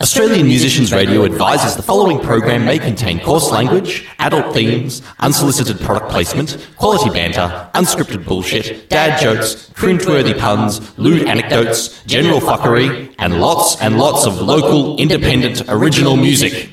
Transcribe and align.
Australian 0.00 0.46
Musicians 0.46 0.92
Radio 0.92 1.24
advises 1.24 1.76
the 1.76 1.82
following 1.84 2.18
program 2.18 2.64
may 2.64 2.80
contain 2.80 3.20
coarse 3.20 3.52
language, 3.52 4.08
adult 4.18 4.52
themes, 4.52 5.02
unsolicited 5.20 5.78
product 5.78 6.10
placement, 6.10 6.66
quality 6.76 7.10
banter, 7.10 7.70
unscripted 7.74 8.24
bullshit, 8.24 8.90
dad 8.90 9.20
jokes, 9.20 9.70
cringeworthy 9.74 10.36
puns, 10.36 10.98
lewd 10.98 11.28
anecdotes, 11.28 12.02
general 12.06 12.40
fuckery, 12.40 13.14
and 13.20 13.40
lots 13.40 13.80
and 13.80 13.98
lots 13.98 14.26
of 14.26 14.42
local, 14.42 14.98
independent, 14.98 15.62
original 15.68 16.16
music. 16.16 16.70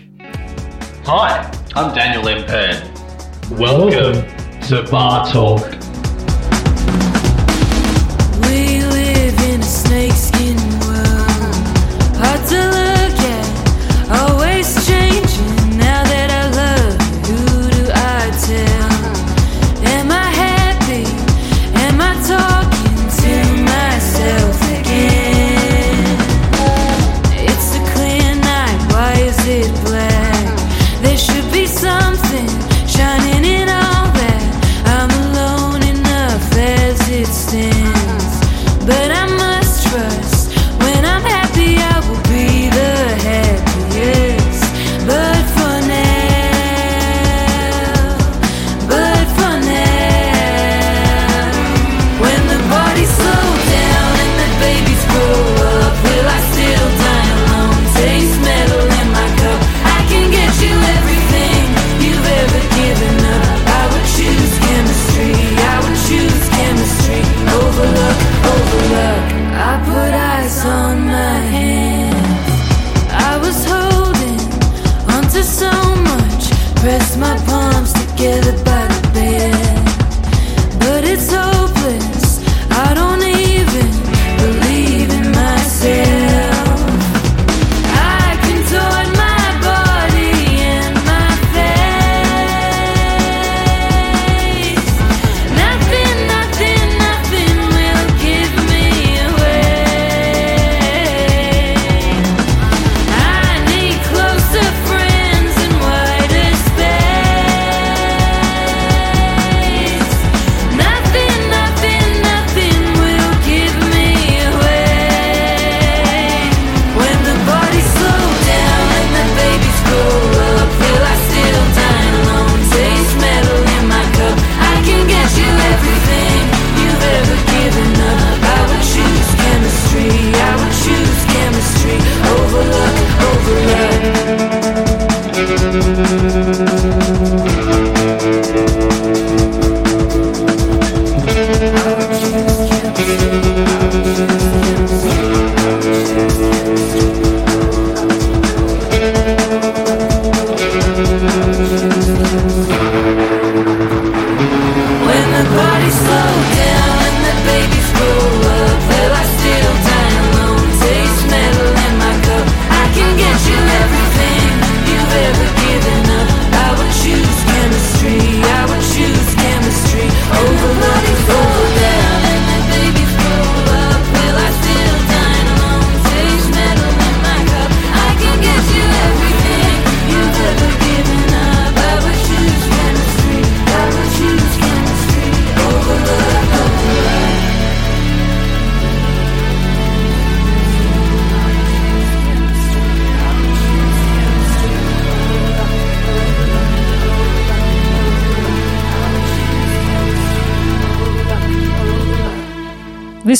Hi, 1.03 1.47
I'm 1.75 1.93
Daniel 1.93 2.27
M. 2.27 2.43
Pern. 2.47 2.94
Welcome 3.51 4.25
to 4.61 4.81
Bar 4.89 5.31
Talk. 5.31 5.84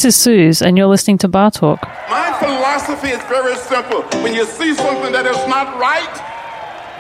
Is 0.06 0.16
Suze, 0.16 0.62
and 0.62 0.78
you're 0.78 0.88
listening 0.88 1.18
to 1.18 1.28
Bar 1.28 1.50
Talk. 1.50 1.82
My 2.10 2.32
philosophy 2.38 3.10
is 3.10 3.22
very 3.26 3.56
simple. 3.56 4.04
When 4.22 4.36
you 4.36 4.46
see 4.46 4.76
something 4.76 5.12
that 5.12 5.26
is 5.26 5.42
not 5.50 5.82
right, 5.82 6.16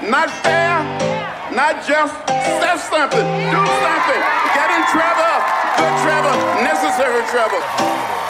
not 0.01 0.33
fair, 0.41 0.81
not 1.53 1.85
just, 1.85 2.17
say 2.25 2.73
something, 2.89 3.27
do 3.53 3.61
something, 3.61 4.21
get 4.57 4.69
in 4.73 4.83
trouble, 4.89 5.37
good 5.77 5.95
trouble, 6.01 6.35
necessary 6.65 7.21
trouble. 7.29 8.24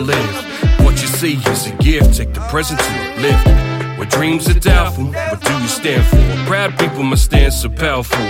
Live. 0.00 0.80
What 0.80 1.00
you 1.00 1.08
see 1.08 1.34
is 1.50 1.66
a 1.66 1.72
gift. 1.76 2.16
Take 2.16 2.34
the 2.34 2.40
present 2.48 2.80
to 2.80 3.20
live. 3.20 3.98
Where 3.98 4.08
dreams 4.08 4.48
are 4.48 4.58
doubtful, 4.58 5.06
what 5.06 5.40
do 5.42 5.52
you 5.52 5.68
stand 5.68 6.06
for? 6.06 6.46
Proud 6.46 6.78
people 6.78 7.02
must 7.02 7.24
stand 7.24 7.52
so 7.52 7.68
powerful. 7.68 8.24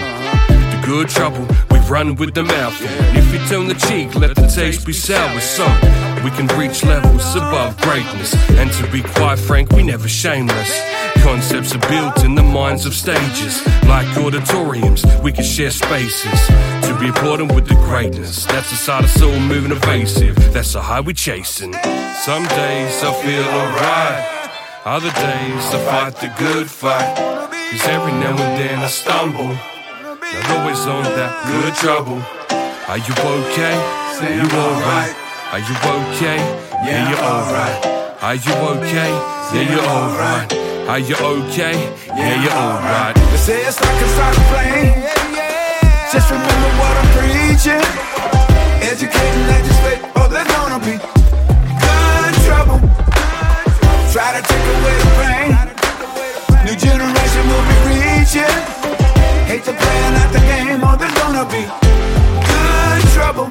The 0.48 0.82
good 0.84 1.08
trouble, 1.08 1.46
we 1.70 1.78
run 1.88 2.16
with 2.16 2.34
the 2.34 2.42
mouthful. 2.42 2.88
And 2.88 3.18
if 3.18 3.32
you 3.32 3.38
turn 3.48 3.68
the 3.68 3.74
cheek, 3.74 4.14
let 4.16 4.34
the 4.34 4.46
taste 4.48 4.84
be 4.86 4.92
sour. 4.92 5.40
Some 5.40 5.78
we 6.24 6.30
can 6.32 6.46
reach 6.58 6.84
levels 6.84 7.34
above 7.34 7.76
greatness. 7.80 8.34
And 8.50 8.70
to 8.72 8.90
be 8.90 9.02
quite 9.02 9.38
frank, 9.38 9.72
we 9.72 9.82
never 9.82 10.08
shameless. 10.08 10.80
Concepts 11.22 11.74
are 11.74 11.88
built 11.88 12.24
in 12.24 12.34
the 12.34 12.42
minds 12.42 12.84
of 12.84 12.94
stages. 12.94 13.64
Like 13.84 14.06
auditoriums, 14.18 15.04
we 15.22 15.32
can 15.32 15.44
share 15.44 15.70
spaces. 15.70 16.40
To 16.82 16.98
be 16.98 17.08
applauded 17.08 17.54
with 17.54 17.66
the 17.66 17.74
greatness. 17.74 18.46
That's 18.46 18.70
the 18.70 18.76
side 18.76 19.04
of 19.04 19.10
soul 19.10 19.38
moving 19.38 19.72
evasive. 19.72 20.36
That's 20.52 20.72
the 20.72 20.80
high 20.80 21.00
we 21.00 21.14
chasing. 21.14 21.72
Some 21.72 22.44
days 22.44 23.02
I 23.02 23.12
feel 23.22 23.44
alright. 23.44 24.50
Other 24.84 25.10
days 25.10 25.64
I 25.74 25.78
fight 25.84 26.16
the 26.16 26.32
good 26.38 26.70
fight. 26.70 27.16
Cause 27.70 27.86
every 27.86 28.12
now 28.12 28.30
and 28.30 28.58
then 28.58 28.78
I 28.78 28.86
stumble. 28.88 29.48
Not 29.48 30.50
always 30.50 30.80
on 30.86 31.04
that 31.04 31.32
good 31.46 31.74
trouble. 31.74 32.20
Are 32.88 32.98
you 32.98 33.14
okay? 33.14 33.76
Are 34.20 34.34
you 34.34 34.48
alright? 34.50 35.14
Are 35.52 35.58
you 35.60 35.76
okay? 35.96 36.38
Yeah, 36.86 37.10
you're 37.10 37.24
alright. 37.24 38.00
Are 38.22 38.34
you 38.34 38.52
okay? 38.74 39.10
Yeah, 39.54 39.70
you're 39.70 39.86
alright. 39.86 40.52
Are 40.88 40.98
you 40.98 41.14
okay? 41.14 41.76
Yeah, 42.08 42.42
you're 42.42 42.52
alright. 42.52 43.14
They 43.14 43.36
say 43.36 43.62
it's 43.62 43.80
like 43.80 44.02
a 44.02 44.08
solid 44.08 44.36
plane. 44.50 45.29
Just 46.12 46.28
remember 46.28 46.70
what 46.80 46.96
I'm 46.96 47.08
preaching. 47.14 47.84
Educating, 48.82 49.46
legislate, 49.46 50.02
oh, 50.16 50.26
there's 50.26 50.48
gonna 50.48 50.80
be 50.82 50.98
good 50.98 52.34
trouble. 52.46 52.78
Try 54.10 54.34
to 54.34 54.42
take 54.42 54.66
away 54.74 54.94
the 55.02 55.10
pain. 55.22 55.50
New 56.66 56.74
generation 56.74 57.42
will 57.46 57.66
be 57.70 57.78
reaching. 57.86 58.56
Hate 59.46 59.62
to 59.66 59.72
play 59.72 59.98
out 60.18 60.32
the 60.32 60.40
game, 60.50 60.80
oh, 60.82 60.96
there's 60.98 61.14
gonna 61.14 61.46
be 61.46 61.62
good 62.50 63.02
trouble. 63.14 63.48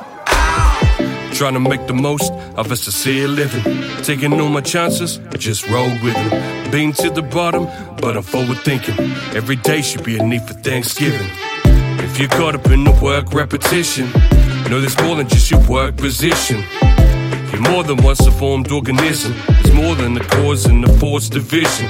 Trying 1.34 1.54
to 1.54 1.62
make 1.62 1.88
the 1.88 1.94
most 1.94 2.34
of 2.58 2.70
a 2.74 2.76
sincere 2.76 3.30
living. 3.30 3.64
Taking 4.04 4.34
all 4.34 4.50
my 4.50 4.60
chances, 4.60 5.18
I 5.32 5.38
just 5.38 5.66
roll 5.70 5.92
with 6.04 6.14
them. 6.14 6.72
Been 6.72 6.92
to 6.92 7.10
the 7.10 7.22
bottom, 7.22 7.70
but 8.02 8.18
I'm 8.18 8.24
forward 8.24 8.58
thinking. 8.66 9.00
Every 9.34 9.56
day 9.56 9.82
should 9.82 10.04
be 10.04 10.18
a 10.18 10.24
need 10.24 10.42
for 10.42 10.56
Thanksgiving. 10.56 11.30
If 12.12 12.20
you're 12.20 12.30
caught 12.30 12.56
up 12.56 12.66
in 12.72 12.84
the 12.84 12.92
work 13.02 13.34
repetition, 13.34 14.12
know 14.70 14.82
there's 14.82 15.00
more 15.02 15.16
than 15.16 15.28
just 15.30 15.52
your 15.52 15.62
work 15.68 15.96
position. 15.96 16.64
You're 17.52 17.62
more 17.62 17.84
than 17.84 17.98
once 18.04 18.26
a 18.26 18.32
formed 18.32 18.72
organism. 18.72 19.34
It's 19.60 19.72
more 19.74 19.96
than 19.96 20.16
the 20.16 20.22
cause 20.22 20.66
and 20.66 20.84
the 20.84 20.92
force 21.00 21.30
division. 21.30 21.88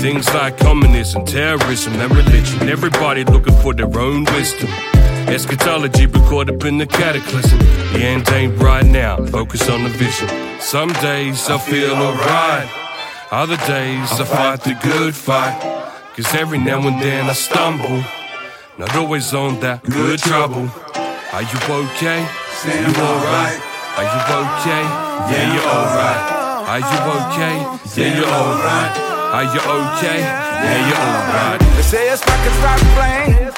Things 0.00 0.26
like 0.34 0.58
communism, 0.58 1.24
terrorism, 1.24 1.94
and 1.94 2.14
religion. 2.14 2.68
Everybody 2.68 3.24
looking 3.24 3.54
for 3.62 3.72
their 3.72 3.98
own 3.98 4.24
wisdom. 4.24 4.68
Eschatology, 5.28 6.06
but 6.06 6.28
caught 6.28 6.50
up 6.50 6.64
in 6.64 6.78
the 6.78 6.86
cataclysm. 6.86 7.58
The 7.92 8.00
end 8.00 8.28
ain't 8.30 8.60
right 8.60 8.84
now, 8.84 9.24
focus 9.26 9.68
on 9.70 9.84
the 9.84 9.90
vision. 9.90 10.28
Some 10.60 10.92
days 10.94 11.48
I 11.48 11.58
feel 11.58 11.94
alright, 11.94 12.68
other 13.30 13.56
days 13.66 14.10
I 14.20 14.24
fight 14.24 14.60
the 14.62 14.74
good 14.82 15.14
fight. 15.14 15.58
Cause 16.16 16.34
every 16.34 16.58
now 16.58 16.84
and 16.86 17.00
then 17.00 17.30
I 17.30 17.32
stumble, 17.32 18.02
not 18.78 18.94
always 18.94 19.34
on 19.34 19.58
that 19.58 19.82
good 19.82 20.18
trouble. 20.20 20.70
Are 21.34 21.42
you 21.42 21.58
okay? 21.66 22.22
Are 22.22 22.78
you 22.78 22.94
alright? 22.94 23.58
Are 23.98 24.06
you 24.06 24.20
okay? 24.38 24.84
Yeah, 25.34 25.50
you're 25.50 25.66
alright. 25.66 26.22
Are 26.62 26.78
you 26.78 26.98
okay? 27.18 27.54
Yeah, 27.98 28.14
you're 28.14 28.30
alright. 28.30 28.94
Are 29.34 29.46
you 29.50 29.58
okay? 29.58 30.18
Yeah, 30.22 30.86
you're 30.86 31.02
alright. 31.10 31.58
They 31.74 31.82
say 31.82 32.06
it's 32.06 32.22
like 32.22 32.44
a 32.46 32.52
solid 32.62 32.88
plane. 32.94 33.50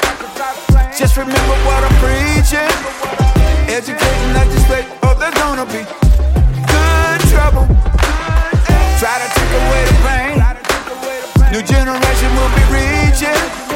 Just 0.96 1.16
remember 1.16 1.56
what 1.68 1.84
I'm 1.84 1.96
preaching. 2.00 2.72
Educating, 3.68 4.32
legislate, 4.32 4.88
oh, 5.04 5.14
there's 5.20 5.36
gonna 5.36 5.68
be 5.68 5.84
good 6.64 7.20
trouble. 7.28 7.68
Try 8.96 9.20
to 9.20 9.28
take 9.36 9.52
away 9.68 9.82
the 9.84 9.96
pain. 10.00 10.36
New 11.52 11.62
generation 11.62 12.30
will 12.40 12.52
be 12.56 12.64
reaching. 12.72 13.69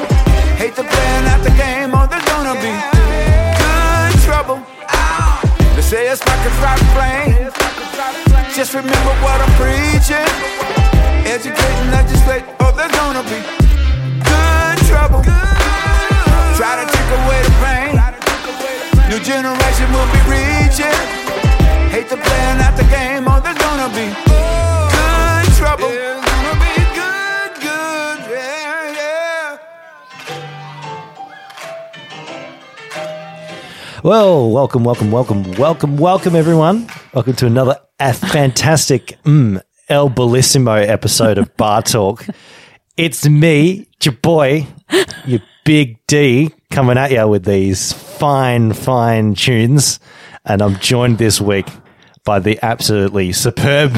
Hate 0.65 0.77
to 0.77 0.81
out 0.81 1.45
the 1.45 1.51
game, 1.61 1.93
oh, 1.93 2.09
there's 2.09 2.25
gonna 2.25 2.57
be 2.57 2.73
good 3.61 4.13
trouble. 4.25 4.65
They 5.77 5.83
say 5.83 6.09
it's 6.09 6.25
like 6.25 6.41
a 6.41 6.53
solid 6.57 6.89
plane. 6.97 7.53
Just 8.57 8.73
remember 8.73 9.13
what 9.21 9.45
I'm 9.45 9.53
preaching. 9.61 10.25
Educating, 11.29 11.91
legislate, 11.93 12.49
oh, 12.65 12.73
there's 12.73 12.91
gonna 12.97 13.21
be 13.29 13.45
good 14.25 14.79
trouble. 14.89 15.21
Try 16.57 16.81
to 16.81 16.87
take 16.89 17.11
away 17.13 17.41
the 17.45 17.55
pain. 17.61 17.93
New 19.13 19.21
generation 19.21 19.89
will 19.93 20.09
be 20.17 20.21
reaching. 20.33 20.97
Hate 21.93 22.09
to 22.09 22.17
out 22.17 22.75
the 22.81 22.89
game, 22.89 23.29
oh, 23.29 23.39
there's 23.45 23.61
gonna 23.61 23.93
be 23.93 24.09
good 24.97 25.47
trouble. 25.61 26.34
Well, 34.05 34.51
welcome, 34.51 34.85
welcome, 34.85 35.11
welcome, 35.11 35.51
welcome, 35.53 35.97
welcome, 35.97 36.37
everyone. 36.37 36.89
Welcome 37.15 37.37
to 37.37 37.47
another 37.47 37.81
a 37.99 38.13
fantastic 38.13 39.17
mm, 39.23 39.63
El 39.89 40.11
Bellissimo 40.11 40.87
episode 40.87 41.39
of 41.39 41.57
Bar 41.57 41.81
Talk. 41.81 42.27
It's 42.99 43.27
me, 43.27 43.89
your 44.03 44.13
boy, 44.13 44.67
your 45.25 45.41
big 45.65 46.07
D, 46.07 46.51
coming 46.71 46.99
at 46.99 47.13
you 47.13 47.27
with 47.27 47.47
these 47.47 47.95
fine, 47.95 48.75
fine 48.75 49.37
tunes. 49.37 50.01
And 50.45 50.61
I'm 50.61 50.79
joined 50.81 51.17
this 51.17 51.41
week 51.41 51.67
by 52.25 52.41
the 52.41 52.59
absolutely 52.63 53.33
superb 53.33 53.97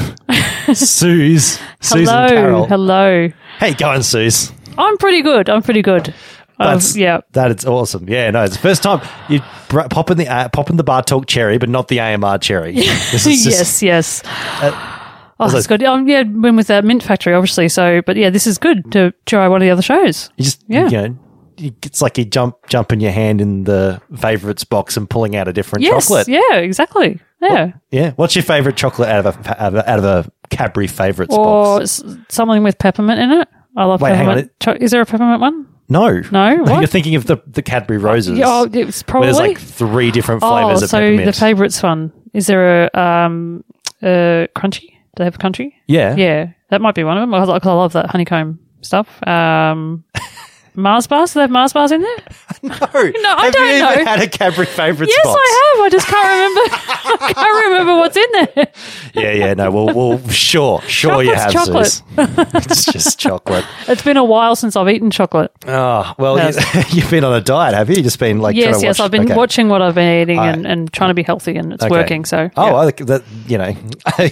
Suze, 0.72 1.58
Susan 1.80 2.14
hello, 2.14 2.28
Carroll. 2.28 2.66
hello. 2.66 3.28
Hey, 3.58 3.74
going, 3.74 4.02
Suze? 4.02 4.52
I'm 4.78 4.98
pretty 4.98 5.22
good. 5.22 5.50
I'm 5.50 5.62
pretty 5.62 5.82
good. 5.82 6.14
Um, 6.58 6.72
That's 6.74 6.96
yeah. 6.96 7.20
That 7.32 7.50
is 7.50 7.64
awesome. 7.66 8.08
Yeah, 8.08 8.30
no, 8.30 8.44
it's 8.44 8.54
the 8.56 8.62
first 8.62 8.82
time 8.82 9.00
you 9.28 9.40
br- 9.68 9.82
pop 9.90 10.10
in 10.10 10.16
the 10.18 10.26
uh, 10.28 10.48
pop 10.48 10.70
in 10.70 10.76
the 10.76 10.84
bar 10.84 11.02
talk 11.02 11.26
cherry, 11.26 11.58
but 11.58 11.68
not 11.68 11.88
the 11.88 12.00
AMR 12.00 12.38
cherry. 12.38 12.72
Just- 12.74 13.26
yes, 13.26 13.82
yes. 13.82 14.22
oh, 14.62 15.32
was 15.38 15.52
that's 15.52 15.66
good. 15.66 15.82
Um, 15.82 16.08
yeah, 16.08 16.22
went 16.22 16.56
with 16.56 16.68
that 16.68 16.84
Mint 16.84 17.02
Factory, 17.02 17.34
obviously. 17.34 17.68
So, 17.68 18.00
but 18.06 18.16
yeah, 18.16 18.30
this 18.30 18.46
is 18.46 18.58
good 18.58 18.90
to 18.92 19.12
try 19.26 19.48
one 19.48 19.60
of 19.60 19.66
the 19.66 19.70
other 19.70 19.82
shows. 19.82 20.30
You 20.36 20.44
just 20.44 20.64
Yeah. 20.66 20.88
you 20.88 21.08
know, 21.08 21.16
it's 21.58 22.00
like 22.02 22.18
you 22.18 22.24
jump 22.24 22.56
jumping 22.68 23.00
your 23.00 23.12
hand 23.12 23.40
in 23.40 23.64
the 23.64 24.00
favorites 24.18 24.64
box 24.64 24.96
and 24.96 25.08
pulling 25.08 25.36
out 25.36 25.48
a 25.48 25.52
different 25.52 25.82
Yes, 25.84 26.06
chocolate. 26.08 26.28
yeah, 26.28 26.54
exactly. 26.56 27.20
Yeah, 27.42 27.72
Yeah. 27.90 28.12
What's 28.16 28.34
your 28.34 28.42
favorite 28.44 28.76
chocolate 28.76 29.08
out 29.10 29.26
of 29.26 29.46
a 29.46 29.62
out 29.62 29.68
of 29.68 29.74
a, 29.74 29.90
out 29.90 29.98
of 29.98 30.04
a 30.04 30.30
Cadbury 30.48 30.86
favorites 30.86 31.34
or 31.34 31.78
box? 31.80 32.02
s- 32.02 32.16
something 32.30 32.62
with 32.62 32.78
peppermint 32.78 33.20
in 33.20 33.30
it. 33.40 33.48
I 33.76 33.84
love 33.84 34.00
Wait, 34.00 34.14
hang 34.14 34.28
on, 34.28 34.34
peppermint. 34.36 34.60
Cho- 34.60 34.76
is 34.80 34.90
there 34.90 35.00
a 35.02 35.06
peppermint 35.06 35.40
one? 35.40 35.66
No, 35.88 36.20
No? 36.32 36.56
What? 36.62 36.78
You're 36.78 36.86
thinking 36.86 37.14
of 37.14 37.26
the 37.26 37.36
the 37.46 37.62
Cadbury 37.62 37.98
roses. 37.98 38.38
Yeah, 38.38 38.46
oh, 38.48 38.64
it's 38.72 39.02
where 39.02 39.04
probably. 39.06 39.26
there's 39.26 39.38
like 39.38 39.58
three 39.58 40.10
different 40.10 40.40
flavors 40.40 40.82
oh, 40.82 40.84
of 40.84 40.90
so 40.90 40.98
peppermint. 40.98 41.26
the 41.26 41.32
favorites 41.32 41.82
one 41.82 42.12
is 42.32 42.46
there 42.46 42.84
a 42.84 43.00
um 43.00 43.64
uh 44.02 44.46
crunchy? 44.56 44.90
Do 44.90 45.18
they 45.18 45.24
have 45.24 45.36
a 45.36 45.38
crunchy? 45.38 45.72
yeah. 45.86 46.14
Yeah, 46.16 46.50
that 46.70 46.80
might 46.80 46.94
be 46.94 47.04
one 47.04 47.16
of 47.16 47.22
them. 47.22 47.34
I, 47.34 47.38
I 47.38 47.72
love 47.72 47.92
that 47.92 48.10
honeycomb 48.10 48.58
stuff. 48.82 49.26
Um, 49.26 50.04
Mars 50.76 51.06
bars? 51.06 51.32
Do 51.32 51.38
they 51.38 51.42
have 51.42 51.50
Mars 51.50 51.72
bars 51.72 51.92
in 51.92 52.02
there? 52.02 52.16
No, 52.62 52.70
No, 52.72 52.80
I 52.82 53.44
have 53.44 53.52
don't 53.52 53.68
you 53.74 53.78
know. 53.80 53.92
Even 53.92 54.06
had 54.06 54.20
a 54.22 54.28
Cadbury 54.28 54.66
favorites 54.66 55.12
Yes, 55.14 55.26
box? 55.26 55.40
I 55.40 55.74
have. 55.76 55.84
I 55.84 55.88
just 55.90 56.06
can't 56.06 56.28
remember. 56.28 56.60
I 57.24 57.32
can't 57.34 57.66
remember 57.66 57.94
what's 57.96 58.16
in 58.16 58.32
there. 58.32 58.68
Yeah, 59.14 59.32
yeah, 59.46 59.54
no. 59.54 59.70
Well, 59.70 59.94
well, 59.94 60.28
sure, 60.28 60.80
sure, 60.82 61.22
you 61.22 61.34
have 61.34 61.52
Chocolate's 61.52 62.02
it's 62.18 62.84
just 62.86 63.18
chocolate. 63.18 63.64
It's 63.88 64.02
been 64.02 64.16
a 64.16 64.24
while 64.24 64.56
since 64.56 64.74
I've 64.74 64.88
eaten 64.88 65.10
chocolate. 65.10 65.52
Oh, 65.66 66.14
well, 66.18 66.36
Yes. 66.38 66.92
you, 66.92 67.00
you've 67.00 67.10
been 67.10 67.24
on 67.24 67.34
a 67.34 67.40
diet, 67.40 67.74
have 67.74 67.88
you? 67.88 67.96
You've 67.96 68.04
just 68.04 68.18
been 68.18 68.40
like 68.40 68.56
yes, 68.56 68.82
yes. 68.82 68.98
watch- 68.98 69.04
I've 69.04 69.10
been 69.10 69.24
okay. 69.26 69.34
watching 69.34 69.68
what 69.68 69.82
I've 69.82 69.94
been 69.94 70.22
eating 70.22 70.38
and, 70.38 70.66
and 70.66 70.92
trying 70.92 71.10
to 71.10 71.14
be 71.14 71.22
healthy, 71.22 71.56
and 71.56 71.72
it's 71.74 71.82
Okay. 71.84 71.90
working. 71.90 72.24
So, 72.24 72.50
oh, 72.56 72.66
yeah. 72.66 72.76
I 72.76 72.90
think 72.90 73.08
that 73.08 73.22
you 73.46 73.58
know, 73.58 73.72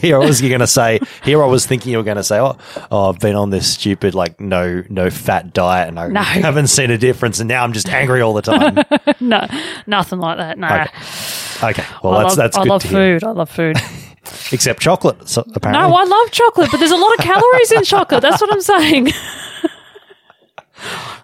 here 0.00 0.16
I 0.20 0.24
was 0.24 0.40
going 0.40 0.60
to 0.60 0.66
say. 0.66 0.98
Here 1.24 1.42
I 1.42 1.46
was 1.46 1.66
thinking 1.66 1.92
you 1.92 1.98
were 1.98 2.04
going 2.04 2.16
to 2.16 2.24
say, 2.24 2.38
oh, 2.40 2.56
oh, 2.90 3.10
I've 3.10 3.20
been 3.20 3.36
on 3.36 3.50
this 3.50 3.70
stupid 3.74 4.14
like 4.14 4.40
no 4.40 4.82
no 4.88 5.10
fat 5.10 5.52
diet, 5.52 5.88
and 5.88 5.98
I 6.00 6.08
No. 6.08 6.22
haven't 6.42 6.68
seen 6.68 6.90
a 6.90 6.98
difference, 6.98 7.40
and 7.40 7.48
now 7.48 7.64
I'm 7.64 7.72
just 7.72 7.88
angry 7.88 8.20
all 8.20 8.34
the 8.34 8.42
time. 8.42 8.78
no, 9.20 9.46
nothing 9.86 10.18
like 10.18 10.38
that. 10.38 10.58
No. 10.58 10.66
Okay. 10.68 11.70
okay, 11.80 11.84
well 12.02 12.14
I 12.14 12.22
that's 12.22 12.30
love, 12.30 12.36
that's 12.36 12.56
I 12.56 12.62
love 12.64 12.82
food. 12.82 13.24
I 13.24 13.30
love 13.30 13.50
food. 13.50 13.76
Except 14.52 14.80
chocolate, 14.80 15.28
so, 15.28 15.42
apparently. 15.54 15.88
no, 15.90 15.94
I 15.96 16.04
love 16.04 16.30
chocolate, 16.30 16.70
but 16.70 16.78
there's 16.78 16.90
a 16.90 16.96
lot 16.96 17.12
of 17.18 17.24
calories 17.24 17.72
in 17.72 17.84
chocolate. 17.84 18.22
That's 18.22 18.40
what 18.40 18.52
I'm 18.52 18.60
saying. 18.60 19.08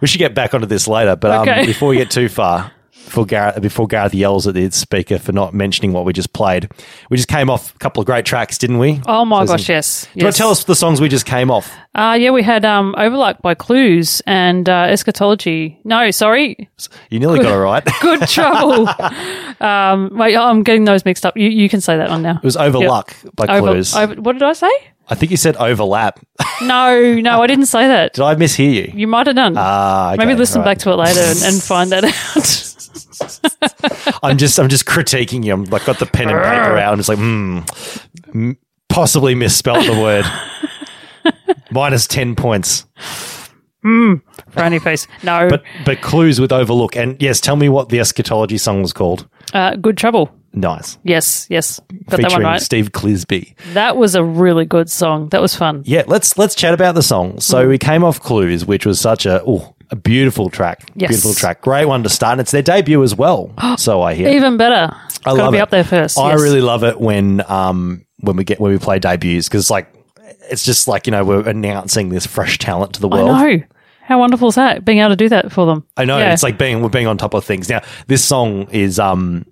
we 0.00 0.06
should 0.06 0.18
get 0.18 0.34
back 0.34 0.52
onto 0.54 0.66
this 0.66 0.86
later, 0.86 1.16
but 1.16 1.30
um, 1.30 1.48
Okay. 1.48 1.66
before 1.66 1.88
we 1.88 1.96
get 1.96 2.10
too 2.10 2.28
far, 2.28 2.70
before 3.10 3.26
Gareth, 3.26 3.60
before 3.60 3.88
Gareth 3.88 4.14
yells 4.14 4.46
at 4.46 4.54
the 4.54 4.70
speaker 4.70 5.18
for 5.18 5.32
not 5.32 5.52
mentioning 5.52 5.92
what 5.92 6.04
we 6.04 6.12
just 6.12 6.32
played. 6.32 6.70
We 7.10 7.16
just 7.16 7.28
came 7.28 7.50
off 7.50 7.74
a 7.74 7.78
couple 7.78 8.00
of 8.00 8.06
great 8.06 8.24
tracks, 8.24 8.56
didn't 8.56 8.78
we? 8.78 9.00
Oh 9.06 9.24
my 9.24 9.42
Susan? 9.42 9.56
gosh, 9.56 9.68
yes. 9.68 10.04
Do 10.04 10.20
you 10.20 10.24
want 10.24 10.28
yes. 10.28 10.34
to 10.34 10.38
tell 10.38 10.50
us 10.50 10.64
the 10.64 10.76
songs 10.76 11.00
we 11.00 11.08
just 11.08 11.26
came 11.26 11.50
off? 11.50 11.72
Uh, 11.96 12.16
yeah, 12.18 12.30
we 12.30 12.42
had 12.44 12.64
um, 12.64 12.94
Overluck 12.96 13.42
by 13.42 13.54
Clues 13.54 14.22
and 14.26 14.68
uh, 14.68 14.86
Eschatology. 14.88 15.76
No, 15.82 16.12
sorry, 16.12 16.68
You 17.10 17.18
nearly 17.18 17.40
got 17.40 17.52
it 17.52 17.58
right. 17.58 17.84
Good 18.00 18.28
Trouble. 18.28 18.88
um, 19.60 20.10
wait, 20.16 20.36
I'm 20.36 20.62
getting 20.62 20.84
those 20.84 21.04
mixed 21.04 21.26
up. 21.26 21.36
You, 21.36 21.48
you 21.48 21.68
can 21.68 21.80
say 21.80 21.96
that 21.96 22.10
one 22.10 22.22
now. 22.22 22.36
It 22.36 22.44
was 22.44 22.56
Overluck 22.56 23.16
by 23.34 23.46
Over, 23.46 23.72
Clues. 23.72 23.94
over, 23.96 24.14
what 24.20 24.34
did 24.34 24.44
I 24.44 24.52
say? 24.52 24.70
I 25.10 25.14
think 25.16 25.30
you 25.30 25.36
said 25.36 25.56
overlap. 25.56 26.20
No, 26.62 27.14
no, 27.14 27.40
I 27.42 27.46
didn't 27.46 27.66
say 27.66 27.88
that. 27.88 28.12
Did 28.12 28.22
I 28.22 28.34
mishear 28.34 28.70
you? 28.70 28.92
You 28.94 29.06
might 29.06 29.26
have 29.26 29.34
done. 29.34 29.54
Ah, 29.56 30.12
okay, 30.12 30.26
Maybe 30.26 30.38
listen 30.38 30.60
right. 30.60 30.66
back 30.72 30.78
to 30.80 30.90
it 30.90 30.96
later 30.96 31.20
and, 31.20 31.42
and 31.42 31.62
find 31.62 31.90
that 31.90 32.04
out. 32.04 34.20
I'm 34.22 34.36
just 34.36 34.60
I'm 34.60 34.68
just 34.68 34.84
critiquing 34.84 35.42
you. 35.42 35.54
I'm 35.54 35.64
like 35.64 35.86
got 35.86 35.98
the 35.98 36.04
pen 36.04 36.28
and 36.28 36.36
paper 36.38 36.76
out. 36.76 36.92
I'm 36.92 36.98
just 36.98 37.08
like, 37.08 37.16
hmm, 37.18 37.60
m- 38.34 38.58
possibly 38.90 39.34
misspelt 39.34 39.86
the 39.86 39.98
word. 39.98 40.26
Minus 41.70 42.06
ten 42.06 42.36
points. 42.36 42.84
Frowny 43.82 44.82
face. 44.82 45.06
No. 45.22 45.48
But 45.48 45.62
but 45.86 46.02
clues 46.02 46.38
with 46.40 46.52
overlook. 46.52 46.94
And 46.94 47.16
yes, 47.22 47.40
tell 47.40 47.56
me 47.56 47.70
what 47.70 47.88
the 47.88 48.00
eschatology 48.00 48.58
song 48.58 48.82
was 48.82 48.92
called. 48.92 49.26
uh, 49.54 49.76
Good 49.76 49.96
Trouble. 49.96 50.30
Nice. 50.52 50.98
Yes, 51.04 51.46
yes. 51.48 51.78
Got 51.78 51.88
that 51.88 52.10
one 52.10 52.30
Featuring 52.30 52.46
right. 52.46 52.60
Steve 52.60 52.90
Clisby. 52.90 53.54
That 53.74 53.96
was 53.96 54.14
a 54.14 54.24
really 54.24 54.64
good 54.64 54.90
song. 54.90 55.28
That 55.28 55.40
was 55.40 55.54
fun. 55.54 55.82
Yeah, 55.86 56.02
let's 56.06 56.36
let's 56.36 56.54
chat 56.54 56.74
about 56.74 56.96
the 56.96 57.02
song. 57.02 57.34
Mm. 57.34 57.42
So 57.42 57.68
we 57.68 57.78
came 57.78 58.02
off 58.02 58.20
Clues, 58.20 58.66
which 58.66 58.84
was 58.84 59.00
such 59.00 59.26
a 59.26 59.42
oh, 59.46 59.76
a 59.90 59.96
beautiful 59.96 60.50
track. 60.50 60.90
Yes. 60.96 61.10
Beautiful 61.10 61.34
track. 61.34 61.60
Great 61.60 61.86
one 61.86 62.02
to 62.02 62.08
start. 62.08 62.32
And 62.32 62.40
it's 62.40 62.50
their 62.50 62.62
debut 62.62 63.02
as 63.02 63.14
well. 63.14 63.52
so 63.78 64.02
I 64.02 64.14
hear. 64.14 64.28
Even 64.30 64.56
better. 64.56 64.92
I 65.24 65.30
got 65.30 65.36
to 65.36 65.42
love 65.44 65.52
be 65.52 65.58
it. 65.58 65.62
up 65.62 65.70
there 65.70 65.84
first. 65.84 66.18
I 66.18 66.30
yes. 66.30 66.40
really 66.40 66.60
love 66.60 66.82
it 66.82 67.00
when 67.00 67.42
um 67.50 68.04
when 68.18 68.36
we 68.36 68.44
get 68.44 68.60
when 68.60 68.72
we 68.72 68.78
play 68.78 68.98
debuts 68.98 69.48
because 69.48 69.64
it's 69.64 69.70
like 69.70 69.92
it's 70.50 70.64
just 70.64 70.88
like 70.88 71.06
you 71.06 71.12
know 71.12 71.24
we're 71.24 71.48
announcing 71.48 72.08
this 72.08 72.26
fresh 72.26 72.58
talent 72.58 72.94
to 72.94 73.00
the 73.00 73.08
world. 73.08 73.30
I 73.30 73.56
know. 73.56 73.62
How 74.02 74.18
wonderful 74.18 74.48
is 74.48 74.56
that? 74.56 74.84
Being 74.84 74.98
able 74.98 75.10
to 75.10 75.16
do 75.16 75.28
that 75.28 75.52
for 75.52 75.66
them. 75.66 75.86
I 75.96 76.04
know 76.04 76.18
Yeah. 76.18 76.32
it's 76.32 76.42
like 76.42 76.58
being 76.58 76.82
we're 76.82 76.88
being 76.88 77.06
on 77.06 77.16
top 77.16 77.34
of 77.34 77.44
things. 77.44 77.68
Now 77.68 77.82
this 78.08 78.24
song 78.24 78.68
is 78.72 78.98
um 78.98 79.46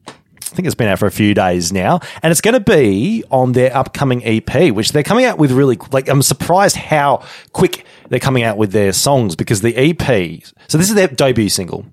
I 0.50 0.54
think 0.56 0.66
it's 0.66 0.74
been 0.74 0.88
out 0.88 0.98
for 0.98 1.06
a 1.06 1.10
few 1.10 1.34
days 1.34 1.72
now, 1.72 2.00
and 2.22 2.30
it's 2.30 2.40
going 2.40 2.54
to 2.54 2.60
be 2.60 3.22
on 3.30 3.52
their 3.52 3.74
upcoming 3.76 4.24
EP, 4.24 4.72
which 4.72 4.92
they're 4.92 5.02
coming 5.02 5.24
out 5.26 5.38
with 5.38 5.52
really 5.52 5.78
like. 5.92 6.08
I'm 6.08 6.22
surprised 6.22 6.76
how 6.76 7.22
quick 7.52 7.84
they're 8.08 8.18
coming 8.18 8.42
out 8.44 8.56
with 8.56 8.72
their 8.72 8.92
songs 8.92 9.36
because 9.36 9.60
the 9.60 9.76
EP. 9.76 10.42
So 10.68 10.78
this 10.78 10.88
is 10.88 10.94
their 10.94 11.08
debut 11.08 11.48
single. 11.50 11.84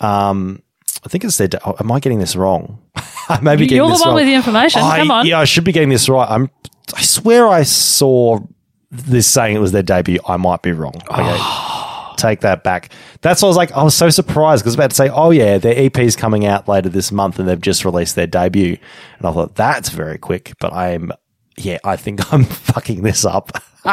Um, 0.00 0.62
I 1.04 1.08
think 1.08 1.24
it's 1.24 1.36
their. 1.38 1.48
de- 1.48 1.60
oh, 1.68 1.76
am 1.78 1.92
I 1.92 2.00
getting 2.00 2.18
this 2.18 2.34
wrong? 2.34 2.82
I 3.28 3.38
may 3.40 3.54
be 3.54 3.64
getting 3.64 3.76
You're 3.76 3.86
the 3.86 3.92
this 3.92 4.00
one 4.00 4.08
wrong. 4.08 4.14
with 4.16 4.26
the 4.26 4.34
information. 4.34 4.82
I- 4.82 4.98
Come 4.98 5.10
on. 5.12 5.26
Yeah, 5.26 5.38
I 5.38 5.44
should 5.44 5.64
be 5.64 5.72
getting 5.72 5.88
this 5.88 6.08
right. 6.08 6.28
I'm. 6.28 6.50
I 6.94 7.02
swear 7.02 7.46
I 7.48 7.62
saw 7.62 8.40
this 8.90 9.28
saying 9.28 9.54
it 9.54 9.60
was 9.60 9.70
their 9.70 9.84
debut. 9.84 10.18
I 10.26 10.36
might 10.36 10.62
be 10.62 10.72
wrong. 10.72 11.00
Okay. 11.10 11.36
Take 12.20 12.40
that 12.40 12.62
back. 12.62 12.90
That's 13.22 13.40
what 13.40 13.46
I 13.46 13.50
was 13.50 13.56
like. 13.56 13.72
I 13.72 13.82
was 13.82 13.94
so 13.94 14.10
surprised 14.10 14.62
because 14.62 14.72
I 14.72 14.72
was 14.72 14.74
about 14.76 14.90
to 14.90 14.96
say, 14.96 15.08
oh, 15.08 15.30
yeah, 15.30 15.56
their 15.58 15.74
EP 15.76 15.98
is 16.00 16.16
coming 16.16 16.44
out 16.44 16.68
later 16.68 16.88
this 16.90 17.10
month 17.10 17.38
and 17.38 17.48
they've 17.48 17.60
just 17.60 17.84
released 17.84 18.14
their 18.14 18.26
debut. 18.26 18.76
And 19.18 19.26
I 19.26 19.32
thought, 19.32 19.54
that's 19.54 19.88
very 19.88 20.18
quick. 20.18 20.52
But 20.60 20.72
I'm, 20.74 21.12
yeah, 21.56 21.78
I 21.82 21.96
think 21.96 22.32
I'm 22.32 22.44
fucking 22.44 23.02
this 23.02 23.24
up. 23.24 23.52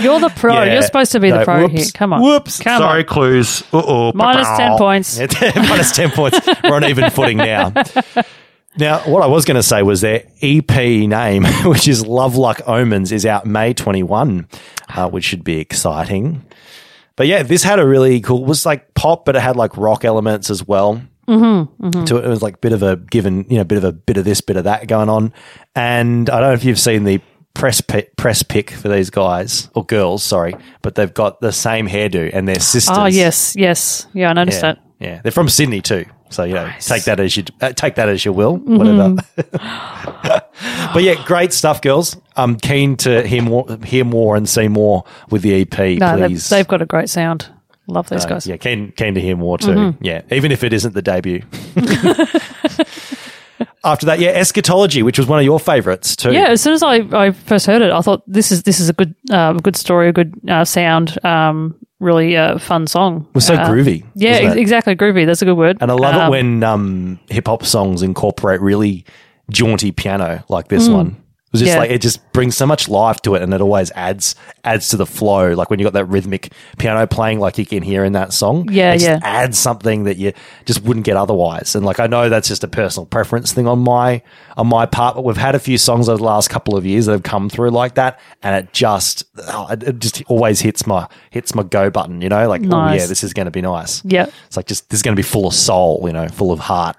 You're 0.00 0.20
the 0.20 0.32
pro. 0.36 0.62
Yeah. 0.62 0.74
You're 0.74 0.82
supposed 0.82 1.12
to 1.12 1.20
be 1.20 1.30
the 1.30 1.44
pro 1.44 1.62
whoops. 1.62 1.72
here. 1.74 1.84
Come 1.92 2.12
on. 2.12 2.22
Whoops. 2.22 2.60
Come 2.60 2.80
Sorry, 2.80 3.00
on. 3.02 3.06
clues. 3.06 3.62
Uh-oh. 3.72 4.12
Minus 4.14 4.48
10 4.56 4.78
points. 4.78 5.18
Minus 5.56 5.92
10 5.94 6.10
points. 6.12 6.38
We're 6.62 6.76
on 6.76 6.84
even 6.84 7.10
footing 7.10 7.38
now. 7.38 7.72
Now, 8.76 8.98
what 9.00 9.22
I 9.22 9.26
was 9.26 9.44
going 9.44 9.56
to 9.56 9.62
say 9.62 9.82
was 9.82 10.00
their 10.00 10.24
EP 10.42 10.70
name, 10.76 11.44
which 11.64 11.86
is 11.86 12.04
Love 12.06 12.36
Luck 12.36 12.60
Omens, 12.66 13.12
is 13.12 13.24
out 13.24 13.46
May 13.46 13.72
21, 13.72 14.48
uh, 14.88 15.08
which 15.08 15.24
should 15.24 15.44
be 15.44 15.58
exciting. 15.60 16.44
But 17.16 17.28
yeah, 17.28 17.44
this 17.44 17.62
had 17.62 17.78
a 17.78 17.86
really 17.86 18.20
cool, 18.20 18.42
it 18.42 18.48
was 18.48 18.66
like 18.66 18.92
pop, 18.94 19.24
but 19.24 19.36
it 19.36 19.42
had 19.42 19.54
like 19.56 19.76
rock 19.76 20.04
elements 20.04 20.50
as 20.50 20.66
well. 20.66 21.00
Mm-hmm, 21.28 22.02
To 22.04 22.16
it, 22.18 22.24
it 22.24 22.28
was 22.28 22.42
like 22.42 22.54
a 22.54 22.58
bit 22.58 22.72
of 22.72 22.82
a 22.82 22.96
given, 22.96 23.46
you 23.48 23.56
know, 23.58 23.64
bit 23.64 23.78
of 23.78 23.84
a 23.84 23.92
bit 23.92 24.16
of 24.16 24.24
this, 24.24 24.40
bit 24.40 24.56
of 24.56 24.64
that 24.64 24.88
going 24.88 25.08
on. 25.08 25.32
And 25.76 26.28
I 26.28 26.40
don't 26.40 26.48
know 26.50 26.54
if 26.54 26.64
you've 26.64 26.78
seen 26.78 27.04
the 27.04 27.20
press 27.54 27.80
pi- 27.80 28.08
press 28.16 28.42
pick 28.42 28.70
for 28.72 28.88
these 28.88 29.08
guys 29.10 29.70
or 29.74 29.84
girls, 29.86 30.24
sorry, 30.24 30.54
but 30.82 30.96
they've 30.96 31.14
got 31.14 31.40
the 31.40 31.52
same 31.52 31.88
hairdo 31.88 32.30
and 32.34 32.48
they're 32.48 32.58
sisters. 32.58 32.98
Oh, 32.98 33.06
yes, 33.06 33.54
yes. 33.56 34.06
Yeah, 34.12 34.30
I 34.30 34.32
noticed 34.32 34.56
Yeah, 34.62 34.72
that. 34.72 34.78
yeah, 34.98 35.20
they're 35.22 35.32
from 35.32 35.48
Sydney 35.48 35.80
too. 35.80 36.04
So 36.34 36.44
you 36.44 36.54
know, 36.54 36.70
take 36.80 37.04
that 37.04 37.20
as 37.20 37.36
you 37.36 37.44
uh, 37.60 37.72
take 37.72 37.94
that 37.94 38.08
as 38.08 38.24
you 38.24 38.32
will, 38.32 38.58
Mm-hmm. 38.58 38.76
whatever. 38.76 40.42
but 40.94 41.02
yeah, 41.02 41.24
great 41.26 41.52
stuff, 41.52 41.80
girls. 41.80 42.16
I'm 42.36 42.56
keen 42.56 42.96
to 42.98 43.26
hear 43.26 43.42
more, 43.42 43.66
hear 43.84 44.04
more, 44.04 44.36
and 44.36 44.48
see 44.48 44.68
more 44.68 45.04
with 45.30 45.42
the 45.42 45.62
EP. 45.62 45.78
No, 45.98 46.16
they've, 46.18 46.28
please, 46.30 46.48
they've 46.48 46.68
got 46.68 46.82
a 46.82 46.86
great 46.86 47.08
sound. 47.08 47.48
Love 47.86 48.08
those 48.08 48.24
Uh, 48.24 48.28
guys. 48.30 48.46
yeah, 48.46 48.56
keen 48.56 48.92
keen 48.92 49.14
to 49.14 49.20
hear 49.20 49.36
more 49.36 49.58
too. 49.58 49.68
Mm-hmm. 49.68 50.04
Yeah, 50.04 50.22
even 50.30 50.52
if 50.52 50.64
it 50.64 50.72
isn't 50.72 50.94
the 50.94 51.02
debut. 51.02 51.42
After 53.84 54.06
that, 54.06 54.18
yeah, 54.18 54.30
eschatology, 54.30 55.02
which 55.02 55.18
was 55.18 55.28
one 55.28 55.38
of 55.38 55.44
your 55.44 55.60
favourites 55.60 56.16
too. 56.16 56.32
Yeah, 56.32 56.48
as 56.48 56.62
soon 56.62 56.72
as 56.72 56.82
I, 56.82 56.96
I 57.12 57.32
first 57.32 57.66
heard 57.66 57.82
it, 57.82 57.92
I 57.92 58.00
thought 58.00 58.22
this 58.26 58.50
is 58.50 58.62
this 58.62 58.80
is 58.80 58.88
a 58.88 58.94
good 58.94 59.14
uh, 59.30 59.52
a 59.56 59.60
good 59.60 59.76
story, 59.76 60.08
a 60.08 60.12
good 60.12 60.34
uh, 60.48 60.64
sound, 60.64 61.22
um, 61.24 61.74
really 62.04 62.36
uh, 62.36 62.58
fun 62.58 62.86
song. 62.86 63.26
was 63.34 63.46
so 63.46 63.54
Uh, 63.54 63.68
groovy. 63.68 64.04
Yeah, 64.14 64.30
ex- 64.32 64.54
exactly. 64.56 64.94
Groovy. 64.94 65.26
That's 65.26 65.42
a 65.42 65.44
good 65.46 65.56
word. 65.56 65.78
And 65.80 65.90
I 65.90 65.94
love 65.94 66.14
Um, 66.14 66.26
it 66.26 66.30
when 66.30 66.62
um, 66.62 67.18
hip 67.30 67.46
hop 67.48 67.64
songs 67.64 68.02
incorporate 68.02 68.60
really 68.60 69.04
jaunty 69.50 69.90
piano 69.92 70.44
like 70.48 70.68
this 70.68 70.88
one. 70.88 71.16
It 71.54 71.60
was 71.60 71.60
just. 71.60 71.72
Yeah. 71.72 71.78
like 71.78 71.90
it 71.90 72.02
just 72.02 72.32
brings 72.32 72.56
so 72.56 72.66
much 72.66 72.88
life 72.88 73.22
to 73.22 73.36
it, 73.36 73.42
and 73.42 73.54
it 73.54 73.60
always 73.60 73.92
adds 73.92 74.34
adds 74.64 74.88
to 74.88 74.96
the 74.96 75.06
flow. 75.06 75.52
Like 75.52 75.70
when 75.70 75.78
you 75.78 75.84
got 75.84 75.92
that 75.92 76.06
rhythmic 76.06 76.52
piano 76.78 77.06
playing, 77.06 77.38
like 77.38 77.58
you 77.58 77.64
can 77.64 77.82
hear 77.82 78.04
in 78.04 78.14
that 78.14 78.32
song. 78.32 78.68
Yeah, 78.70 78.92
it 78.92 78.98
just 78.98 79.06
yeah. 79.06 79.20
adds 79.22 79.58
something 79.58 80.04
that 80.04 80.16
you 80.16 80.32
just 80.64 80.82
wouldn't 80.82 81.06
get 81.06 81.16
otherwise. 81.16 81.76
And 81.76 81.86
like 81.86 82.00
I 82.00 82.08
know 82.08 82.28
that's 82.28 82.48
just 82.48 82.64
a 82.64 82.68
personal 82.68 83.06
preference 83.06 83.52
thing 83.52 83.68
on 83.68 83.78
my 83.78 84.22
on 84.56 84.66
my 84.66 84.86
part, 84.86 85.14
but 85.14 85.24
we've 85.24 85.36
had 85.36 85.54
a 85.54 85.60
few 85.60 85.78
songs 85.78 86.08
over 86.08 86.18
the 86.18 86.24
last 86.24 86.50
couple 86.50 86.76
of 86.76 86.84
years 86.84 87.06
that 87.06 87.12
have 87.12 87.22
come 87.22 87.48
through 87.48 87.70
like 87.70 87.94
that, 87.94 88.18
and 88.42 88.56
it 88.56 88.72
just 88.72 89.24
oh, 89.48 89.68
it, 89.70 90.00
just 90.00 90.22
always 90.26 90.60
hits 90.60 90.86
my 90.86 91.08
hits 91.30 91.54
my 91.54 91.62
go 91.62 91.88
button. 91.88 92.20
You 92.20 92.28
know, 92.28 92.48
like 92.48 92.62
oh 92.64 92.92
yeah, 92.92 93.06
this 93.06 93.22
is 93.22 93.32
going 93.32 93.46
to 93.46 93.52
be 93.52 93.62
nice. 93.62 94.04
Yeah, 94.04 94.26
It's 94.46 94.56
like 94.56 94.66
just 94.66 94.90
this 94.90 94.98
is 94.98 95.02
going 95.02 95.14
to 95.14 95.18
be 95.20 95.26
full 95.26 95.46
of 95.46 95.54
soul, 95.54 96.02
you 96.04 96.12
know, 96.12 96.28
full 96.28 96.50
of 96.52 96.58
heart. 96.58 96.96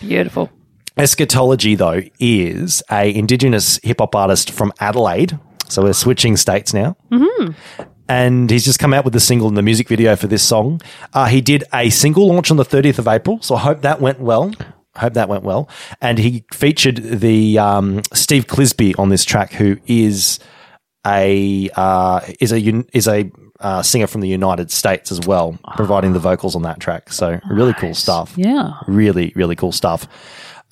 beautiful. 0.00 0.50
Eschatology, 0.96 1.74
though, 1.74 2.02
is 2.18 2.82
a 2.90 3.14
Indigenous 3.14 3.78
hip 3.82 4.00
hop 4.00 4.14
artist 4.14 4.50
from 4.50 4.72
Adelaide. 4.80 5.38
So 5.68 5.82
we're 5.82 5.92
switching 5.92 6.36
states 6.36 6.74
now. 6.74 6.96
Mm-hmm. 7.10 7.52
And 8.08 8.50
he's 8.50 8.64
just 8.64 8.80
come 8.80 8.92
out 8.92 9.04
with 9.04 9.12
the 9.12 9.20
single 9.20 9.46
and 9.46 9.56
the 9.56 9.62
music 9.62 9.88
video 9.88 10.16
for 10.16 10.26
this 10.26 10.42
song. 10.42 10.80
Uh, 11.12 11.26
he 11.26 11.40
did 11.40 11.62
a 11.72 11.90
single 11.90 12.26
launch 12.26 12.50
on 12.50 12.56
the 12.56 12.64
30th 12.64 12.98
of 12.98 13.06
April. 13.06 13.40
So 13.40 13.54
I 13.54 13.60
hope 13.60 13.82
that 13.82 14.00
went 14.00 14.18
well. 14.18 14.52
I 14.96 15.00
hope 15.00 15.14
that 15.14 15.28
went 15.28 15.44
well. 15.44 15.68
And 16.00 16.18
he 16.18 16.44
featured 16.52 16.96
the 16.96 17.58
um, 17.60 18.02
Steve 18.12 18.48
Clisby 18.48 18.98
on 18.98 19.10
this 19.10 19.24
track, 19.24 19.52
who 19.52 19.78
is 19.86 20.40
a 21.06 21.70
uh, 21.76 22.20
is 22.40 22.52
a 22.52 22.84
is 22.92 23.06
a 23.06 23.30
uh, 23.60 23.82
singer 23.82 24.06
from 24.06 24.22
the 24.22 24.28
United 24.28 24.70
States 24.70 25.12
as 25.12 25.20
well, 25.20 25.58
providing 25.76 26.12
the 26.12 26.18
vocals 26.18 26.56
on 26.56 26.62
that 26.62 26.80
track. 26.80 27.12
So 27.12 27.38
really 27.48 27.74
cool 27.74 27.94
stuff. 27.94 28.34
Yeah. 28.36 28.72
Really, 28.88 29.32
really 29.36 29.54
cool 29.54 29.72
stuff. 29.72 30.08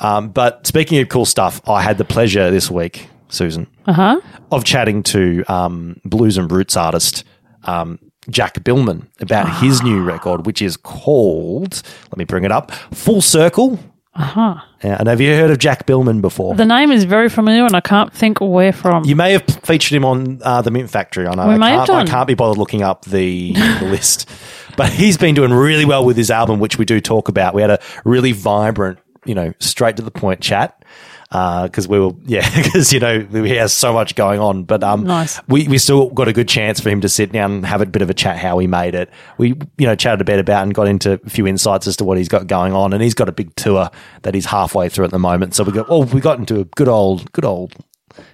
Um, 0.00 0.28
but 0.28 0.66
speaking 0.66 0.98
of 1.00 1.08
cool 1.08 1.24
stuff, 1.26 1.60
I 1.68 1.82
had 1.82 1.98
the 1.98 2.04
pleasure 2.04 2.50
this 2.50 2.70
week, 2.70 3.08
Susan, 3.28 3.66
Uh 3.86 3.92
huh. 3.92 4.20
of 4.52 4.64
chatting 4.64 5.02
to 5.04 5.44
um, 5.48 6.00
blues 6.04 6.36
and 6.38 6.50
roots 6.50 6.76
artist 6.76 7.24
um, 7.64 7.98
Jack 8.30 8.54
Biilmann 8.62 9.06
about 9.20 9.60
his 9.62 9.82
new 9.82 10.02
record, 10.02 10.46
which 10.46 10.62
is 10.62 10.76
called, 10.76 11.82
let 12.10 12.16
me 12.18 12.24
bring 12.24 12.44
it 12.44 12.52
up, 12.52 12.70
Full 12.92 13.20
Circle. 13.20 13.78
Uh 14.14 14.22
huh. 14.22 14.54
Yeah, 14.82 14.96
and 14.98 15.08
have 15.08 15.20
you 15.20 15.32
heard 15.34 15.50
of 15.50 15.58
Jack 15.58 15.86
Biilmann 15.86 16.20
before? 16.20 16.54
The 16.54 16.64
name 16.64 16.90
is 16.90 17.04
very 17.04 17.28
familiar, 17.28 17.64
and 17.64 17.74
I 17.76 17.80
can't 17.80 18.12
think 18.12 18.40
where 18.40 18.72
from. 18.72 19.04
you 19.04 19.14
may 19.16 19.32
have 19.32 19.44
featured 19.44 19.96
him 19.96 20.04
on 20.04 20.40
uh, 20.42 20.60
the 20.62 20.70
Mint 20.70 20.90
Factory. 20.90 21.26
I 21.26 21.34
know 21.34 21.46
We 21.48 21.54
I, 21.54 21.58
may 21.58 21.68
can't, 21.70 21.90
I 21.90 21.94
done. 21.98 22.06
can't 22.06 22.26
be 22.26 22.34
bothered 22.34 22.58
looking 22.58 22.82
up 22.82 23.04
the, 23.04 23.52
the 23.80 23.86
list, 23.86 24.28
but 24.76 24.90
he's 24.92 25.16
been 25.16 25.34
doing 25.34 25.52
really 25.52 25.84
well 25.84 26.04
with 26.04 26.16
his 26.16 26.30
album, 26.30 26.58
which 26.58 26.78
we 26.78 26.84
do 26.84 27.00
talk 27.00 27.28
about. 27.28 27.54
We 27.54 27.62
had 27.62 27.70
a 27.70 27.78
really 28.04 28.32
vibrant, 28.32 28.98
you 29.28 29.34
know, 29.34 29.52
straight 29.60 29.96
to 29.96 30.02
the 30.02 30.10
point 30.10 30.40
chat 30.40 30.82
because 31.30 31.86
we 31.86 32.00
were, 32.00 32.12
yeah, 32.24 32.48
because 32.62 32.92
you 32.92 33.00
know 33.00 33.20
he 33.20 33.56
has 33.56 33.72
so 33.72 33.92
much 33.92 34.14
going 34.14 34.40
on. 34.40 34.64
But 34.64 34.82
um, 34.82 35.04
Nice. 35.04 35.40
we 35.46 35.68
we 35.68 35.78
still 35.78 36.08
got 36.10 36.28
a 36.28 36.32
good 36.32 36.48
chance 36.48 36.80
for 36.80 36.88
him 36.88 37.02
to 37.02 37.08
sit 37.08 37.32
down 37.32 37.52
and 37.52 37.66
have 37.66 37.82
a 37.82 37.86
bit 37.86 38.02
of 38.02 38.10
a 38.10 38.14
chat 38.14 38.38
how 38.38 38.58
he 38.58 38.66
made 38.66 38.94
it. 38.94 39.10
We 39.36 39.48
you 39.76 39.86
know 39.86 39.94
chatted 39.94 40.20
a 40.20 40.24
bit 40.24 40.38
about 40.38 40.62
and 40.62 40.74
got 40.74 40.88
into 40.88 41.20
a 41.24 41.30
few 41.30 41.46
insights 41.46 41.86
as 41.86 41.96
to 41.98 42.04
what 42.04 42.16
he's 42.16 42.28
got 42.28 42.46
going 42.46 42.72
on, 42.72 42.92
and 42.92 43.02
he's 43.02 43.14
got 43.14 43.28
a 43.28 43.32
big 43.32 43.54
tour 43.56 43.90
that 44.22 44.34
he's 44.34 44.46
halfway 44.46 44.88
through 44.88 45.04
at 45.04 45.10
the 45.10 45.18
moment. 45.18 45.54
So 45.54 45.64
we 45.64 45.72
got 45.72 45.86
oh 45.88 46.04
we 46.06 46.20
got 46.20 46.38
into 46.38 46.60
a 46.60 46.64
good 46.64 46.88
old 46.88 47.30
good 47.32 47.44
old 47.44 47.74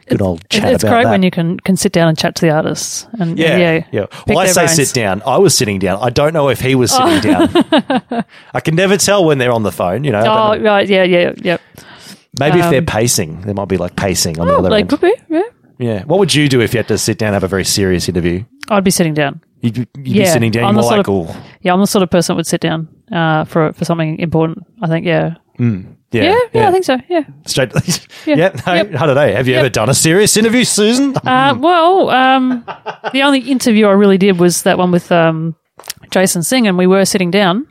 good 0.09 0.21
old 0.23 0.49
chat 0.51 0.73
it's 0.73 0.85
great 0.85 1.05
that. 1.05 1.11
when 1.11 1.23
you 1.23 1.31
can, 1.31 1.59
can 1.61 1.77
sit 1.77 1.93
down 1.93 2.09
and 2.09 2.19
chat 2.19 2.35
to 2.37 2.47
the 2.47 2.51
artists. 2.53 3.07
And 3.19 3.39
Yeah, 3.39 3.57
yeah, 3.57 3.87
yeah. 3.93 4.07
Well, 4.27 4.39
I 4.39 4.47
say 4.47 4.63
brains. 4.67 4.75
sit 4.77 4.95
down. 4.95 5.23
I 5.27 5.39
was 5.39 5.57
sitting 5.57 5.79
down. 5.79 5.99
I 6.03 6.11
don't 6.11 6.33
know 6.33 6.49
if 6.49 6.61
he 6.61 6.75
was 6.75 6.91
sitting 6.93 7.21
down. 7.21 7.49
I 8.55 8.61
can 8.61 8.75
never 8.75 8.97
tell 8.97 9.25
when 9.25 9.39
they're 9.39 9.53
on 9.53 9.63
the 9.63 9.73
phone. 9.73 10.05
You 10.05 10.13
know, 10.13 10.21
Oh, 10.21 10.55
know. 10.55 10.63
right, 10.65 10.89
yeah, 10.89 11.05
yeah, 11.05 11.33
yeah. 11.37 11.57
maybe 12.39 12.59
if 12.61 12.71
they're 12.71 12.79
um, 12.81 12.87
pacing, 12.87 13.41
there 13.43 13.55
might 13.55 13.69
be 13.69 13.77
like 13.77 13.97
pacing 13.97 14.39
on 14.41 14.47
the 14.47 14.55
Oh, 14.55 14.59
other 14.59 14.71
like 14.71 14.81
end. 14.83 14.91
could 14.91 15.01
be, 15.01 15.15
yeah. 15.29 15.43
Yeah. 15.79 16.05
What 16.05 16.19
would 16.21 16.33
you 16.35 16.49
do 16.49 16.61
if 16.61 16.73
you 16.73 16.79
had 16.79 16.89
to 16.89 16.99
sit 16.99 17.19
down 17.19 17.29
and 17.29 17.35
have 17.35 17.45
a 17.45 17.49
very 17.49 17.65
serious 17.65 18.09
interview? 18.09 18.45
I'd 18.69 18.85
be 18.85 18.91
sitting 18.93 19.13
down. 19.15 19.41
You'd, 19.61 19.75
be- 19.75 19.81
you'd 19.81 20.05
be 20.05 20.11
Yeah, 20.11 20.33
sitting 20.33 20.51
down. 20.53 20.65
I'm 20.67 20.75
the 20.77 20.83
more 20.83 20.91
like, 20.99 21.07
sort 21.07 21.31
oh, 21.31 21.45
Yeah, 21.63 21.73
I'm 21.73 21.81
the 21.81 21.87
sort 21.87 22.03
of 22.03 22.11
person 22.11 22.35
that 22.35 22.37
would 22.37 22.47
sit 22.47 22.61
down 22.61 22.87
uh, 23.11 23.45
for 23.45 23.73
for 23.73 23.85
something 23.85 24.19
important. 24.21 24.59
I 24.83 24.87
think, 24.87 25.05
yeah. 25.07 25.35
Yeah, 26.15 26.23
Yeah, 26.25 26.39
yeah, 26.53 26.69
I 26.69 26.73
think 26.73 26.85
so. 26.85 26.99
Yeah. 27.09 27.25
Straight. 27.47 27.73
Yeah. 28.27 28.37
yeah. 28.37 28.61
no, 28.67 28.73
Yep. 28.75 28.95
I 28.95 29.07
don't 29.07 29.15
know. 29.17 29.33
Have 29.35 29.47
you 29.49 29.53
Yep. 29.55 29.61
ever 29.61 29.69
done 29.69 29.91
a 29.91 29.95
serious 29.95 30.35
interview, 30.39 30.65
Susan? 30.65 31.15
Uh, 31.17 31.55
well, 31.59 32.09
um, 32.09 32.65
the 33.13 33.21
only 33.23 33.41
interview 33.41 33.87
I 33.87 33.93
really 33.93 34.17
did 34.17 34.39
was 34.39 34.63
that 34.63 34.79
one 34.79 34.91
with 34.91 35.13
um, 35.13 35.55
Jason 36.11 36.43
Singh, 36.43 36.67
and 36.67 36.79
we 36.79 36.87
were 36.87 37.05
sitting 37.05 37.31
down. 37.31 37.67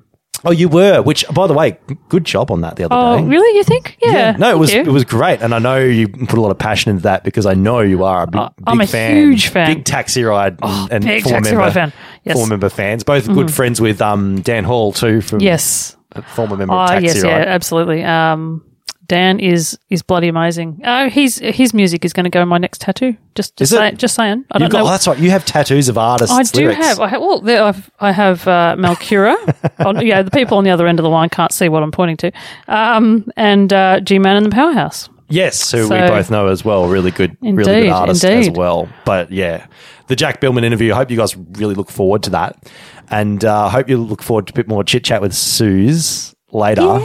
oh, 0.46 0.52
you 0.52 0.68
were. 0.70 1.02
Which, 1.02 1.26
by 1.34 1.48
the 1.48 1.54
way, 1.54 1.78
good 2.10 2.26
job 2.26 2.52
on 2.52 2.62
that 2.62 2.76
the 2.76 2.84
other 2.84 2.96
Oh, 2.96 3.18
day. 3.18 3.24
really? 3.26 3.58
You 3.58 3.64
think? 3.64 3.98
Yeah. 4.02 4.36
No, 4.38 4.52
it 4.52 4.60
was 4.60 4.74
you. 4.74 4.82
it 4.82 4.88
was 4.88 5.06
great, 5.06 5.42
and 5.42 5.56
I 5.56 5.60
know 5.60 5.78
you 5.80 6.08
put 6.10 6.38
a 6.38 6.42
lot 6.42 6.52
of 6.52 6.60
passion 6.60 6.92
into 6.92 7.04
that 7.04 7.24
because 7.24 7.46
I 7.48 7.54
know 7.56 7.80
you 7.80 8.04
are 8.04 8.24
a 8.24 8.28
big, 8.28 8.42
Oh, 8.42 8.50
big 8.58 8.64
I'm 8.68 8.82
a 8.82 8.86
fan, 8.88 9.16
huge 9.16 9.48
fan. 9.48 9.72
Oh, 9.72 9.74
big 9.76 9.86
Taxiride, 9.86 10.58
and, 10.62 10.92
and 10.92 11.04
big 11.06 11.24
former 11.24 11.38
Taxi 11.40 11.52
member, 11.52 11.64
Ride 11.66 11.74
fan. 11.74 11.94
Yes. 12.26 12.36
former 12.36 12.50
member 12.52 12.70
fans. 12.70 13.04
Both 13.04 13.28
good 13.28 13.52
friends 13.52 13.80
with 13.82 14.02
um, 14.02 14.42
Dan 14.42 14.66
Hall 14.66 14.92
too, 14.92 15.22
from 15.22 15.40
Yes. 15.40 15.96
Former 16.36 16.58
member 16.58 16.74
Oh, 16.74 16.80
of 16.80 16.90
Taxi 16.90 17.06
yes, 17.06 17.24
Ride. 17.24 17.30
yeah, 17.30 17.38
absolutely. 17.48 18.04
Um, 18.04 18.64
Dan 19.06 19.40
is 19.40 19.78
is 19.90 20.02
bloody 20.02 20.30
amazing. 20.30 20.80
Uh, 20.84 21.10
he's 21.10 21.38
his 21.40 21.74
music 21.74 22.06
is 22.06 22.14
going 22.14 22.24
to 22.24 22.30
go 22.30 22.42
on 22.42 22.48
my 22.48 22.58
next 22.58 22.80
tattoo. 22.82 23.18
Just 23.36 23.58
just, 23.58 23.72
say, 23.72 23.92
just 23.92 24.16
saying. 24.16 24.46
I 24.52 24.58
You've 24.58 24.62
don't 24.62 24.70
got, 24.72 24.78
know. 24.80 24.86
oh, 24.86 24.92
that's 24.92 25.08
right. 25.08 25.20
You 25.20 25.30
have 25.32 25.44
tattoos 25.44 25.90
of 25.90 25.98
artists. 25.98 26.34
I 26.34 26.44
do 26.44 26.62
lyrics. 26.62 26.80
have. 26.86 27.00
I 27.02 27.08
have. 27.10 27.22
Well, 27.22 27.42
there 27.42 27.64
I've, 27.64 27.92
I 28.00 28.12
have 28.14 28.48
uh, 28.48 28.76
Malcura. 28.80 29.36
on, 29.86 30.06
yeah, 30.06 30.22
the 30.22 30.32
people 30.32 30.58
on 30.58 30.64
the 30.64 30.70
other 30.72 30.88
end 30.88 31.00
of 31.00 31.04
the 31.04 31.10
line 31.10 31.28
can't 31.30 31.52
see 31.52 31.68
what 31.68 31.84
I'm 31.84 31.92
pointing 31.92 32.18
to. 32.18 32.32
Um, 32.70 33.30
and 33.36 33.74
uh, 33.74 34.00
G 34.00 34.20
Man 34.20 34.38
and 34.38 34.46
the 34.46 34.52
Powerhouse. 34.52 35.10
Yes, 35.30 35.72
who 35.72 35.84
we 35.90 35.98
both 35.98 36.30
know 36.32 36.48
as 36.48 36.64
well. 36.64 36.88
Really 36.88 37.12
good, 37.12 37.36
really 37.42 37.64
good 37.64 37.76
Indeed, 37.76 37.90
artist 37.90 38.24
as 38.24 38.50
well. 38.52 38.88
But 39.04 39.32
yeah, 39.32 39.68
the 40.08 40.16
Jack 40.16 40.40
Biilmann 40.40 40.64
interview. 40.64 40.94
I 40.94 40.96
hope 40.98 41.12
you 41.12 41.18
guys 41.18 41.36
really 41.36 41.76
look 41.76 41.90
forward 41.90 42.24
to 42.24 42.30
that, 42.32 42.72
and 43.14 43.46
uh, 43.46 43.66
I 43.66 43.70
hope 43.70 43.90
you 43.90 43.98
look 43.98 44.24
forward 44.24 44.48
to 44.48 44.54
a 44.54 44.56
bit 44.56 44.68
more 44.68 44.84
chit 44.84 45.04
chat 45.04 45.22
with 45.22 45.36
Suze 45.36 46.36
later. 46.52 47.00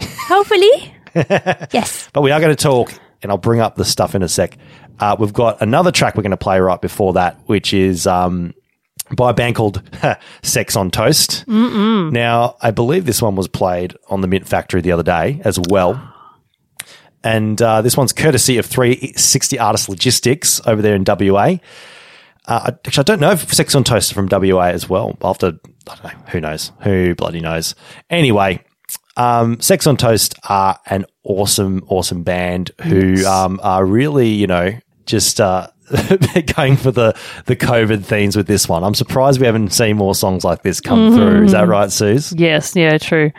Hopefully. 0.00 0.94
yes. 1.14 2.08
But 2.12 2.22
we 2.22 2.30
are 2.30 2.38
going 2.38 2.54
to 2.54 2.62
talk, 2.62 2.92
and 3.22 3.32
I'll 3.32 3.38
bring 3.38 3.58
up 3.58 3.74
the 3.74 3.84
stuff 3.84 4.14
in 4.14 4.22
a 4.22 4.28
sec. 4.28 4.56
Uh, 5.00 5.16
we've 5.18 5.32
got 5.32 5.60
another 5.60 5.90
track 5.90 6.16
we're 6.16 6.22
going 6.22 6.30
to 6.30 6.36
play 6.36 6.60
right 6.60 6.80
before 6.80 7.14
that, 7.14 7.40
which 7.46 7.74
is 7.74 8.06
um, 8.06 8.54
by 9.16 9.30
a 9.30 9.34
band 9.34 9.56
called 9.56 9.82
Sex 10.42 10.76
on 10.76 10.92
Toast. 10.92 11.44
Mm-mm. 11.46 12.12
Now, 12.12 12.56
I 12.62 12.70
believe 12.70 13.04
this 13.04 13.20
one 13.20 13.34
was 13.34 13.48
played 13.48 13.96
on 14.08 14.20
the 14.20 14.28
Mint 14.28 14.46
Factory 14.46 14.80
the 14.80 14.92
other 14.92 15.02
day 15.02 15.40
as 15.44 15.58
well. 15.58 16.00
And 17.24 17.60
uh, 17.60 17.82
this 17.82 17.96
one's 17.96 18.12
courtesy 18.12 18.58
of 18.58 18.66
360 18.66 19.58
Artist 19.58 19.88
Logistics 19.88 20.60
over 20.66 20.82
there 20.82 20.94
in 20.94 21.04
WA. 21.04 21.56
Uh, 22.46 22.72
actually, 22.84 23.02
I 23.02 23.04
don't 23.04 23.20
know 23.20 23.30
if 23.32 23.52
Sex 23.52 23.74
on 23.74 23.84
Toast 23.84 24.12
are 24.12 24.14
from 24.14 24.28
WA 24.30 24.66
as 24.66 24.88
well. 24.88 25.14
To, 25.14 25.58
I 25.88 25.94
don't 25.94 26.04
know, 26.04 26.10
who 26.28 26.40
knows? 26.40 26.72
Who 26.82 27.14
bloody 27.14 27.40
knows? 27.40 27.74
Anyway, 28.10 28.64
um, 29.16 29.60
Sex 29.60 29.86
on 29.86 29.96
Toast 29.96 30.34
are 30.48 30.78
an 30.86 31.04
awesome, 31.24 31.84
awesome 31.86 32.22
band 32.22 32.72
who 32.82 33.24
um, 33.26 33.60
are 33.62 33.84
really, 33.84 34.28
you 34.28 34.46
know, 34.46 34.72
just 35.06 35.40
uh, 35.40 35.68
going 36.56 36.76
for 36.76 36.90
the 36.90 37.16
the 37.46 37.56
COVID 37.56 38.04
themes 38.04 38.36
with 38.36 38.46
this 38.46 38.68
one. 38.68 38.82
I'm 38.82 38.94
surprised 38.94 39.40
we 39.40 39.46
haven't 39.46 39.70
seen 39.72 39.96
more 39.96 40.14
songs 40.14 40.44
like 40.44 40.62
this 40.62 40.80
come 40.80 41.14
through. 41.14 41.44
Is 41.44 41.52
that 41.52 41.68
right, 41.68 41.90
Suze? 41.90 42.32
Yes, 42.32 42.74
yeah, 42.74 42.98
true. 42.98 43.30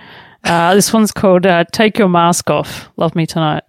Uh, 0.43 0.75
this 0.75 0.93
one's 0.93 1.12
called 1.12 1.45
uh, 1.45 1.63
"Take 1.72 1.98
Your 1.98 2.10
Mask 2.10 2.50
Off." 2.50 2.89
Love 2.98 3.15
me 3.15 3.25
tonight. 3.25 3.63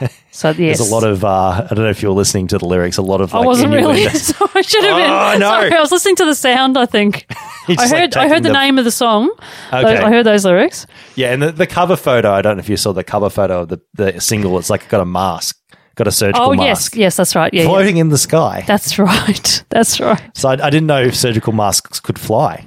So 0.34 0.48
yes, 0.48 0.78
There's 0.78 0.90
a 0.90 0.92
lot 0.92 1.04
of 1.04 1.24
uh, 1.24 1.64
I 1.70 1.74
don't 1.74 1.84
know 1.84 1.90
if 1.90 2.02
you 2.02 2.08
were 2.08 2.14
listening 2.14 2.48
to 2.48 2.58
the 2.58 2.66
lyrics. 2.66 2.96
A 2.96 3.02
lot 3.02 3.20
of 3.20 3.32
I 3.32 3.38
like, 3.38 3.46
wasn't 3.46 3.72
really. 3.72 4.08
so 4.08 4.34
I 4.52 4.62
should 4.62 4.82
have 4.82 4.96
been. 4.96 5.08
Oh, 5.08 5.38
no. 5.38 5.48
Sorry, 5.48 5.72
I 5.72 5.80
was 5.80 5.92
listening 5.92 6.16
to 6.16 6.24
the 6.24 6.34
sound. 6.34 6.76
I 6.76 6.86
think 6.86 7.24
I 7.30 7.74
just, 7.74 7.78
like, 7.78 7.90
heard. 7.90 8.16
I 8.16 8.28
heard 8.28 8.42
the, 8.42 8.52
name 8.52 8.76
of 8.76 8.84
the 8.84 8.90
song. 8.90 9.30
Okay. 9.72 9.96
I 9.96 10.10
heard 10.10 10.26
those 10.26 10.44
lyrics. 10.44 10.88
Yeah, 11.14 11.32
and 11.32 11.40
the, 11.40 11.52
the 11.52 11.68
cover 11.68 11.94
photo. 11.94 12.32
I 12.32 12.42
don't 12.42 12.56
know 12.56 12.60
if 12.60 12.68
you 12.68 12.76
saw 12.76 12.92
the 12.92 13.04
cover 13.04 13.30
photo 13.30 13.60
of 13.60 13.68
the, 13.68 13.80
the 13.94 14.20
single. 14.20 14.58
It's 14.58 14.70
like 14.70 14.88
got 14.88 15.00
a 15.00 15.04
mask, 15.04 15.56
got 15.94 16.08
a 16.08 16.10
surgical 16.10 16.48
mask. 16.48 16.60
Oh 16.60 16.64
yes, 16.64 16.78
mask 16.78 16.96
yes, 16.96 17.16
that's 17.16 17.36
right. 17.36 17.54
Yeah, 17.54 17.62
yeah. 17.62 17.68
floating 17.68 17.98
in 17.98 18.08
the 18.08 18.18
sky. 18.18 18.64
that's 18.66 18.98
right. 18.98 19.64
That's 19.68 20.00
right. 20.00 20.36
So 20.36 20.48
I, 20.48 20.54
I 20.54 20.70
didn't 20.70 20.88
know 20.88 21.02
if 21.02 21.14
surgical 21.14 21.52
masks 21.52 22.00
could 22.00 22.18
fly. 22.18 22.66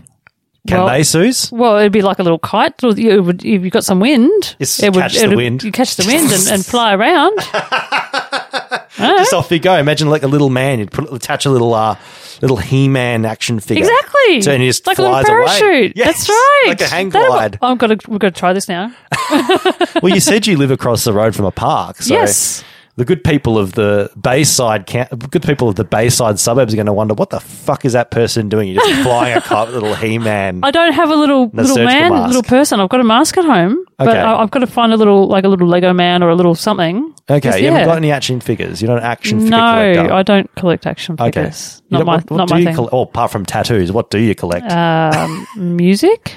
Can 0.68 0.78
Well- 0.84 0.88
they, 0.90 1.04
Suze? 1.04 1.52
Well, 1.52 1.78
it'd 1.78 1.92
be 1.92 2.02
like 2.02 2.20
a 2.20 2.24
little 2.24 2.40
kite. 2.40 2.74
You 2.84 3.24
would, 3.24 3.44
if 3.46 3.64
you 3.64 3.70
got 3.70 3.84
some 3.86 4.00
wind, 4.00 4.56
Just 4.60 4.84
it 4.84 4.94
would 4.94 5.02
catch 5.02 5.18
the 5.18 5.36
wind. 5.36 5.64
You 5.64 5.72
catch 5.72 5.96
the 5.96 6.06
wind 6.06 6.32
and, 6.32 6.48
and 6.50 6.66
fly 6.66 6.94
around. 6.94 7.40
Just 8.98 9.34
off 9.34 9.52
you 9.52 9.60
go. 9.60 9.76
Imagine 9.76 10.10
like 10.10 10.24
a 10.24 10.28
little 10.28 10.50
man. 10.50 10.80
You'd 10.80 10.92
put 10.92 11.12
attach 11.14 11.46
a 11.46 11.50
little 11.52 11.74
uh, 11.74 11.96
little 12.42 12.58
He 12.58 12.88
Man 12.88 13.26
action 13.26 13.60
figure. 13.60 13.84
Exactly. 13.84 14.42
So 14.42 14.52
and 14.52 14.62
he 14.62 14.68
just 14.68 14.88
like 14.88 14.98
a 14.98 15.02
little 15.04 15.18
flies 15.24 15.30
away. 15.30 15.60
parachute. 15.60 15.94
Yes, 15.96 16.08
That's 16.28 16.30
right. 16.30 16.66
Like 16.70 16.82
a 16.82 16.88
hang 16.88 17.10
glide. 17.10 17.60
I've 17.62 17.78
got 17.78 17.88
to. 17.88 18.10
We've 18.10 18.20
got 18.20 18.34
to 18.34 18.40
try 18.40 18.54
this 18.54 18.68
now. 18.68 18.92
well, 20.02 20.14
you 20.14 20.20
said 20.20 20.48
you 20.48 20.58
live 20.58 20.72
across 20.72 21.04
the 21.04 21.14
road 21.14 21.36
from 21.36 21.46
a 21.46 21.52
park. 21.52 21.98
So 22.02 22.14
Yes. 22.14 22.64
The 22.98 23.06
good 23.06 23.24
people 23.24 23.60
of 23.60 23.74
the 23.74 24.10
Bayside, 24.20 24.86
good 25.30 25.44
people 25.44 25.70
of 25.70 25.76
the 25.76 25.84
Bayside 25.84 26.40
suburbs 26.40 26.74
are 26.74 26.78
going 26.78 26.88
to 26.88 26.94
wonder 26.94 27.14
what 27.14 27.30
the 27.30 27.40
fuck 27.40 27.86
is 27.86 27.94
that 27.94 28.10
person 28.10 28.50
doing? 28.50 28.70
You're 28.70 28.82
just 28.84 29.04
flying 29.04 29.38
a 29.38 29.42
kite, 29.42 29.70
little 29.70 29.94
He-Man. 29.94 30.62
I 30.64 30.72
don't 30.72 30.94
have 30.94 31.12
a 31.12 31.16
little 31.16 31.48
The 31.50 31.62
little 31.62 31.86
man, 31.86 32.12
mask. 32.12 32.28
little 32.28 32.42
person. 32.44 32.80
I've 32.80 32.90
got 32.90 33.00
a 33.00 33.04
mask 33.04 33.38
at 33.38 33.46
home, 33.46 33.86
but 34.00 34.08
Okay. 34.08 34.18
I, 34.20 34.42
I've 34.42 34.50
got 34.50 34.60
to 34.62 34.68
find 34.68 34.94
a 34.94 34.98
little 34.98 35.28
like 35.28 35.44
a 35.44 35.48
little 35.48 35.68
Lego 35.68 35.94
man 35.94 36.24
or 36.24 36.30
a 36.30 36.36
little 36.36 36.56
something. 36.56 37.14
Okay, 37.30 37.60
you 37.60 37.66
yeah. 37.66 37.72
haven't 37.72 37.86
got 37.88 37.98
any 37.98 38.12
action 38.12 38.40
figures. 38.40 38.82
You're 38.82 38.90
not 38.90 39.00
an 39.00 39.04
action 39.04 39.42
figure 39.42 39.52
No, 39.52 39.94
collector. 39.94 40.14
I 40.14 40.24
don't 40.24 40.56
collect 40.56 40.88
action 40.88 41.18
figures. 41.18 41.84
You 41.90 41.98
Not 42.00 42.06
my 42.08 42.16
what, 42.16 42.32
what 42.32 42.38
not 42.38 42.50
my 42.50 42.64
thing. 42.64 42.74
collect? 42.74 42.94
Oh, 42.96 43.02
apart 43.02 43.30
from 43.32 43.46
tattoos, 43.46 43.92
what 43.92 44.10
do 44.10 44.18
you 44.18 44.34
collect? 44.34 44.72
um, 44.72 45.46
music. 45.56 46.34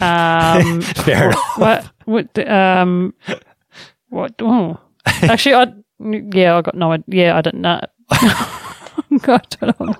Um, 0.00 0.80
Fair 0.80 1.26
enough. 1.30 1.58
what? 1.58 1.90
What? 2.06 2.48
Um, 2.48 3.12
what? 4.08 4.34
Oh. 4.40 4.78
Actually, 5.06 5.54
I 5.56 5.72
yeah, 6.00 6.56
I 6.56 6.62
got 6.62 6.74
no. 6.74 6.92
idea. 6.92 7.26
Yeah, 7.26 7.36
I 7.36 7.40
don't 7.40 7.56
know. 7.56 7.80
God, 9.20 9.56
I 9.62 9.72
don't. 9.72 9.96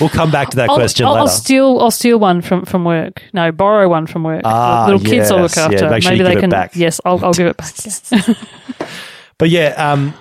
We'll 0.00 0.08
come 0.10 0.30
back 0.30 0.50
to 0.50 0.56
that 0.56 0.68
I'll, 0.70 0.76
question 0.76 1.06
I'll, 1.06 1.14
I'll 1.14 1.24
later. 1.24 1.36
steal. 1.36 1.78
I'll 1.80 1.90
steal 1.90 2.18
one 2.18 2.42
from, 2.42 2.64
from 2.64 2.84
work. 2.84 3.22
No, 3.32 3.50
borrow 3.50 3.88
one 3.88 4.06
from 4.06 4.24
work. 4.24 4.42
Ah, 4.44 4.84
Little 4.86 5.00
kids 5.00 5.30
I'll 5.30 5.40
look 5.42 5.56
yes. 5.56 5.56
Yeah, 5.56 5.74
after. 5.74 5.90
make 5.90 6.02
sure 6.02 6.12
you 6.12 6.22
Maybe 6.22 6.34
they 6.34 6.38
it 6.38 6.40
can. 6.40 6.50
back. 6.50 6.76
Yes, 6.76 7.00
I'll, 7.04 7.24
I'll 7.24 7.32
give 7.32 7.46
it 7.48 7.56
back. 7.56 8.36
But 9.38 9.50
yeah, 9.50 9.70
um, 9.70 10.14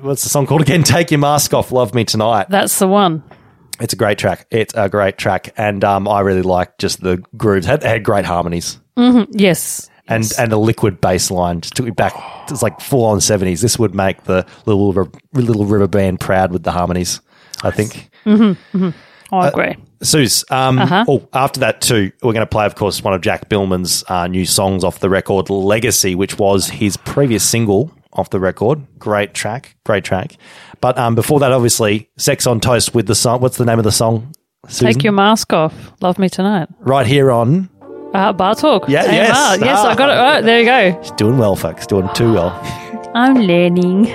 what's 0.00 0.22
the 0.22 0.30
song 0.30 0.46
called 0.46 0.62
again? 0.62 0.82
Take 0.84 1.10
your 1.10 1.20
mask 1.20 1.52
off, 1.52 1.72
love 1.72 1.92
me 1.94 2.06
tonight. 2.06 2.46
That's 2.48 2.78
the 2.78 2.88
one. 2.88 3.22
It's 3.80 3.92
a 3.92 3.96
great 3.96 4.16
track. 4.16 4.46
It's 4.50 4.72
a 4.74 4.88
great 4.88 5.18
track, 5.18 5.52
and 5.58 5.84
um, 5.84 6.08
I 6.08 6.20
really 6.20 6.40
like 6.40 6.78
just 6.78 7.02
the 7.02 7.22
grooves. 7.36 7.66
Had, 7.66 7.82
had 7.82 8.02
great 8.02 8.24
harmonies 8.24 8.78
Yes. 9.32 9.89
And 10.10 10.24
Yes. 10.24 10.38
and 10.38 10.52
a 10.52 10.56
liquid 10.58 11.00
bass 11.00 11.30
line. 11.30 11.60
Just 11.62 11.74
took 11.76 11.86
me 11.86 11.92
back. 11.92 12.12
It's 12.50 12.62
like 12.62 12.80
full 12.80 13.04
on 13.04 13.20
seventies. 13.20 13.60
This 13.62 13.78
would 13.78 13.94
make 13.94 14.24
the 14.24 14.44
little 14.66 14.92
River- 14.92 15.10
little 15.34 15.64
river 15.64 15.86
band 15.88 16.20
proud 16.20 16.52
with 16.52 16.64
the 16.64 16.72
harmonies. 16.72 17.20
I 17.62 17.70
think. 17.70 18.10
I 19.32 19.48
agree. 19.48 19.76
Suze, 20.02 20.44
um, 20.50 20.78
Uh-huh. 20.78 21.04
oh, 21.06 21.28
after 21.34 21.60
that 21.60 21.80
too, 21.80 22.10
we're 22.22 22.32
going 22.32 22.40
to 22.44 22.46
play, 22.50 22.66
of 22.66 22.74
course, 22.74 23.04
one 23.04 23.14
of 23.14 23.20
Jack 23.20 23.48
Biilmann's 23.48 24.02
uh, 24.08 24.26
new 24.26 24.44
songs 24.46 24.82
off 24.82 24.98
the 25.00 25.10
record, 25.10 25.50
"Legacy," 25.50 26.14
which 26.14 26.38
was 26.38 26.68
his 26.68 26.96
previous 26.96 27.44
single 27.44 27.92
off 28.14 28.30
the 28.30 28.40
record. 28.40 28.80
Great 28.98 29.34
track, 29.34 29.76
great 29.84 30.02
track. 30.02 30.36
But 30.80 30.98
um, 30.98 31.14
before 31.14 31.38
that, 31.40 31.52
obviously, 31.52 32.08
"Sex 32.16 32.46
on 32.46 32.60
Toast" 32.60 32.94
with 32.94 33.06
the 33.06 33.14
song. 33.14 33.40
What's 33.40 33.58
the 33.58 33.64
name 33.66 33.78
of 33.78 33.84
the 33.84 33.92
song? 33.92 34.32
Susan? 34.68 34.86
Take 34.94 35.04
your 35.04 35.12
mask 35.12 35.52
off. 35.52 35.74
Love 36.00 36.18
me 36.18 36.28
tonight. 36.28 36.68
right 36.80 37.06
here 37.06 37.30
on. 37.30 37.68
Uh, 38.12 38.32
bar 38.32 38.54
talk. 38.54 38.88
Yeah, 38.88 39.02
AMR. 39.04 39.12
yes. 39.12 39.58
Yes, 39.60 39.78
I 39.80 39.94
got 39.94 40.08
it. 40.10 40.16
Ah. 40.16 40.22
Right, 40.22 40.40
there 40.44 40.58
you 40.60 40.64
go. 40.66 41.00
He's 41.00 41.12
doing 41.12 41.38
well, 41.38 41.54
folks. 41.56 41.86
Doing 41.86 42.08
too 42.14 42.32
well. 42.34 42.50
I'm 43.14 43.34
learning. 43.36 44.06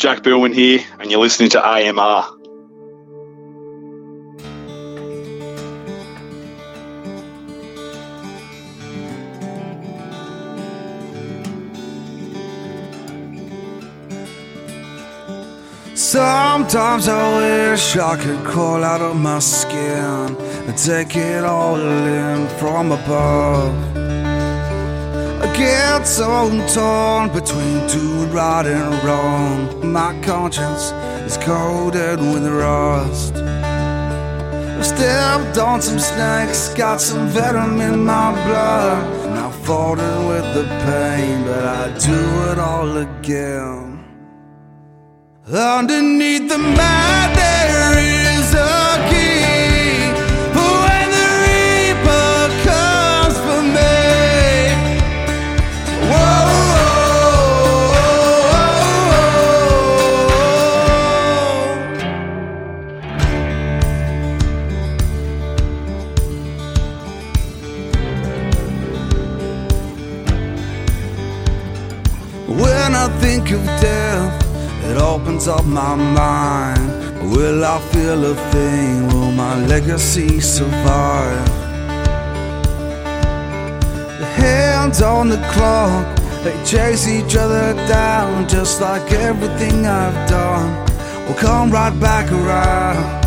Jack 0.00 0.22
Biilmann 0.22 0.54
here, 0.54 0.80
and 0.98 1.10
you're 1.10 1.20
listening 1.20 1.50
to 1.50 1.60
AMR. 1.62 2.24
Sometimes 15.94 17.06
I 17.06 17.70
wish 17.70 17.94
I 17.98 18.16
could 18.16 18.42
crawl 18.42 18.82
out 18.82 19.02
of 19.02 19.16
my 19.16 19.38
skin 19.38 20.34
and 20.34 20.78
take 20.78 21.14
it 21.14 21.44
all 21.44 21.76
in 21.76 22.48
from 22.58 22.90
above. 22.90 23.74
I 25.42 25.54
get 25.54 26.06
so 26.06 26.48
torn 26.68 27.28
between 27.34 27.86
doing 27.86 28.32
right 28.32 28.64
and 28.64 29.04
wrong. 29.04 29.79
My 29.92 30.16
conscience 30.22 30.92
is 31.26 31.36
coated 31.38 32.20
with 32.20 32.46
rust. 32.46 33.34
I've 33.34 34.86
stepped 34.86 35.58
on 35.58 35.82
some 35.82 35.98
snakes, 35.98 36.72
got 36.74 37.00
some 37.00 37.26
venom 37.26 37.80
in 37.80 38.04
my 38.04 38.30
blood. 38.46 39.26
And 39.26 39.34
I've 39.34 39.54
fought 39.64 39.98
it 39.98 40.28
with 40.28 40.54
the 40.54 40.64
pain, 40.86 41.42
but 41.44 41.64
I 41.64 41.98
do 41.98 42.52
it 42.52 42.58
all 42.60 42.98
again. 42.98 44.04
Underneath 45.52 46.48
the 46.48 46.58
mat 46.58 47.59
opens 75.40 75.48
up 75.48 75.64
my 75.66 75.94
mind. 75.94 77.32
Will 77.32 77.64
I 77.64 77.78
feel 77.92 78.24
a 78.24 78.34
thing? 78.50 79.08
Will 79.08 79.32
my 79.32 79.54
legacy 79.66 80.40
survive? 80.40 81.48
The 84.18 84.26
hands 84.26 85.02
on 85.02 85.28
the 85.28 85.38
clock, 85.52 86.16
they 86.44 86.56
chase 86.64 87.08
each 87.08 87.36
other 87.36 87.74
down, 87.88 88.48
just 88.48 88.80
like 88.80 89.12
everything 89.12 89.86
I've 89.86 90.28
done 90.28 90.70
will 91.26 91.36
come 91.36 91.70
right 91.70 91.98
back 92.00 92.30
around. 92.32 93.20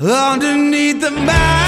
Underneath 0.00 0.47
the 1.10 1.14
mat 1.22 1.67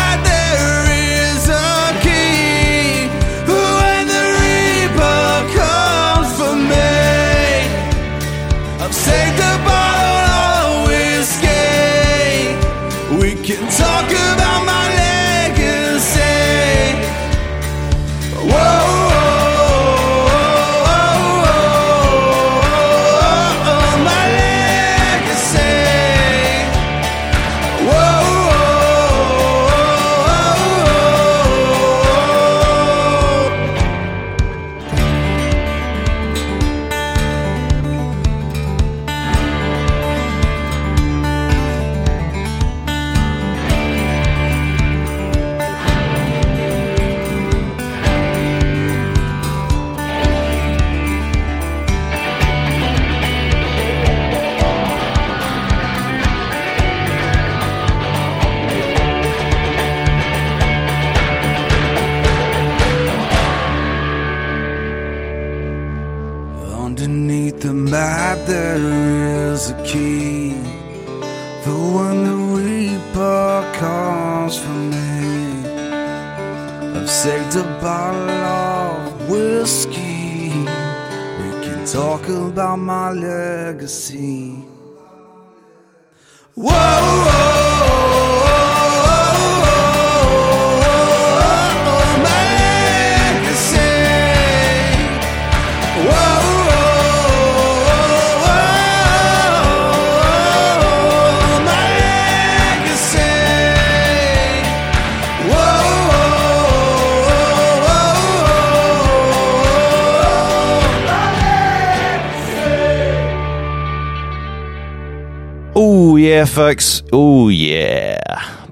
Folks. 116.47 117.03
Oh 117.13 117.49
yeah. 117.49 118.19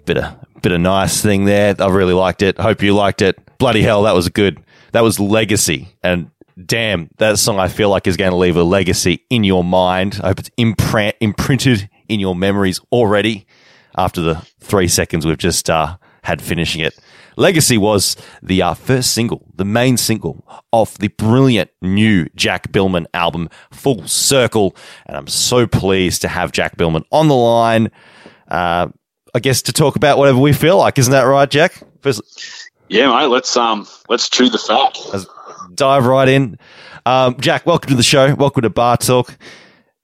Bit 0.05 0.19
of 0.19 0.63
bit 0.63 0.73
of 0.73 0.81
nice 0.81 1.23
thing 1.23 1.45
there. 1.45 1.75
I 1.79 1.89
really 1.89 2.15
liked 2.15 2.43
it. 2.43 2.59
Hope 2.59 2.83
you 2.83 2.95
liked 2.95 3.23
it. 3.23 3.39
Bloody 3.59 3.83
hell, 3.83 4.05
that 4.05 4.15
was 4.15 4.29
good. 4.29 4.63
That 4.93 5.03
was 5.03 5.21
legacy. 5.21 5.89
And 6.03 6.31
damn, 6.65 7.11
that 7.19 7.39
song 7.39 7.59
I 7.59 7.69
feel 7.69 7.91
like 7.91 8.07
is 8.07 8.17
going 8.17 8.31
to 8.31 8.37
leave 8.37 8.57
a 8.57 8.63
legacy 8.63 9.25
in 9.31 9.45
your 9.45 9.65
mind. 9.65 10.21
I 10.23 10.29
hope 10.29 10.39
it's 10.41 10.51
imprint, 10.57 11.17
imprinted 11.21 11.89
in 12.09 12.21
your 12.21 12.35
memories 12.35 12.81
already 12.91 13.47
after 13.97 14.21
the 14.21 14.37
three 14.61 14.89
seconds 14.89 15.27
we've 15.27 15.39
just 15.39 15.69
uh, 15.69 15.97
had 16.23 16.41
finishing 16.41 16.81
it. 16.81 16.99
Legacy 17.39 17.79
was 17.79 18.17
the 18.43 18.61
uh, 18.63 18.75
first 18.75 19.15
single, 19.15 19.47
the 19.55 19.65
main 19.65 19.97
single 19.97 20.45
of 20.73 20.99
the 20.99 21.07
brilliant 21.07 21.71
new 21.81 22.27
Jack 22.35 22.73
Biilmann 22.73 23.07
album, 23.15 23.49
Full 23.71 24.09
Circle. 24.09 24.75
And 25.07 25.17
I'm 25.17 25.29
so 25.29 25.65
pleased 25.65 26.21
to 26.23 26.29
have 26.29 26.51
Jack 26.51 26.77
Biilmann 26.77 27.05
on 27.13 27.29
the 27.29 27.37
line. 27.37 27.93
Uh, 28.49 28.89
I 29.37 29.39
guess 29.39 29.63
to 29.63 29.73
talk 29.73 29.95
about 29.95 30.19
whatever 30.19 30.39
we 30.41 30.53
feel 30.53 30.79
like, 30.79 30.99
isn't 30.99 31.13
that 31.13 31.23
right, 31.23 31.49
Jack? 31.49 31.81
First, 32.01 32.23
Yeah, 32.89 33.09
mate. 33.09 33.27
Let's 33.27 33.57
um, 33.57 33.87
let's 34.09 34.29
chew 34.29 34.49
the 34.49 34.59
fat. 34.59 34.99
let's 35.13 35.27
dive 35.77 36.07
right 36.07 36.29
in. 36.29 36.59
Um, 37.07 37.37
Jack, 37.39 37.67
welcome 37.67 37.91
to 37.91 37.97
the 37.97 38.03
show. 38.03 38.35
Welcome 38.35 38.63
to 38.63 38.71
Bar 38.71 38.97
Talk. 38.97 39.39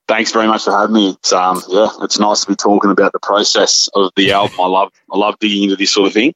Thanks 0.07 0.31
very 0.31 0.47
much 0.47 0.64
for 0.64 0.70
having 0.70 0.94
me. 0.94 1.11
It's 1.11 1.33
um, 1.33 1.61
yeah, 1.68 1.88
it's 2.03 2.20
nice 2.20 2.42
to 2.42 2.47
be 2.49 2.55
talking 2.55 2.92
about 2.92 3.11
the 3.11 3.18
process 3.18 3.88
of 3.94 4.12
the 4.14 4.31
album. 4.40 4.57
I 4.61 4.66
love, 4.66 4.92
I 5.11 5.16
love 5.16 5.37
digging 5.40 5.64
into 5.64 5.75
this 5.75 5.90
sort 5.90 6.07
of 6.07 6.12
thing. 6.12 6.33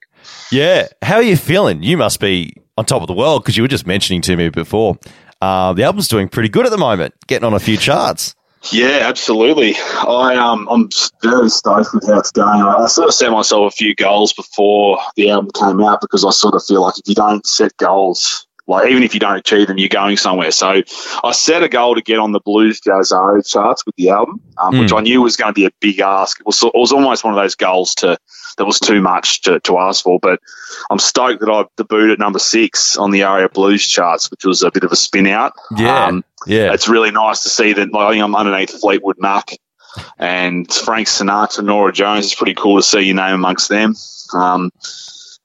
Yeah. 0.50 0.88
How 1.02 1.16
are 1.16 1.22
you 1.22 1.36
feeling? 1.36 1.82
You 1.82 1.96
must 1.96 2.20
be 2.20 2.54
on 2.76 2.84
top 2.84 3.02
of 3.02 3.08
the 3.08 3.14
world 3.14 3.42
because 3.42 3.56
you 3.56 3.62
were 3.62 3.68
just 3.68 3.86
mentioning 3.86 4.22
to 4.22 4.36
me 4.36 4.48
before. 4.48 4.98
Uh, 5.40 5.72
the 5.72 5.84
album's 5.84 6.08
doing 6.08 6.28
pretty 6.28 6.48
good 6.48 6.66
at 6.66 6.70
the 6.70 6.78
moment, 6.78 7.14
getting 7.26 7.46
on 7.46 7.54
a 7.54 7.60
few 7.60 7.76
charts. 7.76 8.34
Yeah, 8.72 9.00
absolutely. 9.02 9.76
I 9.76 10.34
um, 10.34 10.68
I'm 10.68 10.88
very 11.22 11.48
stoked 11.48 11.94
with 11.94 12.06
how 12.06 12.18
it's 12.18 12.32
going. 12.32 12.60
I, 12.60 12.78
I 12.78 12.86
sort 12.86 13.06
of 13.06 13.14
set 13.14 13.30
myself 13.30 13.72
a 13.72 13.76
few 13.76 13.94
goals 13.94 14.32
before 14.32 14.98
the 15.14 15.30
album 15.30 15.50
came 15.52 15.80
out 15.80 16.00
because 16.00 16.24
I 16.24 16.30
sort 16.30 16.54
of 16.54 16.64
feel 16.64 16.82
like 16.82 16.98
if 16.98 17.08
you 17.08 17.14
don't 17.14 17.46
set 17.46 17.76
goals, 17.76 18.47
like 18.68 18.90
even 18.90 19.02
if 19.02 19.14
you 19.14 19.20
don't 19.20 19.38
achieve 19.38 19.66
them, 19.66 19.78
you're 19.78 19.88
going 19.88 20.16
somewhere. 20.16 20.50
So 20.50 20.82
I 21.24 21.32
set 21.32 21.62
a 21.62 21.68
goal 21.68 21.94
to 21.94 22.02
get 22.02 22.18
on 22.18 22.32
the 22.32 22.40
Blues 22.40 22.80
Jazz 22.80 23.08
charts 23.46 23.84
with 23.84 23.96
the 23.96 24.10
album, 24.10 24.40
um, 24.58 24.78
which 24.78 24.92
Mm. 24.92 24.98
I 24.98 25.00
knew 25.00 25.22
was 25.22 25.36
going 25.36 25.48
to 25.48 25.54
be 25.54 25.64
a 25.64 25.70
big 25.80 26.00
ask. 26.00 26.38
It 26.38 26.46
was, 26.46 26.62
it 26.62 26.72
was 26.74 26.92
almost 26.92 27.24
one 27.24 27.32
of 27.32 27.40
those 27.42 27.54
goals 27.54 27.94
to 27.96 28.18
that 28.58 28.64
was 28.66 28.78
too 28.78 29.00
much 29.00 29.42
to, 29.42 29.60
to 29.60 29.78
ask 29.78 30.04
for. 30.04 30.18
But 30.20 30.40
I'm 30.90 30.98
stoked 30.98 31.40
that 31.40 31.50
I 31.50 31.64
debuted 31.82 32.12
at 32.12 32.18
number 32.18 32.38
six 32.38 32.96
on 32.96 33.10
the 33.10 33.22
ARIA 33.22 33.48
Blues 33.48 33.88
charts, 33.88 34.30
which 34.30 34.44
was 34.44 34.62
a 34.62 34.70
bit 34.70 34.84
of 34.84 34.92
a 34.92 34.96
spin 34.96 35.26
out. 35.26 35.54
Yeah. 35.76 36.06
Um, 36.06 36.24
yeah. 36.46 36.72
it's 36.74 36.88
really 36.88 37.10
nice 37.10 37.42
to 37.44 37.48
see 37.48 37.72
that. 37.72 37.92
Like, 37.92 38.20
I'm 38.20 38.36
underneath 38.36 38.78
Fleetwood 38.80 39.16
Mac 39.18 39.56
and 40.18 40.70
Frank 40.70 41.08
Sinatra, 41.08 41.64
Norah 41.64 41.92
Jones. 41.92 42.26
It's 42.26 42.34
pretty 42.34 42.54
cool 42.54 42.76
to 42.76 42.82
see 42.82 43.00
your 43.00 43.16
name 43.16 43.34
amongst 43.34 43.68
them. 43.68 43.94
Um, 44.34 44.70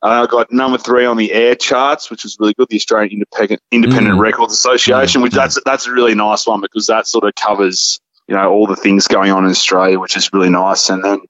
I 0.04 0.26
got 0.28 0.52
number 0.52 0.78
three 0.78 1.06
on 1.06 1.16
the 1.18 1.32
AIR 1.34 1.56
charts, 1.56 2.10
which 2.10 2.24
was 2.24 2.38
really 2.40 2.54
good. 2.54 2.68
The 2.70 2.76
Australian 2.76 3.14
Independent 3.14 3.62
Independent 3.72 4.18
Mm. 4.18 4.22
Records 4.22 4.54
Association, 4.54 5.22
which 5.22 5.34
that's 5.34 5.58
that's 5.66 5.88
a 5.88 5.92
really 5.92 6.14
nice 6.14 6.46
one 6.46 6.62
because 6.62 6.88
that 6.88 7.08
sort 7.08 7.24
of 7.24 7.34
covers 7.36 8.00
you 8.28 8.36
know 8.36 8.52
all 8.52 8.68
the 8.68 8.76
things 8.76 9.08
going 9.08 9.32
on 9.32 9.46
in 9.46 9.52
Australia, 9.52 10.00
which 10.00 10.18
is 10.18 10.32
really 10.34 10.50
nice. 10.50 10.90
And 10.90 11.04
then 11.04 11.22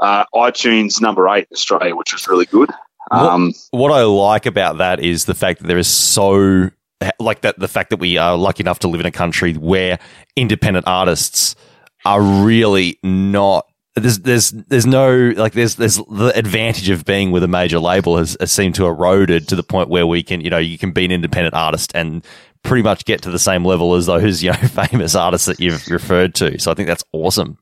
uh, 0.00 0.24
iTunes 0.34 1.00
number 1.00 1.28
eight 1.28 1.46
in 1.50 1.54
Australia, 1.54 1.96
which 1.96 2.12
was 2.12 2.28
really 2.28 2.46
good. 2.46 2.70
Um, 3.10 3.52
what 3.70 3.90
I 3.90 4.04
like 4.04 4.46
about 4.46 4.78
that 4.78 5.00
is 5.00 5.24
the 5.24 5.34
fact 5.34 5.60
that 5.60 5.66
there 5.66 5.78
is 5.78 5.88
so 5.88 6.70
like 7.18 7.40
that 7.40 7.58
the 7.58 7.68
fact 7.68 7.90
that 7.90 7.98
we 7.98 8.18
are 8.18 8.36
lucky 8.36 8.62
enough 8.62 8.80
to 8.80 8.88
live 8.88 9.00
in 9.00 9.06
a 9.06 9.10
country 9.10 9.54
where 9.54 9.98
independent 10.36 10.86
artists 10.86 11.56
are 12.04 12.20
really 12.20 12.98
not 13.02 13.66
there's 13.96 14.20
there's 14.20 14.50
there's 14.50 14.86
no 14.86 15.32
like 15.36 15.52
there's 15.52 15.74
there's 15.76 15.96
the 15.96 16.32
advantage 16.34 16.88
of 16.90 17.04
being 17.04 17.30
with 17.32 17.42
a 17.42 17.48
major 17.48 17.78
label 17.78 18.16
has, 18.16 18.36
has 18.38 18.52
seemed 18.52 18.74
to 18.76 18.86
eroded 18.86 19.48
to 19.48 19.56
the 19.56 19.62
point 19.62 19.88
where 19.88 20.06
we 20.06 20.22
can 20.22 20.40
you 20.40 20.50
know 20.50 20.58
you 20.58 20.78
can 20.78 20.92
be 20.92 21.04
an 21.04 21.10
independent 21.10 21.54
artist 21.54 21.90
and 21.94 22.24
pretty 22.62 22.82
much 22.82 23.04
get 23.04 23.22
to 23.22 23.30
the 23.30 23.38
same 23.38 23.64
level 23.64 23.94
as 23.94 24.06
those 24.06 24.42
you 24.42 24.50
know 24.50 24.56
famous 24.86 25.14
artists 25.14 25.46
that 25.46 25.60
you've 25.60 25.86
referred 25.88 26.34
to. 26.36 26.58
So 26.58 26.70
I 26.70 26.74
think 26.74 26.88
that's 26.88 27.04
awesome 27.12 27.58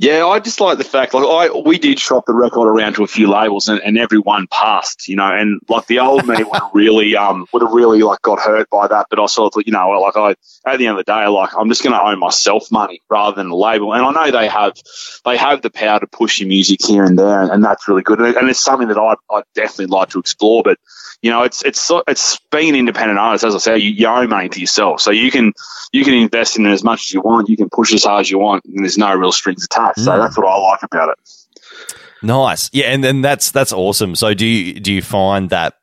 Yeah, 0.00 0.26
I 0.26 0.38
just 0.38 0.60
like 0.60 0.78
the 0.78 0.84
fact 0.84 1.12
like 1.12 1.24
I 1.24 1.58
we 1.58 1.76
did 1.76 1.98
shop 1.98 2.24
the 2.24 2.32
record 2.32 2.68
around 2.68 2.94
to 2.94 3.02
a 3.02 3.08
few 3.08 3.28
labels 3.28 3.68
and, 3.68 3.80
and 3.80 3.98
everyone 3.98 4.46
passed, 4.46 5.08
you 5.08 5.16
know, 5.16 5.26
and 5.26 5.60
like 5.68 5.86
the 5.86 5.98
old 5.98 6.24
me 6.24 6.44
would 6.44 6.54
have 6.54 6.70
really 6.72 7.16
um 7.16 7.46
would 7.52 7.62
have 7.62 7.72
really 7.72 8.02
like 8.02 8.22
got 8.22 8.38
hurt 8.38 8.70
by 8.70 8.86
that. 8.86 9.06
But 9.10 9.18
I 9.18 9.26
sort 9.26 9.56
of 9.56 9.64
you 9.66 9.72
know 9.72 9.88
like 10.00 10.16
I 10.16 10.36
at 10.70 10.78
the 10.78 10.86
end 10.86 11.00
of 11.00 11.04
the 11.04 11.12
day 11.12 11.26
like 11.26 11.50
I'm 11.58 11.68
just 11.68 11.82
going 11.82 11.94
to 11.94 12.00
owe 12.00 12.14
myself 12.14 12.70
money 12.70 13.02
rather 13.10 13.34
than 13.34 13.48
the 13.48 13.56
label. 13.56 13.92
And 13.92 14.04
I 14.04 14.12
know 14.12 14.30
they 14.30 14.46
have 14.46 14.74
they 15.24 15.36
have 15.36 15.62
the 15.62 15.70
power 15.70 15.98
to 15.98 16.06
push 16.06 16.38
your 16.38 16.48
music 16.48 16.78
here 16.80 17.02
and 17.02 17.18
there, 17.18 17.42
and, 17.42 17.50
and 17.50 17.64
that's 17.64 17.88
really 17.88 18.02
good. 18.02 18.20
And, 18.20 18.36
and 18.36 18.48
it's 18.48 18.62
something 18.62 18.86
that 18.86 18.98
I 18.98 19.16
I 19.34 19.42
definitely 19.56 19.86
like 19.86 20.10
to 20.10 20.20
explore, 20.20 20.62
but. 20.62 20.78
You 21.20 21.32
know, 21.32 21.42
it's 21.42 21.64
it's 21.64 21.90
it's 22.06 22.38
being 22.52 22.68
an 22.68 22.76
independent 22.76 23.18
artist. 23.18 23.42
As 23.42 23.52
I 23.52 23.58
say, 23.58 23.78
you, 23.78 23.90
you 23.90 24.06
owe 24.06 24.24
money 24.28 24.50
to 24.50 24.60
yourself, 24.60 25.00
so 25.00 25.10
you 25.10 25.32
can 25.32 25.52
you 25.90 26.04
can 26.04 26.14
invest 26.14 26.56
in 26.56 26.64
it 26.64 26.70
as 26.70 26.84
much 26.84 27.06
as 27.06 27.12
you 27.12 27.20
want. 27.20 27.48
You 27.48 27.56
can 27.56 27.68
push 27.68 27.92
as 27.92 28.04
hard 28.04 28.20
as 28.20 28.30
you 28.30 28.38
want, 28.38 28.64
and 28.66 28.84
there's 28.84 28.96
no 28.96 29.12
real 29.16 29.32
strings 29.32 29.64
attached. 29.64 29.87
So 29.96 30.12
Mm. 30.12 30.22
that's 30.22 30.36
what 30.38 30.46
I 30.46 30.56
like 30.58 30.82
about 30.82 31.10
it. 31.10 31.18
Nice. 32.22 32.68
Yeah, 32.72 32.86
and 32.86 33.02
then 33.04 33.22
that's 33.22 33.50
that's 33.50 33.72
awesome. 33.72 34.14
So 34.16 34.34
do 34.34 34.44
you 34.46 34.80
do 34.80 34.92
you 34.92 35.02
find 35.02 35.50
that 35.50 35.74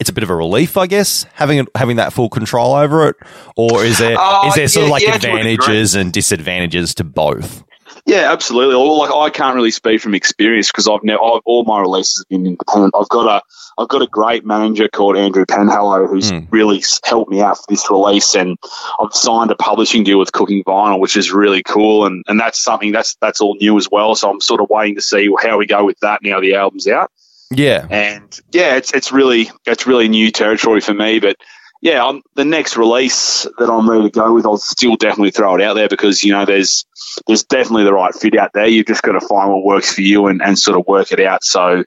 it's 0.00 0.10
a 0.10 0.12
bit 0.12 0.24
of 0.24 0.30
a 0.30 0.34
relief, 0.34 0.76
I 0.76 0.86
guess, 0.88 1.24
having 1.34 1.66
having 1.76 1.96
that 1.96 2.12
full 2.12 2.28
control 2.28 2.74
over 2.74 3.08
it, 3.08 3.16
or 3.56 3.84
is 3.84 3.98
there 3.98 4.12
is 4.12 4.18
Uh, 4.18 4.52
there 4.56 4.68
sort 4.68 4.84
of 4.86 4.90
like 4.90 5.02
yeah, 5.04 5.12
to 5.12 5.16
a 5.16 5.20
degree. 5.20 5.38
advantages 5.52 5.94
and 5.94 6.12
disadvantages 6.12 6.94
to 6.96 7.04
both? 7.04 7.62
Yeah, 8.06 8.30
absolutely. 8.30 8.74
Well, 8.74 8.98
like 8.98 9.10
I 9.10 9.30
can't 9.30 9.54
really 9.56 9.70
speak 9.70 10.00
from 10.00 10.14
experience 10.14 10.68
because 10.70 10.86
I've 10.86 11.02
never 11.02 11.22
I've, 11.22 11.40
all 11.46 11.64
my 11.64 11.80
releases 11.80 12.18
have 12.18 12.28
been 12.28 12.46
independent. 12.46 12.94
I've 12.98 13.08
got 13.08 13.26
a 13.26 13.42
I've 13.80 13.88
got 13.88 14.02
a 14.02 14.06
great 14.06 14.44
manager 14.44 14.88
called 14.88 15.16
Andrew 15.16 15.46
Penhallow 15.46 16.06
who's 16.06 16.30
hmm. 16.30 16.40
really 16.50 16.82
helped 17.04 17.30
me 17.30 17.40
out 17.40 17.56
for 17.56 17.64
this 17.68 17.90
release, 17.90 18.34
and 18.34 18.58
I've 19.00 19.14
signed 19.14 19.50
a 19.50 19.56
publishing 19.56 20.04
deal 20.04 20.18
with 20.18 20.32
Cooking 20.32 20.62
Vinyl, 20.64 21.00
which 21.00 21.16
is 21.16 21.32
really 21.32 21.62
cool, 21.62 22.04
and 22.04 22.22
and 22.28 22.38
that's 22.38 22.60
something 22.60 22.92
that's 22.92 23.16
that's 23.22 23.40
all 23.40 23.56
new 23.56 23.78
as 23.78 23.90
well. 23.90 24.14
So 24.14 24.30
I'm 24.30 24.40
sort 24.40 24.60
of 24.60 24.68
waiting 24.68 24.96
to 24.96 25.02
see 25.02 25.30
how 25.42 25.56
we 25.56 25.66
go 25.66 25.86
with 25.86 25.98
that 26.00 26.22
now 26.22 26.40
the 26.40 26.56
album's 26.56 26.86
out. 26.86 27.10
Yeah. 27.50 27.86
and 27.90 28.40
yeah, 28.52 28.76
it's 28.76 28.92
it's 28.92 29.12
really 29.12 29.50
it's 29.64 29.86
really 29.86 30.08
new 30.08 30.30
territory 30.30 30.80
for 30.80 30.92
me. 30.92 31.20
But 31.20 31.36
yeah, 31.84 32.18
the 32.34 32.46
next 32.46 32.78
release 32.78 33.46
that 33.58 33.68
I'm 33.68 33.88
ready 33.88 34.04
to 34.04 34.10
go 34.10 34.32
with, 34.32 34.46
I'll 34.46 34.56
still 34.56 34.96
definitely 34.96 35.32
throw 35.32 35.54
it 35.54 35.60
out 35.60 35.74
there 35.74 35.86
because 35.86 36.24
you 36.24 36.32
know 36.32 36.46
there's 36.46 36.86
there's 37.26 37.44
definitely 37.44 37.84
the 37.84 37.92
right 37.92 38.14
fit 38.14 38.38
out 38.38 38.54
there. 38.54 38.66
You've 38.66 38.86
just 38.86 39.02
got 39.02 39.12
to 39.12 39.20
find 39.20 39.52
what 39.52 39.64
works 39.64 39.94
for 39.94 40.00
you 40.00 40.26
and, 40.28 40.40
and 40.40 40.58
sort 40.58 40.80
of 40.80 40.86
work 40.88 41.12
it 41.12 41.20
out. 41.20 41.44
So. 41.44 41.84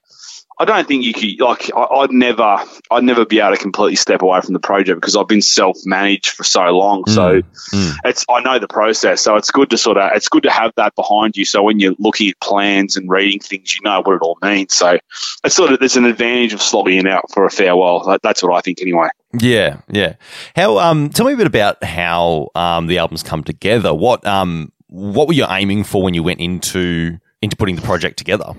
I 0.60 0.66
don't 0.66 0.88
think 0.88 1.04
you 1.04 1.14
could 1.14 1.40
like. 1.40 1.70
I, 1.76 1.82
I'd 1.82 2.12
never, 2.12 2.58
I'd 2.90 3.04
never 3.04 3.26
be 3.26 3.40
able 3.40 3.56
to 3.56 3.62
completely 3.62 3.96
step 3.96 4.22
away 4.22 4.42
from 4.42 4.54
the 4.54 4.60
project 4.60 5.00
because 5.00 5.16
I've 5.16 5.28
been 5.28 5.42
self-managed 5.42 6.30
for 6.30 6.44
so 6.44 6.64
long. 6.70 7.06
So 7.08 7.42
Mm. 7.74 7.96
it's, 8.06 8.26
I 8.30 8.40
know 8.42 8.60
the 8.60 8.68
process. 8.68 9.22
So 9.22 9.36
it's 9.36 9.52
good 9.52 9.70
to 9.72 9.78
sort 9.78 9.98
of, 9.98 10.12
it's 10.16 10.30
good 10.30 10.44
to 10.44 10.50
have 10.50 10.72
that 10.78 10.96
behind 10.96 11.36
you. 11.36 11.44
So 11.44 11.62
when 11.64 11.80
you're 11.80 11.96
looking 12.00 12.30
at 12.30 12.40
plans 12.40 12.96
and 12.96 13.10
reading 13.10 13.40
things, 13.42 13.76
you 13.76 13.82
know 13.84 14.02
what 14.02 14.16
it 14.16 14.22
all 14.22 14.38
means. 14.42 14.74
So 14.74 14.98
it's 15.44 15.54
sort 15.56 15.74
of, 15.74 15.80
there's 15.80 15.98
an 15.98 16.06
advantage 16.06 16.54
of 16.54 16.62
slogging 16.62 17.08
out 17.08 17.30
for 17.32 17.46
a 17.46 17.50
fair 17.50 17.76
while. 17.76 18.06
That, 18.06 18.22
that's 18.22 18.42
what 18.42 18.56
I 18.56 18.62
think 18.62 18.82
anyway. 18.82 19.10
Yeah, 19.38 19.82
yeah. 19.90 20.14
How? 20.56 20.78
Um, 20.80 21.10
tell 21.10 21.26
me 21.26 21.34
a 21.34 21.38
bit 21.38 21.46
about 21.48 21.84
how 21.84 22.50
um 22.56 22.88
the 22.88 22.98
albums 23.00 23.22
come 23.24 23.44
together. 23.44 23.94
What 23.94 24.26
um 24.26 24.72
what 24.88 25.28
were 25.28 25.34
you 25.34 25.46
aiming 25.50 25.84
for 25.84 26.02
when 26.02 26.14
you 26.14 26.24
went 26.24 26.40
into 26.40 27.20
into 27.48 27.58
putting 27.58 27.76
the 27.76 27.82
project 27.82 28.18
together? 28.18 28.54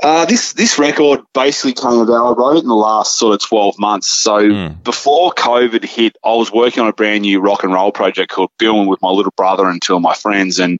Uh, 0.00 0.24
this 0.26 0.52
this 0.52 0.78
record 0.78 1.20
basically 1.34 1.72
came 1.72 1.98
about. 1.98 2.24
I 2.24 2.32
wrote 2.32 2.56
it 2.56 2.62
in 2.62 2.68
the 2.68 2.74
last 2.74 3.18
sort 3.18 3.34
of 3.34 3.46
twelve 3.46 3.78
months. 3.78 4.08
So 4.08 4.70
before 4.84 5.32
COVID 5.32 5.84
hit, 5.84 6.16
I 6.24 6.34
was 6.34 6.52
working 6.52 6.82
on 6.82 6.88
a 6.88 6.92
brand 6.92 7.22
new 7.22 7.40
rock 7.40 7.64
and 7.64 7.72
roll 7.72 7.90
project 7.90 8.30
called 8.30 8.50
Biilmann 8.60 8.86
with 8.86 9.02
my 9.02 9.10
little 9.10 9.32
brother 9.36 9.68
and 9.68 9.82
two 9.82 9.96
of 9.96 10.02
my 10.02 10.14
friends, 10.14 10.60
and 10.60 10.78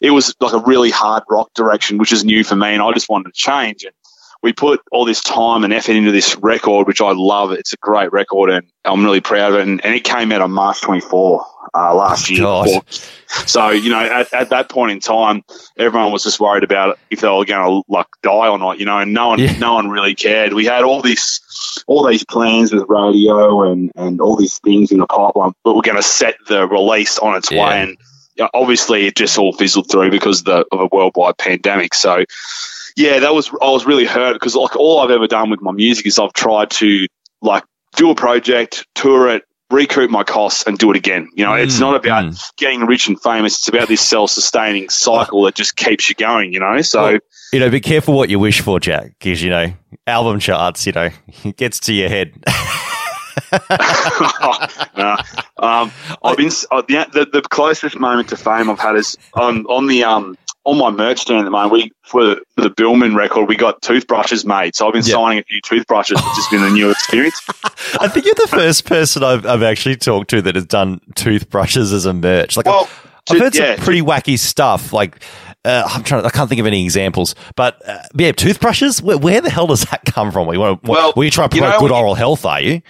it 0.00 0.12
was 0.12 0.34
like 0.40 0.52
a 0.52 0.60
really 0.60 0.90
hard 0.90 1.24
rock 1.28 1.52
direction, 1.54 1.98
which 1.98 2.12
is 2.12 2.24
new 2.24 2.44
for 2.44 2.54
me, 2.54 2.74
and 2.74 2.82
I 2.82 2.92
just 2.92 3.08
wanted 3.08 3.24
to 3.24 3.32
change. 3.32 3.84
And 3.84 3.94
we 4.44 4.52
put 4.52 4.82
all 4.92 5.06
this 5.06 5.22
time 5.22 5.64
and 5.64 5.72
effort 5.72 5.92
into 5.96 6.12
this 6.12 6.36
record, 6.36 6.86
which 6.86 7.00
I 7.00 7.12
love. 7.12 7.50
It's 7.52 7.72
a 7.72 7.78
great 7.78 8.12
record, 8.12 8.50
and 8.50 8.70
I'm 8.84 9.02
really 9.02 9.22
proud 9.22 9.54
of 9.54 9.58
it. 9.58 9.62
And, 9.66 9.82
and 9.82 9.94
it 9.94 10.04
came 10.04 10.30
out 10.32 10.42
on 10.42 10.50
March 10.50 10.82
24 10.82 11.42
uh, 11.74 11.94
last 11.94 12.28
year. 12.28 12.42
God. 12.42 12.68
So 13.46 13.70
you 13.70 13.88
know, 13.88 14.00
at, 14.00 14.32
at 14.34 14.50
that 14.50 14.68
point 14.68 14.92
in 14.92 15.00
time, 15.00 15.42
everyone 15.78 16.12
was 16.12 16.24
just 16.24 16.38
worried 16.40 16.62
about 16.62 16.98
if 17.08 17.22
they 17.22 17.28
were 17.28 17.46
going 17.46 17.66
to 17.66 17.82
like 17.90 18.06
die 18.22 18.48
or 18.48 18.58
not. 18.58 18.78
You 18.78 18.84
know, 18.84 18.98
and 18.98 19.14
no 19.14 19.28
one, 19.28 19.38
Yeah. 19.38 19.56
no 19.58 19.74
one 19.74 19.88
really 19.88 20.14
cared. 20.14 20.52
We 20.52 20.66
had 20.66 20.82
all 20.84 21.00
this, 21.00 21.40
all 21.86 22.06
these 22.06 22.22
plans 22.22 22.70
with 22.70 22.84
radio 22.86 23.62
and 23.72 23.90
and 23.96 24.20
all 24.20 24.36
these 24.36 24.58
things 24.58 24.92
in 24.92 24.98
the 24.98 25.06
pipeline, 25.06 25.54
but 25.64 25.74
we're 25.74 25.80
going 25.80 25.96
to 25.96 26.02
set 26.02 26.34
the 26.48 26.68
release 26.68 27.18
on 27.18 27.34
its 27.34 27.50
Yeah. 27.50 27.64
way. 27.66 27.82
And 27.82 27.96
you 28.36 28.44
know, 28.44 28.50
obviously, 28.52 29.06
it 29.06 29.16
just 29.16 29.38
all 29.38 29.54
fizzled 29.54 29.90
through 29.90 30.10
because 30.10 30.40
of, 30.40 30.44
the, 30.44 30.66
of 30.70 30.80
a 30.80 30.88
worldwide 30.94 31.38
pandemic. 31.38 31.94
So 31.94 32.24
yeah, 32.96 33.20
that 33.20 33.34
was 33.34 33.50
I 33.60 33.70
was 33.70 33.86
really 33.86 34.04
hurt 34.04 34.34
because 34.34 34.54
like 34.54 34.76
all 34.76 35.00
I've 35.00 35.10
ever 35.10 35.26
done 35.26 35.50
with 35.50 35.60
my 35.60 35.72
music 35.72 36.06
is 36.06 36.18
I've 36.18 36.32
tried 36.32 36.70
to 36.72 37.06
like 37.42 37.64
do 37.96 38.10
a 38.10 38.14
project, 38.14 38.86
tour 38.94 39.28
it, 39.28 39.44
recoup 39.70 40.10
my 40.10 40.22
costs, 40.22 40.64
and 40.66 40.78
do 40.78 40.90
it 40.90 40.96
again. 40.96 41.28
You 41.34 41.44
know, 41.44 41.54
it's 41.54 41.76
Mm, 41.76 41.80
not 41.80 41.96
about 41.96 42.24
mm. 42.24 42.56
getting 42.56 42.86
rich 42.86 43.08
and 43.08 43.20
famous. 43.20 43.58
It's 43.58 43.68
about 43.68 43.88
this 43.88 44.00
self-sustaining 44.00 44.90
cycle 44.90 45.42
that 45.42 45.54
just 45.54 45.76
keeps 45.76 46.08
you 46.08 46.14
going. 46.14 46.52
You 46.52 46.60
know, 46.60 46.80
so. 46.82 47.02
Well, 47.02 47.18
you 47.52 47.60
know, 47.60 47.70
be 47.70 47.80
careful 47.80 48.14
what 48.14 48.30
you 48.30 48.38
wish 48.38 48.60
for, 48.60 48.80
Jack, 48.80 49.14
because 49.18 49.42
you 49.42 49.50
know 49.50 49.72
album 50.06 50.38
charts. 50.38 50.86
You 50.86 50.92
know, 50.92 51.10
it 51.44 51.56
gets 51.56 51.80
to 51.80 51.92
your 51.92 52.08
head. 52.08 52.32
no. 54.96 55.16
Um, 55.58 55.92
I've 56.22 56.36
been 56.36 56.50
uh, 56.70 56.82
the, 56.82 57.08
the 57.12 57.28
the 57.32 57.42
closest 57.42 57.98
moment 57.98 58.28
to 58.28 58.36
fame 58.36 58.70
I've 58.70 58.78
had 58.78 58.96
is 58.96 59.16
on 59.34 59.64
on 59.66 59.86
the 59.86 60.04
um 60.04 60.36
on 60.64 60.78
my 60.78 60.90
merch 60.90 61.20
stand 61.20 61.40
at 61.40 61.44
the 61.44 61.50
moment. 61.50 61.72
We 61.72 61.92
for, 62.02 62.36
the 62.56 62.70
Biilmann 62.70 63.14
record, 63.16 63.48
we 63.48 63.56
got 63.56 63.82
toothbrushes 63.82 64.44
made, 64.44 64.74
so 64.74 64.86
I've 64.86 64.92
been 64.94 65.02
Yeah. 65.04 65.14
signing 65.14 65.38
a 65.38 65.42
few 65.44 65.60
toothbrushes, 65.60 66.16
which 66.16 66.24
has 66.24 66.48
been 66.48 66.62
a 66.62 66.70
new 66.70 66.90
experience. 66.90 67.40
I 68.00 68.08
think 68.08 68.24
you're 68.26 68.34
the 68.34 68.48
first 68.48 68.84
person 68.86 69.22
I've, 69.22 69.44
I've 69.46 69.62
actually 69.62 69.96
talked 69.96 70.30
to 70.30 70.40
that 70.42 70.54
has 70.54 70.66
done 70.66 71.00
toothbrushes 71.14 71.92
as 71.92 72.06
a 72.06 72.12
merch. 72.14 72.56
Like, 72.56 72.66
Well, 72.66 72.88
I've, 73.30 73.36
I've 73.36 73.38
heard 73.40 73.54
yeah, 73.54 73.76
some 73.76 73.84
pretty 73.84 74.00
wacky 74.02 74.38
stuff. 74.38 74.92
Like, 74.92 75.22
uh, 75.64 75.82
I'm 75.86 76.02
trying. 76.04 76.22
To, 76.22 76.26
I 76.26 76.30
can't 76.30 76.48
think 76.48 76.60
of 76.60 76.66
any 76.66 76.84
examples, 76.84 77.34
but 77.56 77.80
uh, 77.88 77.98
yeah, 78.18 78.32
toothbrushes. 78.32 79.00
Where, 79.02 79.16
where 79.16 79.40
the 79.40 79.48
hell 79.50 79.66
does 79.66 79.82
that 79.86 80.04
come 80.04 80.30
from? 80.30 80.46
We 80.46 80.58
want 80.58 80.82
to. 80.84 80.90
Well, 80.90 81.12
well, 81.16 81.24
you 81.24 81.30
try 81.30 81.46
to 81.46 81.56
you 81.56 81.62
promote 81.62 81.80
know, 81.80 81.88
good 81.88 81.94
oral 81.94 82.14
health, 82.14 82.44
are 82.44 82.60
you? 82.60 82.82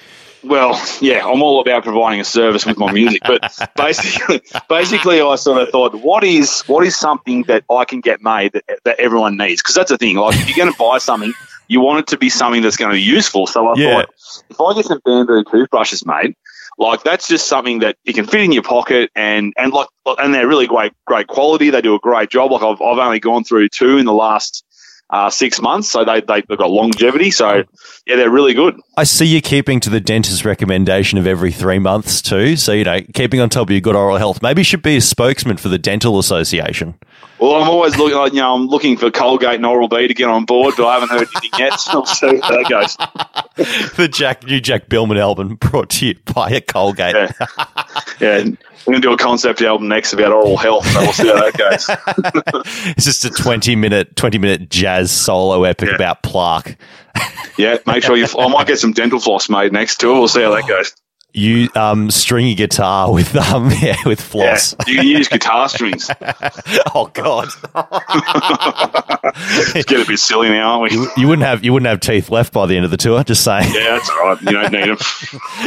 Well, 0.44 0.80
yeah, 1.00 1.26
I'm 1.26 1.42
all 1.42 1.60
about 1.60 1.84
providing 1.84 2.20
a 2.20 2.24
service 2.24 2.66
with 2.66 2.78
my 2.78 2.92
music, 2.92 3.22
but 3.26 3.42
basically, 3.76 4.42
basically, 4.68 5.20
I 5.20 5.34
sort 5.36 5.62
of 5.62 5.70
thought, 5.70 5.94
what 5.94 6.24
is 6.24 6.62
what 6.66 6.86
is 6.86 6.96
something 6.96 7.44
that 7.44 7.64
I 7.70 7.84
can 7.84 8.00
get 8.00 8.22
made 8.22 8.52
that, 8.52 8.64
that 8.84 9.00
everyone 9.00 9.36
needs? 9.36 9.62
Because 9.62 9.74
that's 9.74 9.90
the 9.90 9.98
thing. 9.98 10.16
Like, 10.16 10.38
if 10.38 10.46
you're 10.46 10.54
going 10.54 10.72
to 10.72 10.76
buy 10.78 10.98
something, 10.98 11.34
you 11.68 11.80
want 11.80 12.00
it 12.00 12.06
to 12.08 12.18
be 12.18 12.28
something 12.28 12.62
that's 12.62 12.76
going 12.76 12.90
to 12.90 12.96
be 12.96 13.02
useful. 13.02 13.46
So 13.46 13.66
I 13.68 13.74
Yeah. 13.76 14.02
thought, 14.02 14.06
if 14.50 14.60
I 14.60 14.74
get 14.74 14.84
some 14.84 15.00
bamboo 15.04 15.44
toothbrushes 15.50 16.04
made, 16.04 16.34
like 16.78 17.02
that's 17.04 17.28
just 17.28 17.46
something 17.46 17.78
that 17.80 17.96
you 18.04 18.12
can 18.12 18.26
fit 18.26 18.40
in 18.40 18.52
your 18.52 18.62
pocket, 18.62 19.10
and 19.14 19.52
and 19.56 19.72
like, 19.72 19.88
and 20.06 20.34
they're 20.34 20.48
really 20.48 20.66
great, 20.66 20.92
great 21.06 21.28
quality. 21.28 21.70
They 21.70 21.80
do 21.80 21.94
a 21.94 22.00
great 22.00 22.30
job. 22.30 22.50
Like 22.50 22.62
I've 22.62 22.82
I've 22.82 22.98
only 22.98 23.20
gone 23.20 23.44
through 23.44 23.68
two 23.68 23.96
in 23.98 24.06
the 24.06 24.12
last. 24.12 24.64
Uh, 25.14 25.30
six 25.30 25.60
months, 25.60 25.88
so 25.88 26.04
they, 26.04 26.20
they, 26.22 26.40
they've 26.40 26.58
got 26.58 26.70
longevity. 26.70 27.30
So, 27.30 27.62
yeah, 28.04 28.16
they're 28.16 28.28
really 28.28 28.52
good. 28.52 28.80
I 28.96 29.04
see 29.04 29.26
you 29.26 29.40
keeping 29.40 29.78
to 29.78 29.88
the 29.88 30.00
dentist's 30.00 30.44
recommendation 30.44 31.18
of 31.18 31.26
every 31.28 31.52
three 31.52 31.78
months 31.78 32.20
too. 32.20 32.56
So 32.56 32.72
you 32.72 32.82
know, 32.82 33.00
keeping 33.14 33.38
on 33.38 33.48
top 33.48 33.68
of 33.68 33.70
your 33.70 33.80
good 33.80 33.94
oral 33.94 34.16
health. 34.16 34.42
Maybe 34.42 34.62
you 34.62 34.64
should 34.64 34.82
be 34.82 34.96
a 34.96 35.00
spokesman 35.00 35.58
for 35.58 35.68
the 35.68 35.78
dental 35.78 36.18
association. 36.18 36.96
Well, 37.38 37.54
I'm 37.54 37.68
always 37.68 37.96
looking, 37.96 38.18
like, 38.18 38.32
you 38.32 38.40
know, 38.40 38.54
I'm 38.54 38.66
looking 38.66 38.96
for 38.96 39.08
Colgate 39.12 39.54
and 39.54 39.66
Oral 39.66 39.86
B 39.86 40.08
to 40.08 40.14
get 40.14 40.28
on 40.28 40.46
board, 40.46 40.74
but 40.76 40.86
I 40.86 40.94
haven't 40.94 41.10
heard 41.10 41.28
anything 41.36 41.60
yet. 41.60 41.78
So 41.78 41.98
we'll 41.98 42.06
see 42.06 42.40
how 42.40 42.50
that 42.50 42.68
goes. 42.68 42.96
the 43.96 44.08
Jack 44.08 44.42
new 44.44 44.60
Jack 44.60 44.88
Biilmann 44.88 45.20
album 45.20 45.54
brought 45.56 45.90
to 45.90 46.06
you 46.06 46.14
by 46.34 46.50
a 46.50 46.60
Colgate. 46.60 47.14
Yeah, 47.14 47.30
yeah. 48.20 48.44
I'm 48.86 48.92
going 48.92 49.00
to 49.02 49.08
do 49.08 49.12
a 49.14 49.16
concept 49.16 49.62
album 49.62 49.88
next 49.88 50.12
about 50.12 50.32
oral 50.32 50.56
health. 50.56 50.86
So 50.86 51.00
we'll 51.00 51.12
see 51.12 51.28
how 51.28 51.40
that 51.40 51.56
goes. 51.56 52.64
It's 52.96 53.04
just 53.04 53.24
a 53.24 53.30
twenty 53.30 53.76
minute 53.76 54.14
twenty 54.16 54.38
minute 54.38 54.68
jazz 54.70 55.10
solo 55.10 55.64
epic 55.64 55.90
about 55.94 56.22
plaque. 56.22 56.78
Yeah, 57.56 57.78
make 57.86 58.02
sure 58.02 58.16
you. 58.16 58.26
I 58.38 58.48
might 58.48 58.66
get 58.66 58.78
some 58.78 58.92
dental 58.92 59.20
floss 59.20 59.48
made 59.48 59.72
next 59.72 59.96
to 60.00 60.10
it. 60.10 60.12
We'll 60.14 60.28
see 60.28 60.42
how 60.42 60.54
that 60.54 60.66
goes. 60.68 60.94
You 61.36 61.68
um 61.74 62.10
stringy 62.12 62.54
guitar 62.54 63.12
with 63.12 63.34
um 63.34 63.70
yeah 63.82 63.96
with 64.06 64.20
Yeah, 64.20 64.56
floss. 64.56 64.74
you 64.86 64.96
can 64.96 65.06
use 65.06 65.26
guitar 65.28 65.68
strings. 65.68 66.08
oh 66.94 67.10
god. 67.12 67.48
It's 69.36 69.84
getting 69.86 70.04
a 70.04 70.08
bit 70.08 70.18
silly 70.20 70.48
now, 70.48 70.78
aren't 70.80 70.92
we? 70.92 70.96
You, 70.96 71.08
you 71.16 71.28
wouldn't 71.28 71.46
have 71.46 71.64
you 71.64 71.72
wouldn't 71.72 71.88
have 71.88 71.98
teeth 72.00 72.30
left 72.30 72.52
by 72.52 72.66
the 72.66 72.76
end 72.76 72.84
of 72.84 72.90
the 72.92 72.96
tour. 72.96 73.24
Just 73.24 73.42
saying. 73.42 73.72
Yeah, 73.74 73.96
that's 73.96 74.08
all 74.10 74.20
right. 74.28 74.40
You 74.42 74.52
don't 74.52 74.72
need 74.72 74.88
them. 74.88 74.98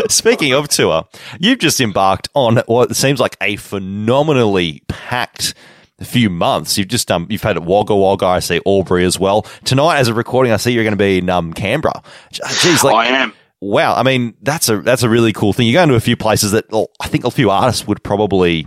Speaking 0.10 0.54
of 0.54 0.70
tour, 0.70 1.06
you've 1.40 1.60
just 1.60 1.82
embarked 1.82 2.30
on 2.34 2.58
what 2.68 2.96
seems 2.96 3.20
like 3.20 3.36
a 3.42 3.58
phenomenally 3.58 4.84
packed 4.88 5.54
few 6.02 6.30
months. 6.30 6.78
You've 6.78 6.88
just 6.88 7.12
um, 7.12 7.28
you've 7.30 7.44
had 7.44 7.58
Wagga 7.66 7.96
Wagga, 7.96 8.26
I 8.28 8.40
see 8.40 8.62
Albury 8.66 9.04
as 9.04 9.20
well. 9.20 9.42
Tonight, 9.66 9.98
as 9.98 10.08
a 10.08 10.14
recording, 10.14 10.54
I 10.54 10.58
see 10.58 10.72
you're 10.72 10.84
going 10.86 10.94
to 10.94 10.98
be 10.98 11.18
in 11.18 11.30
um, 11.30 11.52
Canberra. 11.54 12.02
Jeez, 12.32 12.84
like 12.84 12.96
I 12.96 13.08
am. 13.18 13.34
Wow. 13.62 13.96
I 13.96 14.04
mean, 14.04 14.36
that's 14.42 14.70
a 14.70 14.82
that's 14.82 15.04
a 15.04 15.10
really 15.10 15.34
cool 15.34 15.54
thing. 15.54 15.68
You 15.68 15.74
go 15.74 15.84
into 15.84 15.96
a 15.96 16.00
few 16.00 16.18
places 16.18 16.52
that 16.52 16.70
well, 16.72 16.90
I 17.00 17.08
think 17.08 17.26
a 17.26 17.32
few 17.32 17.50
artists 17.50 17.88
would 17.88 18.04
probably 18.04 18.66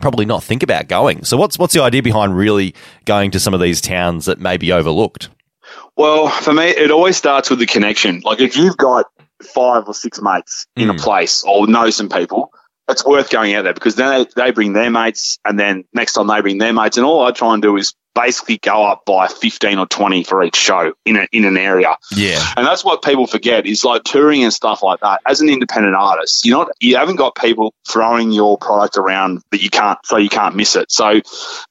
probably 0.00 0.24
not 0.24 0.42
think 0.42 0.62
about 0.62 0.88
going. 0.88 1.24
So 1.24 1.36
what's 1.36 1.58
what's 1.58 1.74
the 1.74 1.82
idea 1.82 2.02
behind 2.02 2.36
really 2.36 2.74
going 3.04 3.30
to 3.32 3.40
some 3.40 3.54
of 3.54 3.60
these 3.60 3.80
towns 3.80 4.26
that 4.26 4.40
may 4.40 4.56
be 4.56 4.72
overlooked? 4.72 5.28
Well, 5.96 6.28
for 6.28 6.52
me, 6.52 6.68
it 6.68 6.90
always 6.90 7.16
starts 7.16 7.50
with 7.50 7.58
the 7.58 7.66
connection. 7.66 8.20
Like 8.24 8.40
if 8.40 8.56
you've 8.56 8.76
got 8.76 9.06
five 9.42 9.86
or 9.86 9.94
six 9.94 10.20
mates 10.20 10.66
in 10.76 10.90
a 10.90 10.92
hmm. 10.92 10.98
place 10.98 11.44
or 11.44 11.66
know 11.66 11.90
some 11.90 12.08
people, 12.08 12.52
it's 12.90 13.04
worth 13.04 13.30
going 13.30 13.54
out 13.54 13.62
there 13.62 13.74
because 13.74 13.94
then 13.96 14.26
they, 14.36 14.44
they 14.44 14.50
bring 14.50 14.72
their 14.72 14.90
mates 14.90 15.38
and 15.44 15.58
then 15.58 15.84
next 15.92 16.14
time 16.14 16.26
they 16.26 16.40
bring 16.40 16.58
their 16.58 16.72
mates. 16.72 16.96
And 16.96 17.06
all 17.06 17.24
I 17.24 17.30
try 17.32 17.54
and 17.54 17.62
do 17.62 17.76
is 17.76 17.94
basically 18.14 18.58
go 18.58 18.84
up 18.84 19.04
by 19.04 19.28
15 19.28 19.78
or 19.78 19.86
20 19.86 20.24
for 20.24 20.42
each 20.42 20.56
show 20.56 20.92
in, 21.04 21.16
a, 21.16 21.28
in 21.32 21.44
an 21.44 21.56
area. 21.56 21.96
Yeah. 22.12 22.44
And 22.56 22.66
that's 22.66 22.84
what 22.84 23.02
people 23.02 23.26
forget 23.26 23.66
is 23.66 23.84
like 23.84 24.02
touring 24.04 24.42
and 24.42 24.52
stuff 24.52 24.82
like 24.82 25.00
that. 25.00 25.20
As 25.26 25.40
an 25.40 25.48
independent 25.48 25.94
artist, 25.94 26.44
you're 26.44 26.58
not, 26.58 26.72
you 26.80 26.96
haven't 26.96 27.16
got 27.16 27.34
people 27.36 27.72
throwing 27.88 28.32
your 28.32 28.58
product 28.58 28.96
around 28.96 29.42
that 29.52 29.62
you 29.62 29.70
can't, 29.70 29.98
so 30.04 30.16
you 30.16 30.28
can't 30.28 30.56
miss 30.56 30.76
it. 30.76 30.90
So 30.90 31.20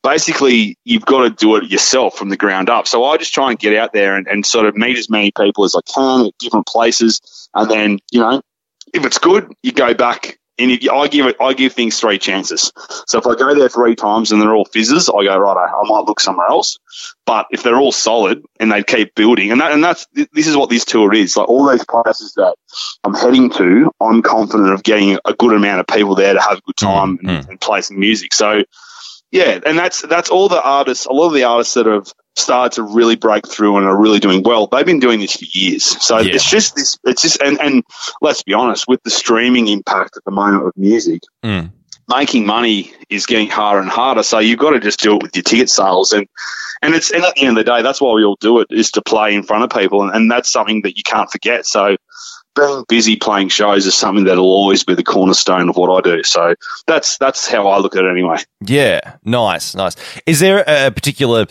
basically, 0.02 0.78
you've 0.86 1.06
got 1.06 1.24
to 1.24 1.30
do 1.30 1.56
it 1.58 1.70
yourself 1.70 2.16
from 2.16 2.30
the 2.30 2.38
ground 2.38 2.70
up. 2.70 2.88
So 2.88 3.04
I 3.06 3.18
just 3.18 3.34
try 3.34 3.50
and 3.50 3.60
get 3.60 3.76
out 3.76 3.94
there 3.94 4.16
and, 4.16 4.28
and 4.28 4.46
sort 4.46 4.66
of 4.66 4.76
meet 4.76 4.98
as 4.98 5.10
many 5.10 5.32
people 5.32 5.66
as 5.66 5.76
I 5.76 5.82
can 5.82 6.28
at 6.28 6.38
different 6.40 6.68
places. 6.68 7.50
And 7.54 7.70
then, 7.70 8.00
you 8.12 8.22
know, 8.22 8.42
if 8.94 9.06
it's 9.06 9.18
good, 9.18 9.54
you 9.62 9.72
go 9.72 9.94
back. 9.94 10.39
And 10.60 10.72
if 10.72 10.84
you, 10.84 10.92
I 10.92 11.08
give 11.08 11.26
it, 11.26 11.38
I 11.40 11.54
give 11.54 11.74
things 11.74 12.00
three 12.00 12.20
chances. 12.20 12.72
So 13.08 13.18
if 13.18 13.26
I 13.26 13.36
go 13.36 13.56
there 13.56 13.70
three 13.70 13.96
times 13.96 14.32
and 14.32 14.42
they're 14.42 14.54
all 14.54 14.66
fizzes, 14.66 15.10
I 15.10 15.24
go 15.24 15.38
right. 15.38 15.58
I 15.58 15.88
might 15.88 16.06
look 16.06 16.20
somewhere 16.20 16.48
else. 16.48 16.78
But 17.26 17.48
if 17.52 17.64
they're 17.64 17.78
all 17.78 17.92
solid 17.92 18.44
and 18.60 18.72
they 18.72 18.84
keep 18.84 19.16
building, 19.16 19.52
and 19.52 19.62
that, 19.62 19.72
and 19.72 19.84
that's 19.84 20.08
this 20.34 20.48
is 20.48 20.58
what 20.58 20.70
this 20.70 20.86
tour 20.86 21.14
is. 21.14 21.38
Like 21.38 21.48
all 21.48 21.66
those 21.66 21.86
places 21.86 22.34
that 22.36 22.56
I'm 23.04 23.14
heading 23.14 23.50
to, 23.52 23.92
I'm 24.02 24.22
confident 24.22 24.74
of 24.74 24.84
getting 24.84 25.18
a 25.26 25.34
good 25.34 25.54
amount 25.54 25.80
of 25.80 25.88
people 25.88 26.16
there 26.16 26.34
to 26.34 26.42
have 26.42 26.58
a 26.58 26.62
good 26.62 26.80
hmm, 26.80 26.86
time 26.86 27.20
and, 27.24 27.46
hmm. 27.46 27.52
and 27.52 27.62
play 27.62 27.82
some 27.82 28.00
music. 28.00 28.34
So 28.34 28.64
yeah, 29.32 29.60
and 29.66 29.78
that's 29.78 30.02
that's 30.02 30.30
all 30.30 30.50
the 30.50 30.62
artists. 30.62 31.06
A 31.06 31.12
lot 31.12 31.28
of 31.28 31.34
the 31.34 31.44
artists 31.44 31.76
that 31.76 31.86
have 31.86 32.12
started 32.36 32.76
to 32.76 32.84
really 32.84 33.16
break 33.16 33.48
through 33.48 33.78
and 33.78 33.86
are 33.86 33.98
really 33.98 34.20
doing 34.20 34.44
well. 34.44 34.68
They've 34.68 34.86
been 34.86 35.00
doing 35.00 35.20
this 35.20 35.36
for 35.36 35.46
years. 35.46 35.84
So 36.04 36.20
Yeah. 36.20 36.36
it's 36.36 36.50
just 36.50 36.76
this. 36.76 36.98
It's 37.04 37.22
just 37.22 37.42
and 37.42 37.60
and 37.62 37.84
let's 38.22 38.44
be 38.44 38.54
honest, 38.54 38.88
with 38.88 39.02
the 39.04 39.10
streaming 39.10 39.68
impact 39.68 40.18
at 40.18 40.24
the 40.26 40.32
moment 40.32 40.66
of 40.68 40.74
music, 40.78 41.22
Mm. 41.44 41.72
making 42.08 42.46
money 42.46 42.94
is 43.10 43.26
getting 43.26 43.50
harder 43.50 43.82
and 43.82 43.90
harder. 43.90 44.24
So 44.24 44.40
you've 44.40 44.60
got 44.60 44.72
to 44.72 44.80
just 44.80 45.00
do 45.00 45.16
it 45.16 45.24
with 45.24 45.36
your 45.36 45.44
ticket 45.44 45.70
sales 45.70 46.14
and. 46.14 46.28
And 46.82 46.96
it's 46.96 47.12
and 47.12 47.26
at 47.26 47.36
the 47.36 47.42
end 47.42 47.58
of 47.58 47.66
the 47.66 47.70
day, 47.70 47.82
that's 47.82 48.00
why 48.00 48.14
we 48.14 48.24
all 48.24 48.38
do 48.40 48.62
it 48.62 48.68
is 48.70 48.90
to 48.92 49.02
play 49.02 49.36
in 49.36 49.44
front 49.44 49.66
of 49.66 49.70
people, 49.70 50.02
and, 50.02 50.16
and 50.16 50.32
that's 50.32 50.50
something 50.50 50.82
that 50.84 50.96
you 50.96 51.04
can't 51.04 51.30
forget. 51.30 51.66
So, 51.66 51.98
being 52.56 52.86
busy 52.88 53.18
playing 53.18 53.50
shows 53.50 53.86
is 53.86 53.96
something 53.96 54.24
that'll 54.24 54.46
always 54.46 54.86
be 54.86 54.96
the 54.96 55.04
cornerstone 55.04 55.68
of 55.68 55.76
what 55.76 55.90
I 55.90 56.00
do. 56.10 56.24
So 56.24 56.56
that's 56.88 57.18
that's 57.18 57.50
how 57.50 57.68
I 57.68 57.80
look 57.80 57.98
at 57.98 58.06
it 58.06 58.10
anyway. 58.10 58.38
Yeah, 58.62 59.02
nice, 59.26 59.76
nice. 59.76 59.98
Is 60.26 60.40
there 60.40 60.64
a 60.66 60.90
particular 60.90 61.48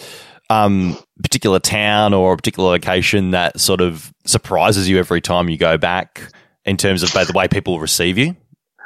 um, 0.51 0.97
particular 1.23 1.59
town 1.59 2.15
or 2.15 2.33
a 2.33 2.37
particular 2.37 2.71
location 2.71 3.33
that 3.33 3.61
sort 3.61 3.81
of 3.81 4.13
surprises 4.27 4.89
you 4.89 4.99
every 4.99 5.21
time 5.21 5.49
you 5.49 5.59
go 5.59 5.77
back 5.77 6.23
in 6.65 6.77
terms 6.77 7.03
of 7.03 7.13
by 7.13 7.25
the 7.25 7.33
way 7.33 7.49
people 7.49 7.81
receive 7.81 8.19
you? 8.19 8.37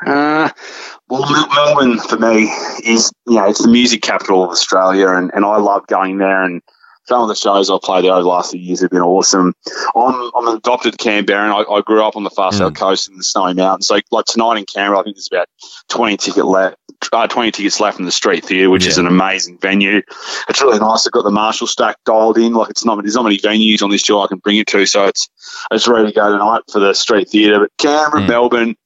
Uh, 0.05 0.51
well, 1.09 1.49
Melbourne 1.55 1.99
for 1.99 2.19
me 2.19 2.45
is, 2.85 3.13
you 3.27 3.35
know, 3.35 3.49
it's 3.49 3.63
the 3.63 3.69
music 3.69 4.03
capital 4.03 4.43
of 4.43 4.51
Australia, 4.51 5.11
and, 5.11 5.31
and 5.35 5.45
I 5.45 5.59
love 5.59 5.87
going 5.87 6.19
there. 6.19 6.43
And 6.43 6.61
some 7.05 7.23
of 7.23 7.29
the 7.29 7.35
shows 7.35 7.71
I've 7.71 7.83
played 7.83 8.05
there 8.05 8.13
over 8.13 8.23
the 8.23 8.29
last 8.29 8.53
few 8.53 8.61
years 8.61 8.81
have 8.81 8.91
been 8.91 9.01
awesome. 9.01 9.55
I'm, 9.95 10.31
I'm 10.37 10.49
an 10.49 10.57
adopted 10.57 10.99
Canberran. 10.99 11.51
I, 11.51 11.71
I 11.71 11.81
grew 11.81 12.03
up 12.03 12.17
on 12.17 12.25
the 12.25 12.31
far 12.31 12.53
south 12.53 12.75
coast 12.75 13.09
in 13.09 13.17
the 13.17 13.25
Snowy 13.25 13.55
Mountains. 13.55 13.89
So, 13.89 13.99
like 14.11 14.25
tonight 14.27 14.59
in 14.59 14.67
Canberra, 14.67 15.01
I 15.01 15.03
think 15.03 15.17
there's 15.17 15.29
about 15.31 15.49
20 15.89 16.17
ticket 16.17 16.47
left. 16.47 16.77
Uh, 17.13 17.27
20 17.27 17.51
tickets 17.51 17.81
left 17.81 17.99
in 17.99 18.05
the 18.05 18.13
Street 18.13 18.45
Theatre, 18.45 18.71
which 18.71 18.87
is 18.87 18.97
an 18.97 19.09
amazing 19.09 19.59
venue. 19.59 20.03
It's 20.49 20.63
really 20.63 20.79
nice. 20.79 21.05
I've 21.05 21.13
got 21.13 21.25
the 21.25 21.33
Marshall 21.33 21.67
stack 21.67 21.97
dialed 22.07 22.39
in. 22.39 22.53
Like 22.53 22.71
it's 22.71 22.85
not 22.85 23.03
there's 23.03 23.17
not 23.17 23.25
many 23.25 23.39
venues 23.39 23.83
on 23.83 23.91
this 23.91 24.05
tour 24.05 24.23
I 24.23 24.29
can 24.29 24.39
bring 24.39 24.59
it 24.59 24.69
to, 24.69 24.87
so 24.87 25.07
it's 25.07 25.29
it's 25.73 25.89
ready 25.89 26.09
to 26.09 26.15
go 26.15 26.31
tonight 26.31 26.63
for 26.71 26.79
the 26.79 26.95
Street 26.95 27.29
Theatre. 27.29 27.59
But 27.59 27.71
Canberra, 27.79 28.23
Melbourne, 28.29 28.77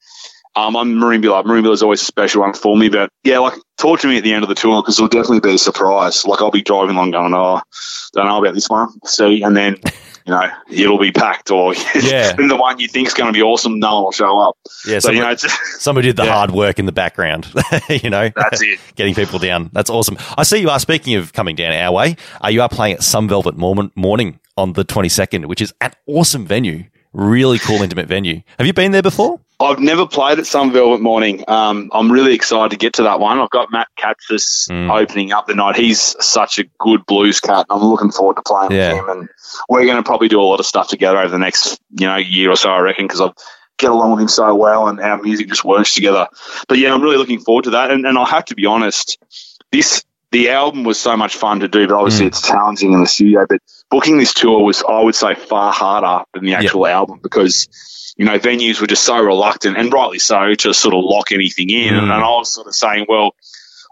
um, 0.57 0.75
I'm 0.75 0.95
Marine 0.95 1.21
Miller. 1.21 1.43
Marine 1.43 1.63
Merimbula. 1.63 1.73
is 1.73 1.83
always 1.83 2.01
a 2.01 2.05
special 2.05 2.41
one 2.41 2.53
for 2.53 2.75
me. 2.75 2.89
But 2.89 3.09
yeah, 3.23 3.37
like 3.39 3.53
talk 3.77 3.99
to 4.01 4.07
me 4.07 4.17
at 4.17 4.23
the 4.23 4.33
end 4.33 4.43
of 4.43 4.49
the 4.49 4.55
tour 4.55 4.81
because 4.81 4.97
it'll 4.97 5.07
definitely 5.07 5.39
be 5.39 5.53
a 5.55 5.57
surprise. 5.57 6.25
Like 6.25 6.41
I'll 6.41 6.51
be 6.51 6.63
driving 6.63 6.95
along 6.95 7.11
going, 7.11 7.33
oh, 7.33 7.61
don't 8.13 8.25
know 8.25 8.39
about 8.41 8.55
this 8.55 8.67
one. 8.67 8.89
See, 9.05 9.43
and 9.43 9.55
then 9.55 9.77
you 10.25 10.33
know 10.33 10.49
it'll 10.69 10.97
be 10.97 11.11
packed, 11.11 11.51
or 11.51 11.73
Yeah. 12.01 12.33
then 12.33 12.47
the 12.47 12.55
one 12.57 12.79
you 12.79 12.87
think's 12.87 13.13
going 13.13 13.31
to 13.31 13.37
be 13.37 13.43
awesome, 13.43 13.79
no 13.79 13.95
one 13.95 14.03
will 14.05 14.11
show 14.11 14.39
up. 14.39 14.57
Yeah, 14.87 14.97
so 14.99 15.11
you 15.11 15.21
know, 15.21 15.35
Somebody 15.77 16.07
did 16.07 16.15
the 16.15 16.25
hard 16.25 16.49
work 16.51 16.79
in 16.79 16.87
the 16.87 16.91
background, 16.91 17.47
you 17.89 18.09
know. 18.09 18.31
That's 18.35 18.61
it. 18.63 18.79
Getting 18.95 19.13
people 19.13 19.37
down. 19.37 19.69
That's 19.73 19.91
awesome. 19.91 20.17
I 20.37 20.43
see 20.43 20.57
you 20.57 20.69
are 20.69 20.79
speaking 20.79 21.15
of 21.15 21.33
coming 21.33 21.55
down 21.55 21.71
our 21.73 21.91
way. 21.93 22.15
Uh, 22.43 22.47
you 22.47 22.61
are 22.63 22.69
playing 22.69 22.95
at 22.95 23.03
Some 23.03 23.27
Velvet 23.29 23.55
Mormon 23.57 23.91
morning 23.95 24.39
on 24.57 24.73
the 24.73 24.83
twenty 24.83 25.09
second, 25.09 25.45
which 25.45 25.61
is 25.61 25.71
an 25.81 25.91
awesome 26.07 26.47
venue. 26.47 26.85
Really 27.13 27.59
cool, 27.59 27.81
intimate 27.81 28.07
venue. 28.07 28.41
Have 28.57 28.67
you 28.67 28.73
been 28.73 28.91
there 28.91 29.01
before? 29.03 29.39
I've 29.59 29.79
never 29.79 30.05
played 30.05 30.37
at 30.37 30.45
Some 30.45 30.71
Velvet 30.71 31.01
Morning. 31.01 31.43
Um, 31.47 31.89
I'm 31.91 32.11
really 32.11 32.35
excited 32.35 32.69
to 32.71 32.77
get 32.77 32.93
to 32.93 33.03
that 33.03 33.19
one. 33.19 33.39
I've 33.39 33.49
got 33.49 33.71
Matt 33.71 33.87
Katzis 33.99 34.69
Mm. 34.69 34.91
opening 35.01 35.31
up 35.31 35.47
the 35.47 35.55
night. 35.55 35.75
He's 35.75 36.15
such 36.23 36.59
a 36.59 36.65
good 36.77 37.05
blues 37.07 37.39
cat. 37.39 37.65
I'm 37.71 37.81
looking 37.83 38.11
forward 38.11 38.35
to 38.35 38.43
playing 38.43 38.71
Yeah. 38.71 38.93
with 38.93 39.01
him, 39.01 39.09
and 39.09 39.29
we're 39.67 39.85
going 39.85 39.97
to 39.97 40.03
probably 40.03 40.27
do 40.27 40.39
a 40.39 40.43
lot 40.43 40.59
of 40.59 40.67
stuff 40.67 40.89
together 40.89 41.17
over 41.17 41.29
the 41.29 41.39
next 41.39 41.79
you 41.97 42.05
know 42.05 42.17
year 42.17 42.51
or 42.51 42.55
so. 42.55 42.69
I 42.69 42.79
reckon 42.79 43.05
because 43.07 43.19
I 43.21 43.31
get 43.79 43.89
along 43.89 44.11
with 44.11 44.21
him 44.21 44.27
so 44.27 44.53
well, 44.53 44.87
and 44.89 44.99
our 44.99 45.19
music 45.21 45.47
just 45.47 45.65
works 45.65 45.95
together. 45.95 46.27
But 46.67 46.77
yeah, 46.77 46.93
I'm 46.93 47.01
really 47.01 47.17
looking 47.17 47.39
forward 47.39 47.63
to 47.63 47.71
that. 47.71 47.89
And, 47.89 48.05
and 48.05 48.15
I 48.17 48.25
have 48.25 48.45
to 48.45 48.55
be 48.55 48.67
honest, 48.67 49.17
this 49.71 50.03
the 50.33 50.49
album 50.49 50.83
was 50.83 50.99
so 50.99 51.15
much 51.17 51.35
fun 51.37 51.61
to 51.61 51.67
do, 51.69 51.87
but 51.87 51.95
obviously 51.95 52.25
Mm. 52.25 52.27
it's 52.27 52.41
challenging 52.45 52.91
in 52.93 52.99
the 52.99 53.07
studio. 53.07 53.45
But 53.49 53.59
booking 53.89 54.17
this 54.19 54.33
tour 54.33 54.59
was, 54.63 54.83
I 54.87 54.99
would 54.99 55.15
say, 55.15 55.33
far 55.35 55.71
harder 55.71 56.25
than 56.33 56.43
the 56.43 56.53
actual 56.53 56.85
album 56.85 57.21
because 57.23 57.67
you 58.17 58.25
know, 58.25 58.39
venues 58.39 58.81
were 58.81 58.87
just 58.87 59.03
so 59.03 59.19
reluctant, 59.23 59.77
and 59.77 59.93
rightly 59.93 60.19
so, 60.19 60.55
to 60.55 60.73
sort 60.73 60.95
of 60.95 61.03
lock 61.03 61.31
anything 61.31 61.69
in. 61.69 61.93
Mm. 61.93 62.03
And 62.03 62.11
I 62.11 62.29
was 62.29 62.53
sort 62.53 62.67
of 62.67 62.75
saying, 62.75 63.05
well, 63.07 63.35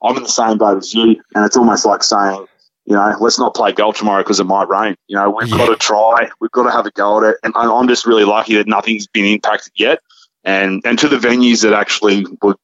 I'm 0.03 0.17
in 0.17 0.23
the 0.23 0.29
same 0.29 0.57
boat 0.57 0.77
as 0.77 0.93
you, 0.93 1.21
and 1.35 1.45
it's 1.45 1.55
almost 1.55 1.85
like 1.85 2.03
saying, 2.03 2.45
you 2.85 2.95
know, 2.95 3.15
let's 3.19 3.39
not 3.39 3.55
play 3.55 3.71
golf 3.71 3.97
tomorrow 3.97 4.21
because 4.21 4.39
it 4.39 4.45
might 4.45 4.67
rain. 4.67 4.95
You 5.07 5.15
know, 5.15 5.29
we've 5.29 5.49
got 5.49 5.67
to 5.67 5.75
try, 5.75 6.29
we've 6.39 6.51
got 6.51 6.63
to 6.63 6.71
have 6.71 6.85
a 6.85 6.91
go 6.91 7.23
at 7.23 7.33
it, 7.33 7.37
and 7.43 7.53
I'm 7.55 7.87
just 7.87 8.05
really 8.05 8.25
lucky 8.25 8.55
that 8.55 8.67
nothing's 8.67 9.07
been 9.07 9.25
impacted 9.25 9.73
yet. 9.75 9.99
And 10.43 10.81
and 10.85 10.97
to 10.99 11.07
the 11.07 11.17
venues 11.17 11.63
that 11.63 11.73
actually 11.73 12.25
would, 12.43 12.57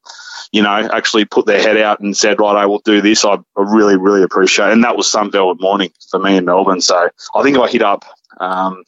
you 0.52 0.62
know, 0.62 0.88
actually 0.92 1.24
put 1.24 1.46
their 1.46 1.60
head 1.60 1.76
out 1.76 1.98
and 1.98 2.16
said, 2.16 2.38
right, 2.38 2.56
I 2.56 2.66
will 2.66 2.78
do 2.84 3.00
this. 3.00 3.24
I, 3.24 3.38
really, 3.56 3.96
really 3.96 4.22
appreciate, 4.22 4.68
it. 4.68 4.72
and 4.72 4.84
that 4.84 4.96
was 4.96 5.10
Some 5.10 5.32
Velvet 5.32 5.60
Morning 5.60 5.92
for 6.10 6.20
me 6.20 6.36
in 6.36 6.44
Melbourne. 6.44 6.80
So 6.80 7.08
I 7.34 7.42
think 7.42 7.58
I 7.58 7.68
hit 7.68 7.82
up. 7.82 8.04
Um, 8.38 8.84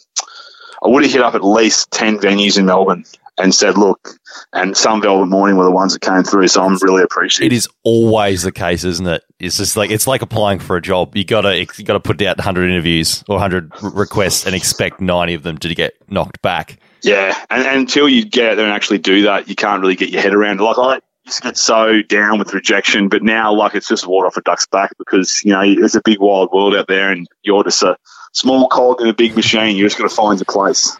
I 0.84 0.88
would 0.88 1.02
have 1.02 1.12
hit 1.12 1.22
up 1.22 1.34
at 1.34 1.44
least 1.44 1.90
10 1.92 2.18
venues 2.18 2.58
in 2.58 2.66
Melbourne 2.66 3.04
and 3.38 3.54
said, 3.54 3.76
look, 3.76 4.18
and 4.52 4.76
some 4.76 5.02
Velvet 5.02 5.26
Morning 5.26 5.56
were 5.56 5.64
the 5.64 5.70
ones 5.70 5.92
that 5.92 6.02
came 6.02 6.22
through. 6.22 6.48
So 6.48 6.64
I'm 6.64 6.76
really 6.82 7.02
appreciative. 7.02 7.52
It 7.52 7.56
is 7.56 7.68
always 7.82 8.42
the 8.42 8.52
case, 8.52 8.84
isn't 8.84 9.06
it? 9.06 9.24
It's 9.40 9.56
just 9.56 9.76
like 9.76 9.90
it's 9.90 10.06
like 10.06 10.22
applying 10.22 10.58
for 10.58 10.76
a 10.76 10.82
job. 10.82 11.16
You 11.16 11.24
gotta 11.24 11.58
you 11.58 11.84
gotta 11.84 12.00
put 12.00 12.22
out 12.22 12.38
100 12.38 12.70
interviews 12.70 13.24
or 13.28 13.36
100 13.36 13.72
requests 13.82 14.46
and 14.46 14.54
expect 14.54 15.00
90 15.00 15.34
of 15.34 15.42
them 15.42 15.58
to 15.58 15.74
get 15.74 15.94
knocked 16.08 16.40
back. 16.42 16.78
Yeah. 17.02 17.36
And, 17.50 17.66
and 17.66 17.78
until 17.80 18.08
you 18.08 18.24
get 18.24 18.52
out 18.52 18.54
there 18.56 18.66
and 18.66 18.74
actually 18.74 18.98
do 18.98 19.22
that, 19.22 19.48
you 19.48 19.54
can't 19.54 19.80
really 19.80 19.96
get 19.96 20.10
your 20.10 20.22
head 20.22 20.34
around 20.34 20.60
it. 20.60 20.64
Like 20.64 20.78
I 20.78 21.00
used 21.24 21.38
to 21.38 21.42
get 21.42 21.56
so 21.56 22.02
down 22.02 22.38
with 22.38 22.54
rejection, 22.54 23.08
but 23.08 23.22
now 23.22 23.52
like 23.52 23.74
it's 23.74 23.88
just 23.88 24.06
water 24.06 24.26
off 24.26 24.36
a 24.36 24.42
duck's 24.42 24.66
back 24.66 24.92
because, 24.98 25.42
you 25.44 25.52
know, 25.52 25.62
it's 25.62 25.94
a 25.94 26.02
big 26.04 26.20
wild 26.20 26.50
world 26.52 26.74
out 26.74 26.86
there 26.88 27.10
and 27.10 27.26
you're 27.42 27.64
just 27.64 27.82
a 27.82 27.96
small 28.34 28.68
cog 28.68 29.00
in 29.00 29.08
a 29.08 29.14
big 29.14 29.34
machine. 29.34 29.76
You 29.76 29.84
just 29.84 29.96
got 29.96 30.08
to 30.08 30.14
find 30.14 30.38
your 30.38 30.44
place. 30.44 30.96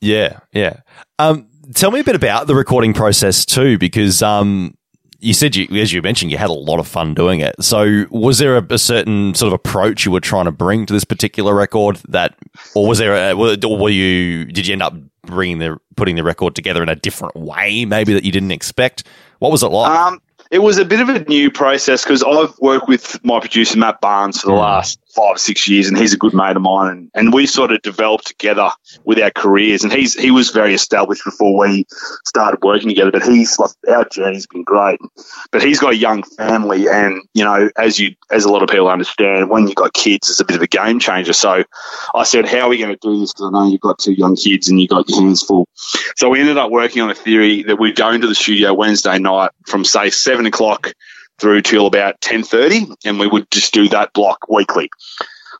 Yeah, 0.00 0.40
yeah. 0.52 0.80
Um, 1.18 1.48
tell 1.74 1.90
me 1.90 2.00
a 2.00 2.04
bit 2.04 2.14
about 2.14 2.46
the 2.46 2.54
recording 2.54 2.92
process 2.92 3.44
too, 3.44 3.78
because 3.78 4.22
um, 4.22 4.76
you 5.18 5.34
said 5.34 5.56
you, 5.56 5.66
as 5.80 5.92
you 5.92 6.02
mentioned, 6.02 6.30
you 6.30 6.38
had 6.38 6.50
a 6.50 6.54
lot 6.54 6.78
of 6.78 6.86
fun 6.86 7.14
doing 7.14 7.40
it. 7.40 7.54
So, 7.62 8.06
was 8.10 8.38
there 8.38 8.56
a, 8.56 8.66
a 8.70 8.78
certain 8.78 9.34
sort 9.34 9.48
of 9.48 9.54
approach 9.54 10.04
you 10.04 10.12
were 10.12 10.20
trying 10.20 10.44
to 10.44 10.52
bring 10.52 10.86
to 10.86 10.92
this 10.92 11.04
particular 11.04 11.54
record 11.54 11.96
that, 12.08 12.36
or 12.74 12.86
was 12.86 12.98
there, 12.98 13.14
a, 13.14 13.32
or 13.32 13.78
were 13.78 13.90
you, 13.90 14.44
did 14.46 14.66
you 14.66 14.72
end 14.72 14.82
up 14.82 14.94
bringing 15.22 15.58
the 15.58 15.78
putting 15.96 16.16
the 16.16 16.22
record 16.22 16.54
together 16.54 16.82
in 16.82 16.88
a 16.88 16.96
different 16.96 17.34
way, 17.36 17.84
maybe 17.84 18.14
that 18.14 18.24
you 18.24 18.32
didn't 18.32 18.52
expect? 18.52 19.04
What 19.40 19.50
was 19.50 19.62
it 19.62 19.68
like? 19.68 19.90
Um, 19.90 20.20
it 20.50 20.60
was 20.60 20.78
a 20.78 20.84
bit 20.84 21.00
of 21.00 21.08
a 21.08 21.24
new 21.24 21.50
process 21.50 22.04
because 22.04 22.22
I've 22.22 22.56
worked 22.58 22.88
with 22.88 23.22
my 23.24 23.38
producer 23.40 23.78
Matt 23.78 24.00
Barnes 24.00 24.40
for 24.40 24.46
the 24.48 24.54
last 24.54 24.98
five 25.18 25.34
or 25.34 25.38
six 25.38 25.66
years, 25.66 25.88
and 25.88 25.98
he's 25.98 26.12
a 26.12 26.16
good 26.16 26.32
mate 26.32 26.54
of 26.54 26.62
mine, 26.62 26.92
and, 26.92 27.10
and 27.14 27.34
we 27.34 27.44
sort 27.46 27.72
of 27.72 27.82
developed 27.82 28.26
together 28.26 28.70
with 29.04 29.18
our 29.18 29.32
careers. 29.32 29.82
And 29.82 29.92
he's 29.92 30.14
he 30.14 30.30
was 30.30 30.50
very 30.50 30.74
established 30.74 31.24
before 31.24 31.58
we 31.58 31.86
started 32.24 32.62
working 32.62 32.88
together, 32.88 33.10
but 33.10 33.24
he's 33.24 33.58
like 33.58 33.70
our 33.88 34.04
journey's 34.04 34.46
been 34.46 34.62
great. 34.62 35.00
But 35.50 35.62
he's 35.62 35.80
got 35.80 35.92
a 35.94 35.96
young 35.96 36.22
family, 36.22 36.88
and 36.88 37.20
you 37.34 37.44
know, 37.44 37.68
as 37.76 37.98
you 37.98 38.14
as 38.30 38.44
a 38.44 38.52
lot 38.52 38.62
of 38.62 38.68
people 38.68 38.88
understand, 38.88 39.50
when 39.50 39.66
you've 39.66 39.74
got 39.74 39.92
kids, 39.92 40.30
it's 40.30 40.40
a 40.40 40.44
bit 40.44 40.56
of 40.56 40.62
a 40.62 40.68
game 40.68 41.00
changer. 41.00 41.32
So 41.32 41.64
I 42.14 42.22
said, 42.22 42.46
"How 42.46 42.60
are 42.60 42.68
we 42.68 42.78
going 42.78 42.96
to 42.96 42.98
do 43.00 43.18
this?" 43.18 43.32
Because 43.32 43.48
I 43.48 43.50
know 43.50 43.68
you've 43.68 43.80
got 43.80 43.98
two 43.98 44.12
young 44.12 44.36
kids 44.36 44.68
and 44.68 44.80
you've 44.80 44.90
got 44.90 45.08
your 45.08 45.20
hands 45.20 45.42
full. 45.42 45.68
So 46.16 46.28
we 46.28 46.40
ended 46.40 46.58
up 46.58 46.70
working 46.70 47.02
on 47.02 47.10
a 47.10 47.14
theory 47.14 47.64
that 47.64 47.76
we'd 47.76 47.96
go 47.96 48.10
into 48.10 48.28
the 48.28 48.34
studio 48.36 48.72
Wednesday 48.72 49.18
night 49.18 49.50
from 49.66 49.84
say 49.84 50.10
seven 50.10 50.46
o'clock 50.46 50.92
through 51.38 51.62
till 51.62 51.86
about 51.86 52.20
ten 52.20 52.42
thirty, 52.42 52.86
and 53.04 53.18
we 53.18 53.26
would 53.26 53.50
just 53.50 53.72
do 53.72 53.88
that 53.90 54.12
block 54.12 54.48
weekly. 54.48 54.90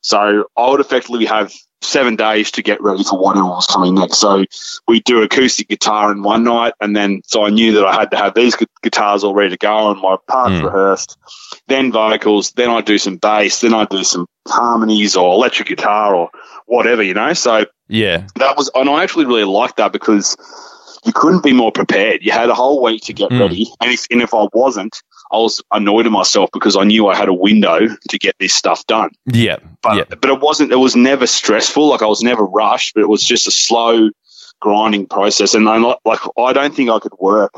So 0.03 0.45
I 0.57 0.71
would 0.71 0.81
effectively 0.81 1.25
have 1.27 1.53
seven 1.81 2.17
days 2.17 2.51
to 2.51 2.63
get 2.63 2.83
ready 2.83 3.05
for 3.05 3.19
whatever 3.19 3.47
was 3.47 3.67
coming 3.67 3.95
next. 3.95 4.19
So 4.19 4.45
we 4.89 5.01
do 5.01 5.23
acoustic 5.23 5.69
guitar 5.69 6.11
in 6.11 6.23
one 6.23 6.45
night, 6.45 6.75
and 6.81 6.95
then 6.97 7.23
so 7.25 7.45
I 7.45 7.51
knew 7.51 7.73
that 7.73 7.87
I 7.87 7.95
had 7.95 8.11
to 8.11 8.17
have 8.17 8.35
these 8.35 8.57
gu- 8.57 8.67
guitars 8.83 9.23
all 9.23 9.35
ready 9.35 9.51
to 9.51 9.57
go 9.57 9.91
and 9.91 10.01
my 10.01 10.17
parts 10.27 10.55
Mm. 10.55 10.65
rehearsed, 10.65 11.17
then 11.69 11.93
vocals, 11.93 12.51
then 12.53 12.69
I 12.71 12.81
do 12.81 12.99
some 12.99 13.17
bass, 13.17 13.61
then 13.61 13.75
I 13.75 13.85
do 13.85 14.03
some 14.03 14.27
harmonies 14.49 15.15
or 15.17 15.33
electric 15.35 15.69
guitar 15.69 16.15
or 16.15 16.31
whatever, 16.67 17.03
you 17.03 17.15
know. 17.15 17.33
So 17.35 17.65
yeah, 17.89 18.27
that 18.37 18.57
was, 18.57 18.71
and 18.75 18.89
I 18.91 19.03
actually 19.05 19.27
really 19.27 19.45
liked 19.45 19.77
that 19.77 19.93
because 19.93 20.37
you 21.05 21.13
couldn't 21.13 21.45
be 21.45 21.53
more 21.53 21.71
prepared. 21.71 22.25
You 22.25 22.33
had 22.33 22.49
a 22.51 22.55
whole 22.55 22.83
week 22.83 23.03
to 23.05 23.13
get 23.13 23.31
Mm. 23.31 23.41
ready, 23.41 23.73
and 23.81 23.93
if 23.93 24.07
and 24.11 24.21
if 24.21 24.35
I 24.35 24.49
wasn't, 24.53 25.01
I 25.33 25.37
was 25.37 25.63
annoyed 25.73 26.07
at 26.07 26.13
myself 26.13 26.51
because 26.53 26.77
I 26.77 26.85
knew 26.85 27.07
I 27.09 27.15
had 27.17 27.29
a 27.29 27.35
window 27.35 27.81
to 28.09 28.19
get 28.19 28.35
this 28.39 28.55
stuff 28.55 28.87
done. 28.87 29.11
yeah, 29.27 29.57
But 29.83 29.97
yeah. 29.97 30.05
but 30.21 30.31
it 30.31 30.41
wasn't. 30.41 30.73
It 30.73 30.77
was 30.77 30.97
never 30.97 31.27
stressful. 31.27 31.89
Like 31.89 32.03
I 32.03 32.07
was 32.07 32.23
never 32.23 32.45
rushed, 32.45 32.95
but 32.95 33.01
it 33.03 33.09
was 33.09 33.23
just 33.25 33.47
a 33.47 33.51
slow 33.51 34.11
grinding 34.61 35.07
process. 35.07 35.55
And 35.55 35.69
I'm 35.69 35.83
not, 35.83 36.01
like 36.05 36.21
I 36.39 36.53
don't 36.53 36.75
think 36.75 36.91
I 36.91 36.99
could 36.99 37.13
work 37.19 37.53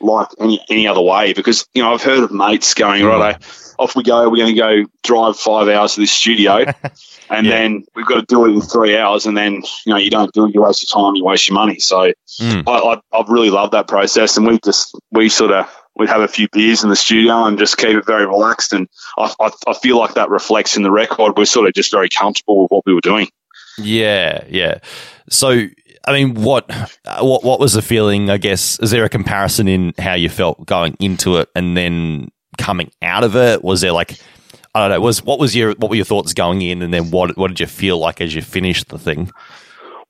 like 0.00 0.28
any 0.38 0.60
any 0.68 0.86
other 0.86 1.00
way 1.00 1.32
because 1.32 1.66
you 1.72 1.82
know 1.82 1.94
I've 1.94 2.02
heard 2.02 2.22
of 2.22 2.30
mates 2.30 2.74
going 2.74 3.02
Mm. 3.02 3.18
right. 3.18 3.36
Off 3.78 3.94
we 3.94 4.02
go. 4.02 4.28
We're 4.30 4.36
going 4.44 4.54
to 4.54 4.58
go 4.58 4.84
drive 5.02 5.38
five 5.38 5.68
hours 5.68 5.94
to 5.94 6.00
this 6.00 6.10
studio, 6.12 6.64
and 7.30 7.46
then 7.46 7.84
we've 7.94 8.06
got 8.06 8.20
to 8.20 8.26
do 8.26 8.46
it 8.46 8.50
in 8.52 8.60
three 8.62 8.96
hours. 8.96 9.26
And 9.26 9.36
then 9.36 9.56
you 9.84 9.92
know 9.92 9.96
you 9.98 10.08
don't 10.10 10.32
do 10.32 10.46
it. 10.46 10.54
You 10.54 10.62
waste 10.62 10.82
your 10.82 10.98
time. 10.98 11.14
You 11.14 11.24
waste 11.24 11.48
your 11.48 11.54
money. 11.54 11.78
So 11.78 12.12
Mm. 12.40 12.64
I, 12.66 12.72
I 12.94 13.18
I've 13.18 13.28
really 13.30 13.48
loved 13.50 13.72
that 13.72 13.86
process, 13.88 14.36
and 14.36 14.46
we 14.46 14.58
just 14.64 14.94
we 15.12 15.28
sort 15.30 15.52
of 15.52 15.66
we'd 15.96 16.08
have 16.08 16.20
a 16.20 16.28
few 16.28 16.48
beers 16.52 16.82
in 16.82 16.90
the 16.90 16.96
studio 16.96 17.44
and 17.44 17.58
just 17.58 17.78
keep 17.78 17.96
it 17.96 18.06
very 18.06 18.26
relaxed. 18.26 18.72
And 18.72 18.88
I, 19.18 19.32
I, 19.40 19.50
I 19.66 19.74
feel 19.74 19.98
like 19.98 20.14
that 20.14 20.30
reflects 20.30 20.76
in 20.76 20.82
the 20.82 20.90
record. 20.90 21.36
We're 21.36 21.46
sort 21.46 21.66
of 21.66 21.74
just 21.74 21.90
very 21.90 22.08
comfortable 22.08 22.62
with 22.62 22.70
what 22.70 22.86
we 22.86 22.94
were 22.94 23.00
doing. 23.00 23.28
Yeah, 23.78 24.44
yeah. 24.48 24.78
So, 25.30 25.66
I 26.06 26.12
mean, 26.12 26.34
what, 26.34 26.70
what, 27.20 27.44
what 27.44 27.60
was 27.60 27.72
the 27.72 27.82
feeling? 27.82 28.30
I 28.30 28.36
guess 28.36 28.78
is 28.80 28.90
there 28.90 29.04
a 29.04 29.08
comparison 29.08 29.68
in 29.68 29.92
how 29.98 30.14
you 30.14 30.28
felt 30.28 30.66
going 30.66 30.96
into 31.00 31.36
it 31.36 31.48
and 31.54 31.76
then 31.76 32.30
coming 32.58 32.90
out 33.02 33.24
of 33.24 33.34
it? 33.36 33.64
Was 33.64 33.80
there 33.80 33.92
like, 33.92 34.18
I 34.74 34.80
don't 34.80 34.90
know, 34.90 35.00
was 35.00 35.22
what 35.24 35.38
was 35.38 35.56
your 35.56 35.74
what 35.76 35.88
were 35.88 35.96
your 35.96 36.04
thoughts 36.04 36.34
going 36.34 36.60
in, 36.60 36.82
and 36.82 36.92
then 36.92 37.10
what 37.10 37.36
what 37.38 37.48
did 37.48 37.60
you 37.60 37.66
feel 37.66 37.96
like 37.98 38.20
as 38.20 38.34
you 38.34 38.42
finished 38.42 38.88
the 38.88 38.98
thing? 38.98 39.30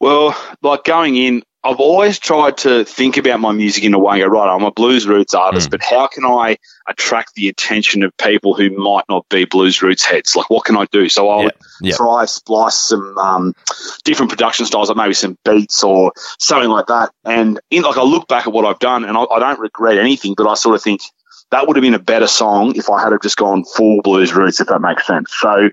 Well, 0.01 0.37
like 0.61 0.83
going 0.83 1.15
in, 1.15 1.45
I've 1.67 1.81
always 1.81 2.19
tried 2.21 2.59
to 2.59 2.85
think 2.85 3.17
about 3.17 3.41
my 3.41 3.51
music 3.51 3.83
in 3.83 3.93
a 3.93 3.99
way. 3.99 4.21
and 4.23 4.31
Go 4.31 4.39
right, 4.39 4.55
I'm 4.55 4.63
a 4.63 4.71
blues 4.71 5.07
roots 5.07 5.35
artist, 5.35 5.71
but 5.71 5.83
how 5.83 6.07
can 6.07 6.25
I 6.25 6.59
attract 6.89 7.35
the 7.35 7.49
attention 7.49 8.05
of 8.05 8.17
people 8.19 8.55
who 8.55 8.71
might 8.71 9.05
not 9.09 9.29
be 9.29 9.47
blues 9.47 9.83
roots 9.83 10.05
heads? 10.05 10.37
Like, 10.37 10.49
what 10.49 10.65
can 10.65 10.77
I 10.77 10.87
do? 10.93 11.09
So 11.09 11.29
I 11.29 11.45
would 11.45 11.55
yeah. 11.81 11.97
try 11.97 12.25
splice 12.27 12.77
some 12.77 13.19
um, 13.19 13.55
different 14.05 14.31
production 14.31 14.65
styles, 14.65 14.89
like 14.89 14.97
maybe 14.97 15.15
some 15.15 15.37
beats 15.45 15.83
or 15.83 16.13
something 16.39 16.71
like 16.71 16.87
that. 16.87 17.11
And 17.25 17.59
in 17.71 17.83
like 17.83 17.97
I 17.97 18.03
look 18.03 18.29
back 18.29 18.47
at 18.47 18.53
what 18.53 18.65
I've 18.65 18.79
done, 18.79 19.05
and 19.05 19.17
I, 19.17 19.25
I 19.25 19.41
don't 19.41 19.59
regret 19.59 19.99
anything, 19.99 20.35
but 20.37 20.49
I 20.49 20.55
sort 20.55 20.77
of 20.77 20.83
think 20.83 21.01
that 21.51 21.67
would 21.67 21.77
have 21.77 21.83
been 21.83 21.95
a 21.95 21.99
better 21.99 22.27
song 22.29 22.77
if 22.77 22.91
I 22.91 23.03
had 23.03 23.13
have 23.13 23.23
just 23.23 23.37
gone 23.37 23.65
full 23.65 24.03
blues 24.03 24.33
roots, 24.33 24.61
if 24.61 24.69
that 24.69 24.81
makes 24.81 25.07
sense. 25.07 25.33
So 25.37 25.71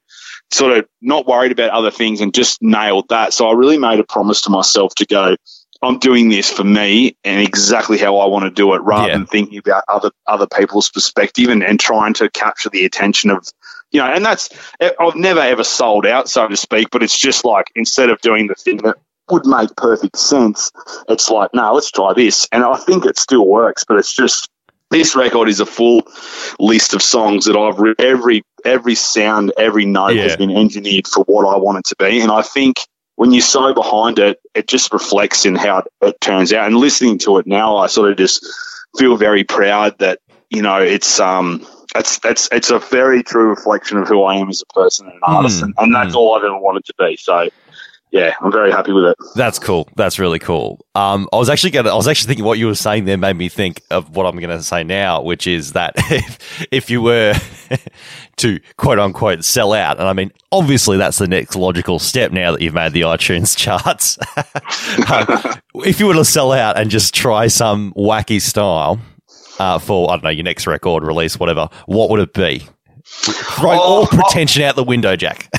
sort 0.51 0.77
of 0.77 0.87
not 1.01 1.27
worried 1.27 1.51
about 1.51 1.71
other 1.71 1.91
things 1.91 2.21
and 2.21 2.33
just 2.33 2.61
nailed 2.61 3.09
that. 3.09 3.33
So 3.33 3.47
I 3.47 3.53
really 3.53 3.77
made 3.77 3.99
a 3.99 4.03
promise 4.03 4.41
to 4.41 4.49
myself 4.49 4.93
to 4.95 5.05
go, 5.05 5.35
I'm 5.83 5.99
doing 5.99 6.29
this 6.29 6.51
for 6.51 6.63
me 6.63 7.15
and 7.23 7.41
exactly 7.41 7.97
how 7.97 8.17
I 8.17 8.25
want 8.27 8.45
to 8.45 8.49
do 8.49 8.73
it 8.73 8.81
rather 8.81 9.09
Yeah. 9.09 9.17
than 9.17 9.27
thinking 9.27 9.57
about 9.57 9.83
other 9.87 10.11
other 10.27 10.47
people's 10.47 10.89
perspective 10.89 11.49
and, 11.49 11.63
and 11.63 11.79
trying 11.79 12.13
to 12.15 12.29
capture 12.29 12.69
the 12.69 12.85
attention 12.85 13.29
of 13.29 13.47
you 13.91 13.99
know, 13.99 14.07
and 14.07 14.25
that's 14.25 14.49
eh, 14.79 14.91
I've 14.99 15.15
never 15.15 15.39
ever 15.41 15.63
sold 15.63 16.05
out, 16.05 16.27
so 16.29 16.47
to 16.47 16.57
speak, 16.57 16.87
but 16.91 17.03
it's 17.03 17.17
just 17.19 17.45
like 17.45 17.67
instead 17.75 18.09
of 18.09 18.19
doing 18.21 18.47
the 18.47 18.55
thing 18.55 18.77
that 18.77 18.95
would 19.29 19.45
make 19.45 19.75
perfect 19.77 20.17
sense, 20.17 20.71
it's 21.07 21.29
like, 21.29 21.53
no, 21.53 21.73
let's 21.73 21.91
try 21.91 22.13
this. 22.13 22.47
And 22.51 22.63
I 22.63 22.75
think 22.77 23.05
it 23.05 23.17
still 23.17 23.47
works, 23.47 23.83
but 23.83 23.97
it's 23.97 24.13
just 24.13 24.49
this 24.89 25.15
record 25.15 25.47
is 25.49 25.59
a 25.59 25.65
full 25.65 26.03
list 26.59 26.93
of 26.93 27.01
songs 27.01 27.45
that 27.45 27.55
I've 27.55 27.79
re- 27.79 27.95
every 27.99 28.43
every 28.65 28.95
sound, 28.95 29.51
every 29.57 29.85
note 29.85 30.17
has 30.17 30.37
been 30.37 30.51
engineered 30.51 31.07
for 31.07 31.23
what 31.25 31.45
I 31.45 31.57
want 31.57 31.79
it 31.79 31.85
to 31.85 31.95
be, 31.97 32.19
and 32.21 32.31
I 32.31 32.41
think 32.41 32.77
when 33.15 33.31
you're 33.31 33.41
so 33.41 33.73
behind 33.73 34.19
it, 34.19 34.39
it 34.55 34.67
just 34.67 34.91
reflects 34.93 35.45
in 35.45 35.55
how 35.55 35.83
it, 36.01 36.21
turns 36.21 36.51
out. 36.53 36.67
And 36.67 36.77
listening 36.77 37.17
to 37.19 37.37
it 37.37 37.47
now, 37.47 37.77
I 37.77 37.87
sort 37.87 38.11
of 38.11 38.17
just 38.17 38.45
feel 38.97 39.17
very 39.17 39.43
proud 39.43 39.97
that 39.99 40.19
you 40.49 40.61
know 40.61 40.77
it's 40.77 41.19
um 41.19 41.65
it's 41.95 42.19
it's 42.23 42.49
it's 42.51 42.69
a 42.69 42.79
very 42.79 43.23
true 43.23 43.49
reflection 43.49 43.97
of 43.97 44.07
who 44.07 44.23
I 44.23 44.35
am 44.35 44.49
as 44.49 44.61
a 44.61 44.73
person 44.73 45.07
and 45.07 45.15
an 45.15 45.21
artist, 45.23 45.59
Mm, 45.59 45.63
and, 45.63 45.73
and 45.77 45.95
that's 45.95 46.15
all 46.15 46.35
I've 46.35 46.43
ever 46.43 46.57
wanted 46.57 46.85
to 46.85 46.93
be. 46.97 47.17
So. 47.17 47.49
Yeah, 48.13 48.35
I'm 48.41 48.51
very 48.51 48.71
happy 48.71 48.91
with 48.91 49.05
it. 49.05 49.17
That's 49.33 49.57
cool. 49.57 49.89
That's 49.95 50.19
really 50.19 50.37
cool. 50.37 50.85
Um, 50.93 51.27
I 51.33 51.37
was 51.37 51.49
actually 51.49 51.71
gonna, 51.71 51.89
I 51.89 51.95
was 51.95 52.07
actually 52.07 52.27
thinking 52.27 52.45
what 52.45 52.59
you 52.59 52.67
were 52.67 52.75
saying 52.75 53.05
there 53.05 53.17
made 53.17 53.35
me 53.35 53.49
think 53.49 53.81
of 53.89 54.15
what 54.15 54.27
I'm 54.27 54.35
going 54.35 54.55
to 54.55 54.61
say 54.61 54.83
now, 54.83 55.23
which 55.23 55.47
is 55.47 55.73
that 55.73 55.93
if, 55.97 56.67
if 56.71 56.91
you 56.91 57.01
were 57.01 57.33
to 58.37 58.59
quote 58.77 58.99
unquote 58.99 59.43
sell 59.43 59.73
out, 59.73 59.97
and 59.97 60.07
I 60.07 60.13
mean, 60.13 60.31
obviously 60.51 60.95
that's 60.97 61.17
the 61.17 61.27
next 61.27 61.55
logical 61.55 61.97
step 61.97 62.31
now 62.31 62.51
that 62.51 62.61
you've 62.61 62.75
made 62.75 62.93
the 62.93 63.01
iTunes 63.01 63.57
charts. 63.57 64.19
Um, 65.11 65.59
if 65.83 65.99
you 65.99 66.05
were 66.05 66.13
to 66.13 66.23
sell 66.23 66.51
out 66.51 66.77
and 66.77 66.91
just 66.91 67.15
try 67.15 67.47
some 67.47 67.93
wacky 67.93 68.39
style 68.39 68.99
uh, 69.57 69.79
for, 69.79 70.11
I 70.11 70.17
don't 70.17 70.25
know, 70.25 70.29
your 70.29 70.43
next 70.43 70.67
record 70.67 71.03
release, 71.03 71.39
whatever, 71.39 71.67
what 71.87 72.11
would 72.11 72.19
it 72.19 72.33
be? 72.33 72.63
Throw 73.05 73.71
all 73.71 74.05
pretension 74.05 74.61
out 74.61 74.75
the 74.75 74.83
window, 74.83 75.15
Jack. 75.15 75.49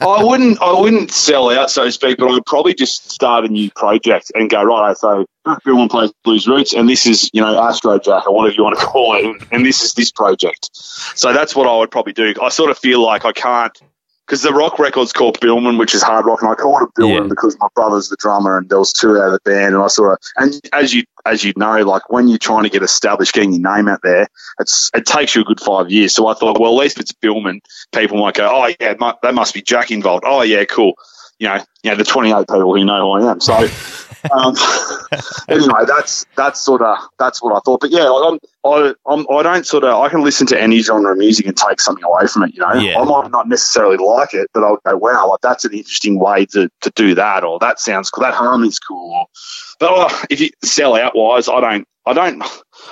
I 0.00 0.22
wouldn't 0.22 0.60
I 0.60 0.72
wouldn't 0.72 1.10
sell 1.10 1.50
out, 1.50 1.70
so 1.70 1.84
to 1.84 1.92
speak, 1.92 2.18
but 2.18 2.28
I 2.28 2.32
would 2.32 2.46
probably 2.46 2.74
just 2.74 3.10
start 3.10 3.44
a 3.44 3.48
new 3.48 3.70
project 3.70 4.32
and 4.34 4.48
go, 4.48 4.62
right, 4.62 4.96
so 4.96 5.26
everyone 5.46 5.88
plays 5.88 6.12
Blues 6.22 6.46
Roots 6.46 6.74
and 6.74 6.88
this 6.88 7.06
is, 7.06 7.30
you 7.32 7.40
know, 7.40 7.58
Astro 7.62 7.98
Jack 7.98 8.26
or 8.26 8.34
whatever 8.34 8.54
you 8.54 8.64
want 8.64 8.78
to 8.78 8.84
call 8.84 9.16
it, 9.16 9.42
and 9.52 9.64
this 9.64 9.82
is 9.82 9.94
this 9.94 10.10
project. 10.10 10.70
So 10.72 11.32
that's 11.32 11.54
what 11.54 11.66
I 11.66 11.76
would 11.76 11.90
probably 11.90 12.12
do. 12.12 12.34
I 12.42 12.48
sort 12.48 12.70
of 12.70 12.78
feel 12.78 13.02
like 13.02 13.24
I 13.24 13.32
can't 13.32 13.78
because 14.26 14.42
the 14.42 14.52
rock 14.52 14.78
record's 14.78 15.12
called 15.12 15.38
Biilmann, 15.40 15.78
which 15.78 15.94
is 15.94 16.02
hard 16.02 16.24
rock, 16.26 16.40
and 16.42 16.50
I 16.50 16.54
called 16.54 16.82
it 16.82 16.88
Biilmann 16.98 17.28
because 17.28 17.56
my 17.60 17.68
brother's 17.74 18.08
the 18.08 18.16
drummer 18.18 18.56
and 18.56 18.68
there 18.68 18.78
was 18.78 18.92
two 18.92 19.18
out 19.18 19.26
of 19.26 19.32
the 19.32 19.40
band, 19.44 19.74
and 19.74 19.82
I 19.82 19.88
sort 19.88 20.12
of 20.12 20.18
and 20.36 20.60
as 20.72 20.94
you 20.94 21.04
as 21.26 21.44
you 21.44 21.52
know, 21.56 21.82
like 21.82 22.10
when 22.10 22.28
you're 22.28 22.38
trying 22.38 22.64
to 22.64 22.70
get 22.70 22.82
established, 22.82 23.34
getting 23.34 23.52
your 23.52 23.76
name 23.76 23.88
out 23.88 24.00
there, 24.02 24.28
it's 24.58 24.90
it 24.94 25.06
takes 25.06 25.34
you 25.34 25.42
a 25.42 25.44
good 25.44 25.60
five 25.60 25.90
years. 25.90 26.14
So 26.14 26.26
I 26.26 26.34
thought, 26.34 26.60
well, 26.60 26.72
at 26.72 26.82
least 26.82 26.96
if 26.96 27.02
it's 27.02 27.12
Biilmann, 27.12 27.60
people 27.92 28.18
might 28.18 28.34
go, 28.34 28.48
oh 28.50 28.72
yeah, 28.80 28.94
that 28.94 29.34
must 29.34 29.54
be 29.54 29.62
Jack 29.62 29.90
involved. 29.90 30.24
Oh 30.26 30.42
yeah, 30.42 30.64
cool. 30.64 30.94
You 31.38 31.48
know, 31.48 31.64
you 31.82 31.90
know, 31.90 31.96
the 31.96 32.04
28 32.04 32.46
people 32.46 32.76
who 32.76 32.84
know 32.84 33.00
who 33.00 33.26
I 33.26 33.30
am. 33.30 33.40
So 33.40 33.66
um, 34.30 34.54
anyway, 35.48 35.84
that's 35.86 36.26
that's 36.36 36.60
sort 36.60 36.82
of 36.82 36.98
that's 37.18 37.42
what 37.42 37.54
I 37.54 37.60
thought. 37.60 37.80
But 37.80 37.90
yeah, 37.90 38.10
I'm, 38.10 38.38
I 38.64 38.94
I'm, 39.06 39.26
I 39.30 39.42
don't 39.42 39.66
sort 39.66 39.84
of 39.84 39.94
I 39.94 40.08
can 40.08 40.22
listen 40.22 40.46
to 40.48 40.60
any 40.60 40.80
genre 40.80 41.12
of 41.12 41.18
music 41.18 41.46
and 41.46 41.56
take 41.56 41.80
something 41.80 42.04
away 42.04 42.26
from 42.26 42.44
it. 42.44 42.54
You 42.54 42.60
know, 42.60 42.72
Yeah. 42.74 43.00
I 43.00 43.04
might 43.04 43.30
not 43.30 43.48
necessarily 43.48 43.96
like 43.96 44.34
it, 44.34 44.50
but 44.54 44.64
I'll 44.64 44.78
go, 44.84 44.96
wow, 44.96 45.28
like 45.30 45.40
that's 45.42 45.64
an 45.64 45.72
interesting 45.72 46.18
way 46.18 46.46
to, 46.46 46.68
to 46.82 46.90
do 46.94 47.14
that, 47.14 47.44
or 47.44 47.58
that 47.60 47.78
sounds 47.80 48.10
cool, 48.10 48.22
that 48.22 48.34
harmony's 48.34 48.78
cool. 48.78 49.28
But 49.78 49.92
uh, 49.92 50.26
if 50.30 50.40
you 50.40 50.50
sell 50.62 50.96
out 50.96 51.16
wise, 51.16 51.48
I 51.48 51.60
don't. 51.60 51.88
I 52.06 52.12
don't. 52.12 52.42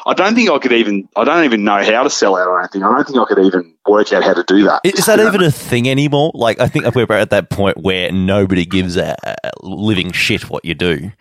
I 0.07 0.15
don't 0.15 0.35
think 0.35 0.51
I 0.51 0.59
could 0.59 0.73
even. 0.73 1.09
I 1.17 1.25
don't 1.25 1.45
even 1.45 1.65
know 1.65 1.83
how 1.83 2.03
to 2.03 2.11
sell 2.11 2.37
out 2.37 2.47
or 2.47 2.61
anything. 2.61 2.83
I 2.83 2.95
don't 2.95 3.07
think 3.07 3.19
I 3.19 3.25
could 3.25 3.45
even 3.45 3.75
work 3.87 4.13
out 4.13 4.23
how 4.23 4.35
to 4.35 4.45
do 4.45 4.65
that. 4.65 4.81
Is 4.85 5.07
that 5.07 5.21
even 5.21 5.43
a 5.43 5.51
thing 5.51 5.89
anymore? 5.89 6.33
Like, 6.35 6.61
I 6.61 6.69
think 6.69 6.93
we're 6.95 7.11
at 7.13 7.31
that 7.31 7.51
point 7.51 7.79
where 7.79 8.13
nobody 8.13 8.65
gives 8.65 8.97
a, 8.97 9.17
a 9.25 9.51
living 9.63 10.13
shit 10.13 10.49
what 10.51 10.65
you 10.65 10.75
do. 10.75 11.13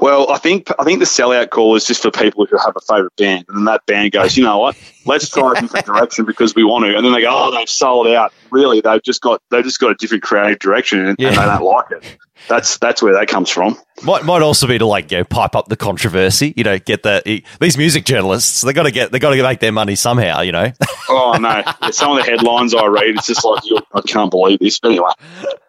Well, 0.00 0.30
I 0.30 0.38
think 0.38 0.70
I 0.78 0.84
think 0.84 1.00
the 1.00 1.04
sellout 1.04 1.50
call 1.50 1.74
is 1.76 1.84
just 1.84 2.02
for 2.02 2.10
people 2.10 2.46
who 2.46 2.56
have 2.58 2.74
a 2.76 2.80
favourite 2.80 3.14
band, 3.16 3.44
and 3.48 3.58
then 3.58 3.64
that 3.64 3.84
band 3.86 4.12
goes, 4.12 4.36
you 4.36 4.44
know 4.44 4.58
what, 4.58 4.76
let's 5.04 5.28
try 5.28 5.52
a 5.56 5.60
different 5.60 5.86
direction 5.86 6.24
because 6.24 6.54
we 6.54 6.64
want 6.64 6.84
to, 6.84 6.96
and 6.96 7.04
then 7.04 7.12
they 7.12 7.22
go, 7.22 7.30
oh, 7.30 7.50
they've 7.50 7.68
sold 7.68 8.06
out. 8.08 8.32
Really, 8.50 8.80
they've 8.80 9.02
just 9.02 9.20
got 9.20 9.42
they've 9.50 9.64
just 9.64 9.80
got 9.80 9.90
a 9.90 9.94
different 9.94 10.22
creative 10.22 10.58
direction, 10.58 11.00
and, 11.00 11.18
and 11.18 11.18
they 11.18 11.34
don't 11.34 11.62
like 11.62 11.90
it. 11.90 12.18
That's 12.48 12.78
that's 12.78 13.02
where 13.02 13.14
that 13.14 13.28
comes 13.28 13.50
from. 13.50 13.76
Might 14.04 14.24
might 14.24 14.42
also 14.42 14.66
be 14.66 14.78
to 14.78 14.86
like 14.86 15.10
you 15.10 15.18
know 15.18 15.24
pipe 15.24 15.56
up 15.56 15.68
the 15.68 15.76
controversy. 15.76 16.54
You 16.56 16.64
know, 16.64 16.78
get 16.78 17.02
the 17.02 17.42
these 17.60 17.76
music 17.76 18.04
journalists. 18.04 18.62
They 18.62 18.72
got 18.72 18.84
to 18.84 18.90
get 18.90 19.12
they 19.12 19.18
got 19.18 19.34
to 19.34 19.42
make 19.42 19.60
their 19.60 19.72
money 19.72 19.96
somehow. 19.96 20.40
You 20.42 20.52
know. 20.52 20.72
Oh 21.10 21.38
no, 21.40 21.62
Yeah, 21.82 21.90
some 21.90 22.10
of 22.10 22.18
the 22.18 22.30
headlines 22.30 22.74
I 22.74 22.84
read, 22.84 23.16
it's 23.16 23.28
just 23.28 23.42
like 23.42 23.62
I 23.94 24.02
can't 24.02 24.30
believe 24.30 24.58
this. 24.58 24.78
But 24.78 24.90
anyway, 24.90 25.08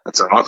that's 0.04 0.20
all 0.20 0.28
right. 0.28 0.46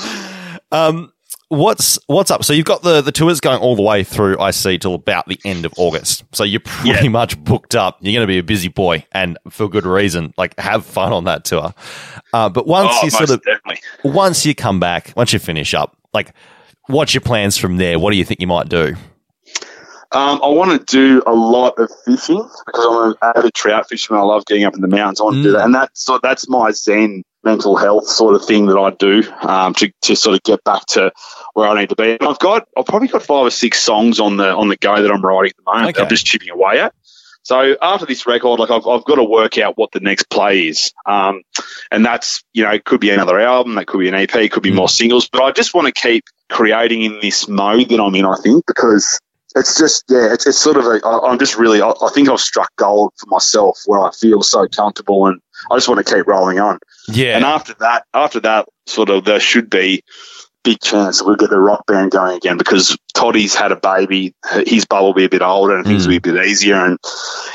Um, 0.70 1.14
what's 1.52 1.98
what's 2.06 2.30
up? 2.30 2.44
So 2.44 2.52
you've 2.52 2.64
got 2.66 2.82
the 2.82 3.00
the 3.02 3.12
tours 3.12 3.40
going 3.40 3.60
all 3.60 3.76
the 3.76 3.82
way 3.82 4.02
through. 4.04 4.38
I 4.38 4.50
see 4.50 4.78
till 4.78 4.94
about 4.94 5.26
the 5.26 5.38
end 5.44 5.64
of 5.64 5.72
August. 5.76 6.24
So 6.32 6.44
you're 6.44 6.60
pretty 6.60 7.08
much 7.20 7.42
booked 7.44 7.74
up. 7.74 7.98
You're 8.00 8.12
going 8.14 8.26
to 8.26 8.30
be 8.32 8.38
a 8.38 8.42
busy 8.42 8.68
boy, 8.68 9.04
and 9.12 9.38
for 9.50 9.68
good 9.68 9.84
reason. 9.86 10.32
Like 10.36 10.58
have 10.58 10.84
fun 10.84 11.12
on 11.12 11.24
that 11.24 11.44
tour. 11.44 11.74
Uh, 12.32 12.48
but 12.48 12.66
once 12.66 12.90
Oh, 12.94 13.04
you 13.04 13.10
sort 13.10 13.30
of 13.30 13.42
definitely. 13.42 13.80
once 14.02 14.46
you 14.46 14.54
come 14.54 14.80
back, 14.80 15.12
once 15.16 15.32
you 15.32 15.38
finish 15.38 15.74
up, 15.74 15.96
like 16.14 16.32
what's 16.86 17.14
your 17.14 17.20
plans 17.20 17.58
from 17.58 17.76
there? 17.76 17.98
What 17.98 18.10
do 18.12 18.16
you 18.16 18.24
think 18.24 18.40
you 18.40 18.46
might 18.46 18.68
do? 18.68 18.96
Um, 20.14 20.40
I 20.42 20.48
want 20.48 20.78
to 20.78 20.84
do 20.94 21.22
a 21.26 21.32
lot 21.32 21.78
of 21.78 21.90
fishing 22.04 22.46
because 22.66 22.86
I'm 22.86 23.10
an 23.12 23.34
avid 23.36 23.54
trout 23.54 23.88
fisherman. 23.88 24.20
I 24.20 24.24
love 24.24 24.44
getting 24.44 24.64
up 24.64 24.74
in 24.74 24.82
the 24.82 24.88
mountains. 24.88 25.20
I 25.22 25.24
want 25.24 25.36
to 25.36 25.42
do 25.42 25.52
that, 25.52 25.64
and 25.64 25.74
that's 25.74 26.04
so 26.04 26.18
that's 26.22 26.46
my 26.50 26.70
zen 26.72 27.22
mental 27.44 27.76
health 27.76 28.06
sort 28.06 28.34
of 28.34 28.44
thing 28.44 28.66
that 28.66 28.76
I 28.78 28.90
do 28.90 29.22
um, 29.48 29.72
to 29.74 29.90
to 30.02 30.14
sort 30.14 30.36
of 30.36 30.42
get 30.42 30.62
back 30.64 30.84
to 30.88 31.10
where 31.54 31.68
I 31.68 31.80
need 31.80 31.90
to 31.90 31.96
be. 31.96 32.12
And 32.12 32.28
I've 32.28 32.38
got 32.38 32.68
I've 32.76 32.86
probably 32.86 33.08
got 33.08 33.22
five 33.22 33.46
or 33.46 33.50
six 33.50 33.80
songs 33.80 34.20
on 34.20 34.36
the 34.36 34.54
on 34.54 34.68
the 34.68 34.76
go 34.76 35.00
that 35.02 35.10
I'm 35.10 35.22
writing 35.22 35.50
at 35.50 35.56
the 35.56 35.72
moment. 35.72 35.96
that 35.96 36.02
I'm 36.02 36.08
just 36.08 36.26
chipping 36.26 36.50
away 36.50 36.80
at. 36.80 36.94
So 37.44 37.76
after 37.82 38.06
this 38.06 38.24
record, 38.26 38.60
like 38.60 38.70
I've, 38.70 38.86
I've 38.86 39.04
got 39.04 39.16
to 39.16 39.24
work 39.24 39.58
out 39.58 39.76
what 39.76 39.90
the 39.90 39.98
next 39.98 40.30
play 40.30 40.68
is, 40.68 40.92
um, 41.06 41.42
and 41.90 42.04
that's 42.06 42.44
you 42.52 42.62
know 42.62 42.70
it 42.70 42.84
could 42.84 43.00
be 43.00 43.10
another 43.10 43.40
album, 43.40 43.74
that 43.74 43.86
could 43.86 43.98
be 43.98 44.08
an 44.08 44.14
EP, 44.14 44.34
it 44.36 44.52
could 44.52 44.62
be 44.62 44.72
more 44.72 44.88
singles, 44.88 45.28
but 45.28 45.42
I 45.42 45.50
just 45.50 45.74
want 45.74 45.86
to 45.86 45.92
keep 45.92 46.24
creating 46.50 47.02
in 47.02 47.18
this 47.20 47.48
mode 47.48 47.88
that 47.88 48.00
I'm 48.00 48.14
in. 48.14 48.24
I 48.24 48.36
think 48.36 48.64
because 48.66 49.20
it's 49.56 49.76
just 49.76 50.04
yeah, 50.08 50.32
it's, 50.32 50.46
it's 50.46 50.58
sort 50.58 50.76
of 50.76 50.86
a. 50.86 51.00
I, 51.04 51.30
I'm 51.30 51.38
just 51.38 51.56
really. 51.56 51.82
I, 51.82 51.90
I 51.90 52.10
think 52.14 52.28
I've 52.28 52.40
struck 52.40 52.70
gold 52.76 53.12
for 53.18 53.26
myself 53.26 53.80
where 53.86 54.00
I 54.00 54.12
feel 54.12 54.42
so 54.42 54.68
comfortable, 54.68 55.26
and 55.26 55.40
I 55.70 55.76
just 55.76 55.88
want 55.88 56.04
to 56.06 56.14
keep 56.14 56.26
rolling 56.26 56.60
on. 56.60 56.78
Yeah. 57.08 57.36
And 57.36 57.44
after 57.44 57.74
that, 57.80 58.06
after 58.14 58.40
that, 58.40 58.68
sort 58.86 59.10
of 59.10 59.24
there 59.24 59.40
should 59.40 59.68
be 59.68 60.04
big 60.64 60.80
chance 60.80 61.18
that 61.18 61.26
we'll 61.26 61.36
get 61.36 61.50
the 61.50 61.58
rock 61.58 61.86
band 61.86 62.12
going 62.12 62.36
again 62.36 62.56
because 62.56 62.96
Toddy's 63.14 63.54
had 63.54 63.72
a 63.72 63.76
baby. 63.76 64.34
His 64.66 64.84
bubble 64.86 65.08
will 65.08 65.14
be 65.14 65.24
a 65.24 65.28
bit 65.28 65.42
older 65.42 65.76
and 65.76 65.86
things 65.86 66.06
will 66.06 66.12
be 66.12 66.30
a 66.30 66.32
bit 66.32 66.46
easier. 66.46 66.76
And 66.76 66.98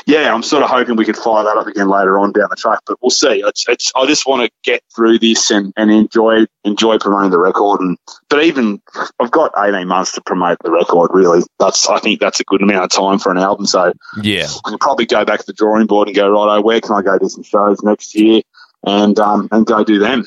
yeah, 0.06 0.32
I'm 0.32 0.42
sort 0.42 0.62
of 0.62 0.70
hoping 0.70 0.96
we 0.96 1.04
can 1.04 1.14
fire 1.14 1.44
that 1.44 1.56
up 1.56 1.66
again 1.66 1.88
later 1.88 2.18
on 2.18 2.32
down 2.32 2.46
the 2.48 2.56
track, 2.56 2.80
but 2.86 2.96
we'll 3.02 3.10
see. 3.10 3.42
It's, 3.44 3.68
it's 3.68 3.92
I 3.94 4.06
just 4.06 4.26
want 4.26 4.44
to 4.44 4.50
get 4.62 4.82
through 4.94 5.18
this 5.18 5.50
and, 5.50 5.72
and 5.76 5.90
enjoy 5.90 6.46
enjoy 6.64 6.98
promoting 6.98 7.30
the 7.32 7.38
record. 7.38 7.80
And 7.80 7.98
but 8.30 8.44
even 8.44 8.80
I've 9.20 9.30
got 9.30 9.52
18 9.58 9.86
months 9.88 10.12
to 10.12 10.20
promote 10.22 10.58
the 10.62 10.70
record. 10.70 11.10
Really, 11.12 11.42
that's 11.58 11.88
I 11.88 11.98
think 11.98 12.20
that's 12.20 12.40
a 12.40 12.44
good 12.44 12.62
amount 12.62 12.84
of 12.84 12.90
time 12.90 13.18
for 13.18 13.32
an 13.32 13.38
album. 13.38 13.66
So 13.66 13.92
Yeah. 14.22 14.46
I 14.64 14.70
can 14.70 14.78
probably 14.78 15.06
go 15.06 15.24
back 15.24 15.40
to 15.40 15.46
the 15.46 15.52
drawing 15.52 15.86
board 15.86 16.08
and 16.08 16.16
go 16.16 16.30
right. 16.30 16.56
oh, 16.58 16.60
Where 16.62 16.80
can 16.80 16.94
I 16.94 17.02
go 17.02 17.18
do 17.18 17.28
some 17.28 17.42
shows 17.42 17.82
next 17.82 18.14
year? 18.14 18.42
And 18.84 19.18
um, 19.18 19.48
and 19.50 19.66
go 19.66 19.82
do 19.82 19.98
them. 19.98 20.24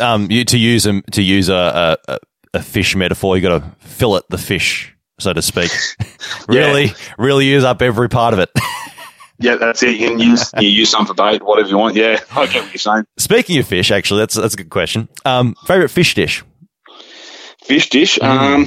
Um, 0.00 0.30
you, 0.30 0.44
to 0.44 0.58
use 0.58 0.86
a 0.86 1.02
to 1.12 1.22
use 1.22 1.48
a, 1.48 1.98
a 2.08 2.18
a 2.54 2.62
fish 2.62 2.94
metaphor, 2.94 3.36
you 3.36 3.42
got 3.42 3.60
to 3.60 3.86
fillet 3.86 4.22
the 4.28 4.38
fish, 4.38 4.94
so 5.18 5.32
to 5.32 5.42
speak. 5.42 5.70
really, 6.48 6.92
really 7.18 7.46
use 7.46 7.64
up 7.64 7.82
every 7.82 8.08
part 8.08 8.34
of 8.34 8.40
it. 8.40 8.50
Yeah, 9.38 9.56
that's 9.56 9.82
it. 9.82 9.96
You 9.98 10.08
can 10.08 10.18
use 10.18 10.50
you 10.58 10.68
use 10.68 10.90
some 10.90 11.06
for 11.06 11.14
bait, 11.14 11.42
whatever 11.42 11.68
you 11.68 11.78
want. 11.78 11.96
Yeah, 11.96 12.20
I 12.30 12.46
get 12.46 12.62
what 12.62 12.72
you're 12.72 12.78
saying. 12.78 13.04
Speaking 13.18 13.58
of 13.58 13.66
fish, 13.66 13.90
actually, 13.90 14.20
that's 14.20 14.34
that's 14.34 14.54
a 14.54 14.58
good 14.58 14.70
question. 14.70 15.08
Um, 15.24 15.56
favorite 15.66 15.88
fish 15.88 16.14
dish? 16.14 16.44
Fish 17.64 17.90
dish. 17.90 18.18
Mm. 18.18 18.26
Um, 18.28 18.66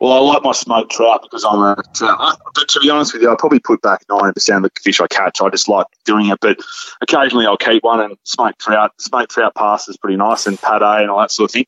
Well, 0.00 0.12
I 0.12 0.18
like 0.18 0.42
my 0.42 0.52
smoked 0.52 0.92
trout 0.92 1.22
because 1.22 1.44
I'm 1.44 1.60
a 1.60 1.82
trout. 1.94 2.38
But 2.54 2.68
to 2.68 2.80
be 2.80 2.90
honest 2.90 3.12
with 3.12 3.22
you, 3.22 3.30
I 3.30 3.36
probably 3.38 3.60
put 3.60 3.82
back 3.82 4.04
ninety 4.08 4.32
percent 4.32 4.64
of 4.64 4.70
the 4.74 4.80
fish 4.80 5.00
I 5.00 5.06
catch. 5.06 5.40
I 5.40 5.48
just 5.50 5.68
like 5.68 5.86
doing 6.04 6.28
it. 6.28 6.38
But 6.40 6.58
occasionally 7.00 7.46
I'll 7.46 7.56
keep 7.56 7.82
one 7.82 8.00
and 8.00 8.16
smoked 8.24 8.60
trout. 8.60 8.92
Smoked 8.98 9.30
trout 9.30 9.54
pasta 9.54 9.90
is 9.90 9.96
pretty 9.96 10.16
nice 10.16 10.46
and 10.46 10.58
pate 10.60 10.82
and 10.82 11.10
all 11.10 11.20
that 11.20 11.30
sort 11.30 11.50
of 11.50 11.52
thing. 11.52 11.66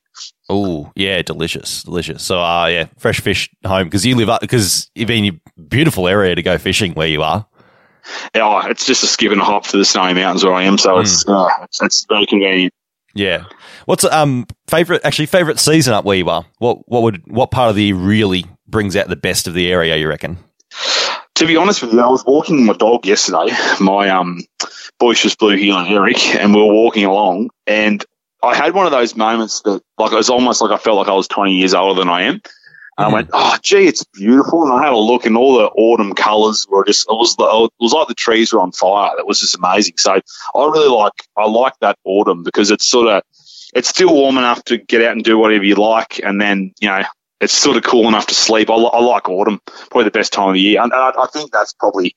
Oh, 0.48 0.90
yeah, 0.94 1.20
delicious, 1.22 1.82
delicious. 1.82 2.22
So, 2.22 2.40
uh, 2.40 2.66
yeah, 2.66 2.86
fresh 2.98 3.20
fish 3.20 3.50
home 3.66 3.84
because 3.84 4.06
you 4.06 4.16
live 4.16 4.28
up 4.30 4.40
because 4.40 4.90
you've 4.94 5.08
been 5.08 5.26
a 5.26 5.60
beautiful 5.60 6.08
area 6.08 6.34
to 6.34 6.42
go 6.42 6.58
fishing 6.58 6.94
where 6.94 7.08
you 7.08 7.22
are. 7.22 7.46
Yeah, 8.34 8.68
it's 8.68 8.86
just 8.86 9.02
a 9.02 9.06
skip 9.06 9.32
and 9.32 9.40
a 9.40 9.44
hop 9.44 9.66
to 9.66 9.76
the 9.76 9.84
snowy 9.84 10.14
mountains 10.14 10.44
where 10.44 10.54
I 10.54 10.62
am, 10.62 10.78
so 10.78 10.98
it's, 10.98 11.28
uh, 11.28 11.48
it's 11.62 11.82
it's 11.82 12.06
very 12.08 12.24
convenient. 12.24 12.72
Yeah. 13.14 13.44
What's 13.88 14.04
um 14.04 14.46
favorite 14.66 15.00
actually 15.02 15.24
favorite 15.24 15.58
season 15.58 15.94
up 15.94 16.04
where 16.04 16.18
you 16.18 16.28
are? 16.28 16.44
What 16.58 16.86
what 16.90 17.02
would 17.04 17.22
what 17.26 17.50
part 17.50 17.70
of 17.70 17.74
the 17.74 17.84
year 17.84 17.94
really 17.94 18.44
brings 18.66 18.94
out 18.96 19.08
the 19.08 19.16
best 19.16 19.48
of 19.48 19.54
the 19.54 19.72
area? 19.72 19.96
You 19.96 20.10
reckon? 20.10 20.36
To 21.36 21.46
be 21.46 21.56
honest 21.56 21.80
with 21.80 21.94
you, 21.94 22.00
I 22.02 22.08
was 22.08 22.22
walking 22.26 22.66
my 22.66 22.74
dog 22.74 23.06
yesterday, 23.06 23.50
my 23.80 24.10
um 24.10 24.42
boisterous 24.98 25.36
blue 25.36 25.56
heeler 25.56 25.86
Eric, 25.88 26.18
and 26.34 26.54
we 26.54 26.60
were 26.60 26.74
walking 26.74 27.06
along, 27.06 27.48
and 27.66 28.04
I 28.42 28.54
had 28.54 28.74
one 28.74 28.84
of 28.84 28.92
those 28.92 29.16
moments 29.16 29.62
that, 29.62 29.80
like, 29.96 30.12
it 30.12 30.16
was 30.16 30.28
almost 30.28 30.60
like 30.60 30.70
I 30.70 30.76
felt 30.76 30.98
like 30.98 31.08
I 31.08 31.14
was 31.14 31.26
20 31.26 31.56
years 31.56 31.72
older 31.72 31.98
than 31.98 32.10
I 32.10 32.24
am. 32.24 32.42
And 32.98 33.06
I 33.06 33.08
went, 33.08 33.30
oh, 33.32 33.56
gee, 33.62 33.86
it's 33.86 34.04
beautiful. 34.12 34.64
And 34.64 34.72
I 34.72 34.82
had 34.82 34.92
a 34.92 34.96
look, 34.98 35.24
and 35.24 35.36
all 35.36 35.56
the 35.56 35.68
autumn 35.68 36.14
colours 36.14 36.66
were 36.68 36.84
just, 36.84 37.08
it 37.08 37.14
was, 37.14 37.36
the, 37.36 37.44
it 37.44 37.72
was 37.80 37.92
like 37.92 38.08
the 38.08 38.14
trees 38.14 38.52
were 38.52 38.60
on 38.60 38.72
fire. 38.72 39.12
That 39.16 39.26
was 39.26 39.40
just 39.40 39.56
amazing. 39.56 39.94
So 39.96 40.12
I 40.12 40.20
really 40.54 40.88
like, 40.88 41.14
I 41.36 41.46
like 41.46 41.72
that 41.80 41.96
autumn 42.04 42.42
because 42.42 42.70
it's 42.70 42.86
sort 42.86 43.08
of, 43.08 43.22
it's 43.74 43.88
still 43.88 44.14
warm 44.14 44.38
enough 44.38 44.64
to 44.64 44.78
get 44.78 45.02
out 45.02 45.12
and 45.12 45.24
do 45.24 45.38
whatever 45.38 45.64
you 45.64 45.74
like. 45.74 46.20
And 46.24 46.40
then, 46.40 46.72
you 46.80 46.88
know, 46.88 47.02
it's 47.40 47.52
sort 47.52 47.76
of 47.76 47.84
cool 47.84 48.08
enough 48.08 48.26
to 48.26 48.34
sleep. 48.34 48.68
I, 48.68 48.74
I 48.74 49.00
like 49.00 49.28
autumn, 49.28 49.60
probably 49.90 50.04
the 50.04 50.10
best 50.10 50.32
time 50.32 50.48
of 50.48 50.54
the 50.54 50.60
year. 50.60 50.82
And 50.82 50.92
I, 50.92 51.12
I 51.16 51.26
think 51.32 51.52
that's 51.52 51.72
probably, 51.74 52.16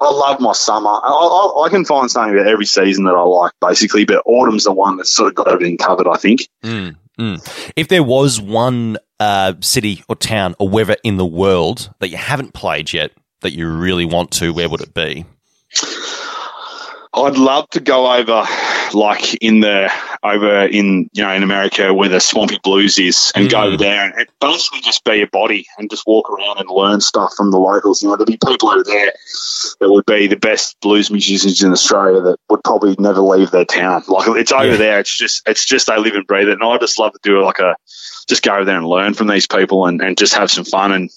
I 0.00 0.10
love 0.10 0.40
my 0.40 0.52
summer. 0.52 0.90
I, 0.90 1.08
I, 1.08 1.66
I 1.66 1.68
can 1.68 1.84
find 1.84 2.10
something 2.10 2.34
about 2.34 2.48
every 2.48 2.66
season 2.66 3.04
that 3.04 3.14
I 3.14 3.22
like, 3.22 3.52
basically, 3.60 4.04
but 4.04 4.22
autumn's 4.26 4.64
the 4.64 4.72
one 4.72 4.96
that's 4.96 5.12
sort 5.12 5.28
of 5.28 5.34
got 5.34 5.48
everything 5.48 5.78
covered, 5.78 6.08
I 6.08 6.16
think. 6.16 6.48
Mm, 6.64 6.96
mm. 7.18 7.72
If 7.76 7.88
there 7.88 8.02
was 8.02 8.40
one 8.40 8.96
uh, 9.20 9.54
city 9.60 10.02
or 10.08 10.16
town 10.16 10.56
or 10.58 10.68
wherever 10.68 10.96
in 11.04 11.16
the 11.16 11.26
world 11.26 11.94
that 12.00 12.08
you 12.08 12.16
haven't 12.16 12.52
played 12.52 12.92
yet 12.92 13.12
that 13.42 13.52
you 13.52 13.70
really 13.70 14.04
want 14.04 14.32
to, 14.32 14.52
where 14.52 14.68
would 14.68 14.80
it 14.80 14.94
be? 14.94 15.24
I'd 17.14 17.38
love 17.38 17.68
to 17.70 17.80
go 17.80 18.12
over, 18.12 18.44
like 18.96 19.34
in 19.34 19.60
the 19.60 19.92
over 20.22 20.64
in 20.64 21.08
you 21.12 21.22
know 21.22 21.30
in 21.30 21.42
America 21.42 21.92
where 21.92 22.08
the 22.08 22.18
Swampy 22.18 22.58
Blues 22.62 22.98
is, 22.98 23.30
and 23.34 23.50
go 23.50 23.70
mm. 23.70 23.78
there 23.78 24.04
and, 24.04 24.14
and 24.14 24.28
basically 24.40 24.80
just 24.80 25.04
be 25.04 25.22
a 25.22 25.26
body 25.26 25.66
and 25.78 25.90
just 25.90 26.06
walk 26.06 26.30
around 26.30 26.58
and 26.58 26.70
learn 26.70 27.00
stuff 27.00 27.32
from 27.36 27.50
the 27.50 27.58
locals. 27.58 28.02
You 28.02 28.08
know, 28.08 28.16
there'd 28.16 28.26
be 28.26 28.38
people 28.44 28.70
over 28.70 28.82
there 28.82 29.12
that 29.80 29.90
would 29.90 30.06
be 30.06 30.26
the 30.26 30.36
best 30.36 30.80
blues 30.80 31.10
musicians 31.10 31.62
in 31.62 31.72
Australia 31.72 32.20
that 32.22 32.38
would 32.48 32.64
probably 32.64 32.96
never 32.98 33.20
leave 33.20 33.50
their 33.50 33.64
town. 33.64 34.02
Like 34.08 34.28
it's 34.28 34.52
over 34.52 34.70
Yeah. 34.72 34.76
there. 34.76 35.00
It's 35.00 35.16
just 35.16 35.46
it's 35.46 35.64
just 35.64 35.86
they 35.86 35.98
live 35.98 36.14
and 36.14 36.26
breathe 36.26 36.48
it. 36.48 36.54
And 36.54 36.64
I 36.64 36.78
just 36.78 36.98
love 36.98 37.12
to 37.12 37.18
do 37.22 37.42
like 37.42 37.58
a 37.58 37.76
just 38.26 38.42
go 38.42 38.54
over 38.54 38.64
there 38.64 38.76
and 38.76 38.86
learn 38.86 39.14
from 39.14 39.28
these 39.28 39.46
people 39.46 39.86
and, 39.86 40.00
and 40.00 40.18
just 40.18 40.34
have 40.34 40.50
some 40.50 40.64
fun 40.64 40.92
and 40.92 41.10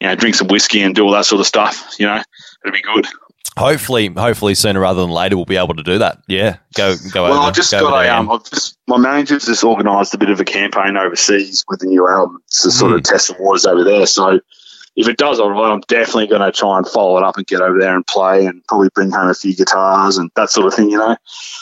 you 0.00 0.08
know 0.08 0.14
drink 0.14 0.34
some 0.34 0.48
whiskey 0.48 0.82
and 0.82 0.94
do 0.94 1.04
all 1.04 1.12
that 1.12 1.26
sort 1.26 1.40
of 1.40 1.46
stuff. 1.46 1.94
You 1.98 2.06
know, 2.06 2.22
it'd 2.64 2.74
be 2.74 2.82
good. 2.82 3.06
Hopefully, 3.58 4.08
hopefully 4.08 4.54
sooner 4.54 4.80
rather 4.80 5.00
than 5.00 5.10
later, 5.10 5.36
we'll 5.36 5.46
be 5.46 5.56
able 5.56 5.74
to 5.74 5.82
do 5.82 5.98
that. 5.98 6.18
Yeah, 6.28 6.58
go 6.74 6.94
go 7.10 7.24
Well, 7.24 7.32
over. 7.32 7.42
I've 7.48 7.54
just 7.54 7.70
go 7.70 7.80
got 7.88 8.04
a, 8.04 8.14
um, 8.14 8.30
I've 8.30 8.44
just, 8.44 8.76
my 8.86 8.98
manager's 8.98 9.46
just 9.46 9.64
organised 9.64 10.12
a 10.12 10.18
bit 10.18 10.28
of 10.28 10.38
a 10.40 10.44
campaign 10.44 10.96
overseas 10.96 11.64
with 11.68 11.80
the 11.80 11.86
new 11.86 12.06
album 12.06 12.42
to 12.50 12.70
sort 12.70 12.90
Hmm. 12.92 12.98
of 12.98 13.02
test 13.04 13.28
the 13.28 13.36
waters 13.42 13.64
over 13.64 13.82
there. 13.82 14.04
So 14.06 14.40
if 14.96 15.08
it 15.08 15.18
does 15.18 15.38
all 15.38 15.50
right, 15.50 15.70
I'm 15.72 15.80
definitely 15.88 16.26
going 16.26 16.40
to 16.40 16.50
try 16.50 16.78
and 16.78 16.88
follow 16.88 17.18
it 17.18 17.22
up 17.24 17.36
and 17.36 17.46
get 17.46 17.60
over 17.60 17.78
there 17.78 17.94
and 17.94 18.06
play 18.06 18.46
and 18.46 18.64
probably 18.66 18.88
bring 18.94 19.10
home 19.10 19.28
a 19.28 19.34
few 19.34 19.54
guitars 19.54 20.16
and 20.16 20.30
that 20.36 20.50
sort 20.50 20.66
of 20.66 20.74
thing, 20.74 20.90
you 20.90 20.98
know? 20.98 21.16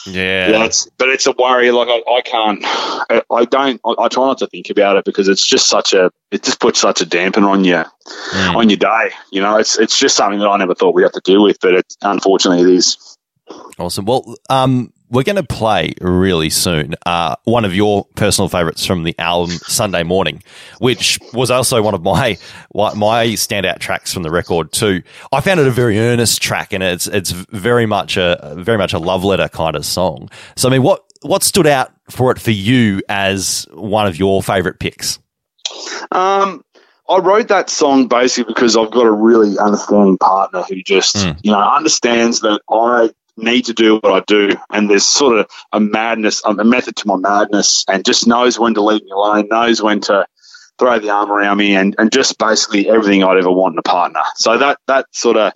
Yeah. 0.06 0.50
Yeah, 0.50 0.64
it's, 0.64 0.88
but 0.98 1.08
it's 1.08 1.26
a 1.26 1.32
worry. 1.32 1.70
Like 1.70 1.88
I, 1.88 2.02
I 2.10 2.20
can't, 2.22 2.60
I, 2.64 3.22
I 3.30 3.44
don't, 3.44 3.80
I, 3.84 3.94
I 3.98 4.08
try 4.08 4.26
not 4.26 4.38
to 4.38 4.46
think 4.46 4.70
about 4.70 4.96
it 4.96 5.04
because 5.04 5.28
it's 5.28 5.46
just 5.46 5.68
such 5.68 5.92
a, 5.92 6.10
it 6.30 6.42
just 6.44 6.60
puts 6.60 6.78
such 6.80 7.00
a 7.00 7.06
dampener 7.06 7.48
on 7.48 7.64
you, 7.64 7.82
Hmm. 8.06 8.56
on 8.56 8.68
your 8.70 8.76
day. 8.76 9.10
You 9.32 9.40
know, 9.40 9.56
it's 9.56 9.78
it's 9.78 9.98
just 9.98 10.14
something 10.16 10.38
that 10.38 10.48
I 10.48 10.56
never 10.58 10.74
thought 10.74 10.94
we'd 10.94 11.04
have 11.04 11.12
to 11.12 11.20
deal 11.24 11.42
with, 11.42 11.58
but 11.60 11.74
it, 11.74 11.96
unfortunately 12.02 12.62
it 12.70 12.76
is. 12.76 13.16
Awesome. 13.78 14.04
Well, 14.04 14.36
um, 14.48 14.92
we're 15.10 15.22
going 15.22 15.36
to 15.36 15.42
play 15.42 15.94
really 16.00 16.50
soon 16.50 16.94
uh, 17.06 17.36
one 17.44 17.64
of 17.64 17.74
your 17.74 18.06
personal 18.16 18.48
favorites 18.48 18.84
from 18.84 19.04
the 19.04 19.14
album 19.18 19.56
Sunday 19.56 20.02
Morning, 20.02 20.42
which 20.78 21.18
was 21.32 21.50
also 21.50 21.82
one 21.82 21.94
of 21.94 22.02
my 22.02 22.38
my 22.74 23.26
standout 23.28 23.78
tracks 23.78 24.12
from 24.12 24.22
the 24.22 24.30
record 24.30 24.72
too. 24.72 25.02
I 25.32 25.40
found 25.40 25.60
it 25.60 25.66
a 25.66 25.70
very 25.70 25.98
earnest 25.98 26.42
track, 26.42 26.72
and 26.72 26.82
it's 26.82 27.06
it's 27.06 27.30
very 27.30 27.86
much 27.86 28.16
a 28.16 28.54
very 28.58 28.78
much 28.78 28.92
a 28.92 28.98
love 28.98 29.24
letter 29.24 29.48
kind 29.48 29.76
of 29.76 29.84
song. 29.84 30.30
So, 30.56 30.68
I 30.68 30.72
mean, 30.72 30.82
what 30.82 31.04
what 31.22 31.42
stood 31.42 31.66
out 31.66 31.92
for 32.10 32.30
it 32.32 32.40
for 32.40 32.50
you 32.50 33.02
as 33.08 33.66
one 33.72 34.06
of 34.06 34.18
your 34.18 34.42
favorite 34.42 34.78
picks? 34.78 35.18
Um, 36.12 36.64
I 37.08 37.18
wrote 37.18 37.48
that 37.48 37.68
song 37.68 38.08
basically 38.08 38.52
because 38.54 38.76
I've 38.76 38.90
got 38.90 39.06
a 39.06 39.10
really 39.10 39.58
understanding 39.58 40.18
partner 40.18 40.62
who 40.62 40.82
just, 40.82 41.16
you 41.42 41.52
know, 41.52 41.60
understands 41.60 42.40
that 42.40 42.60
I 42.70 43.10
need 43.36 43.66
to 43.66 43.72
do 43.72 43.96
what 43.96 44.12
I 44.12 44.20
do, 44.26 44.56
and 44.70 44.88
there's 44.88 45.06
sort 45.06 45.38
of 45.38 45.46
a 45.72 45.80
madness, 45.80 46.44
um, 46.44 46.58
a 46.60 46.64
method 46.64 46.96
to 46.96 47.08
my 47.08 47.16
madness, 47.16 47.84
and 47.88 48.04
just 48.04 48.26
knows 48.26 48.58
when 48.58 48.74
to 48.74 48.82
leave 48.82 49.02
me 49.02 49.10
alone, 49.10 49.48
knows 49.48 49.82
when 49.82 50.00
to 50.02 50.26
throw 50.78 50.98
the 50.98 51.10
arm 51.10 51.30
around 51.30 51.58
me, 51.58 51.76
and, 51.76 51.94
and 51.98 52.12
just 52.12 52.38
basically 52.38 52.88
everything 52.88 53.22
I'd 53.22 53.38
ever 53.38 53.50
want 53.50 53.74
in 53.74 53.78
a 53.78 53.82
partner. 53.82 54.22
So 54.36 54.58
that 54.58 54.78
that 54.86 55.06
sort 55.12 55.36
of 55.36 55.52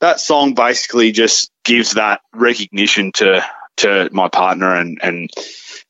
that 0.00 0.20
song 0.20 0.54
basically 0.54 1.12
just 1.12 1.50
gives 1.64 1.92
that 1.92 2.20
recognition 2.34 3.12
to 3.12 3.44
to 3.78 4.08
my 4.12 4.28
partner 4.28 4.74
and 4.74 4.98
and 5.02 5.30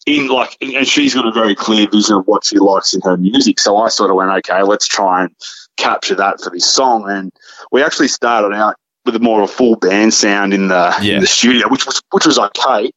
in 0.07 0.29
like 0.29 0.57
and 0.61 0.87
she's 0.87 1.15
got 1.15 1.27
a 1.27 1.33
very 1.33 1.55
clear 1.55 1.89
vision 1.89 2.17
of 2.17 2.27
what 2.27 2.45
she 2.45 2.59
likes 2.59 2.95
in 2.95 3.01
her 3.03 3.17
music. 3.17 3.59
So 3.59 3.77
i 3.77 3.89
sort 3.89 4.11
of 4.11 4.17
went 4.17 4.31
okay 4.31 4.63
let's 4.63 4.87
try 4.87 5.25
and 5.25 5.35
capture 5.77 6.15
that 6.17 6.41
for 6.41 6.51
this 6.51 6.67
song. 6.67 7.09
And 7.09 7.33
we 7.71 7.83
actually 7.83 8.09
started 8.09 8.55
out 8.55 8.77
with 9.05 9.17
a 9.17 9.19
more 9.19 9.43
of 9.43 9.51
a 9.51 9.53
full 9.53 9.77
band 9.77 10.13
sound 10.15 10.55
in 10.55 10.69
the 10.69 10.97
in 11.03 11.21
the 11.21 11.27
studio 11.27 11.69
which 11.69 11.87
was 11.87 12.01
which 12.11 12.27
was 12.27 12.39
okay 12.39 12.91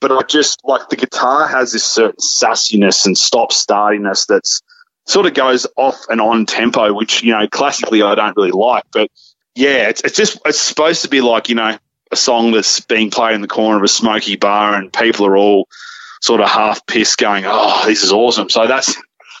but 0.00 0.12
i 0.12 0.22
just 0.22 0.60
like 0.64 0.88
the 0.88 0.96
guitar 0.96 1.48
has 1.48 1.72
this 1.72 1.84
certain 1.84 2.20
sassiness 2.20 3.06
and 3.06 3.16
stop 3.16 3.50
startiness 3.50 4.26
that's 4.26 4.62
sort 5.06 5.26
of 5.26 5.34
goes 5.34 5.66
off 5.76 5.98
and 6.08 6.20
on 6.20 6.46
tempo 6.46 6.92
which 6.92 7.22
you 7.22 7.32
know 7.32 7.48
classically 7.48 8.02
i 8.02 8.14
don't 8.14 8.36
really 8.36 8.50
like 8.50 8.84
but 8.92 9.10
yeah 9.54 9.88
it's, 9.88 10.02
it's 10.02 10.16
just 10.16 10.38
it's 10.44 10.60
supposed 10.60 11.02
to 11.02 11.08
be 11.08 11.20
like 11.20 11.48
you 11.48 11.54
know 11.54 11.76
a 12.10 12.16
song 12.16 12.52
that's 12.52 12.80
being 12.80 13.10
played 13.10 13.34
in 13.34 13.40
the 13.40 13.48
corner 13.48 13.76
of 13.76 13.82
a 13.82 13.88
smoky 13.88 14.36
bar 14.36 14.74
and 14.74 14.92
people 14.92 15.26
are 15.26 15.36
all 15.36 15.68
sort 16.20 16.40
of 16.40 16.48
half 16.48 16.84
pissed 16.86 17.18
going, 17.18 17.44
oh, 17.46 17.84
this 17.86 18.02
is 18.02 18.12
awesome. 18.12 18.48
So 18.48 18.66
that's 18.66 18.96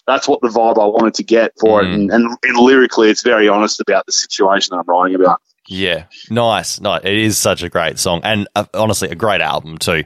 that's 0.06 0.26
what 0.26 0.40
the 0.40 0.48
vibe 0.48 0.80
I 0.80 0.86
wanted 0.86 1.14
to 1.14 1.22
get 1.22 1.52
for 1.60 1.82
it. 1.82 1.86
Mm. 1.86 1.94
And, 1.94 2.10
and, 2.12 2.38
and 2.42 2.58
lyrically, 2.58 3.10
it's 3.10 3.22
very 3.22 3.48
honest 3.48 3.80
about 3.80 4.06
the 4.06 4.12
situation 4.12 4.70
that 4.70 4.78
I'm 4.80 4.86
writing 4.86 5.16
about. 5.16 5.42
Yeah, 5.68 6.06
nice, 6.30 6.80
nice. 6.80 7.02
It 7.04 7.12
is 7.12 7.36
such 7.36 7.62
a 7.62 7.68
great 7.68 7.98
song, 7.98 8.22
and 8.24 8.48
uh, 8.56 8.64
honestly, 8.72 9.10
a 9.10 9.14
great 9.14 9.42
album 9.42 9.76
too. 9.76 10.04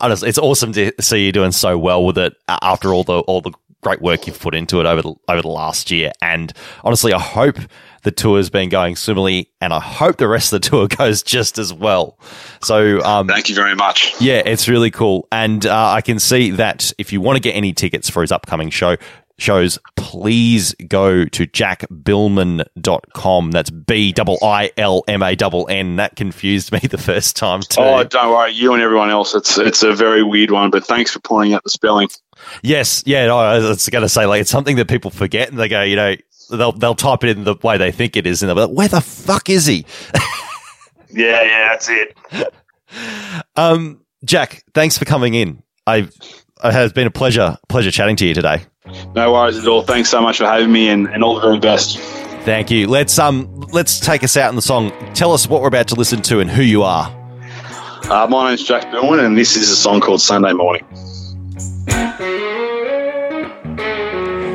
Honestly, 0.00 0.28
it's 0.28 0.38
awesome 0.38 0.72
to 0.72 0.92
see 1.00 1.24
you 1.24 1.30
doing 1.30 1.52
so 1.52 1.78
well 1.78 2.04
with 2.04 2.18
it 2.18 2.34
after 2.48 2.92
all 2.92 3.04
the 3.04 3.20
all 3.20 3.40
the 3.40 3.52
great 3.82 4.00
work 4.00 4.26
you've 4.26 4.40
put 4.40 4.54
into 4.54 4.80
it 4.80 4.86
over 4.86 5.02
the, 5.02 5.14
over 5.28 5.42
the 5.42 5.48
last 5.48 5.90
year. 5.90 6.12
And 6.22 6.52
honestly, 6.84 7.12
I 7.12 7.18
hope 7.18 7.58
the 8.02 8.10
tour's 8.10 8.48
been 8.50 8.68
going 8.68 8.96
swimmingly, 8.96 9.50
and 9.60 9.72
I 9.72 9.80
hope 9.80 10.16
the 10.16 10.28
rest 10.28 10.52
of 10.52 10.62
the 10.62 10.68
tour 10.70 10.88
goes 10.88 11.22
just 11.22 11.58
as 11.58 11.72
well. 11.72 12.18
So, 12.62 13.00
um, 13.02 13.28
thank 13.28 13.48
you 13.48 13.54
very 13.54 13.74
much. 13.74 14.20
Yeah, 14.20 14.42
it's 14.44 14.68
really 14.68 14.90
cool, 14.90 15.28
and 15.30 15.64
uh, 15.64 15.90
I 15.90 16.00
can 16.00 16.18
see 16.18 16.50
that 16.52 16.92
if 16.98 17.12
you 17.12 17.20
want 17.20 17.36
to 17.36 17.40
get 17.40 17.52
any 17.52 17.72
tickets 17.72 18.08
for 18.08 18.22
his 18.22 18.32
upcoming 18.32 18.70
show. 18.70 18.96
Shows, 19.38 19.78
please 19.96 20.74
go 20.86 21.24
to 21.24 21.46
jackbiilmann.com. 21.46 23.50
That's 23.50 23.70
B 23.70 24.14
I 24.16 24.36
I 24.42 24.70
L 24.76 25.02
M 25.08 25.22
A 25.22 25.30
N 25.30 25.64
N. 25.68 25.96
That 25.96 26.16
confused 26.16 26.72
me 26.72 26.78
the 26.80 26.98
first 26.98 27.36
time 27.36 27.62
too. 27.62 27.80
Oh, 27.80 28.04
don't 28.04 28.30
worry, 28.30 28.52
you 28.52 28.72
and 28.72 28.82
everyone 28.82 29.10
else. 29.10 29.34
It's 29.34 29.58
it's 29.58 29.82
a 29.82 29.94
very 29.94 30.22
weird 30.22 30.50
one, 30.50 30.70
but 30.70 30.86
thanks 30.86 31.12
for 31.12 31.20
pointing 31.20 31.54
out 31.54 31.64
the 31.64 31.70
spelling. 31.70 32.08
Yes, 32.62 33.02
yeah, 33.06 33.26
no, 33.26 33.38
I 33.38 33.58
was 33.58 33.88
going 33.88 34.02
to 34.02 34.08
say 34.08 34.26
like 34.26 34.40
it's 34.40 34.50
something 34.50 34.76
that 34.76 34.88
people 34.88 35.10
forget, 35.10 35.48
and 35.48 35.58
they 35.58 35.68
go, 35.68 35.82
you 35.82 35.96
know, 35.96 36.16
they'll 36.50 36.72
they'll 36.72 36.94
type 36.94 37.24
it 37.24 37.36
in 37.36 37.44
the 37.44 37.54
way 37.62 37.78
they 37.78 37.92
think 37.92 38.16
it 38.16 38.26
is, 38.26 38.42
and 38.42 38.48
they'll 38.48 38.56
be 38.56 38.62
like, 38.62 38.76
"Where 38.76 38.88
the 38.88 39.00
fuck 39.00 39.48
is 39.48 39.66
he?" 39.66 39.86
Yeah, 41.12 41.42
yeah, 41.42 41.68
that's 41.68 41.88
it. 41.90 42.16
Um, 43.56 44.00
Jack, 44.24 44.64
thanks 44.74 44.98
for 44.98 45.04
coming 45.04 45.34
in. 45.34 45.62
I 45.86 46.08
it 46.64 46.72
has 46.72 46.92
been 46.92 47.06
a 47.06 47.10
pleasure 47.10 47.56
pleasure 47.68 47.90
chatting 47.90 48.16
to 48.16 48.26
you 48.26 48.34
today. 48.34 48.62
No 49.14 49.32
worries 49.32 49.58
at 49.58 49.66
all. 49.66 49.82
Thanks 49.82 50.08
so 50.08 50.20
much 50.20 50.38
for 50.38 50.44
having 50.44 50.72
me, 50.72 50.88
and, 50.88 51.06
and 51.08 51.22
all 51.22 51.34
the 51.34 51.40
very 51.40 51.58
best. 51.58 51.98
Thank 52.44 52.70
you. 52.70 52.88
Let's 52.88 53.18
um 53.18 53.60
let's 53.72 54.00
take 54.00 54.24
us 54.24 54.36
out 54.36 54.50
in 54.50 54.56
the 54.56 54.62
song. 54.62 54.90
Tell 55.14 55.32
us 55.32 55.48
what 55.48 55.62
we're 55.62 55.68
about 55.68 55.88
to 55.88 55.94
listen 55.94 56.22
to 56.22 56.40
and 56.40 56.50
who 56.50 56.62
you 56.62 56.82
are. 56.82 57.06
Uh, 58.10 58.26
my 58.28 58.48
name's 58.48 58.64
Jack 58.64 58.84
Biilmann, 58.92 59.24
and 59.24 59.38
this 59.38 59.56
is 59.56 59.70
a 59.70 59.76
song 59.76 60.00
called 60.00 60.20
Sunday 60.20 60.52
Morning. 60.52 60.84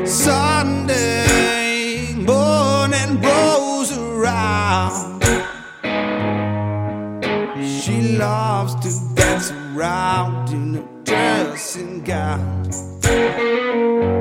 Sunday 0.06 2.12
morning 2.14 3.20
rolls 3.22 3.96
around. 3.96 5.22
She 7.64 8.16
loves 8.18 8.74
to 8.76 9.14
dance 9.14 9.50
around 9.50 10.50
in 10.50 10.97
dressing 11.68 12.02
gown. 12.02 14.17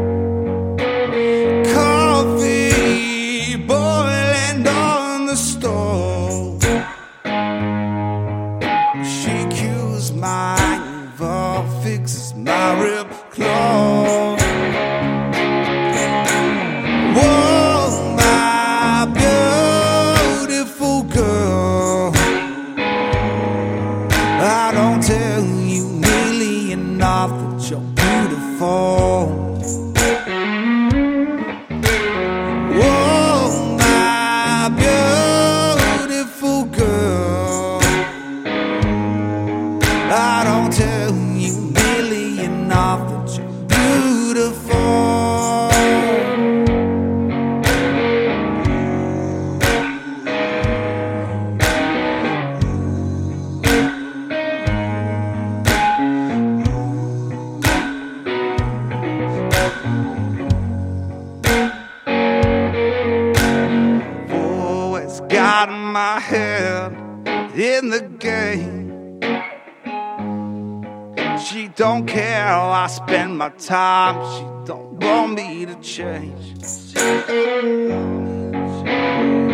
my 73.49 73.55
time. 73.57 74.15
She 74.33 74.43
don't 74.65 74.93
want 75.03 75.35
me 75.35 75.65
to 75.65 75.75
change. 75.75 76.61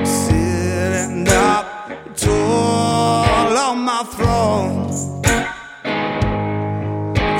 Sitting 0.08 1.28
up 1.28 1.66
tall 2.16 3.58
on 3.68 3.78
my 3.80 4.04
throne. 4.16 4.88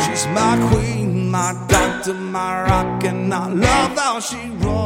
She's 0.04 0.28
my 0.28 0.54
queen, 0.70 1.32
my 1.32 1.52
doctor, 1.68 2.14
my 2.14 2.64
rock, 2.64 3.04
and 3.06 3.34
I 3.34 3.48
love 3.48 3.98
how 3.98 4.20
she 4.20 4.50
rolls. 4.64 4.83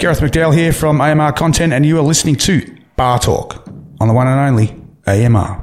Gareth 0.00 0.20
McDowell 0.20 0.56
here 0.56 0.72
from 0.72 0.98
AMR 0.98 1.32
Content, 1.32 1.74
and 1.74 1.84
you 1.84 1.98
are 1.98 2.02
listening 2.02 2.34
to 2.36 2.74
Bar 2.96 3.18
Talk 3.18 3.68
on 4.00 4.08
the 4.08 4.14
one 4.14 4.26
and 4.26 4.40
only 4.40 4.74
AMR. 5.06 5.59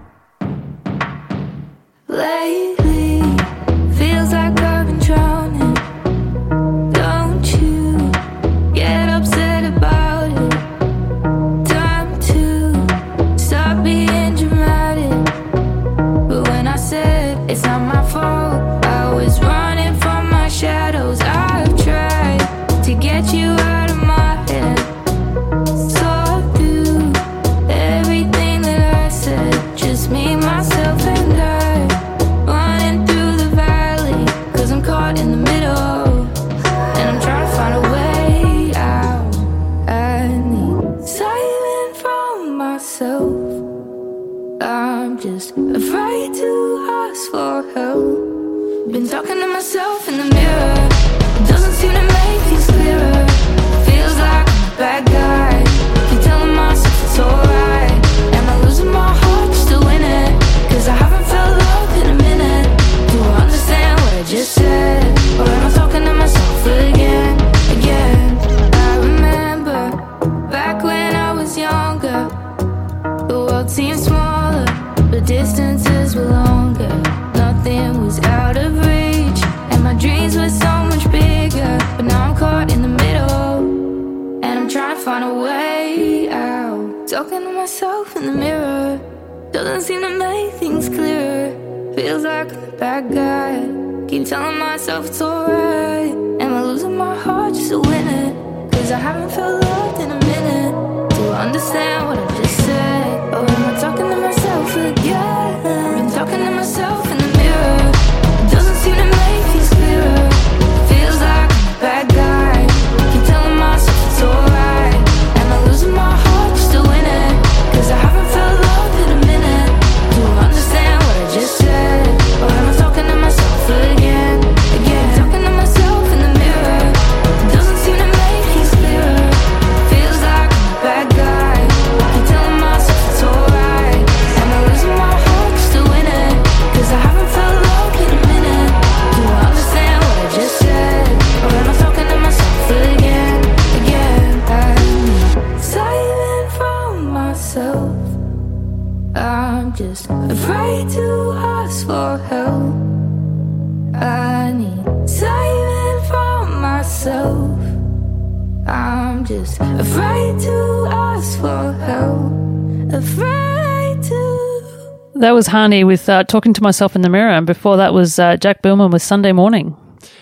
That 165.58 165.64
was 165.64 165.72
Hani 165.72 165.88
with 165.88 166.08
uh, 166.08 166.24
Talking 166.24 166.54
to 166.54 166.62
Myself 166.62 166.96
in 166.96 167.02
the 167.02 167.10
Mirror. 167.10 167.32
And 167.32 167.48
before 167.48 167.78
that 167.78 167.92
was 167.94 168.20
uh, 168.20 168.38
Jack 168.38 168.62
Biilmann 168.62 168.92
with 168.92 169.02
Sunday 169.02 169.32
Morning. 169.32 169.76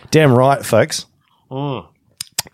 Damn 0.10 0.34
right, 0.34 0.66
folks. 0.66 1.08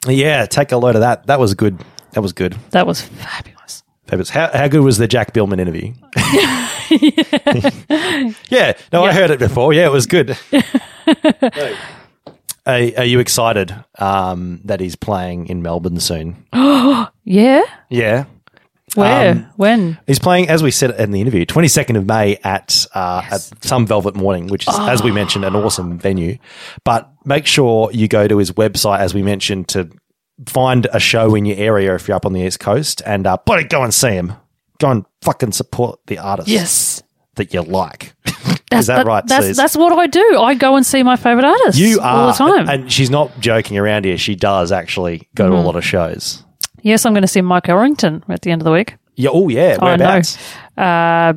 Yeah, 0.08 0.46
take 0.48 0.72
a 0.72 0.78
load 0.78 0.96
of 0.96 1.02
that. 1.02 1.28
That 1.28 1.40
was 1.40 1.54
good. 1.54 1.80
That 2.14 2.22
was 2.22 2.34
good. 2.34 2.54
That 2.72 2.88
was 2.88 3.02
fabulous. 3.02 3.84
Fabulous. 4.08 4.32
How, 4.32 4.50
how 4.52 4.68
good 4.68 4.82
was 4.82 4.98
the 4.98 5.08
Jack 5.08 5.32
Biilmann 5.32 5.60
interview? 5.60 5.94
yeah, 6.34 6.70
yeah. 8.50 8.74
no, 8.92 9.04
I 9.04 9.14
heard 9.14 9.30
it 9.30 9.38
before. 9.38 9.74
Yeah, 9.74 9.86
it 9.86 9.92
was 9.92 10.08
good. 10.08 10.36
are, 12.66 12.82
are 12.98 13.06
you 13.06 13.20
excited 13.20 13.76
um, 14.00 14.60
that 14.66 14.80
he's 14.80 14.96
playing 14.96 15.48
in 15.48 15.62
Melbourne 15.62 16.00
soon? 16.00 16.48
yeah? 17.26 17.62
Yeah. 17.90 18.26
Where? 18.96 19.32
Um, 19.32 19.50
when? 19.56 20.00
He's 20.08 20.20
playing, 20.20 20.50
as 20.50 20.62
we 20.62 20.72
said 20.72 20.92
in 21.00 21.12
the 21.12 21.22
interview, 21.22 21.46
22nd 21.46 21.98
of 21.98 22.06
May 22.06 22.38
at, 22.44 22.86
uh, 22.94 23.22
at 23.32 23.50
Some 23.64 23.86
Velvet 23.88 24.16
Morning, 24.16 24.48
which 24.48 24.68
is, 24.68 24.76
as 24.80 25.02
we 25.02 25.12
mentioned, 25.12 25.46
an 25.46 25.56
awesome 25.56 25.98
venue. 25.98 26.38
But 26.84 27.10
make 27.26 27.46
sure 27.46 27.90
you 27.94 28.08
go 28.08 28.28
to 28.28 28.38
his 28.38 28.52
website, 28.52 29.00
as 29.00 29.14
we 29.14 29.22
mentioned, 29.24 29.70
to 29.70 29.90
find 30.48 30.88
a 30.92 31.00
show 31.00 31.36
in 31.36 31.46
your 31.46 31.58
area 31.58 31.96
if 31.96 32.08
you're 32.08 32.18
up 32.18 32.26
on 32.26 32.34
the 32.34 32.42
East 32.42 32.60
Coast 32.60 33.02
and 33.06 33.26
uh, 33.28 33.38
bloody 33.46 33.64
go 33.64 33.84
and 33.84 33.94
see 33.94 34.10
him. 34.12 34.34
Go 34.80 34.90
and 34.90 35.06
fucking 35.22 35.52
support 35.52 36.00
the 36.08 36.18
artist. 36.18 36.48
Yes. 36.50 37.04
that 37.36 37.54
you 37.54 37.62
like. 37.62 38.14
That's, 38.72 38.82
is 38.84 38.88
that, 38.88 39.06
right, 39.06 39.26
That's, 39.28 39.58
that's 39.58 39.76
what 39.76 39.92
I 39.92 40.08
do. 40.08 40.40
I 40.40 40.54
go 40.56 40.78
and 40.78 40.86
see 40.86 41.04
my 41.04 41.18
favourite 41.18 41.46
artists 41.46 41.78
You 41.80 42.00
are. 42.00 42.08
all 42.22 42.28
the 42.28 42.34
time. 42.34 42.70
And 42.70 42.90
she's 42.92 43.10
not 43.10 43.38
joking 43.42 43.78
around 43.78 44.06
here. 44.06 44.18
She 44.18 44.34
does 44.34 44.72
actually 44.72 45.28
go 45.36 45.50
to 45.50 45.56
a 45.56 45.60
Mhm. 45.60 45.66
lot 45.66 45.76
of 45.76 45.84
shows. 45.84 46.44
Yes, 46.82 47.06
I'm 47.06 47.14
going 47.14 47.22
to 47.24 47.28
see 47.28 47.42
Mike 47.42 47.64
Elrington 47.66 48.24
at 48.30 48.42
the 48.42 48.52
end 48.52 48.62
of 48.62 48.66
the 48.66 48.72
week. 48.72 48.96
Yeah, 49.16 49.30
oh, 49.34 49.50
yeah. 49.50 49.78
I 49.82 49.96
know. 49.96 50.06
Whereabouts? 50.06 50.38
Uh, 50.78 50.82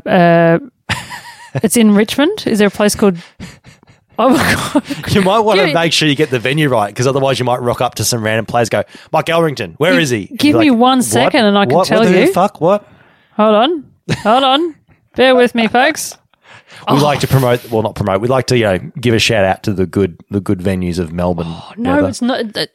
uh, 0.08 0.58
it's 1.62 1.76
in 1.76 1.94
Richmond. 1.94 2.44
Is 2.46 2.58
there 2.58 2.68
a 2.68 2.70
place 2.70 2.94
called? 2.94 3.16
Oh 4.16 4.28
my 4.28 4.54
god! 4.72 5.12
You 5.12 5.22
might 5.22 5.40
want 5.40 5.58
Give 5.58 5.70
to 5.70 5.74
make 5.74 5.92
sure 5.92 6.06
you 6.08 6.14
get 6.14 6.30
the 6.30 6.38
venue 6.38 6.68
right 6.68 6.86
because 6.86 7.08
otherwise 7.08 7.40
you 7.40 7.44
might 7.44 7.60
rock 7.60 7.80
up 7.80 7.96
to 7.96 8.04
some 8.04 8.22
random 8.22 8.46
players. 8.46 8.68
Go, 8.68 8.84
Mike 9.10 9.24
Elrington, 9.26 9.74
where 9.78 9.90
Give- 9.94 10.02
is 10.02 10.10
he? 10.10 10.26
give 10.26 10.54
me 10.56 10.70
like, 10.70 10.78
one 10.78 10.98
"What? 10.98 11.34
and 11.34 11.58
I 11.58 11.66
can 11.66 11.74
What? 11.74 11.88
tell 11.88 11.98
what 11.98 12.08
the 12.12 12.20
you." 12.20 12.32
Fuck 12.32 12.60
what? 12.60 12.86
Hold 13.32 13.56
on, 13.56 13.92
hold 14.18 14.44
on. 14.44 14.76
Bear 15.16 15.34
with 15.34 15.56
me, 15.56 15.66
folks. 15.66 16.16
We 16.88 16.98
like 17.00 17.20
to 17.20 17.26
promote. 17.26 17.68
Well, 17.70 17.82
not 17.82 17.96
promote. 17.96 18.20
We 18.20 18.28
like 18.28 18.46
to 18.46 18.56
you 18.56 18.64
know 18.64 18.78
give 19.00 19.14
a 19.14 19.18
shout 19.18 19.44
out 19.44 19.64
to 19.64 19.72
the 19.72 19.84
good 19.86 20.20
the 20.30 20.40
good 20.40 20.60
venues 20.60 21.00
of 21.00 21.12
Melbourne. 21.12 21.46
Oh, 21.48 21.72
No, 21.76 22.06
it's 22.06 22.22
not. 22.22 22.52
That, 22.52 22.70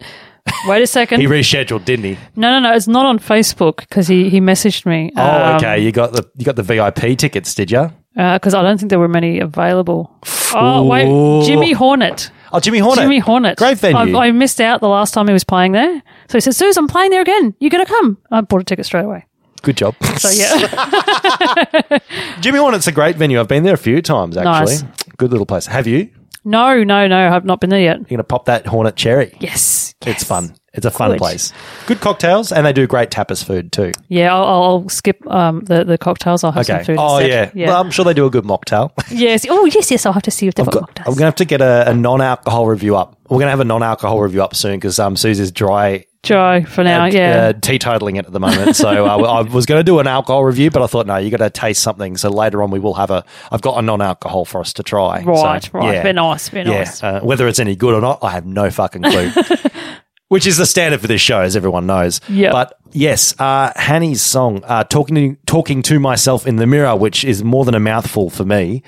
wait 0.68 0.82
a 0.82 0.88
second. 0.88 1.22
He 1.22 1.28
rescheduled, 1.28 1.86
didn't 1.86 2.06
he? 2.06 2.18
no, 2.36 2.52
no, 2.52 2.60
no. 2.60 2.76
It's 2.76 2.88
not 2.88 3.06
on 3.06 3.20
Facebook 3.20 3.78
because 3.78 4.08
he 4.08 4.30
he 4.30 4.40
messaged 4.40 4.86
me. 4.86 5.12
Oh, 5.16 5.22
um, 5.22 5.56
okay. 5.58 5.80
You 5.80 5.92
got 5.92 6.14
the 6.14 6.30
you 6.36 6.46
got 6.46 6.56
the 6.56 6.64
VIP 6.64 7.18
tickets, 7.18 7.54
did 7.54 7.72
you? 7.72 7.92
Uh, 8.18 8.38
because 8.38 8.54
I 8.54 8.62
don't 8.62 8.78
think 8.78 8.90
there 8.90 9.00
were 9.00 9.08
many 9.08 9.40
available. 9.40 10.14
Oh 10.54 10.86
wait, 10.86 11.46
Jimmy 11.46 11.74
Hornet. 11.74 12.32
Oh, 12.52 12.60
Jimmy 12.60 12.80
Hornet. 12.80 13.04
Jimmy 13.04 13.20
Hornet. 13.20 13.58
Great 13.58 13.78
venue. 13.78 14.18
I, 14.18 14.28
I 14.28 14.32
missed 14.32 14.60
out 14.60 14.82
the 14.82 14.88
last 14.88 15.14
time 15.14 15.28
he 15.28 15.34
was 15.34 15.44
playing 15.44 15.74
there. 15.74 16.02
So 16.30 16.38
he 16.38 16.42
said, 16.42 16.56
Suze, 16.56 16.78
I'm 16.78 16.88
playing 16.88 17.12
there 17.12 17.22
again. 17.22 17.54
You 17.60 17.70
got 17.70 17.78
to 17.78 17.86
come. 17.86 18.18
I 18.32 18.42
bought 18.42 18.62
a 18.62 18.64
ticket 18.64 18.88
straight 18.88 19.06
away. 19.06 19.26
Good 19.62 19.78
job. 19.78 19.96
So 20.18 20.30
yeah. 20.30 22.00
Jimmy 22.40 22.60
Hornet's 22.60 22.88
a 22.88 22.92
great 22.92 23.18
venue. 23.18 23.40
I've 23.40 23.48
been 23.48 23.64
there 23.64 23.74
a 23.74 23.78
few 23.78 24.02
times 24.02 24.38
actually. 24.38 24.76
Nice. 24.76 24.84
Good 25.18 25.32
little 25.32 25.46
place. 25.46 25.66
Have 25.68 25.86
you? 25.86 26.10
No, 26.50 26.84
no, 26.84 27.08
no. 27.08 27.30
I've 27.36 27.46
not 27.46 27.60
been 27.62 27.70
there 27.70 27.80
yet. 27.82 27.98
You're 28.00 28.06
gonna 28.18 28.24
pop 28.24 28.46
that 28.46 28.66
Hornet 28.66 28.96
cherry. 28.96 29.36
Yes. 29.40 29.94
It's 30.06 30.24
fun. 30.24 30.56
It's 30.74 30.86
a 30.86 30.92
fun 30.92 31.12
Good. 31.12 31.18
place. 31.18 31.52
Good 31.88 32.00
cocktails, 32.00 32.52
and 32.52 32.66
they 32.66 32.72
do 32.74 32.86
great 32.88 33.10
tapas 33.10 33.44
food 33.44 33.72
too. 33.72 33.92
Yeah, 34.08 34.34
I'll, 34.36 34.44
I'll 34.44 34.90
skip 34.90 35.26
um, 35.28 35.62
the, 35.62 35.84
the 35.84 35.98
cocktails. 35.98 36.44
I'll 36.44 36.52
have 36.52 36.66
some 36.66 36.76
Okay. 36.78 36.86
food 36.86 36.98
Oh 37.00 37.18
instead. 37.18 37.52
yeah. 37.56 37.68
Well, 37.68 37.82
I'm 37.82 37.90
sure 37.92 38.06
they 38.06 38.14
do 38.14 38.26
a 38.26 38.30
good 38.30 38.44
mocktail. 38.46 38.92
yes. 39.12 39.46
Oh, 39.50 39.66
yes, 39.66 39.90
yes. 39.92 40.06
I'll 40.06 40.14
have 40.14 40.24
to 40.24 40.32
see 40.32 40.48
if 40.48 40.54
they've 40.56 40.66
got 40.70 40.84
mocktails. 40.96 41.08
I'm 41.08 41.14
gonna 41.16 41.26
have 41.26 41.36
to 41.36 41.46
get 41.46 41.62
a, 41.62 41.90
a 41.90 41.94
non-alcohol 41.94 42.68
review 42.68 42.96
up. 42.96 43.18
We're 43.30 43.40
gonna 43.40 43.50
have 43.52 43.60
a 43.60 43.66
non-alcohol 43.66 44.22
review 44.22 44.44
up 44.44 44.56
soon 44.56 44.76
because 44.78 45.00
um, 45.00 45.16
Susie's 45.18 45.52
dry. 45.52 46.06
Dry 46.22 46.64
for 46.64 46.84
now, 46.84 47.04
uh, 47.04 47.08
yeah. 47.08 47.36
uh, 47.38 47.54
teetotaling 47.54 48.18
it 48.20 48.26
at 48.26 48.34
the 48.34 48.42
moment. 48.42 48.76
So 48.76 49.06
uh, 49.08 49.18
I 49.18 49.42
was 49.42 49.66
going 49.66 49.80
to 49.80 49.84
do 49.84 50.00
an 50.00 50.08
alcohol 50.08 50.44
review, 50.44 50.70
but 50.70 50.82
I 50.82 50.88
thought 50.88 51.08
no, 51.08 51.16
you 51.16 51.30
got 51.32 51.38
to 51.38 51.50
taste 51.50 51.82
something. 51.82 52.18
So 52.18 52.30
later 52.30 52.62
on, 52.62 52.72
we 52.72 52.80
will 52.80 52.96
have 52.96 53.10
a. 53.10 53.24
I've 53.52 53.62
got 53.62 53.78
a 53.78 53.82
non-alcohol 53.82 54.44
for 54.46 54.60
us 54.60 54.74
to 54.74 54.84
try. 54.84 55.24
Right, 55.24 55.64
So, 55.64 55.70
right. 55.74 55.94
yeah. 55.96 56.02
Very 56.02 56.14
nice, 56.14 56.50
very 56.50 56.70
Yeah. 56.70 56.80
nice. 56.80 57.02
Uh, 57.02 57.22
whether 57.22 57.48
it's 57.48 57.60
any 57.60 57.76
good 57.78 57.94
or 57.96 58.02
not, 58.02 58.20
I 58.22 58.32
have 58.32 58.46
no 58.46 58.70
fucking 58.70 59.04
clue. 59.04 59.32
Which 60.28 60.46
is 60.46 60.58
the 60.58 60.66
standard 60.68 61.02
for 61.02 61.08
this 61.08 61.22
show, 61.22 61.40
as 61.40 61.56
everyone 61.56 61.88
knows. 61.88 62.22
Yep. 62.30 62.52
But 62.52 62.78
yes, 62.92 63.34
uh, 63.40 63.72
Hanny's 63.76 64.22
song, 64.22 64.62
uh, 64.66 64.84
talking 64.84 65.16
to, 65.16 65.38
talking 65.48 65.82
to 65.84 66.00
myself 66.00 66.46
in 66.46 66.58
the 66.58 66.68
mirror, 66.68 66.96
which 66.96 67.24
is 67.26 67.44
more 67.44 67.66
than 67.66 67.74
a 67.74 67.80
mouthful 67.80 68.30
for 68.30 68.46
me. 68.46 68.84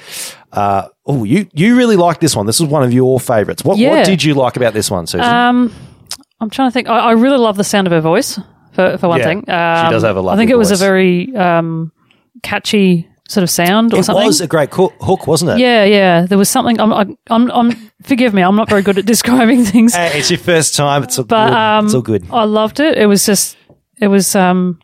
Uh, 0.52 0.90
oh, 1.08 1.24
you 1.24 1.48
you 1.54 1.76
really 1.78 1.96
like 1.96 2.20
this 2.20 2.36
one. 2.36 2.46
This 2.46 2.60
was 2.60 2.70
one 2.70 2.84
of 2.84 2.94
your 2.94 3.20
favorites. 3.20 3.64
What 3.64 3.80
Yeah. 3.80 3.90
what 3.90 4.06
did 4.06 4.24
you 4.24 4.34
like 4.36 4.56
about 4.56 4.74
this 4.76 4.92
one, 4.92 5.08
Susan? 5.08 5.26
Um, 5.26 5.74
I'm 6.42 6.50
trying 6.50 6.70
to 6.70 6.74
think. 6.74 6.90
I, 6.90 6.98
I 6.98 7.12
really 7.12 7.38
love 7.38 7.56
the 7.56 7.64
sound 7.64 7.88
of 7.88 7.94
her 7.94 8.02
voice. 8.02 8.38
For 8.74 8.98
for 8.98 9.08
one 9.10 9.20
Yeah, 9.20 9.26
thing, 9.26 9.40
she 9.42 9.46
does 9.46 10.04
Um, 10.04 10.08
have 10.08 10.16
a 10.18 10.20
I 10.20 10.24
lovely 10.24 10.42
think 10.42 10.52
it 10.52 10.58
was 10.58 10.70
voice. 10.72 10.80
a 10.82 10.84
very 10.84 11.36
um, 11.36 11.92
catchy 12.44 13.08
sort 13.28 13.44
of 13.44 13.50
sound 13.50 13.94
or 13.94 13.98
something. 13.98 14.00
it 14.02 14.04
something. 14.06 14.28
was 14.28 14.42
a 14.42 14.48
great 14.48 14.74
hook, 14.74 15.28
wasn't 15.28 15.52
it? 15.52 15.60
Yeah, 15.60 15.84
yeah. 15.86 16.26
There 16.26 16.38
was 16.38 16.50
something. 16.50 16.80
I'm, 16.80 16.92
I'm, 16.94 17.18
I'm, 17.30 17.52
I'm. 17.52 17.92
Forgive 18.04 18.34
me. 18.34 18.42
I'm 18.42 18.56
not 18.56 18.70
very 18.70 18.82
good 18.82 18.98
at 18.98 19.06
describing 19.16 19.64
things. 19.66 19.94
Hey, 19.94 20.18
it's 20.20 20.30
your 20.32 20.40
first 20.40 20.76
time. 20.76 21.04
It's 21.04 21.18
all 21.20 21.26
but 21.26 21.48
good. 21.50 21.54
um, 21.58 21.86
it's 21.86 21.94
all 21.96 22.02
good. 22.02 22.26
I 22.32 22.44
loved 22.46 22.80
it. 22.80 22.98
It 22.98 23.06
was 23.06 23.26
just. 23.26 23.58
It 24.00 24.08
was 24.08 24.36
um, 24.36 24.80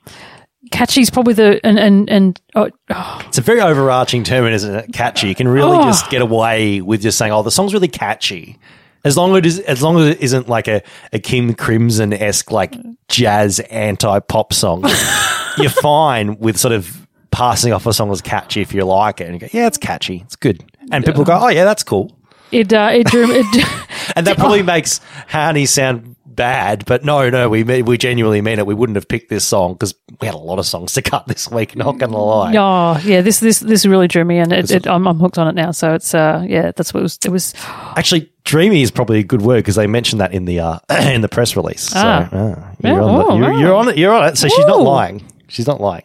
catchy. 0.72 1.02
Is 1.02 1.10
probably 1.10 1.34
the 1.34 1.60
and 1.66 1.80
and 1.80 2.10
and. 2.10 2.42
Oh, 2.56 2.70
oh, 2.92 3.22
It's 3.28 3.38
a 3.38 3.42
very 3.42 3.62
overarching 3.62 4.24
term, 4.24 4.46
isn't 4.46 4.76
it? 4.76 4.94
Catchy. 4.94 5.28
You 5.30 5.36
can 5.36 5.48
really 5.48 5.78
Oh. 5.78 5.84
just 5.84 6.10
get 6.10 6.22
away 6.22 6.82
with 6.82 7.02
just 7.02 7.18
saying, 7.18 7.32
"Oh, 7.32 7.42
the 7.42 7.52
song's 7.52 7.74
really 7.74 7.88
catchy." 7.88 8.60
As 9.04 9.16
long 9.16 9.32
as 9.32 9.38
it 9.38 9.46
is, 9.46 9.60
as 9.60 9.82
long 9.82 9.98
as 10.00 10.08
it 10.08 10.22
isn't 10.22 10.50
like 10.50 10.68
a, 10.68 10.82
a 11.14 11.20
King 11.20 11.54
Crimson 11.54 12.14
esque 12.14 12.52
like 12.52 12.76
jazz 13.08 13.60
anti 13.60 14.20
pop 14.20 14.54
song, 14.54 14.84
you're 15.58 15.70
fine 15.70 16.38
with 16.40 16.58
sort 16.58 16.74
of 16.74 17.08
passing 17.32 17.72
off 17.74 17.86
a 17.86 17.94
song 17.94 18.12
as 18.12 18.22
catchy 18.22 18.62
if 18.62 18.74
you 18.74 18.84
like 18.84 19.22
it. 19.22 19.26
And 19.26 19.34
you 19.34 19.40
go, 19.40 19.48
"Yeah, 19.52 19.68
it's 19.68 19.78
catchy, 19.78 20.22
it's 20.26 20.36
good," 20.36 20.64
and 20.92 21.06
people 21.06 21.24
go, 21.24 21.40
"Oh 21.40 21.48
yeah, 21.48 21.64
that's 21.64 21.84
cool," 21.84 22.18
it 22.52 22.74
uh, 22.74 22.90
it 22.92 23.08
drew. 23.08 23.32
It, 23.32 24.14
and 24.16 24.28
that 24.28 24.38
probably 24.38 24.64
makes 24.64 25.00
Honey 25.28 25.66
sound 25.66 26.17
bad. 26.38 26.86
But 26.86 27.04
no, 27.04 27.30
no, 27.30 27.50
we 27.50 27.64
we 27.64 27.98
genuinely 27.98 28.42
mean 28.42 28.60
it. 28.60 28.66
We 28.66 28.74
wouldn't 28.74 28.96
have 28.96 29.10
picked 29.10 29.30
this 29.30 29.44
song 29.46 29.74
because 29.74 29.94
we 30.22 30.28
had 30.28 30.36
a 30.36 30.40
lot 30.40 30.60
of 30.60 30.66
songs 30.66 30.94
to 30.94 31.02
cut 31.02 31.28
this 31.28 31.52
week. 31.52 31.76
Not 31.76 31.98
gonna 31.98 32.18
lie. 32.18 32.54
Oh 32.56 32.98
yeah, 33.04 33.20
this 33.20 33.42
this 33.42 33.60
this 33.60 33.86
really 33.86 34.08
drew 34.08 34.24
me, 34.24 34.38
and 34.38 34.54
it, 34.54 34.72
it, 34.72 34.88
I'm, 34.88 35.06
I'm 35.06 35.20
hooked 35.20 35.38
on 35.38 35.50
it 35.50 35.56
now. 35.56 35.72
So 35.72 35.94
it's 35.94 36.14
uh 36.14 36.46
yeah, 36.48 36.72
that's 36.74 36.94
what 36.94 37.02
it 37.02 37.04
was. 37.04 37.20
It 37.26 37.30
was 37.30 37.54
Actually, 37.98 38.32
dreamy 38.46 38.82
is 38.82 38.92
probably 38.92 39.20
a 39.20 39.24
good 39.24 39.42
word 39.42 39.58
because 39.58 39.76
they 39.76 39.88
mentioned 39.88 40.22
that 40.22 40.34
in 40.34 40.46
the 40.46 40.62
uh, 40.62 40.80
in 40.90 41.20
the 41.20 41.28
press 41.30 41.58
release. 41.58 41.82
So 41.82 42.00
Ah. 42.00 42.30
ah, 42.32 42.72
Yeah, 42.80 42.94
you're, 42.94 43.02
on 43.02 43.10
oh, 43.10 43.28
the, 43.32 43.36
you're, 43.38 43.52
wow. 43.52 43.60
you're 43.60 43.76
on 43.76 43.90
it. 43.90 43.98
You're 43.98 44.14
on 44.14 44.30
it. 44.30 44.38
So 44.38 44.48
she's 44.48 44.66
not 44.66 44.80
lying. 44.80 45.26
She's 45.50 45.68
not 45.68 45.82
lying. 45.82 46.04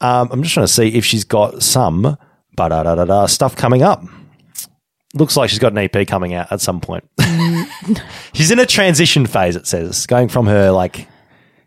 Um, 0.00 0.28
I'm 0.30 0.42
just 0.42 0.52
trying 0.52 0.66
to 0.66 0.72
see 0.72 0.88
if 0.88 1.04
she's 1.06 1.24
got 1.24 1.62
some 1.62 2.18
da 2.54 2.68
da 2.68 2.82
da 2.82 3.04
da 3.04 3.26
stuff 3.26 3.56
coming 3.56 3.82
up. 3.82 4.02
Looks 5.16 5.36
like 5.36 5.50
she's 5.50 5.58
got 5.58 5.72
an 5.72 5.78
EP 5.78 6.06
coming 6.06 6.34
out 6.34 6.52
at 6.52 6.60
some 6.60 6.80
point. 6.80 7.08
she's 8.34 8.50
in 8.50 8.58
a 8.58 8.66
transition 8.66 9.26
phase. 9.26 9.56
It 9.56 9.66
says 9.66 10.06
going 10.06 10.28
from 10.28 10.46
her 10.46 10.70
like, 10.70 11.08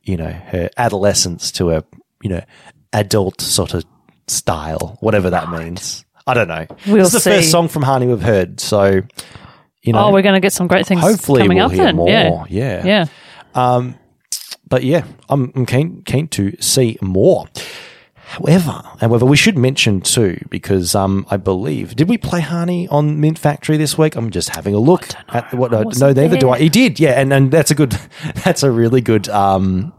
you 0.04 0.18
know, 0.18 0.30
her 0.30 0.70
adolescence 0.78 1.52
to 1.54 1.72
a 1.72 1.84
you 2.22 2.30
know 2.30 2.42
adult 2.94 3.42
sort 3.42 3.74
of 3.74 3.84
style, 4.28 4.98
whatever 5.00 5.32
that 5.32 5.50
means. 5.50 6.06
I 6.28 6.34
don't 6.36 6.48
know. 6.48 6.68
We'll 6.86 6.98
this 6.98 7.14
is 7.16 7.24
the 7.24 7.30
first 7.32 7.50
song 7.52 7.68
from 7.68 7.82
Honey 7.82 8.06
we've 8.06 8.22
heard, 8.22 8.60
so 8.60 9.02
you 9.82 9.94
know. 9.94 10.06
oh, 10.06 10.14
we're 10.14 10.22
going 10.22 10.36
to 10.36 10.40
get 10.40 10.54
some 10.54 10.68
great 10.68 10.86
things. 10.86 11.02
Hopefully 11.02 11.42
coming 11.42 11.58
we'll 11.58 11.66
up 11.68 11.72
hear 11.72 11.86
then. 11.86 11.96
more. 11.96 12.10
Yeah, 12.10 12.46
Yeah. 12.50 12.86
yeah. 12.86 13.06
Um, 13.56 13.96
but 14.68 14.84
yeah, 14.84 15.06
I'm, 15.28 15.52
I'm 15.56 15.66
keen 15.66 16.04
keen 16.04 16.28
to 16.30 16.56
see 16.62 16.98
more. 17.02 17.48
However, 18.30 18.84
however, 19.00 19.26
we 19.26 19.36
should 19.36 19.58
mention 19.58 20.02
too 20.02 20.40
because 20.52 20.94
um, 20.94 21.26
I 21.32 21.38
believe 21.38 21.96
did 21.96 22.08
we 22.08 22.20
play 22.20 22.42
Honey 22.42 22.88
on 22.90 23.20
Mint 23.20 23.40
Factory 23.40 23.76
this 23.76 23.98
week? 23.98 24.16
I'm 24.16 24.30
just 24.30 24.50
having 24.50 24.76
a 24.76 24.80
look 24.80 25.08
at 25.30 25.52
what. 25.52 25.72
No, 25.72 25.82
no, 25.82 26.14
neither 26.14 26.38
do 26.38 26.52
I. 26.52 26.60
He 26.60 26.70
did, 26.70 27.00
yeah, 27.00 27.20
and 27.20 27.34
and 27.34 27.52
that's 27.52 27.72
a 27.72 27.76
good. 27.76 27.98
That's 28.44 28.64
a 28.64 28.72
really 28.72 29.02
good 29.02 29.28
um, 29.30 29.94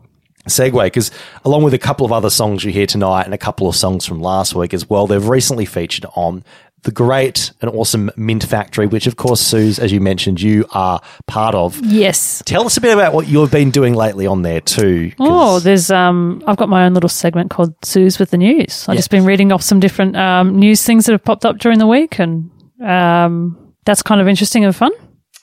segue 0.47 0.85
because 0.85 1.11
along 1.45 1.63
with 1.63 1.75
a 1.75 1.79
couple 1.79 2.07
of 2.07 2.13
other 2.13 2.31
songs 2.31 2.65
you 2.65 2.73
hear 2.73 2.87
tonight 2.87 3.25
and 3.25 3.35
a 3.35 3.39
couple 3.39 3.69
of 3.69 3.77
songs 3.77 4.07
from 4.07 4.21
last 4.21 4.55
week 4.55 4.73
as 4.73 4.89
well, 4.89 5.07
they've 5.07 5.27
recently 5.27 5.65
featured 5.65 6.07
on 6.15 6.45
the 6.83 6.91
great 6.93 7.53
and 7.61 7.71
awesome 7.71 8.11
Mint 8.17 8.43
Factory, 8.45 8.87
which 8.87 9.07
of 9.07 9.17
course, 9.17 9.41
Suze, 9.41 9.79
as 9.79 9.93
you 9.93 10.01
mentioned, 10.01 10.41
you 10.41 10.65
are 10.73 11.01
part 11.27 11.55
of. 11.55 11.79
Yes. 11.85 12.43
Tell 12.47 12.65
us 12.65 12.77
a 12.77 12.81
bit 12.81 12.93
about 12.95 13.13
what 13.13 13.29
you've 13.29 13.51
been 13.51 13.71
doing 13.71 13.95
lately 13.95 14.27
on 14.27 14.43
there 14.43 14.61
too. 14.61 15.13
Oh, 15.19 15.59
there's 15.61 15.91
um, 15.91 16.43
I've 16.47 16.57
got 16.57 16.69
my 16.69 16.85
own 16.87 16.95
little 16.95 17.09
segment 17.09 17.51
called 17.51 17.75
Sue's 17.85 18.19
with 18.19 18.31
the 18.31 18.39
news. 18.39 18.87
I've 18.89 18.95
Yeah. 18.95 18.99
just 18.99 19.11
been 19.11 19.25
reading 19.25 19.53
off 19.53 19.63
some 19.63 19.79
different 19.81 20.17
um, 20.17 20.59
news 20.59 20.83
things 20.83 21.07
that 21.07 21.13
have 21.13 21.25
popped 21.25 21.45
up 21.45 21.59
during 21.59 21.79
the 21.79 21.87
week, 21.87 22.19
and 22.19 22.51
um, 22.83 23.75
that's 23.85 24.03
kind 24.03 24.21
of 24.21 24.29
interesting 24.29 24.65
and 24.65 24.75
fun. 24.75 24.93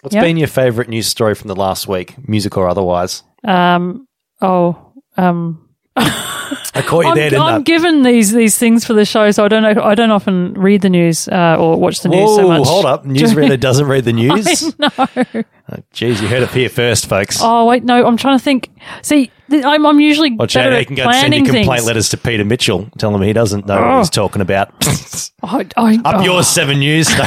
What's 0.01 0.15
Yeah. 0.15 0.21
been 0.21 0.37
your 0.37 0.47
favourite 0.47 0.89
news 0.89 1.07
story 1.07 1.35
from 1.35 1.47
the 1.49 1.55
last 1.55 1.87
week, 1.87 2.15
music 2.27 2.57
or 2.57 2.67
otherwise? 2.67 3.23
Um, 3.43 4.07
Oh, 4.41 4.93
um, 5.17 5.66
I 5.99 6.83
caught 6.85 7.05
you 7.05 7.09
I'm, 7.09 7.15
there, 7.15 7.29
didn't 7.31 7.41
I'm 7.41 7.61
I? 7.61 7.63
given 7.63 8.03
these 8.03 8.31
these 8.31 8.57
things 8.57 8.85
for 8.85 8.93
the 8.93 9.03
show, 9.05 9.31
so 9.31 9.43
I 9.43 9.47
don't 9.47 9.63
know. 9.63 9.81
I 9.83 9.95
don't 9.95 10.11
often 10.11 10.53
read 10.53 10.81
the 10.81 10.89
news 10.89 11.27
uh, 11.27 11.57
or 11.59 11.75
watch 11.79 12.01
the 12.01 12.09
news 12.09 12.29
Whoa, 12.29 12.35
so 12.37 12.47
much. 12.47 12.67
hold 12.67 12.85
up. 12.85 13.03
Newsreader 13.05 13.59
doesn't 13.67 13.87
read 13.87 14.05
the 14.05 14.13
news. 14.13 14.63
I 14.79 14.89
know. 15.33 15.43
Oh, 15.69 15.77
Jeez, 15.93 16.21
you 16.21 16.27
heard 16.27 16.43
it 16.43 16.49
here 16.51 16.69
first, 16.69 17.07
folks. 17.07 17.39
Oh 17.41 17.65
wait, 17.65 17.83
no. 17.83 18.05
I'm 18.05 18.15
trying 18.17 18.37
to 18.37 18.43
think. 18.43 18.69
See, 19.01 19.31
th- 19.49 19.65
I'm 19.65 19.85
I'm 19.85 19.99
usually 19.99 20.33
Watch 20.35 20.53
better 20.53 20.69
out, 20.71 20.79
at 20.79 20.87
can 20.87 20.95
go 20.95 21.03
and 21.03 21.13
send 21.13 21.21
planning 21.31 21.45
your 21.45 21.53
complaint 21.55 21.79
things. 21.79 21.87
letters 21.87 22.09
to 22.09 22.17
Peter 22.17 22.45
Mitchell. 22.45 22.89
Tell 22.99 23.13
him 23.15 23.21
he 23.23 23.33
doesn't 23.33 23.65
know 23.65 23.75
what 23.81 23.83
Oh. 23.83 23.97
he's 23.99 24.09
talking 24.11 24.41
about. 24.41 24.71
I, 25.43 25.67
I, 25.75 25.95
Up 26.05 26.15
oh, 26.17 26.23
yours, 26.23 26.47
Seven 26.47 26.79
News. 26.79 27.09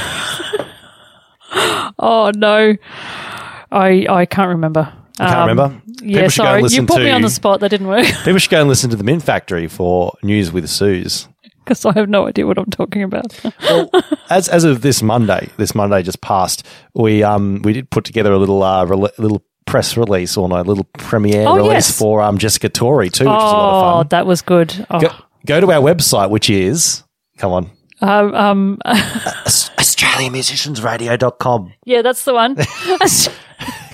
Oh 1.98 2.30
no, 2.34 2.76
I 3.72 4.06
I 4.08 4.24
can't 4.26 4.48
remember. 4.50 4.92
You 5.20 5.26
can't 5.26 5.38
Um, 5.38 5.48
remember? 5.48 5.82
Yeah, 6.02 6.06
People 6.06 6.22
and 6.22 6.32
sorry. 6.32 6.62
You 6.70 6.86
put 6.86 7.02
me 7.02 7.10
on 7.10 7.22
the 7.22 7.28
spot. 7.30 7.60
That 7.60 7.68
didn't 7.68 7.88
work 7.88 8.06
People 8.24 8.38
should 8.38 8.50
go 8.50 8.60
and 8.60 8.68
listen 8.68 8.88
to 8.90 8.96
the 8.96 9.04
Mint 9.04 9.22
Factory 9.22 9.68
for 9.68 10.12
news 10.22 10.50
with 10.52 10.66
Suze. 10.68 11.28
because 11.64 11.84
I 11.84 11.92
have 11.92 12.08
no 12.08 12.26
idea 12.26 12.46
what 12.46 12.56
I'm 12.58 12.70
talking 12.70 13.02
about. 13.02 13.38
well, 13.62 13.90
As 14.30 14.48
as 14.48 14.64
of 14.64 14.80
this 14.80 15.02
Monday, 15.02 15.48
this 15.58 15.74
Monday 15.74 16.02
just 16.02 16.20
passed, 16.22 16.66
we 16.94 17.22
um 17.22 17.60
we 17.62 17.72
did 17.74 17.90
put 17.90 18.04
together 18.04 18.32
a 18.32 18.38
little 18.38 18.62
uh 18.62 18.86
rela- 18.86 19.16
little 19.18 19.42
press 19.66 19.96
release 19.96 20.36
or 20.36 20.48
no 20.48 20.62
little 20.62 20.84
premiere 20.98 21.44
Oh, 21.46 21.54
release 21.56 21.88
yes. 21.90 21.98
for 21.98 22.22
um 22.22 22.38
Jessica 22.38 22.68
Torrey 22.68 23.10
too, 23.10 23.24
which 23.26 23.36
is 23.36 23.42
a 23.52 23.56
lot 23.56 23.72
oh, 23.72 23.76
of 23.76 23.82
fun. 23.82 24.06
Oh 24.06 24.08
that 24.10 24.26
was 24.26 24.42
good. 24.42 24.86
Oh. 24.90 25.00
Go, 25.00 25.08
go 25.46 25.60
to 25.60 25.70
our 25.72 25.80
website, 25.82 26.30
which 26.30 26.48
is 26.50 27.02
come 27.38 27.52
on, 27.52 27.70
Um, 28.00 28.34
um, 28.34 28.78
AustralianMusiciansRadio.com. 28.86 31.72
yeah, 31.84 32.02
that's 32.02 32.24
the 32.24 32.34
one. 32.34 32.56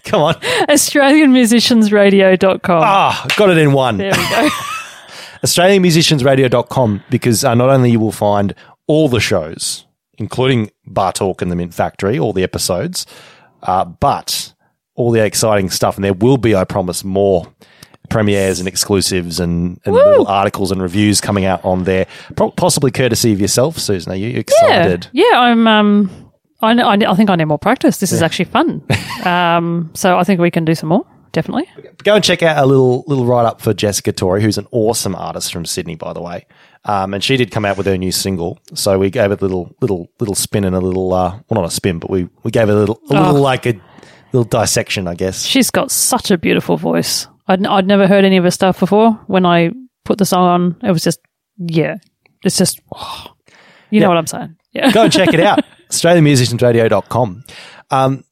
Come 0.07 0.23
on. 0.23 0.35
AustralianMusiciansRadio.com. 0.69 2.83
Ah, 2.83 3.27
got 3.37 3.51
it 3.51 3.59
in 3.59 3.73
one. 3.73 3.99
There 3.99 4.11
we 4.11 4.29
go. 4.31 4.49
AustralianMusiciansRadio.com 5.45 7.03
because 7.11 7.45
uh, 7.45 7.55
not 7.55 7.69
only 7.71 7.91
you 7.91 8.01
will 8.01 8.13
find 8.13 8.55
all 8.87 9.09
the 9.09 9.21
shows, 9.21 9.87
including 10.19 10.71
Bar 10.87 11.13
Talk 11.13 11.43
and 11.43 11.51
the 11.51 11.57
Mint 11.57 11.75
Factory, 11.75 12.19
all 12.19 12.33
the 12.33 12.43
episodes, 12.43 13.07
uh, 13.63 13.85
but 13.85 14.53
all 14.95 15.11
the 15.11 15.25
exciting 15.25 15.71
stuff. 15.71 15.97
And 15.97 16.05
there 16.05 16.15
will 16.15 16.39
be, 16.39 16.55
I 16.55 16.65
promise, 16.65 17.05
more 17.05 17.53
premieres 18.09 18.61
and 18.61 18.69
exclusives 18.69 19.41
and, 19.41 19.81
and 19.85 19.95
little 19.95 20.29
articles 20.29 20.71
and 20.71 20.81
reviews 20.81 21.21
coming 21.21 21.45
out 21.45 21.65
on 21.65 21.85
there, 21.85 22.07
Pro- 22.37 22.53
possibly 22.53 22.91
courtesy 22.93 23.33
of 23.33 23.41
yourself, 23.41 23.79
Susan. 23.79 24.13
Are 24.13 24.17
you 24.17 24.29
Yeah, 24.29 24.39
excited? 24.39 25.09
yeah. 25.13 25.33
I'm. 25.35 25.67
Um, 25.67 26.26
I, 26.61 26.73
know, 26.75 26.87
I, 26.87 26.95
I 26.95 27.15
think 27.15 27.31
I 27.31 27.37
need 27.37 27.45
more 27.45 27.59
practice. 27.59 27.99
This 27.99 28.13
is 28.13 28.23
actually 28.23 28.47
fun. 28.47 28.83
um, 29.25 29.91
so 29.95 30.19
I 30.19 30.25
think 30.25 30.41
we 30.41 30.51
can 30.51 30.65
do 30.65 30.75
some 30.75 30.89
more. 30.89 31.07
Definitely. 31.33 31.69
Go 32.03 32.15
and 32.15 32.25
check 32.25 32.43
out 32.43 32.63
a 32.63 32.67
little 32.67 33.05
little 33.07 33.27
write 33.27 33.45
up 33.45 33.61
for 33.61 33.75
Jessica 33.75 34.11
Torrey, 34.11 34.41
who's 34.43 34.57
an 34.57 34.67
awesome 34.71 35.15
artist 35.15 35.53
from 35.53 35.67
Sydney, 35.67 35.95
by 35.95 36.15
the 36.15 36.23
way. 36.23 36.47
Um, 36.87 37.13
and 37.13 37.23
she 37.23 37.37
did 37.37 37.51
come 37.51 37.67
out 37.67 37.77
with 37.77 37.85
her 37.87 37.99
new 37.99 38.11
single, 38.13 38.59
so 38.73 38.99
we 38.99 39.11
gave 39.11 39.31
it 39.33 39.41
a 39.43 39.45
little 39.45 39.75
little 39.83 40.09
little 40.19 40.35
spin 40.35 40.65
and 40.65 40.75
a 40.75 40.81
little 40.81 41.13
uh, 41.13 41.33
well, 41.51 41.61
not 41.61 41.67
a 41.67 41.71
spin, 41.71 41.99
but 41.99 42.09
we 42.11 42.29
we 42.43 42.51
gave 42.51 42.71
it 42.71 42.73
a 42.73 42.79
little 42.79 43.01
a 43.11 43.13
little 43.13 43.37
Oh. 43.37 43.43
like 43.43 43.67
a 43.67 43.79
little 44.33 44.45
dissection, 44.45 45.07
I 45.07 45.15
guess. 45.15 45.45
She's 45.45 45.71
got 45.71 45.91
such 45.91 46.31
a 46.31 46.39
beautiful 46.39 46.79
voice. 46.79 47.27
I'd, 47.49 47.67
I'd 47.67 47.87
never 47.87 48.07
heard 48.07 48.25
any 48.25 48.39
of 48.39 48.45
her 48.45 48.51
stuff 48.51 48.81
before. 48.81 49.13
When 49.27 49.45
I 49.45 49.73
put 50.05 50.17
the 50.17 50.25
song 50.25 50.49
on, 50.49 50.77
it 50.89 50.91
was 50.91 51.03
just, 51.05 51.21
yeah, 51.59 51.97
it's 52.45 52.57
just, 52.57 52.81
oh, 52.95 53.35
you 53.91 54.01
know 54.01 54.09
what 54.09 54.17
I'm 54.17 54.27
saying. 54.27 54.57
Yeah. 54.73 54.91
Go 54.91 55.05
and 55.05 55.13
check 55.13 55.35
it 55.35 55.41
out. 55.41 55.61
AustralianMusiciansRadio.com. 55.91 57.45
Um, 57.91 58.25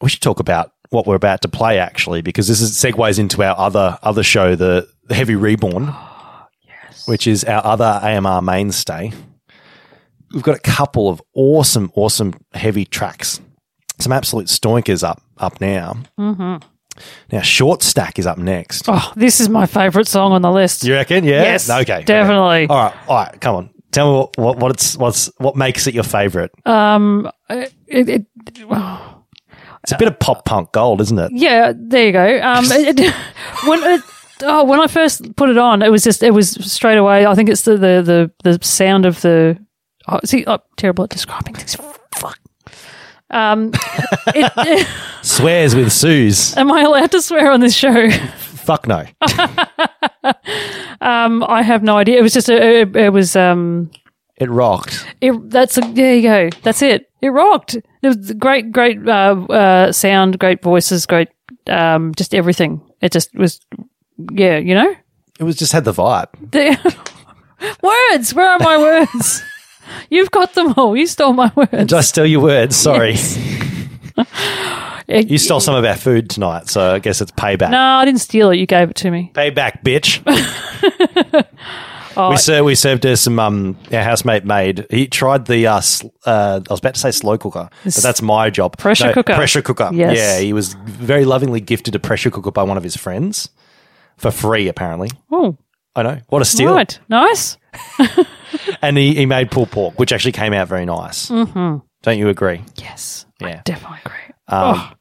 we 0.00 0.08
should 0.08 0.20
talk 0.20 0.40
about 0.40 0.72
what 0.90 1.06
we're 1.06 1.14
about 1.16 1.40
to 1.42 1.48
play 1.48 1.78
actually, 1.78 2.22
because 2.22 2.48
this 2.48 2.60
is 2.60 2.72
segues 2.72 3.18
into 3.18 3.42
our 3.42 3.58
other 3.58 3.98
other 4.02 4.22
show, 4.22 4.54
the, 4.54 4.88
the 5.04 5.14
Heavy 5.14 5.34
Reborn, 5.36 5.84
yes, 6.66 7.06
which 7.08 7.26
is 7.26 7.44
our 7.44 7.64
other 7.64 8.00
AMR 8.02 8.42
mainstay. 8.42 9.12
We've 10.32 10.42
got 10.42 10.56
a 10.56 10.60
couple 10.60 11.08
of 11.08 11.20
awesome, 11.34 11.90
awesome 11.94 12.34
heavy 12.54 12.84
tracks. 12.84 13.40
Some 13.98 14.12
absolute 14.12 14.46
stoinkers 14.46 15.02
up 15.06 15.22
up 15.38 15.60
now. 15.60 15.96
hmm 16.18 16.56
Now, 17.30 17.40
Short 17.42 17.82
Stack 17.82 18.18
is 18.18 18.26
up 18.26 18.36
next. 18.38 18.84
Oh, 18.88 19.12
this 19.16 19.40
is 19.40 19.48
my 19.48 19.66
favourite 19.66 20.08
song 20.08 20.32
on 20.32 20.42
the 20.42 20.50
list. 20.52 20.84
You 20.84 20.94
reckon? 20.94 21.24
Yeah. 21.24 21.42
Yes, 21.42 21.70
Okay. 21.70 22.02
definitely. 22.04 22.66
All 22.68 22.76
right. 22.76 22.94
All 23.08 23.16
right. 23.16 23.40
Come 23.40 23.56
on. 23.56 23.70
Tell 23.92 24.10
me 24.10 24.18
what, 24.18 24.36
what, 24.38 24.56
what 24.58 24.70
it's 24.72 24.96
what's 24.96 25.30
what 25.38 25.54
makes 25.56 25.86
it 25.86 25.94
your 25.94 26.04
favorite. 26.04 26.50
Um, 26.66 27.30
it, 27.50 27.72
it, 28.08 28.26
It's 29.82 29.92
a 29.92 29.98
bit 29.98 30.08
of 30.08 30.18
pop 30.18 30.44
punk 30.44 30.72
gold, 30.72 31.00
isn't 31.02 31.18
it? 31.18 31.30
yeah, 31.34 31.72
there 31.76 32.06
you 32.06 32.12
go. 32.12 32.40
Um, 32.42 32.64
it, 32.66 32.98
it- 32.98 33.14
when 33.66 33.82
it, 33.82 34.00
oh, 34.42 34.64
when 34.64 34.80
I 34.80 34.86
first 34.86 35.36
put 35.36 35.50
it 35.50 35.58
on, 35.58 35.82
it 35.82 35.90
was 35.90 36.02
just 36.04 36.22
it 36.22 36.30
was 36.32 36.50
straight 36.72 36.96
away. 36.98 37.26
I 37.26 37.34
think 37.34 37.48
it's 37.50 37.62
the 37.62 37.72
the 37.76 38.30
the, 38.42 38.56
the 38.56 38.64
sound 38.64 39.04
of 39.06 39.20
the. 39.20 39.58
Oh, 40.08 40.18
see, 40.24 40.44
I'm 40.46 40.58
terrible 40.76 41.04
at 41.04 41.10
describing 41.10 41.54
things. 41.54 41.76
Fuck. 42.16 42.38
Um, 43.30 43.72
it, 44.28 44.86
Swears 45.22 45.74
with 45.74 45.92
Suze. 45.92 46.56
am 46.56 46.70
I 46.72 46.82
allowed 46.82 47.10
to 47.12 47.22
swear 47.22 47.50
on 47.50 47.60
this 47.60 47.74
show? 47.74 48.10
Fuck 48.10 48.86
no. 48.86 49.04
Um, 51.02 51.42
I 51.48 51.62
have 51.62 51.82
no 51.82 51.96
idea. 51.98 52.18
It 52.18 52.22
was 52.22 52.32
just 52.32 52.48
a, 52.48 52.80
it, 52.82 52.96
it 52.96 53.12
was 53.12 53.34
um, 53.36 53.90
It 54.36 54.48
rocked. 54.50 55.04
it, 55.20 55.50
that's 55.50 55.76
a, 55.78 55.80
there 55.80 56.14
you 56.14 56.22
go. 56.22 56.50
That's 56.62 56.80
it. 56.82 57.10
It 57.20 57.28
rocked. 57.30 57.74
It 57.74 57.84
was 58.02 58.32
great, 58.32 58.72
great 58.72 58.98
uh, 59.06 59.36
uh, 59.50 59.92
sound, 59.92 60.38
great 60.38 60.62
voices, 60.62 61.06
great 61.06 61.28
um, 61.68 62.14
just 62.14 62.34
everything. 62.34 62.80
It 63.00 63.12
just 63.12 63.34
was, 63.34 63.60
yeah, 64.32 64.58
you 64.58 64.74
know. 64.74 64.94
It 65.38 65.44
was 65.44 65.56
just 65.56 65.72
had 65.72 65.84
the 65.84 65.92
vibe. 65.92 66.28
The, 66.50 66.76
words. 68.12 68.34
Where 68.34 68.48
are 68.52 68.58
my 68.58 68.78
words? 68.78 69.42
You've 70.10 70.30
got 70.30 70.54
them 70.54 70.74
all. 70.76 70.96
You 70.96 71.06
stole 71.06 71.32
my 71.32 71.50
words. 71.54 71.70
Did 71.70 71.92
I 71.92 72.00
steal 72.00 72.26
your 72.26 72.40
words? 72.42 72.76
Sorry. 72.76 73.16
It- 75.08 75.28
You 75.30 75.38
stole 75.38 75.60
some 75.60 75.74
of 75.74 75.84
our 75.84 75.96
food 75.96 76.30
tonight, 76.30 76.68
so 76.68 76.94
I 76.94 76.98
guess 76.98 77.20
it's 77.20 77.32
payback. 77.32 77.70
no, 77.70 77.78
I 77.80 78.04
didn't 78.04 78.20
steal 78.20 78.50
it. 78.50 78.56
You 78.56 78.66
gave 78.66 78.90
it 78.90 78.96
to 78.96 79.10
me. 79.10 79.30
Payback, 79.34 79.82
bitch. 79.82 80.22
Oh, 82.16 82.30
we 82.30 82.36
served 82.36 82.66
we 82.66 82.74
served 82.74 83.04
her 83.04 83.16
some 83.16 83.38
um 83.38 83.76
our 83.92 84.02
housemate 84.02 84.44
made. 84.44 84.86
He 84.90 85.06
tried 85.06 85.46
the 85.46 85.66
uh, 85.66 85.80
sl- 85.80 86.08
uh 86.26 86.60
I 86.68 86.72
was 86.72 86.80
about 86.80 86.94
to 86.94 87.00
say 87.00 87.10
slow 87.10 87.38
cooker, 87.38 87.68
but 87.84 87.94
that's 87.94 88.20
my 88.22 88.50
job. 88.50 88.76
Pressure 88.78 89.12
cooker. 89.12 89.34
Pressure 89.34 89.62
cooker. 89.62 89.90
Yes. 89.92 90.16
Yeah, 90.16 90.38
he 90.40 90.52
was 90.52 90.74
very 90.84 91.24
lovingly 91.24 91.60
gifted 91.60 91.94
a 91.94 91.98
pressure 91.98 92.30
cooker 92.30 92.50
by 92.50 92.62
one 92.64 92.76
of 92.76 92.82
his 92.82 92.96
friends 92.96 93.48
for 94.18 94.30
free 94.30 94.68
apparently. 94.68 95.08
oh, 95.30 95.56
I 95.96 96.02
know. 96.02 96.20
What 96.28 96.42
a 96.42 96.44
steal. 96.44 96.74
right. 96.74 96.98
Nice. 97.08 97.56
And 98.82 98.98
he, 98.98 99.14
he 99.14 99.26
made 99.26 99.50
pulled 99.50 99.70
pork, 99.70 99.98
which 99.98 100.12
actually 100.12 100.32
came 100.32 100.52
out 100.52 100.68
very 100.68 100.84
nice. 100.84 101.30
Mm-hmm. 101.30 101.78
Don't 102.02 102.18
you 102.18 102.28
agree? 102.28 102.62
Yes. 102.76 103.24
Yeah. 103.40 103.62
Definitely 103.64 103.98
agree. 104.04 104.31
Um, 104.52 104.74
Oh. 104.76 104.92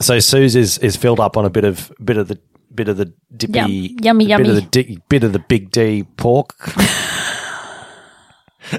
So 0.00 0.20
Suze 0.20 0.54
is, 0.54 0.78
is 0.78 0.96
filled 0.96 1.18
up 1.18 1.36
on 1.36 1.44
a 1.44 1.50
bit 1.50 1.64
of 1.64 1.90
bit 2.04 2.16
of 2.18 2.28
the 2.28 2.38
bit 2.72 2.88
of 2.88 2.96
the 2.98 3.12
dippy 3.36 3.96
Yum. 4.00 4.20
Yummy, 4.20 4.26
bit 4.28 4.46
of 4.46 4.54
the 4.54 4.62
di- 4.62 4.98
bit 5.08 5.24
of 5.24 5.32
the 5.32 5.40
big 5.40 5.72
D 5.72 6.04
pork. 6.16 6.54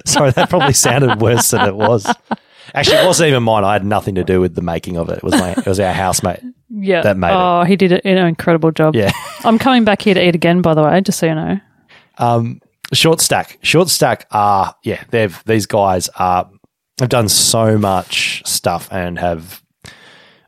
Sorry, 0.06 0.32
that 0.32 0.50
probably 0.50 0.74
sounded 0.74 1.20
worse 1.20 1.52
than 1.52 1.68
it 1.68 1.76
was. 1.76 2.06
Actually, 2.76 2.98
it 2.98 3.06
wasn't 3.06 3.28
even 3.30 3.44
mine. 3.44 3.64
I 3.64 3.74
had 3.74 3.84
nothing 3.84 4.16
to 4.16 4.24
do 4.24 4.40
with 4.40 4.56
the 4.56 4.62
making 4.62 4.98
of 4.98 5.10
it. 5.10 5.18
It 5.18 5.24
was 5.24 5.34
my 5.34 5.52
it 5.52 5.66
was 5.66 5.80
our 5.80 5.92
housemate. 5.94 6.40
Yeah. 6.70 7.02
that 7.02 7.18
made 7.18 7.30
it. 7.32 7.36
oh, 7.36 7.64
he 7.64 7.76
did 7.76 7.94
an 8.06 8.28
incredible 8.28 8.72
job. 8.72 8.96
Yeah. 8.96 9.12
I'm 9.44 9.58
coming 9.58 9.84
back 9.84 10.02
here 10.04 10.14
to 10.14 10.26
eat 10.26 10.36
again, 10.36 10.62
by 10.62 10.76
the 10.76 10.84
way, 10.84 11.02
just 11.02 11.18
so 11.20 11.26
you 11.26 11.34
know. 11.36 11.60
Um, 12.20 12.62
short 12.94 13.20
stack, 13.22 13.58
short 13.64 13.90
stack 13.90 14.28
are 14.32 14.76
yeah. 14.84 15.04
They've 15.10 15.42
these 15.46 15.66
guys 15.66 16.10
are 16.20 16.50
have 17.00 17.10
done 17.10 17.28
so 17.30 17.78
much 17.78 18.44
stuff 18.46 18.88
and 18.92 19.18
have 19.18 19.64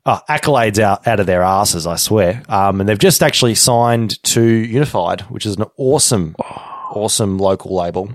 oh, 0.05 0.19
accolades 0.29 0.79
out 0.79 1.07
out 1.07 1.19
of 1.19 1.25
their 1.25 1.43
asses. 1.43 1.87
I 1.87 1.95
swear. 1.95 2.43
Um, 2.49 2.79
and 2.79 2.89
they've 2.89 2.97
just 2.97 3.23
actually 3.23 3.55
signed 3.55 4.21
to 4.23 4.43
Unified, 4.43 5.21
which 5.21 5.45
is 5.45 5.55
an 5.57 5.65
awesome, 5.77 6.35
awesome 6.39 7.37
local 7.37 7.75
label. 7.75 8.11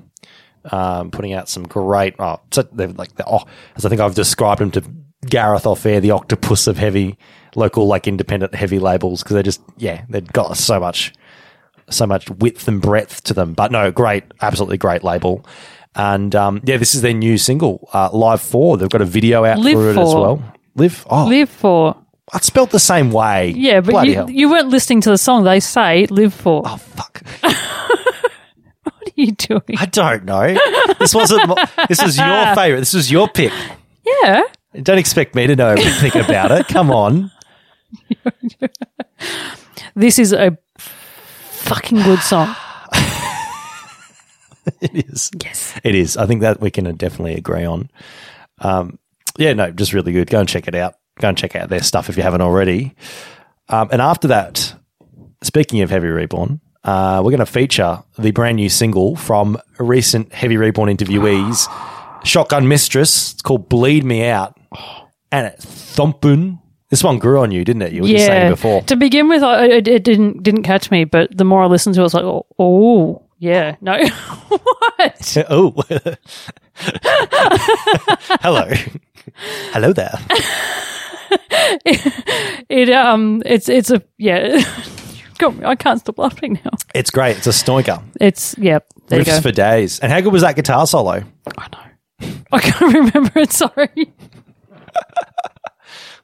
Um, 0.73 1.13
putting 1.13 1.33
out 1.33 1.49
some 1.49 1.63
great. 1.65 2.17
Oh, 2.19 2.41
so 2.51 2.63
they're 2.63 2.89
like 2.89 3.15
the, 3.15 3.25
oh, 3.27 3.45
as 3.77 3.87
I 3.87 3.89
think 3.89 4.01
I've 4.01 4.17
described 4.17 4.61
them 4.61 4.73
to 4.73 4.85
Gareth 5.27 5.67
off 5.67 5.87
air, 5.87 6.01
the 6.01 6.11
octopus 6.11 6.67
of 6.67 6.77
heavy 6.77 7.19
local 7.55 7.87
like 7.87 8.07
independent 8.07 8.55
heavy 8.55 8.79
labels 8.79 9.23
because 9.23 9.35
they 9.35 9.43
just 9.43 9.63
yeah 9.79 10.05
they've 10.11 10.31
got 10.33 10.55
so 10.59 10.79
much 10.79 11.15
so 11.89 12.07
much 12.07 12.29
width 12.31 12.69
and 12.69 12.81
breadth 12.81 13.23
to 13.25 13.35
them. 13.35 13.55
But 13.55 13.73
no, 13.73 13.91
great, 13.91 14.25
absolutely 14.41 14.79
great 14.79 15.05
label. 15.05 15.47
And 15.95 16.35
um, 16.35 16.61
yeah, 16.65 16.77
this 16.77 16.95
is 16.95 17.03
their 17.03 17.15
new 17.15 17.39
single, 17.39 17.89
uh, 17.93 18.11
Live 18.13 18.43
Four. 18.43 18.77
They've 18.77 18.89
got 18.89 19.01
a 19.01 19.07
video 19.07 19.45
out 19.45 19.59
Live 19.59 19.75
for 19.75 19.91
it 19.91 19.97
as 19.97 20.15
well. 20.15 20.43
Live, 20.77 21.07
oh, 21.11 21.27
Live 21.27 21.49
for. 21.51 21.97
it's 22.35 22.47
spelled 22.47 22.71
the 22.71 22.79
same 22.79 23.11
way. 23.11 23.51
Yeah, 23.51 23.81
but 23.81 23.91
Bloody 23.93 24.11
you, 24.11 24.15
hell. 24.17 24.31
you 24.31 24.51
weren't 24.51 24.69
listening 24.69 25.01
to 25.03 25.11
the 25.11 25.19
song. 25.19 25.43
They 25.45 25.59
say 25.61 26.07
live 26.07 26.33
for. 26.35 26.63
Oh 26.65 26.77
fuck! 26.77 27.23
what 27.41 29.03
are 29.07 29.13
you 29.15 29.33
doing? 29.33 29.63
I 29.79 29.87
don't 29.87 30.25
know. 30.25 30.57
This 30.99 31.15
wasn't. 31.15 31.49
my- 31.49 31.69
this 31.89 32.03
was 32.03 32.17
your 32.19 32.55
favorite. 32.55 32.81
This 32.81 32.95
was 32.95 33.11
your 33.11 33.27
pick. 33.29 33.53
Yeah. 34.23 34.43
Don't 34.83 34.99
expect 34.99 35.35
me 35.35 35.47
to 35.47 35.57
know 35.57 35.69
everything 35.71 36.21
about 36.23 36.51
it. 36.53 36.69
Come 36.69 36.91
on. 36.91 37.31
This 39.95 40.19
is 40.19 40.33
a 40.35 40.59
fucking 40.77 42.03
good 42.03 42.19
song. 42.19 42.55
it 44.83 45.07
is. 45.09 45.31
Yes. 45.43 45.81
It 45.83 45.95
is. 45.95 46.17
I 46.19 46.27
think 46.27 46.43
that 46.43 46.61
we 46.61 46.71
can 46.71 46.95
definitely 46.97 47.35
agree 47.35 47.65
on. 47.65 47.89
Um, 48.59 48.99
yeah, 49.39 49.53
no, 49.53 49.71
just 49.71 49.93
really 49.93 50.13
good. 50.13 50.29
Go 50.29 50.41
and 50.41 50.49
check 50.49 50.69
it 50.69 50.75
out. 50.75 50.95
Go 51.21 51.29
and 51.29 51.39
check 51.39 51.57
out 51.57 51.69
their 51.69 51.83
stuff 51.83 52.09
if 52.09 52.17
you 52.17 52.23
haven't 52.23 52.43
already. 52.43 52.95
Um, 53.69 53.89
and 53.91 54.03
after 54.03 54.29
that, 54.29 54.75
speaking 55.43 55.81
of 55.81 55.91
Heavy 55.91 56.09
Reborn, 56.09 56.61
uh, 56.85 57.21
we're 57.25 57.31
going 57.31 57.41
to 57.41 57.47
feature 57.47 58.03
the 58.19 58.31
brand 58.31 58.57
new 58.57 58.69
single 58.69 59.17
from 59.17 59.59
a 59.79 59.85
recent 59.85 60.33
Heavy 60.33 60.57
Reborn 60.57 60.89
interviewees, 60.89 61.69
Shotgun 62.25 62.69
Mistress. 62.69 63.33
It's 63.33 63.43
called 63.43 63.69
Bleed 63.69 64.05
Me 64.05 64.27
Out. 64.27 64.57
And 65.33 65.47
it's 65.49 65.65
thumping. 65.65 66.61
This 66.89 67.03
one 67.03 67.19
grew 67.19 67.41
on 67.41 67.51
you, 67.51 67.65
didn't 67.65 67.83
it? 67.83 67.93
You 67.93 68.03
were 68.03 68.09
just 68.09 68.27
saying 68.27 68.53
before. 68.53 68.83
To 68.83 68.95
begin 68.95 69.29
with, 69.29 69.43
I, 69.43 69.67
it, 69.67 69.89
it 69.89 70.05
didn't 70.05 70.45
didn't 70.45 70.63
catch 70.63 70.91
me, 70.93 71.05
but 71.05 71.37
the 71.37 71.45
more 71.45 71.65
I 71.65 71.67
listened 71.67 71.97
to 71.97 72.01
it, 72.01 72.03
I 72.03 72.05
was 72.05 72.15
like, 72.15 72.25
oh, 72.25 72.47
oh 72.61 73.27
yeah, 73.39 73.75
no, 73.81 73.99
what? 74.49 75.37
oh. 75.51 75.75
Hello. 78.41 78.71
Hello 79.73 79.93
there. 79.93 80.19
It 82.69 82.91
um, 82.91 83.43
it's 83.47 83.69
it's 83.69 83.91
a 83.91 84.03
yeah. 84.19 84.63
I 85.65 85.75
can't 85.75 86.01
stop 86.01 86.19
laughing 86.19 86.59
now. 86.65 86.71
It's 86.95 87.11
great. 87.11 87.37
It's 87.37 87.47
a 87.47 87.51
stoiker. 87.51 88.03
It's 88.21 88.57
yeah. 88.59 88.79
There 89.09 89.19
you 89.19 89.25
Riffs 89.25 89.37
go. 89.37 89.41
for 89.43 89.53
days. 89.53 90.01
And 90.01 90.11
how 90.11 90.21
good 90.21 90.33
was 90.33 90.43
that 90.43 90.57
guitar 90.57 90.87
solo? 90.87 91.23
I 91.59 91.69
know. 91.73 92.29
I 92.51 92.59
can't 92.61 92.95
remember 93.15 93.39
it. 93.39 93.53
Sorry. 93.53 94.13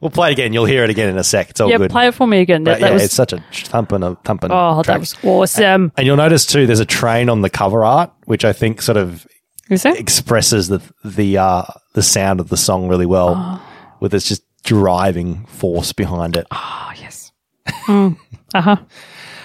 We'll 0.01 0.11
play 0.11 0.31
it 0.31 0.33
again. 0.33 0.53
You'll 0.53 0.65
hear 0.65 0.83
it 0.83 0.91
again 0.91 1.09
in 1.11 1.17
a 1.17 1.23
sec. 1.23 1.51
It's 1.51 1.61
all 1.61 1.71
yeah, 1.71 1.77
good. 1.79 1.91
play 1.93 2.09
it 2.09 2.15
for 2.15 2.27
me 2.27 2.41
again. 2.41 2.65
That, 2.65 2.81
that 2.81 2.89
yeah, 2.89 2.93
was 2.95 3.05
it's 3.05 3.15
such 3.15 3.33
a 3.33 3.45
thumping, 3.53 4.03
a 4.03 4.17
thumping. 4.25 4.51
oh, 4.51 4.83
track. 4.83 4.87
that 4.87 5.01
was 5.01 5.15
awesome. 5.23 5.93
And 5.97 6.07
you'll 6.07 6.17
notice 6.17 6.45
too, 6.45 6.67
there's 6.67 6.81
a 6.81 6.87
train 6.87 7.29
on 7.29 7.43
the 7.43 7.51
cover 7.51 7.85
art, 7.85 8.11
which 8.25 8.45
I 8.45 8.53
think 8.53 8.83
sort 8.83 8.97
of 8.97 9.27
expresses 9.71 10.67
the 10.69 10.83
the 11.05 11.39
uh, 11.39 11.65
the 11.95 12.03
sound 12.03 12.41
of 12.41 12.49
the 12.49 12.57
song 12.57 12.89
really 12.89 13.07
well, 13.07 13.35
Oh. 13.37 13.63
with 14.01 14.15
its 14.15 14.29
just 14.29 14.43
driving 14.65 15.45
force 15.47 15.93
behind 15.93 16.37
it. 16.37 16.47
Oh 16.51 16.91
yes. 17.01 17.33
mm, 17.87 18.17
uh 18.55 18.61
huh. 18.61 18.77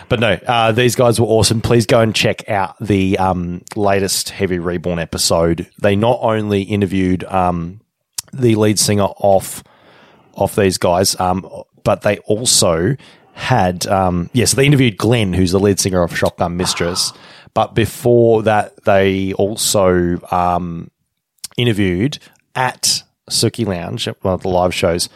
But 0.10 0.19
no, 0.22 0.34
uh, 0.48 0.72
these 0.72 0.95
guys 0.95 1.19
were 1.19 1.28
awesome. 1.28 1.60
Please 1.61 1.86
go 1.86 1.99
and 1.99 2.15
check 2.15 2.48
out 2.49 2.76
the 2.80 3.18
um, 3.18 3.61
latest 3.76 4.30
Heavy 4.30 4.57
Reborn 4.57 4.99
episode. 4.99 5.69
They 5.82 5.98
not 5.98 6.19
only 6.22 6.61
interviewed 6.61 7.26
um, 7.26 7.82
the 8.32 8.56
lead 8.56 8.80
singer 8.80 9.03
off 9.18 9.64
off 10.34 10.56
these 10.56 10.78
guys, 10.78 11.19
um, 11.19 11.45
but 11.84 12.03
they 12.03 12.19
also 12.19 12.95
had 13.34 13.86
um, 13.88 14.30
yes, 14.34 14.53
they 14.53 14.65
interviewed 14.65 14.95
Glenn, 14.98 15.34
who's 15.34 15.52
the 15.52 15.60
lead 15.60 15.78
singer 15.80 16.02
of 16.03 16.15
Shotgun 16.18 16.56
Mistress. 16.56 17.11
But 17.53 17.76
before 17.76 18.44
that, 18.44 18.82
they 18.86 19.34
also 19.34 20.19
um, 20.32 20.90
interviewed 21.57 22.19
at 22.58 23.04
Sooki 23.30 23.66
Lounge, 23.66 24.10
at 24.10 24.22
one 24.24 24.34
of 24.34 24.42
the 24.42 24.50
live 24.50 24.74
shows, 24.74 25.08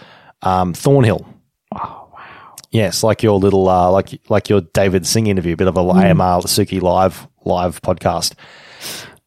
um, 0.43 0.73
Thornhill. 0.73 1.27
Oh 1.73 2.07
wow! 2.13 2.55
Yes, 2.69 3.03
like 3.03 3.23
your 3.23 3.37
little, 3.39 3.67
uh, 3.67 3.91
like 3.91 4.21
like 4.29 4.47
your 4.47 4.61
David 4.61 5.05
Singh 5.05 5.27
interview, 5.27 5.55
a 5.55 5.57
bit 5.57 5.67
of 5.67 5.75
a 5.75 5.81
AMR 5.81 6.43
Sooki 6.43 6.81
live 6.81 7.27
live 7.43 7.81
podcast, 7.81 8.35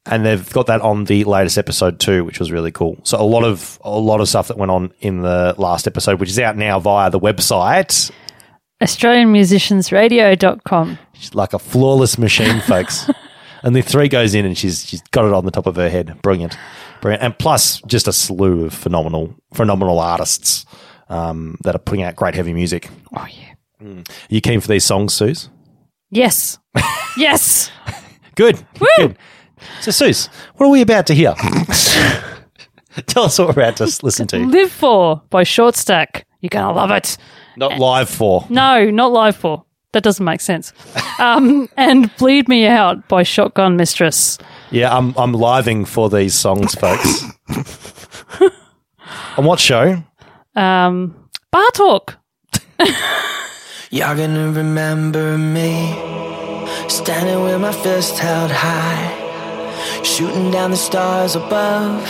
and 0.07 0.25
they've 0.25 0.51
got 0.53 0.69
that 0.69 0.81
on 0.81 1.05
the 1.05 1.25
latest 1.25 1.59
episode 1.59 2.01
too, 2.01 2.25
which 2.25 2.39
was 2.39 2.53
really 2.53 2.73
cool. 2.73 2.97
So 3.03 3.21
a 3.21 3.25
lot 3.25 3.45
of 3.45 3.79
a 3.83 3.99
lot 3.99 4.21
of 4.21 4.29
stuff 4.29 4.49
that 4.49 4.57
went 4.57 4.71
on 4.71 4.95
in 5.01 5.23
the 5.23 5.55
last 5.59 5.87
episode, 5.87 6.21
which 6.21 6.31
is 6.31 6.39
out 6.39 6.57
now 6.57 6.79
via 6.79 7.11
the 7.11 7.21
website, 7.21 8.11
AustralianMusiciansRadio.com. 8.83 10.99
She's 11.15 11.35
like 11.35 11.53
a 11.53 11.59
flawless 11.59 12.17
machine, 12.19 12.61
folks. 12.61 13.11
and 13.65 13.75
the 13.75 13.83
three 13.83 14.09
goes 14.09 14.35
in, 14.35 14.45
and 14.45 14.57
she's 14.57 14.87
she's 14.87 15.03
got 15.11 15.25
it 15.25 15.33
on 15.33 15.47
the 15.47 15.51
top 15.51 15.67
of 15.67 15.75
her 15.77 15.89
head. 15.89 16.21
Brilliant, 16.23 16.57
brilliant, 17.05 17.23
and 17.23 17.39
plus 17.39 17.83
just 17.83 18.09
a 18.09 18.13
slew 18.15 18.65
of 18.65 18.73
phenomenal 18.73 19.35
phenomenal 19.53 19.99
artists 19.99 20.65
um, 21.11 21.59
that 21.63 21.75
are 21.75 21.79
putting 21.79 22.03
out 22.03 22.17
great 22.17 22.35
heavy 22.35 22.55
music. 22.55 22.89
Oh 23.15 23.27
yeah. 23.31 24.03
you 24.31 24.41
keen 24.41 24.61
for 24.61 24.69
these 24.69 24.85
songs, 24.85 25.13
Suze? 25.13 25.51
Yes. 26.11 26.59
yes. 27.19 27.71
Good. 28.37 28.65
Good. 28.97 29.19
So, 29.83 29.91
Suze, 29.91 30.29
what 30.57 30.67
are 30.67 30.71
we 30.71 30.81
about 30.81 31.07
to 31.09 31.15
hear? 31.15 31.35
Tell 33.07 33.25
us 33.25 33.39
what 33.39 33.49
we're 33.49 33.63
about 33.63 33.77
to 33.77 33.85
listen 34.03 34.27
to. 34.29 34.39
Live 34.39 34.73
for 34.73 35.23
by 35.29 35.43
Short 35.43 35.77
Stack. 35.77 36.27
You're 36.41 36.49
gonna 36.49 36.73
love 36.73 36.91
it. 36.91 37.19
Not 37.59 37.79
live 37.79 38.09
for. 38.09 38.47
No, 38.49 38.91
not 38.91 39.13
live 39.13 39.37
for. 39.37 39.63
That 39.93 40.03
doesn't 40.03 40.25
make 40.25 40.41
sense. 40.41 40.73
Um, 41.21 41.69
and 41.77 42.11
Bleed 42.17 42.49
Me 42.49 42.67
Out 42.67 43.07
by 43.07 43.23
Shotgun 43.23 43.77
Mistress. 43.77 44.37
Yeah, 44.71 44.97
I'm 44.97 45.15
I'm 45.17 45.33
living 45.33 45.85
for 45.85 46.09
these 46.11 46.35
songs, 46.35 46.75
folks. 46.75 47.25
On 49.37 49.45
what 49.45 49.61
show? 49.61 50.03
Um, 50.55 51.29
Bar 51.51 51.71
Talk. 51.73 52.17
Y'all 53.91 54.17
gonna 54.17 54.51
remember 54.51 55.37
me 55.39 55.95
standing 56.89 57.43
with 57.43 57.61
my 57.61 57.73
fist 57.73 58.19
held 58.19 58.51
high, 58.51 60.03
shooting 60.03 60.51
down 60.51 60.71
the 60.71 60.77
stars 60.77 61.37
above, 61.37 62.09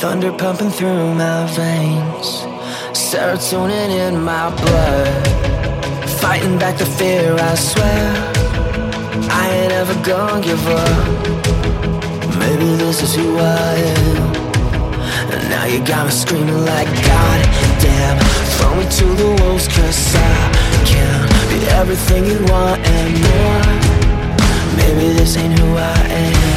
thunder 0.00 0.32
pumping 0.32 0.70
through 0.70 1.14
my 1.14 1.46
veins, 1.54 2.44
serotonin 2.92 3.90
in 3.90 4.22
my 4.22 4.50
blood, 4.54 6.08
fighting 6.20 6.58
back 6.58 6.76
the 6.78 6.86
fear. 6.86 7.34
I 7.34 7.54
swear 7.54 8.39
I 9.30 9.50
ain't 9.50 9.72
ever 9.72 9.94
gonna 10.04 10.40
give 10.40 10.66
up. 10.66 12.38
Maybe 12.38 12.76
this 12.76 13.02
is 13.02 13.14
who 13.14 13.38
I 13.38 13.74
am. 13.74 14.40
And 15.32 15.48
now 15.48 15.64
you 15.64 15.78
got 15.84 16.06
me 16.06 16.12
screaming 16.12 16.64
like 16.64 16.88
God 16.88 17.40
damn 17.80 18.18
Throw 18.56 18.74
me 18.74 18.84
to 18.84 19.06
the 19.22 19.42
wolves 19.42 19.68
cause 19.68 20.14
I 20.16 20.82
can't 20.84 21.30
Be 21.50 21.66
everything 21.80 22.26
you 22.26 22.38
want 22.52 22.80
and 22.84 23.12
more 23.28 23.62
Maybe 24.76 25.12
this 25.14 25.36
ain't 25.36 25.56
who 25.56 25.76
I 25.76 25.98
am 26.08 26.49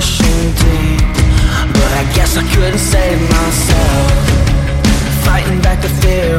ocean 0.00 0.42
deep, 0.62 1.12
but 1.76 1.92
I 2.02 2.04
guess 2.16 2.38
I 2.38 2.44
couldn't 2.54 2.78
save 2.78 3.20
myself. 3.36 4.12
Fighting 5.26 5.60
back 5.60 5.82
the 5.82 5.90
fear, 6.00 6.38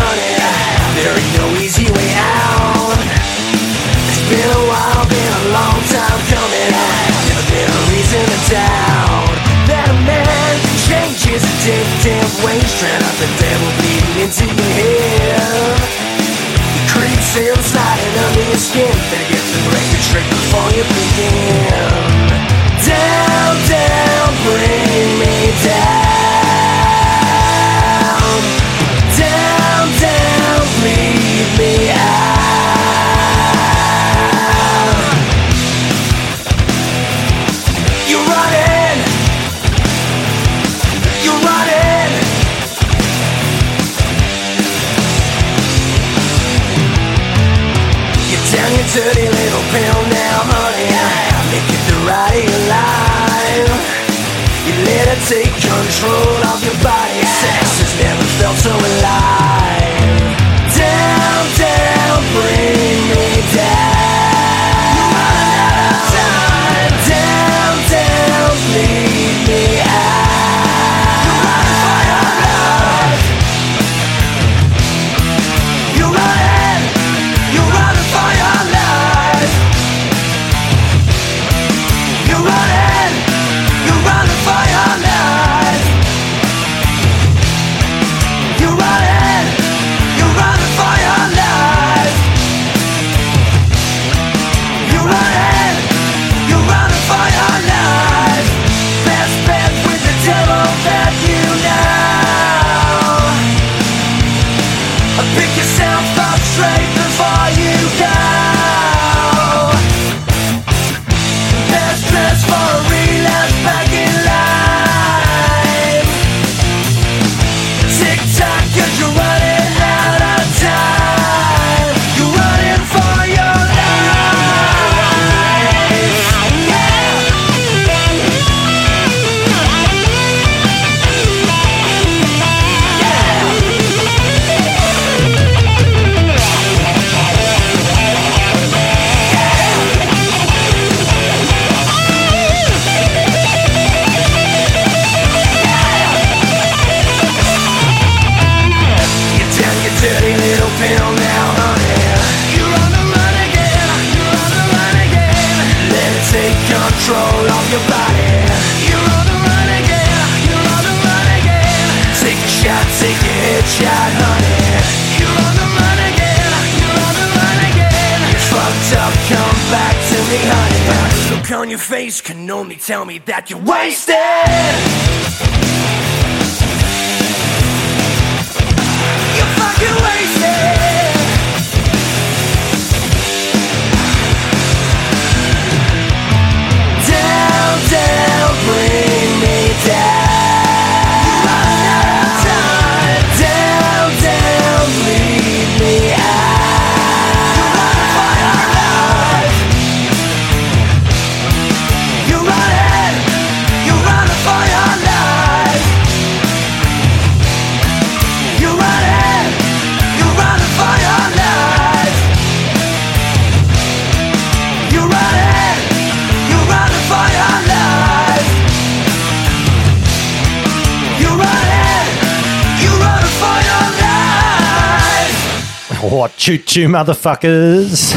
choo, 226.71 226.87
motherfuckers. 226.87 228.13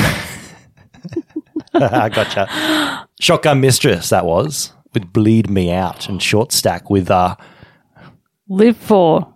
I 1.75 2.09
gotcha. 2.09 3.09
Shotgun 3.21 3.61
Mistress, 3.61 4.11
that 4.11 4.25
was. 4.25 4.73
With 4.93 5.13
Bleed 5.13 5.51
Me 5.51 5.73
Out 5.73 6.09
and 6.09 6.23
Short 6.23 6.53
Stack 6.53 6.89
with, 6.89 7.11
uh, 7.11 7.35
Live 8.49 8.77
for. 8.77 9.35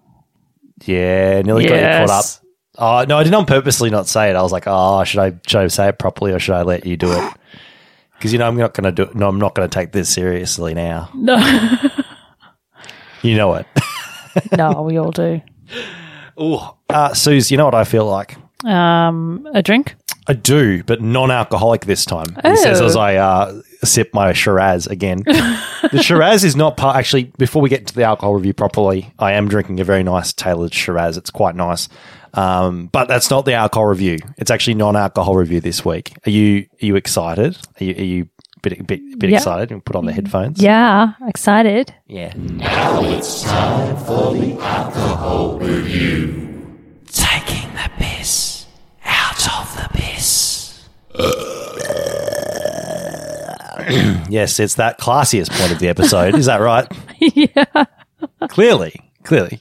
yeah, 0.84 1.42
nearly 1.42 1.66
got 1.66 1.74
you 1.74 2.06
caught 2.06 2.10
up. 2.10 2.24
Oh, 2.80 3.04
no, 3.08 3.18
I 3.18 3.24
did 3.24 3.32
not 3.32 3.48
purposely 3.48 3.90
not 3.90 4.06
say 4.06 4.30
it. 4.30 4.36
I 4.36 4.42
was 4.42 4.52
like, 4.52 4.64
oh, 4.68 5.02
should 5.02 5.18
I, 5.18 5.32
should 5.46 5.60
I 5.62 5.66
say 5.66 5.88
it 5.88 5.98
properly 5.98 6.30
or 6.32 6.38
should 6.38 6.54
I 6.54 6.62
let 6.62 6.86
you 6.86 6.96
do 6.96 7.10
it? 7.12 7.32
Because, 8.18 8.32
you 8.32 8.38
know, 8.40 8.48
I'm 8.48 8.56
not 8.56 8.74
going 8.74 8.82
to 8.82 8.90
do 8.90 9.08
it. 9.08 9.14
No, 9.14 9.28
I'm 9.28 9.38
not 9.38 9.54
going 9.54 9.68
to 9.68 9.72
take 9.72 9.92
this 9.92 10.08
seriously 10.08 10.74
now. 10.74 11.08
No. 11.14 11.36
You 13.22 13.36
know 13.36 13.54
it. 13.54 13.66
no, 14.56 14.82
we 14.82 14.96
all 14.96 15.10
do. 15.12 15.40
Oh, 16.36 16.76
Uh, 16.88 17.12
Suze, 17.14 17.50
you 17.50 17.56
know 17.56 17.64
what 17.64 17.74
I 17.74 17.82
feel 17.84 18.06
like? 18.06 18.36
Um, 18.64 19.48
a 19.54 19.62
drink? 19.62 19.94
I 20.26 20.34
do, 20.34 20.82
but 20.84 21.00
non-alcoholic 21.00 21.86
this 21.86 22.04
time. 22.04 22.26
He 22.44 22.56
says 22.56 22.80
Oh. 22.82 22.86
as 22.86 22.96
I 22.96 23.16
uh, 23.16 23.62
sip 23.82 24.12
my 24.12 24.32
Shiraz 24.34 24.86
again. 24.86 25.22
the 25.24 26.00
Shiraz 26.02 26.44
is 26.44 26.54
not 26.54 26.76
part. 26.76 26.96
Actually, 26.96 27.32
before 27.38 27.62
we 27.62 27.70
get 27.70 27.86
to 27.86 27.94
the 27.94 28.02
alcohol 28.02 28.34
review 28.34 28.52
properly, 28.52 29.10
I 29.18 29.32
am 29.32 29.48
drinking 29.48 29.80
a 29.80 29.84
very 29.84 30.02
nice 30.02 30.32
Taylors 30.34 30.72
Shiraz. 30.74 31.16
It's 31.16 31.30
quite 31.30 31.54
nice, 31.54 31.88
um, 32.34 32.86
but 32.92 33.08
that's 33.08 33.30
not 33.30 33.46
the 33.46 33.54
alcohol 33.54 33.86
review. 33.86 34.18
It's 34.36 34.50
actually 34.50 34.74
non-alcohol 34.74 35.34
review 35.36 35.60
this 35.60 35.82
week. 35.84 36.12
Are 36.26 36.30
you 36.30 36.66
are 36.82 36.86
you 36.86 36.96
excited? 36.96 37.56
Are 37.80 37.84
you, 37.84 37.94
are 37.94 38.04
you 38.04 38.28
a 38.56 38.60
bit 38.60 38.86
bit, 38.86 39.18
bit 39.18 39.30
Yeah. 39.30 39.36
excited? 39.38 39.70
And 39.72 39.82
put 39.82 39.96
on 39.96 40.04
the 40.04 40.12
headphones. 40.12 40.60
Yeah, 40.60 41.12
excited. 41.26 41.94
Yeah. 42.06 42.34
Now 42.36 43.00
it's 43.02 43.44
time 43.44 43.96
for 43.96 44.34
the 44.34 44.60
alcohol 44.60 45.58
review. 45.58 46.44
Taking 47.06 47.72
the 47.72 47.90
piss 47.96 48.07
out 49.46 49.62
of 49.62 49.76
the 49.76 49.88
piss. 49.98 50.88
yes, 54.30 54.60
it's 54.60 54.74
that 54.74 54.98
classiest 54.98 55.50
point 55.50 55.72
of 55.72 55.78
the 55.78 55.88
episode. 55.88 56.34
Is 56.34 56.46
that 56.46 56.60
right? 56.60 56.86
yeah. 57.20 57.84
Clearly, 58.48 58.94
clearly. 59.22 59.60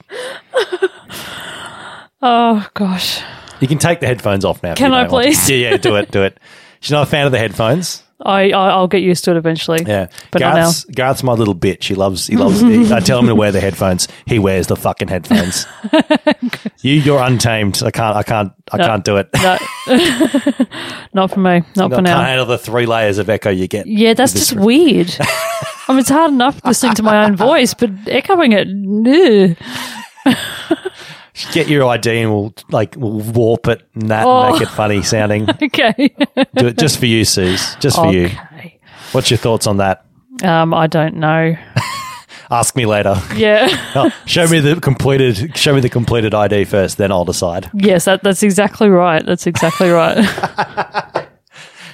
Oh, 2.21 2.67
gosh. 2.73 3.21
You 3.59 3.67
can 3.67 3.77
take 3.77 3.99
the 3.99 4.07
headphones 4.07 4.45
off 4.45 4.61
now. 4.63 4.75
Can 4.75 4.93
I 4.93 5.03
don't 5.03 5.11
want 5.11 5.25
to. 5.25 5.29
please? 5.31 5.49
Yeah, 5.49 5.71
yeah, 5.71 5.77
do 5.77 5.95
it, 5.95 6.11
do 6.11 6.23
it. 6.23 6.37
She's 6.79 6.91
not 6.91 7.03
a 7.03 7.09
fan 7.09 7.25
of 7.25 7.31
the 7.31 7.39
headphones. 7.39 8.03
I, 8.25 8.49
I, 8.51 8.69
I'll 8.69 8.87
get 8.87 9.03
used 9.03 9.23
to 9.25 9.31
it 9.31 9.37
eventually. 9.37 9.79
Yeah, 9.85 10.07
But 10.31 10.41
not 10.41 10.55
Garth's, 10.55 10.83
Garth's 10.85 11.23
my 11.23 11.33
little 11.33 11.53
bitch. 11.53 11.83
He 11.83 11.93
loves. 11.93 12.25
He 12.25 12.35
loves. 12.35 12.59
he- 12.61 12.91
I 12.91 12.99
tell 12.99 13.19
him 13.19 13.27
to 13.27 13.35
wear 13.35 13.51
the 13.51 13.59
headphones. 13.61 14.07
He 14.25 14.39
wears 14.39 14.65
the 14.67 14.75
fucking 14.75 15.07
headphones. 15.07 15.67
you, 16.81 16.93
you're 16.95 17.21
untamed. 17.21 17.81
I 17.85 17.91
can't. 17.91 18.15
I 18.17 18.23
can't. 18.23 18.51
I 18.71 18.77
No. 18.77 18.85
can't 18.87 19.03
do 19.05 19.17
it. 19.17 19.29
No. 19.35 19.57
not 21.13 21.31
for 21.31 21.39
me. 21.39 21.61
Not 21.75 21.89
for 21.91 21.95
can't 21.97 22.03
now. 22.05 22.21
handle 22.21 22.45
the 22.47 22.57
three 22.57 22.85
layers 22.85 23.17
of 23.19 23.29
echo 23.29 23.49
you 23.49 23.67
get. 23.67 23.85
Yeah, 23.87 24.13
that's 24.13 24.33
just 24.33 24.53
weird. 24.53 25.15
I 25.19 25.93
mean, 25.93 25.99
it's 25.99 26.09
hard 26.09 26.31
enough 26.31 26.59
listening 26.65 26.95
to 26.95 27.03
my 27.03 27.23
own 27.25 27.35
voice, 27.35 27.73
but 27.73 27.89
echoing 28.07 28.51
it, 28.53 28.67
ugh. 28.67 29.57
Get 31.53 31.67
your 31.67 31.85
ID 31.85 32.21
and 32.21 32.31
we'll 32.31 32.53
like 32.69 32.95
we'll 32.97 33.19
warp 33.19 33.67
it 33.67 33.87
and 33.93 34.09
that 34.09 34.25
Oh. 34.25 34.41
and 34.43 34.53
make 34.53 34.61
it 34.61 34.69
funny 34.69 35.01
sounding. 35.03 35.47
okay. 35.63 35.93
Do 36.55 36.67
it 36.67 36.77
just 36.77 36.97
for 36.99 37.05
you, 37.05 37.25
Suze. 37.25 37.75
Just 37.79 37.97
for 37.97 38.11
you. 38.11 38.29
What's 39.11 39.29
your 39.29 39.37
thoughts 39.37 39.67
on 39.67 39.77
that? 39.77 40.05
Um, 40.43 40.73
I 40.73 40.87
don't 40.87 41.15
know. 41.17 41.55
Ask 42.49 42.75
me 42.75 42.85
later. 42.85 43.21
Yeah. 43.35 43.67
Oh, 43.95 44.11
show 44.25 44.47
me 44.47 44.59
the 44.59 44.79
completed. 44.79 45.57
Show 45.57 45.73
me 45.73 45.79
the 45.81 45.89
completed 45.89 46.33
ID 46.35 46.65
first, 46.65 46.97
then 46.97 47.11
I'll 47.11 47.25
decide. 47.25 47.69
Yes, 47.73 48.05
that, 48.05 48.21
that's 48.23 48.43
exactly 48.43 48.89
right. 48.89 49.25
That's 49.25 49.47
exactly 49.47 49.89
right. 49.89 50.17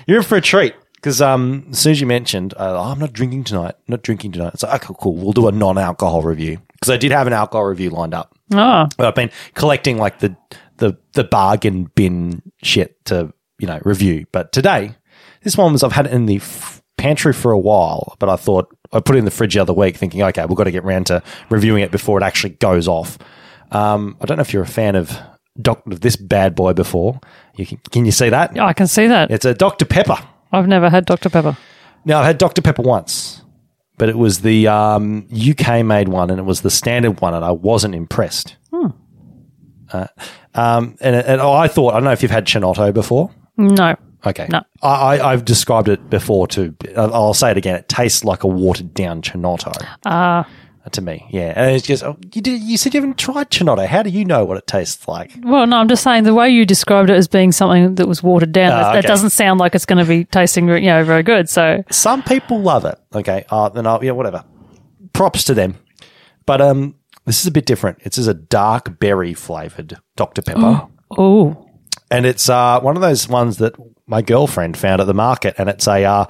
You're 0.06 0.18
in 0.18 0.24
for 0.24 0.36
a 0.38 0.42
treat 0.42 0.76
because 0.96 1.22
um, 1.22 1.68
as 1.72 1.80
soon 1.80 1.92
as 1.92 2.02
you 2.02 2.08
mentioned, 2.08 2.54
uh, 2.56 2.78
oh, 2.78 2.92
I'm 2.92 3.00
not 3.00 3.14
drinking 3.14 3.46
tonight. 3.46 3.76
Not 3.88 4.02
drinking 4.04 4.34
tonight. 4.34 4.54
It's 4.56 4.64
like 4.64 4.84
okay, 4.90 4.94
cool. 5.00 5.16
We'll 5.16 5.32
do 5.32 5.48
a 5.48 5.52
non-alcohol 5.54 6.24
review 6.24 6.60
because 6.74 6.90
I 6.90 6.98
did 6.98 7.12
have 7.12 7.26
an 7.28 7.34
alcohol 7.34 7.66
review 7.66 7.90
lined 7.92 8.14
up. 8.14 8.36
Oh, 8.60 8.88
But 8.98 9.08
I've 9.08 9.16
been 9.16 9.32
collecting 9.54 9.98
like 9.98 10.20
the 10.20 10.36
the 10.78 10.98
the 11.14 11.24
bargain 11.24 11.86
bin 11.96 12.42
shit 12.62 13.04
to 13.06 13.34
you 13.60 13.68
know 13.68 13.80
review. 13.84 14.26
But 14.32 14.52
today, 14.52 14.96
this 15.44 15.58
one 15.58 15.72
was 15.74 15.84
I've 15.84 15.92
had 15.92 16.08
it 16.08 16.14
in 16.14 16.26
the 16.26 16.38
f- 16.38 16.82
pantry 16.98 17.34
for 17.34 17.52
a 17.52 17.60
while, 17.60 18.16
but 18.20 18.30
I 18.30 18.36
thought 18.36 18.76
I 18.92 19.00
put 19.00 19.16
it 19.16 19.20
in 19.20 19.26
the 19.26 19.32
fridge 19.32 19.54
the 19.56 19.62
other 19.62 19.74
week, 19.74 19.98
thinking, 19.98 20.22
okay, 20.24 20.46
we've 20.46 20.58
got 20.58 20.66
to 20.66 20.72
get 20.72 20.84
round 20.84 21.08
to 21.08 21.22
reviewing 21.50 21.84
it 21.84 21.92
before 21.92 22.20
it 22.20 22.24
actually 22.24 22.52
goes 22.52 22.88
off. 22.88 23.18
Um, 23.72 24.18
I 24.22 24.26
don't 24.26 24.38
know 24.38 24.42
if 24.42 24.54
you're 24.54 24.64
a 24.64 24.68
fan 24.68 24.96
of 24.96 25.18
doc- 25.62 25.86
of 25.88 26.02
this 26.02 26.16
bad 26.16 26.56
boy 26.56 26.74
before. 26.74 27.20
You 27.56 27.66
can, 27.66 27.80
can 27.92 28.06
you 28.06 28.12
see 28.12 28.30
that? 28.30 28.60
I 28.60 28.74
can 28.74 28.88
see 28.88 29.08
that. 29.08 29.32
It's 29.32 29.46
a 29.46 29.54
Dr 29.54 29.86
Pepper. 29.86 30.18
I've 30.52 30.68
never 30.68 30.90
had 30.90 31.06
Dr. 31.06 31.30
Pepper. 31.30 31.58
Now 32.06 32.20
I've 32.20 32.26
had 32.26 32.38
Dr 32.38 32.62
Pepper 32.62 32.84
once, 32.84 33.42
but 33.98 34.10
it 34.10 34.18
was 34.18 34.42
the 34.42 34.68
um, 34.68 35.28
UK 35.32 35.86
made 35.86 36.08
one, 36.10 36.30
and 36.30 36.40
it 36.40 36.44
was 36.44 36.62
the 36.62 36.72
standard 36.72 37.22
one, 37.22 37.34
and 37.34 37.44
I 37.46 37.52
wasn't 37.52 37.96
impressed. 37.96 38.56
Hmm. 38.72 38.88
Uh, 39.92 40.08
um, 40.56 40.96
and, 41.02 41.16
and 41.16 41.42
I 41.42 41.68
thought 41.68 41.92
I 41.92 41.98
don't 41.98 42.06
know 42.06 42.12
if 42.12 42.22
you've 42.22 42.32
had 42.32 42.46
Chinotto 42.46 42.92
before. 42.94 43.32
No. 43.58 43.96
Okay, 44.26 44.48
No. 44.50 44.62
I, 44.82 45.18
I, 45.18 45.34
I've 45.34 45.44
described 45.44 45.90
it 45.90 46.10
before 46.10 46.48
too. 46.48 46.76
I'll 46.96 47.14
I'll 47.14 47.34
say 47.34 47.52
it 47.52 47.58
again. 47.58 47.76
It 47.76 47.90
tastes 47.90 48.24
like 48.24 48.44
a 48.44 48.48
watered 48.48 48.94
down 48.94 49.22
Chinotto 49.22 49.74
Ah, 50.06 50.48
to 50.92 51.02
me. 51.02 51.26
Yeah, 51.30 51.54
and 51.56 51.76
it's 51.76 51.86
just 51.88 52.04
oh, 52.04 52.18
you 52.34 52.42
did. 52.42 52.62
You 52.62 52.78
said 52.78 52.94
you 52.94 53.00
haven't 53.02 53.18
tried 53.18 53.50
Chinotto. 53.50 53.86
How 53.88 54.04
do 54.04 54.10
you 54.10 54.26
know 54.26 54.44
what 54.46 54.58
it 54.58 54.68
tastes 54.68 55.08
like? 55.08 55.32
well, 55.44 55.66
no, 55.66 55.78
I'm 55.78 55.88
just 55.88 56.04
saying 56.04 56.24
the 56.26 56.34
way 56.34 56.50
you 56.50 56.66
described 56.66 57.10
it 57.10 57.16
as 57.16 57.28
being 57.28 57.52
something 57.52 57.96
that 57.96 58.08
was 58.08 58.22
watered 58.22 58.52
down, 58.52 58.72
Ah, 58.74 58.76
that, 58.76 58.90
okay. 58.90 59.02
that 59.02 59.08
doesn't 59.08 59.30
sound 59.30 59.60
like 59.60 59.76
it's 59.76 59.86
going 59.86 60.04
to 60.04 60.08
be 60.08 60.26
tasting, 60.26 60.68
you 60.68 60.82
know, 60.82 61.04
very 61.04 61.24
good. 61.24 61.50
So, 61.50 61.84
Some 61.90 62.22
people 62.24 62.60
love 62.62 62.86
it. 62.86 63.00
Okay, 63.16 63.46
uh, 63.50 63.70
then 63.70 63.88
I'll, 63.88 64.04
yeah, 64.04 64.12
whatever. 64.12 64.44
Props 65.14 65.44
to 65.46 65.54
them. 65.54 65.76
But 66.46 66.60
um, 66.62 66.96
this 67.26 67.40
is 67.40 67.48
a 67.48 67.52
bit 67.52 67.66
different. 67.66 68.00
It's 68.02 68.18
as 68.18 68.28
a 68.28 68.34
dark 68.34 69.00
berry 69.00 69.34
flavored 69.34 69.98
Dr 70.18 70.42
Pepper, 70.42 70.88
oh, 71.18 71.70
and 72.12 72.26
it's 72.26 72.50
uh, 72.50 72.80
one 72.82 72.96
of 72.98 73.02
those 73.02 73.28
ones 73.30 73.58
that 73.58 73.76
my 74.06 74.22
girlfriend 74.22 74.78
found 74.78 75.00
at 75.00 75.08
the 75.08 75.14
market, 75.14 75.56
and 75.58 75.70
it's 75.70 75.88
a 75.88 76.04
uh, 76.04 76.26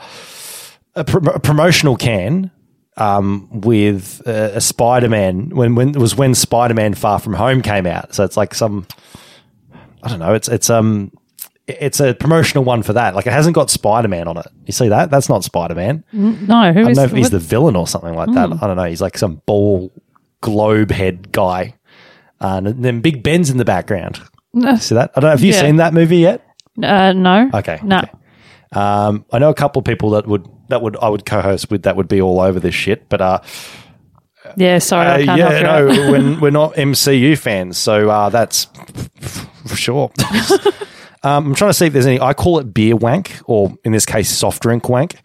a, 0.95 1.03
prom- 1.03 1.27
a 1.27 1.39
promotional 1.39 1.95
can 1.95 2.51
um, 2.97 3.49
with 3.51 4.21
uh, 4.27 4.51
a 4.53 4.61
Spider 4.61 5.09
Man 5.09 5.49
when 5.49 5.75
when 5.75 5.89
it 5.89 5.97
was 5.97 6.15
when 6.15 6.35
Spider 6.35 6.73
Man 6.73 6.93
Far 6.93 7.19
From 7.19 7.33
Home 7.33 7.61
came 7.61 7.85
out. 7.85 8.13
So 8.13 8.23
it's 8.23 8.37
like 8.37 8.53
some 8.53 8.85
I 10.01 10.09
don't 10.09 10.19
know. 10.19 10.33
It's 10.33 10.47
it's 10.47 10.69
um 10.69 11.11
it's 11.65 11.99
a 12.01 12.13
promotional 12.13 12.63
one 12.65 12.83
for 12.83 12.93
that. 12.93 13.15
Like 13.15 13.25
it 13.25 13.33
hasn't 13.33 13.55
got 13.55 13.69
Spider 13.69 14.07
Man 14.09 14.27
on 14.27 14.37
it. 14.37 14.47
You 14.65 14.73
see 14.73 14.89
that? 14.89 15.09
That's 15.09 15.29
not 15.29 15.43
Spider 15.43 15.75
Man. 15.75 16.03
No, 16.11 16.73
who 16.73 16.79
I 16.79 16.83
don't 16.83 16.91
is 16.91 16.97
know 16.97 17.03
if 17.05 17.11
he's 17.11 17.25
what- 17.25 17.31
the 17.31 17.39
villain 17.39 17.75
or 17.75 17.87
something 17.87 18.13
like 18.13 18.31
that. 18.33 18.49
Mm. 18.49 18.61
I 18.61 18.67
don't 18.67 18.75
know. 18.77 18.83
He's 18.83 19.01
like 19.01 19.17
some 19.17 19.41
ball 19.45 19.91
globe 20.41 20.91
head 20.91 21.31
guy. 21.31 21.75
Uh, 22.41 22.61
and 22.65 22.83
then 22.83 22.99
Big 22.99 23.23
Ben's 23.23 23.49
in 23.49 23.55
the 23.57 23.63
background. 23.65 24.19
No. 24.53 24.75
See 24.75 24.93
that? 24.95 25.11
I 25.15 25.21
don't 25.21 25.29
know. 25.29 25.31
Have 25.31 25.41
you 25.41 25.53
Yeah. 25.53 25.61
seen 25.61 25.77
that 25.77 25.93
movie 25.93 26.17
yet? 26.17 26.45
Uh, 26.83 27.13
no. 27.13 27.49
Okay. 27.53 27.79
No. 27.81 28.01
Um, 28.73 29.25
I 29.31 29.39
know 29.39 29.49
a 29.49 29.53
couple 29.53 29.79
of 29.79 29.85
people 29.85 30.09
that 30.11 30.27
would 30.27 30.45
that 30.73 30.81
would 30.81 30.97
I 30.97 31.07
would 31.07 31.25
co-host 31.25 31.69
with 31.69 31.83
that 31.83 31.95
would 31.95 32.07
be 32.07 32.19
all 32.19 32.41
over 32.41 32.59
this 32.59 32.73
shit, 32.73 33.07
but 33.07 33.21
uh, 33.21 33.39
Yeah, 34.57 34.79
sorry, 34.79 35.07
I 35.07 35.33
uh, 35.33 35.35
yeah, 35.37 35.61
no, 35.61 36.11
when 36.11 36.39
we're 36.41 36.49
not 36.49 36.73
MCU 36.73 37.37
fans, 37.37 37.77
so 37.77 38.09
uh, 38.09 38.29
that's 38.29 38.65
for 39.67 39.75
sure. 39.75 40.11
um, 41.23 41.47
I'm 41.47 41.55
trying 41.55 41.69
to 41.69 41.73
see 41.75 41.85
if 41.85 41.93
there's 41.93 42.07
any. 42.07 42.19
I 42.19 42.33
call 42.33 42.57
it 42.57 42.73
beer 42.73 42.95
wank, 42.95 43.39
or 43.45 43.77
in 43.85 43.91
this 43.91 44.05
case, 44.05 44.29
soft 44.29 44.63
drink 44.63 44.89
wank, 44.89 45.15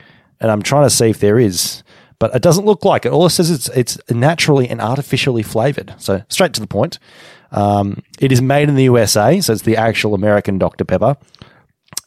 and 0.40 0.50
I'm 0.50 0.62
trying 0.62 0.84
to 0.84 0.90
see 0.90 1.08
if 1.08 1.18
there 1.18 1.38
is. 1.38 1.82
But 2.18 2.34
it 2.34 2.42
doesn't 2.42 2.66
look 2.66 2.84
like 2.84 3.06
it. 3.06 3.12
All 3.12 3.26
it 3.26 3.30
says 3.30 3.48
is 3.48 3.68
it's 3.70 3.98
naturally 4.10 4.68
and 4.68 4.80
artificially 4.80 5.42
flavored. 5.42 5.94
So 5.98 6.22
straight 6.28 6.52
to 6.54 6.60
the 6.60 6.66
point. 6.66 6.98
Um, 7.52 8.02
it 8.20 8.32
is 8.32 8.42
made 8.42 8.68
in 8.68 8.74
the 8.74 8.84
USA, 8.84 9.40
so 9.40 9.54
it's 9.54 9.62
the 9.62 9.76
actual 9.76 10.14
American 10.14 10.58
Dr 10.58 10.84
Pepper. 10.84 11.16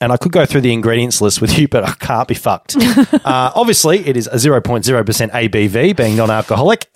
And 0.01 0.11
I 0.11 0.17
could 0.17 0.31
go 0.31 0.47
through 0.47 0.61
the 0.61 0.73
ingredients 0.73 1.21
list 1.21 1.41
with 1.41 1.59
you, 1.59 1.67
but 1.67 1.83
I 1.87 1.91
can't 1.93 2.27
be 2.27 2.33
fucked. 2.33 2.75
uh, 2.75 3.51
obviously, 3.53 3.99
it 4.07 4.17
is 4.17 4.25
a 4.25 4.37
0.0% 4.37 4.83
ABV, 5.31 5.95
being 5.95 6.15
non 6.17 6.31
alcoholic. 6.31 6.87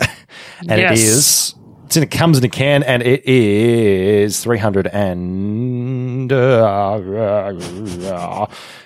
and 0.68 0.72
it 0.72 0.80
Yes. 0.80 1.00
is, 1.00 1.56
it's 1.86 1.98
in, 1.98 2.02
it 2.04 2.10
comes 2.10 2.40
in 2.40 2.44
a 2.44 2.50
can, 2.50 2.82
and 2.82 3.04
it 3.04 3.24
is 3.28 4.44
300 4.44 4.88
and 4.88 6.34
uh, 6.34 6.98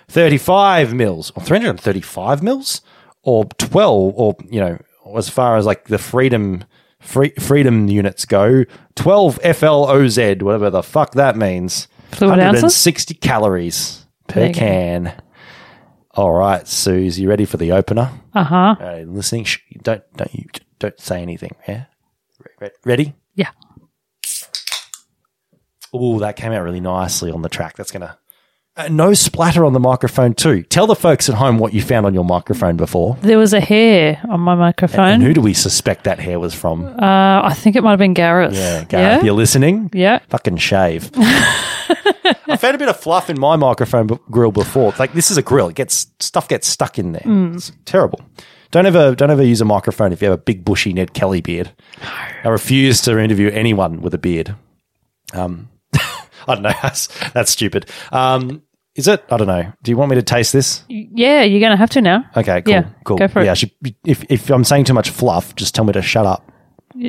35 0.10 0.94
mils, 0.94 1.32
or 1.36 1.42
335 1.42 2.44
mils, 2.44 2.82
or 3.24 3.46
12, 3.46 4.14
or, 4.18 4.36
you 4.50 4.60
know, 4.60 4.78
as 5.16 5.30
far 5.30 5.56
as 5.56 5.66
like 5.66 5.86
the 5.86 5.98
freedom. 5.98 6.66
Free, 7.02 7.30
freedom 7.40 7.88
units 7.88 8.26
go 8.26 8.66
12 8.96 9.40
FLOZ, 9.42 10.42
whatever 10.42 10.70
the 10.70 10.84
fuck 10.84 11.14
that 11.14 11.38
means. 11.38 11.88
Fluid 12.12 12.40
ounces? 12.40 12.62
160 12.62 13.14
calories 13.14 14.06
There 14.34 14.48
per 14.50 14.54
can. 14.54 15.22
All 16.12 16.32
right, 16.34 16.68
Suze, 16.68 17.20
you 17.20 17.30
ready 17.30 17.46
for 17.46 17.58
the 17.58 17.72
opener? 17.72 18.12
Uh 18.34 18.44
huh. 18.44 18.76
All 18.80 18.86
right, 18.86 19.08
listening. 19.08 19.44
Shh, 19.46 19.60
don't 19.84 20.04
don't 20.18 20.34
you 20.34 20.46
don't 20.80 21.00
say 21.00 21.22
anything. 21.22 21.52
Yeah, 21.68 21.86
Re- 22.40 22.52
re- 22.68 22.72
ready? 22.84 23.16
Yeah. 23.36 23.52
Oh, 25.94 26.20
that 26.20 26.36
came 26.36 26.52
out 26.52 26.62
really 26.64 26.80
nicely 26.80 27.32
on 27.32 27.42
the 27.42 27.50
track. 27.50 27.76
That's 27.78 27.92
gonna. 27.92 28.18
Uh, 28.78 28.88
no 28.88 29.14
splatter 29.14 29.66
on 29.66 29.74
the 29.74 29.80
microphone 29.80 30.34
too. 30.34 30.64
Tell 30.64 30.88
the 30.88 30.96
folks 30.96 31.28
at 31.28 31.36
home 31.36 31.58
what 31.58 31.74
you 31.74 31.82
found 31.82 32.06
on 32.06 32.14
your 32.14 32.24
microphone 32.24 32.78
before. 32.78 33.18
There 33.22 33.38
was 33.38 33.52
a 33.54 33.60
hair 33.60 34.22
on 34.30 34.40
my 34.40 34.56
microphone. 34.56 35.08
And 35.08 35.24
who 35.24 35.34
do 35.34 35.42
we 35.42 35.54
suspect 35.54 36.06
that 36.06 36.20
hair 36.20 36.40
was 36.40 36.54
from? 36.54 36.86
uh, 36.86 37.42
I 37.44 37.54
think 37.56 37.76
it 37.76 37.84
might 37.84 37.92
have 37.92 38.00
been 38.00 38.14
Gareth. 38.14 38.54
Yeah, 38.54 38.84
Gareth, 38.86 39.24
you're 39.24 39.34
listening? 39.34 39.90
Yeah. 39.94 40.20
Fucking 40.30 40.58
shave. 40.58 41.12
I 42.50 42.58
found 42.58 42.76
a 42.76 42.78
bit 42.78 42.90
of 42.90 43.00
fluff 43.00 43.30
in 43.30 43.40
my 43.40 43.56
microphone 43.56 44.08
b- 44.08 44.18
grill 44.32 44.52
before. 44.52 44.94
Like 45.00 45.14
this 45.14 45.32
is 45.32 45.38
a 45.38 45.42
grill; 45.42 45.70
it 45.70 45.76
gets 45.76 46.08
stuff 46.20 46.48
gets 46.48 46.68
stuck 46.68 46.98
in 47.00 47.12
there. 47.14 47.22
Mm. 47.26 47.56
It's 47.56 47.72
terrible. 47.86 48.22
Don't 48.72 48.86
ever 48.86 49.16
don't 49.16 49.32
ever 49.32 49.44
use 49.44 49.62
a 49.62 49.66
microphone 49.66 50.12
if 50.14 50.22
you 50.22 50.30
have 50.30 50.40
a 50.40 50.42
big 50.42 50.64
bushy 50.66 50.94
Ned 50.94 51.14
Kelly 51.14 51.42
beard. 51.42 51.72
I 52.44 52.50
refuse 52.50 53.02
to 53.02 53.18
interview 53.20 53.50
anyone 53.50 54.02
with 54.02 54.14
a 54.14 54.18
beard. 54.18 54.56
Um, 55.34 55.70
I 55.94 56.56
don't 56.56 56.62
know. 56.62 56.74
That's, 56.82 57.08
that's 57.34 57.52
stupid. 57.52 57.90
Um, 58.12 58.64
is 58.96 59.08
it? 59.08 59.24
I 59.30 59.38
don't 59.38 59.48
know. 59.48 59.72
Do 59.84 59.92
you 59.92 59.98
want 59.98 60.10
me 60.10 60.16
to 60.16 60.24
taste 60.24 60.52
this? 60.52 60.84
Yeah, 60.90 61.44
you're 61.44 61.60
going 61.60 61.72
to 61.72 61.78
have 61.78 61.92
to 61.92 62.02
now. 62.02 62.26
Okay, 62.36 62.62
cool, 62.64 62.72
Yeah, 62.74 62.90
cool. 63.06 63.18
go 63.18 63.28
for 63.28 63.42
it. 63.42 63.46
Yeah, 63.46 63.52
I 63.52 63.54
should, 63.54 63.72
if 64.04 64.26
if 64.30 64.50
I'm 64.50 64.64
saying 64.64 64.86
too 64.86 64.94
much 64.94 65.10
fluff, 65.12 65.56
just 65.56 65.74
tell 65.76 65.86
me 65.86 65.94
to 65.94 66.02
shut 66.02 66.26
up. 66.26 66.52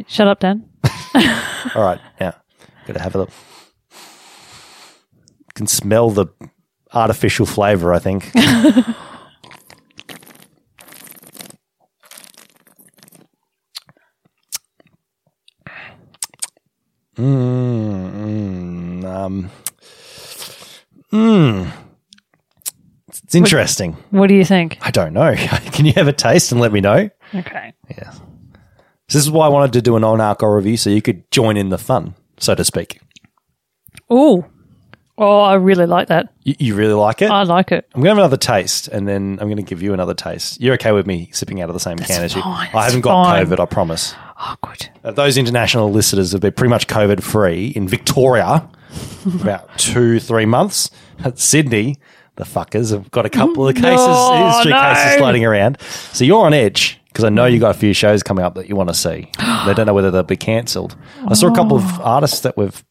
Shut 0.06 0.28
up, 0.28 0.40
Dan. 0.40 0.68
All 1.74 1.82
right, 1.82 2.00
yeah. 2.20 2.32
Got 2.86 2.92
to 2.94 3.00
have 3.02 3.14
a 3.14 3.18
look. 3.18 3.30
Can 5.60 5.66
smell 5.66 6.08
the 6.08 6.26
artificial 6.94 7.44
flavor. 7.44 7.92
I 7.92 7.98
think. 7.98 8.32
Mm, 17.16 19.02
mm, 19.02 19.04
um, 19.04 19.50
mm. 21.12 21.70
It's 23.08 23.34
interesting. 23.34 23.92
What 24.08 24.28
do 24.28 24.34
you 24.34 24.46
think? 24.46 24.78
I 24.80 24.90
don't 24.90 25.12
know. 25.12 25.34
Can 25.72 25.84
you 25.84 25.92
have 25.96 26.08
a 26.08 26.14
taste 26.14 26.50
and 26.50 26.62
let 26.62 26.72
me 26.72 26.80
know? 26.80 27.10
Okay. 27.34 27.74
Yes. 27.90 28.16
So 28.16 29.18
this 29.18 29.22
is 29.24 29.30
why 29.30 29.44
I 29.44 29.48
wanted 29.50 29.74
to 29.74 29.82
do 29.82 29.96
an 29.96 30.04
on 30.04 30.22
alcohol 30.22 30.54
review 30.54 30.78
so 30.78 30.88
you 30.88 31.02
could 31.02 31.30
join 31.30 31.58
in 31.58 31.68
the 31.68 31.76
fun, 31.76 32.14
so 32.38 32.54
to 32.54 32.64
speak. 32.64 33.02
Oh, 34.08 34.46
oh, 35.20 35.40
I 35.42 35.54
really 35.54 35.86
like 35.86 36.08
that. 36.08 36.32
You, 36.42 36.54
you 36.58 36.74
really 36.74 36.94
like 36.94 37.22
it? 37.22 37.30
I 37.30 37.42
like 37.44 37.70
it. 37.70 37.86
I'm 37.94 38.00
going 38.02 38.16
to 38.16 38.22
have 38.22 38.30
another 38.32 38.36
taste 38.36 38.88
and 38.88 39.06
then 39.06 39.38
I'm 39.40 39.46
going 39.46 39.58
to 39.58 39.62
give 39.62 39.82
you 39.82 39.92
another 39.94 40.14
taste. 40.14 40.60
You're 40.60 40.74
okay 40.74 40.92
with 40.92 41.06
me 41.06 41.28
sipping 41.32 41.60
out 41.60 41.68
of 41.68 41.74
the 41.74 41.80
same 41.80 41.98
can 41.98 42.24
as 42.24 42.34
you? 42.34 42.42
fine, 42.42 42.68
I 42.74 42.84
haven't 42.84 43.02
got 43.02 43.24
fine. 43.26 43.46
COVID, 43.46 43.60
I 43.60 43.66
promise. 43.66 44.14
Oh, 44.40 44.56
good. 44.62 44.88
Uh, 45.04 45.10
those 45.12 45.36
international 45.36 45.92
listeners 45.92 46.32
have 46.32 46.40
been 46.40 46.52
pretty 46.52 46.70
much 46.70 46.86
COVID 46.86 47.22
free 47.22 47.68
in 47.68 47.86
Victoria 47.86 48.68
for 48.90 49.28
about 49.42 49.78
two, 49.78 50.18
three 50.18 50.46
months. 50.46 50.90
At 51.22 51.38
Sydney, 51.38 51.96
the 52.36 52.44
fuckers 52.44 52.90
have 52.90 53.10
got 53.10 53.26
a 53.26 53.30
couple 53.30 53.68
of 53.68 53.74
cases, 53.76 53.84
No, 54.06 54.50
history 54.54 54.72
no. 54.72 54.94
cases 54.94 55.18
floating 55.18 55.44
around. 55.44 55.78
So 55.82 56.24
you're 56.24 56.44
on 56.44 56.54
edge 56.54 56.98
because 57.08 57.24
I 57.24 57.28
know 57.28 57.44
you 57.44 57.58
got 57.60 57.74
a 57.74 57.78
few 57.78 57.92
shows 57.92 58.22
coming 58.22 58.44
up 58.44 58.54
that 58.54 58.68
you 58.68 58.76
want 58.76 58.88
to 58.88 58.94
see. 58.94 59.30
they 59.66 59.74
don't 59.74 59.84
know 59.86 59.92
whether 59.92 60.10
they'll 60.10 60.22
be 60.22 60.36
cancelled. 60.36 60.96
I 61.26 61.34
saw 61.34 61.48
a 61.48 61.54
couple 61.54 61.76
of 61.76 62.00
artists 62.00 62.40
that 62.40 62.56
we've 62.56 62.82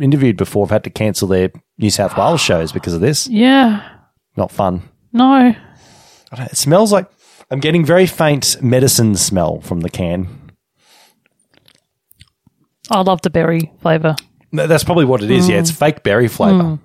interviewed 0.00 0.36
before 0.36 0.64
have 0.66 0.70
had 0.70 0.84
to 0.84 0.90
cancel 0.90 1.28
their 1.28 1.50
New 1.78 1.90
South 1.90 2.16
Wales 2.16 2.40
shows 2.40 2.72
because 2.72 2.94
of 2.94 3.00
this. 3.00 3.26
Yeah. 3.28 3.88
Not 4.36 4.50
fun. 4.50 4.82
No. 5.12 5.24
I 5.32 5.56
don't 6.32 6.40
know, 6.40 6.46
It 6.50 6.56
smells 6.56 6.92
like 6.92 7.10
I'm 7.50 7.60
getting 7.60 7.84
very 7.84 8.06
faint 8.06 8.60
medicine 8.62 9.16
smell 9.16 9.60
from 9.60 9.80
the 9.80 9.88
can. 9.90 10.28
I 12.90 13.00
love 13.00 13.22
the 13.22 13.30
berry 13.30 13.70
flavour. 13.80 14.16
No, 14.52 14.66
That's 14.66 14.84
probably 14.84 15.04
what 15.04 15.22
it 15.22 15.30
is. 15.30 15.48
Yeah, 15.48 15.58
it's 15.58 15.70
fake 15.70 16.02
berry 16.02 16.28
flavor. 16.28 16.62
Mm. 16.62 16.78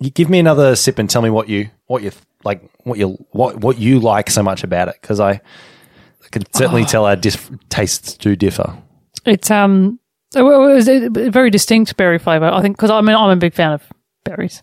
You 0.00 0.10
give 0.10 0.28
me 0.28 0.38
another 0.38 0.76
sip 0.76 0.98
and 0.98 1.08
tell 1.08 1.22
me 1.22 1.30
what 1.30 1.48
you 1.48 1.70
what 1.86 2.02
you 2.02 2.10
like 2.44 2.68
what 2.84 2.98
you 2.98 3.16
what 3.30 3.56
what 3.60 3.78
you 3.78 3.98
like 4.00 4.28
so 4.28 4.42
much 4.42 4.62
about 4.64 4.88
it 4.88 4.96
because 5.00 5.20
I, 5.20 5.30
I 5.30 6.28
can 6.30 6.42
certainly 6.52 6.82
Oh. 6.82 6.86
tell 6.86 7.06
our 7.06 7.16
dis- 7.16 7.50
tastes 7.70 8.16
do 8.16 8.36
differ. 8.36 8.76
It's 9.24 9.50
um, 9.50 9.98
it 10.36 10.42
was 10.42 10.88
a 10.88 11.08
very 11.30 11.50
distinct 11.50 11.96
berry 11.96 12.18
flavour. 12.18 12.46
I 12.46 12.62
think 12.62 12.76
because 12.76 12.90
I 12.90 13.00
mean 13.00 13.16
I'm 13.16 13.30
a 13.30 13.36
big 13.36 13.54
fan 13.54 13.72
of 13.72 13.82
berries. 14.24 14.62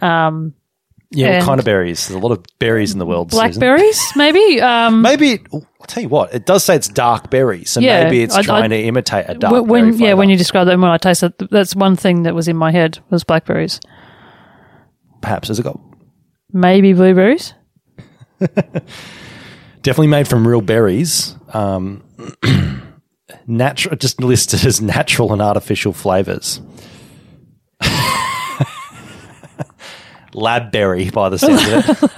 Um, 0.00 0.54
Yeah, 1.10 1.38
what 1.38 1.44
kind 1.46 1.58
of 1.60 1.64
berries? 1.66 2.08
There's 2.08 2.16
a 2.16 2.26
lot 2.26 2.32
of 2.32 2.42
berries 2.58 2.92
in 2.92 2.98
the 2.98 3.06
world. 3.06 3.30
Blackberries, 3.30 4.00
maybe. 4.16 4.60
Um, 4.62 5.02
Maybe 5.02 5.40
I'll 5.52 5.66
tell 5.86 6.02
you 6.02 6.08
what. 6.08 6.32
It 6.34 6.46
does 6.46 6.64
say 6.64 6.74
it's 6.76 6.88
dark 6.88 7.28
berries, 7.30 7.70
so 7.70 7.80
Yeah, 7.80 8.04
maybe 8.04 8.22
it's 8.22 8.34
I- 8.34 8.38
I- 8.40 8.42
trying 8.42 8.70
to 8.70 8.78
imitate 8.80 9.26
a 9.28 9.34
dark 9.34 9.66
when, 9.66 9.92
yeah, 9.98 10.14
when 10.14 10.30
you 10.30 10.36
described 10.38 10.70
it, 10.70 10.78
when 10.78 10.90
I 10.90 10.96
tasted, 10.96 11.34
it, 11.40 11.50
that's 11.50 11.76
one 11.76 11.96
thing 11.96 12.22
that 12.22 12.34
was 12.34 12.48
in 12.48 12.56
my 12.56 12.70
head 12.72 12.98
was 13.10 13.24
blackberries. 13.24 13.78
perhaps 15.20 15.48
has 15.48 15.58
it 15.58 15.62
got 15.64 15.78
Maybe 16.54 16.92
blueberries. 16.94 17.54
definitely 19.82 20.06
made 20.08 20.28
from 20.28 20.46
real 20.46 20.60
berries. 20.60 21.36
Um, 21.52 22.02
natural, 23.46 23.96
just 23.96 24.20
listed 24.20 24.64
as 24.64 24.80
natural 24.80 25.32
and 25.32 25.42
artificial 25.42 25.92
flavors. 25.92 26.60
Labberry, 30.34 31.12
by 31.12 31.28
the 31.28 31.38
sound 31.38 31.54
of 31.54 32.02
it. 32.02 32.10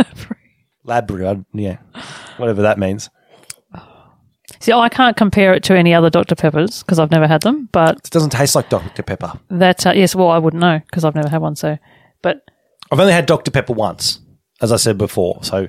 Labberry, 0.86 1.44
yeah, 1.52 1.78
whatever 2.36 2.62
that 2.62 2.78
means. 2.78 3.10
See, 4.60 4.72
I 4.72 4.88
can't 4.88 5.16
compare 5.16 5.52
it 5.52 5.62
to 5.64 5.76
any 5.76 5.92
other 5.92 6.08
Dr 6.08 6.34
Peppers 6.34 6.82
because 6.82 6.98
I've 6.98 7.10
never 7.10 7.26
had 7.26 7.42
them. 7.42 7.68
But 7.72 7.96
It 7.98 8.10
doesn't 8.10 8.30
taste 8.30 8.54
like 8.54 8.68
Dr 8.70 9.02
Pepper. 9.02 9.32
that 9.50 9.86
uh, 9.86 9.92
yes, 9.92 10.14
well, 10.14 10.30
I 10.30 10.38
wouldn't 10.38 10.60
know 10.60 10.80
because 10.86 11.04
I've 11.04 11.14
never 11.14 11.28
had 11.28 11.40
one. 11.42 11.56
So, 11.56 11.76
but 12.22 12.42
I've 12.90 13.00
only 13.00 13.12
had 13.12 13.26
Dr 13.26 13.50
Pepper 13.50 13.72
once, 13.72 14.20
as 14.62 14.72
I 14.72 14.76
said 14.76 14.96
before. 14.96 15.40
So 15.42 15.66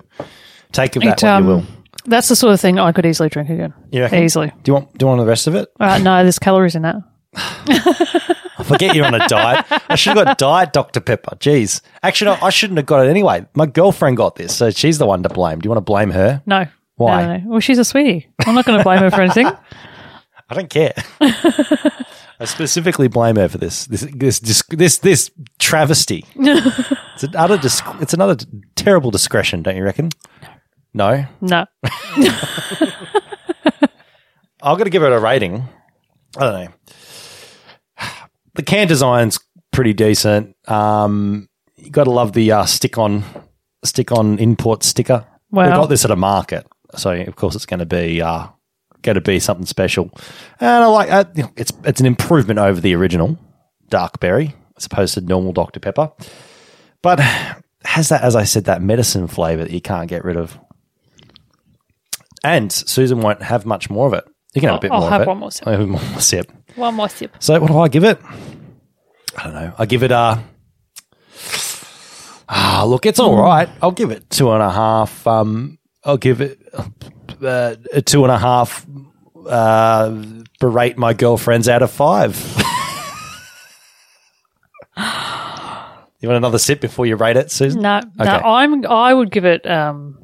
take 0.71 0.95
of 0.95 1.03
that 1.03 1.21
it, 1.21 1.25
what 1.25 1.29
um, 1.29 1.43
you 1.43 1.49
will. 1.49 1.63
That's 2.05 2.29
the 2.29 2.35
sort 2.35 2.53
of 2.53 2.61
thing 2.61 2.79
I 2.79 2.91
could 2.91 3.05
easily 3.05 3.29
drink 3.29 3.49
again. 3.49 3.73
You 3.91 4.01
reckon? 4.01 4.23
Easily. 4.23 4.51
Do 4.63 4.69
you 4.69 4.73
want? 4.73 4.97
Do 4.97 5.05
you 5.05 5.07
want 5.07 5.19
the 5.19 5.25
rest 5.27 5.47
of 5.47 5.55
it? 5.55 5.69
Uh, 5.79 5.97
no, 5.99 6.23
there's 6.23 6.39
calories 6.39 6.75
in 6.75 6.83
that. 6.83 6.95
I 8.57 8.63
forget 8.63 8.95
you're 8.95 9.05
on 9.05 9.13
a 9.13 9.27
diet. 9.27 9.65
I 9.89 9.95
should 9.95 10.15
have 10.15 10.25
got 10.25 10.37
diet 10.37 10.71
Dr 10.73 11.01
Pepper. 11.01 11.35
Jeez, 11.35 11.81
actually, 12.03 12.31
no, 12.31 12.37
I 12.41 12.49
shouldn't 12.49 12.77
have 12.77 12.85
got 12.85 13.05
it 13.05 13.09
anyway. 13.09 13.45
My 13.53 13.65
girlfriend 13.65 14.17
got 14.17 14.35
this, 14.35 14.55
so 14.55 14.69
she's 14.69 14.97
the 14.97 15.05
one 15.05 15.23
to 15.23 15.29
blame. 15.29 15.59
Do 15.59 15.67
you 15.67 15.69
want 15.71 15.77
to 15.85 15.91
blame 15.91 16.11
her? 16.11 16.41
No. 16.45 16.65
Why? 16.95 17.21
No, 17.21 17.27
no, 17.27 17.37
no. 17.37 17.49
Well, 17.51 17.59
she's 17.59 17.77
a 17.77 17.83
sweetie. 17.83 18.27
I'm 18.45 18.55
not 18.55 18.65
going 18.65 18.77
to 18.77 18.83
blame 18.83 18.99
her 18.99 19.11
for 19.11 19.21
anything. 19.21 19.47
I 20.49 20.53
don't 20.53 20.69
care. 20.69 20.93
I 22.39 22.45
specifically 22.45 23.07
blame 23.07 23.37
her 23.37 23.47
for 23.49 23.57
this 23.57 23.85
this 23.87 24.01
this 24.13 24.39
this 24.39 24.61
this, 24.69 24.97
this 24.99 25.31
travesty. 25.57 26.25
it's 26.35 27.23
an 27.23 27.35
utter 27.35 27.57
dis- 27.57 27.81
it's 28.01 28.13
another 28.13 28.37
terrible 28.75 29.09
discretion, 29.09 29.63
don't 29.63 29.75
you 29.75 29.83
reckon? 29.83 30.09
No, 30.95 31.25
No. 31.41 31.65
I'm 34.61 34.77
going 34.77 34.85
to 34.85 34.89
give 34.89 35.03
it 35.03 35.11
a 35.11 35.19
rating. 35.19 35.67
I 36.37 36.39
don't 36.39 36.65
know. 36.65 36.71
The 38.55 38.63
can 38.63 38.87
design's 38.87 39.37
pretty 39.73 39.93
decent. 39.93 40.55
Um, 40.69 41.49
you 41.75 41.91
got 41.91 42.05
to 42.05 42.11
love 42.11 42.31
the 42.31 42.51
uh, 42.53 42.65
stick 42.65 42.97
on 42.97 43.25
stick 43.83 44.11
on 44.13 44.39
import 44.39 44.83
sticker. 44.83 45.27
We 45.67 45.71
got 45.75 45.89
this 45.89 46.05
at 46.05 46.11
a 46.11 46.15
market, 46.15 46.65
so 46.95 47.11
of 47.11 47.35
course 47.35 47.55
it's 47.55 47.65
going 47.65 47.81
to 47.81 47.85
be 47.85 48.21
uh, 48.21 48.47
going 49.01 49.15
to 49.15 49.21
be 49.21 49.39
something 49.39 49.65
special. 49.65 50.09
And 50.61 50.69
I 50.69 50.85
like 50.87 51.11
uh, 51.11 51.25
it's 51.57 51.73
it's 51.83 51.99
an 51.99 52.05
improvement 52.05 52.57
over 52.59 52.79
the 52.79 52.95
original 52.95 53.37
dark 53.89 54.21
berry 54.21 54.55
as 54.77 54.85
opposed 54.85 55.13
to 55.15 55.21
normal 55.21 55.51
Dr 55.51 55.81
Pepper, 55.81 56.11
but 57.01 57.19
has 57.83 58.07
that 58.09 58.23
as 58.23 58.35
I 58.37 58.45
said 58.45 58.63
that 58.65 58.81
medicine 58.81 59.27
flavor 59.27 59.63
that 59.65 59.71
you 59.71 59.81
can't 59.81 60.07
get 60.07 60.23
rid 60.23 60.37
of. 60.37 60.57
And 62.45 62.71
Susan 62.71 63.19
won't 63.21 63.41
have 63.41 63.65
much 63.65 63.89
more 63.89 64.07
of 64.07 64.13
it. 64.13 64.23
You 64.53 64.61
can 64.61 64.69
have 64.69 64.75
a 64.75 64.75
I'll- 64.75 64.79
bit 64.81 64.91
I'll 64.91 64.99
more 65.01 65.09
have 65.09 65.21
of 65.21 65.27
it. 65.27 65.29
one 65.29 65.37
more 65.39 65.51
sip. 65.51 65.67
I'll 65.67 65.73
have 65.77 65.81
one 65.89 65.89
more 66.11 66.19
sip. 66.21 66.51
One 66.75 66.95
more 66.95 67.09
sip. 67.09 67.35
So 67.39 67.59
what 67.59 67.67
do 67.71 67.77
I 67.79 67.87
give 67.87 68.03
it? 68.03 68.19
I 69.37 69.43
don't 69.43 69.53
know. 69.53 69.73
I 69.77 69.85
give 69.85 70.03
it 70.03 70.11
a. 70.11 70.39
Ah, 72.47 72.83
look, 72.85 73.05
it's 73.05 73.19
all 73.19 73.35
right. 73.35 73.67
I'll 73.81 73.91
give 73.91 74.11
it 74.11 74.29
two 74.29 74.51
and 74.51 74.61
a 74.61 74.69
half. 74.69 75.25
Um, 75.25 75.79
I'll 76.03 76.17
give 76.17 76.41
it 76.41 76.59
uh, 77.41 77.75
a 77.91 78.01
two 78.01 78.23
and 78.23 78.31
a 78.31 78.37
half. 78.37 78.85
Uh, 79.47 80.11
berate 80.59 80.97
my 80.97 81.13
girlfriends 81.13 81.67
out 81.67 81.81
of 81.81 81.91
five. 81.91 82.35
you 84.97 86.27
want 86.29 86.37
another 86.37 86.59
sip 86.59 86.81
before 86.81 87.05
you 87.05 87.15
rate 87.15 87.37
it, 87.37 87.51
Susan? 87.51 87.81
No, 87.81 87.99
no. 88.17 88.23
Okay. 88.23 88.31
I'm. 88.31 88.85
I 88.85 89.13
would 89.13 89.31
give 89.31 89.45
it. 89.45 89.65
Um, 89.69 90.19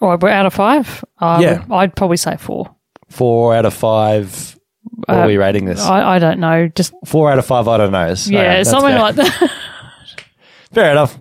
or 0.00 0.16
we're 0.16 0.28
out 0.28 0.46
of 0.46 0.54
five. 0.54 1.04
I 1.18 1.40
Yeah. 1.42 1.64
would, 1.66 1.72
I'd 1.74 1.96
probably 1.96 2.16
say 2.16 2.36
four. 2.36 2.74
Four 3.08 3.54
out 3.54 3.64
of 3.66 3.74
five. 3.74 4.58
What 4.82 5.16
are 5.16 5.24
Uh, 5.24 5.26
we 5.26 5.36
rating 5.36 5.64
this? 5.66 5.80
I, 5.80 6.16
I 6.16 6.18
don't 6.18 6.40
know. 6.40 6.68
Just 6.68 6.92
Four 7.04 7.30
out 7.30 7.38
of 7.38 7.46
five. 7.46 7.68
I 7.68 7.76
don't 7.76 7.92
know. 7.92 8.14
So, 8.14 8.30
yeah, 8.30 8.62
something 8.62 8.90
fair. 8.90 9.00
like 9.00 9.14
that. 9.16 9.52
Fair 10.72 10.90
enough. 10.92 11.18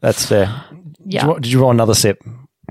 That's 0.00 0.26
fair. 0.26 0.46
Did, 0.70 0.96
Yeah. 1.06 1.22
you, 1.22 1.28
want- 1.28 1.42
did 1.42 1.52
you 1.52 1.62
want 1.62 1.76
another 1.76 1.94
sip? 1.94 2.18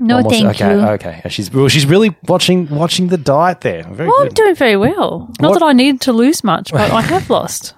No, 0.00 0.20
sip? 0.22 0.30
thank 0.30 0.46
okay, 0.60 0.74
you. 0.74 0.80
Okay, 0.80 1.22
She's 1.28 1.52
well, 1.52 1.68
she's 1.68 1.86
really 1.86 2.14
watching 2.28 2.68
watching 2.68 3.08
the 3.08 3.16
diet 3.16 3.60
there. 3.60 3.84
Very 3.84 4.08
well, 4.08 4.22
I'm 4.22 4.28
doing 4.30 4.54
very 4.56 4.76
well. 4.76 5.30
Not 5.40 5.50
What- 5.52 5.60
that 5.60 5.64
I 5.66 5.72
need 5.72 6.00
to 6.02 6.12
lose 6.12 6.42
much, 6.44 6.72
but 6.72 6.90
I 6.90 7.00
have 7.12 7.30
lost. 7.30 7.74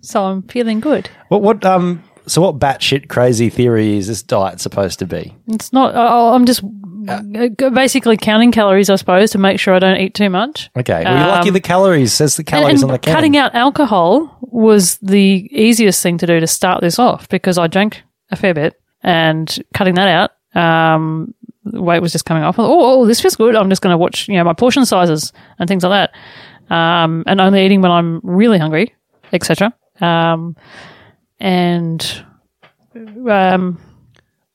So 0.00 0.24
I'm 0.24 0.42
feeling 0.42 0.80
good. 0.80 1.10
What 1.28 1.42
what 1.42 1.64
um 1.64 2.02
so 2.26 2.40
what 2.42 2.58
batshit 2.58 3.08
crazy 3.08 3.50
theory 3.50 3.96
is 3.96 4.06
this 4.06 4.22
diet 4.22 4.60
supposed 4.60 4.98
to 5.00 5.06
be? 5.06 5.34
It's 5.48 5.72
not. 5.72 5.94
I- 5.94 6.34
I'm 6.34 6.46
just 6.46 6.62
uh, 7.08 7.20
basically 7.70 8.16
counting 8.16 8.52
calories, 8.52 8.88
I 8.90 8.96
suppose, 8.96 9.30
to 9.32 9.38
make 9.38 9.58
sure 9.58 9.74
I 9.74 9.78
don't 9.78 9.98
eat 9.98 10.14
too 10.14 10.30
much. 10.30 10.70
Okay, 10.76 11.02
well, 11.04 11.18
you're 11.18 11.26
lucky 11.28 11.48
Um, 11.48 11.54
the 11.54 11.60
calories 11.60 12.12
says 12.12 12.36
the 12.36 12.44
calories 12.44 12.82
and, 12.82 12.90
on 12.90 12.94
the 12.94 12.98
can. 12.98 13.14
cutting 13.14 13.36
out 13.36 13.54
alcohol 13.54 14.38
was 14.40 14.98
the 14.98 15.48
easiest 15.50 16.02
thing 16.02 16.18
to 16.18 16.26
do 16.26 16.38
to 16.40 16.46
start 16.46 16.80
this 16.80 16.98
off 16.98 17.28
because 17.28 17.58
I 17.58 17.66
drank 17.66 18.02
a 18.30 18.36
fair 18.36 18.54
bit 18.54 18.80
and 19.02 19.58
cutting 19.74 19.94
that 19.94 20.08
out, 20.54 20.60
um, 20.60 21.34
the 21.64 21.82
weight 21.82 22.00
was 22.02 22.12
just 22.12 22.24
coming 22.24 22.42
off. 22.44 22.58
Oh, 22.58 23.00
oh, 23.02 23.06
this 23.06 23.20
feels 23.20 23.36
good. 23.36 23.56
I'm 23.56 23.68
just 23.68 23.82
going 23.82 23.92
to 23.92 23.98
watch, 23.98 24.28
you 24.28 24.36
know, 24.36 24.44
my 24.44 24.52
portion 24.52 24.84
sizes 24.86 25.32
and 25.58 25.68
things 25.68 25.82
like 25.84 26.10
that. 26.70 26.74
Um, 26.74 27.24
and 27.26 27.40
only 27.40 27.64
eating 27.64 27.82
when 27.82 27.90
I'm 27.90 28.20
really 28.22 28.58
hungry, 28.58 28.94
etc. 29.32 29.74
Um, 30.00 30.56
and, 31.42 32.24
um, 33.28 33.78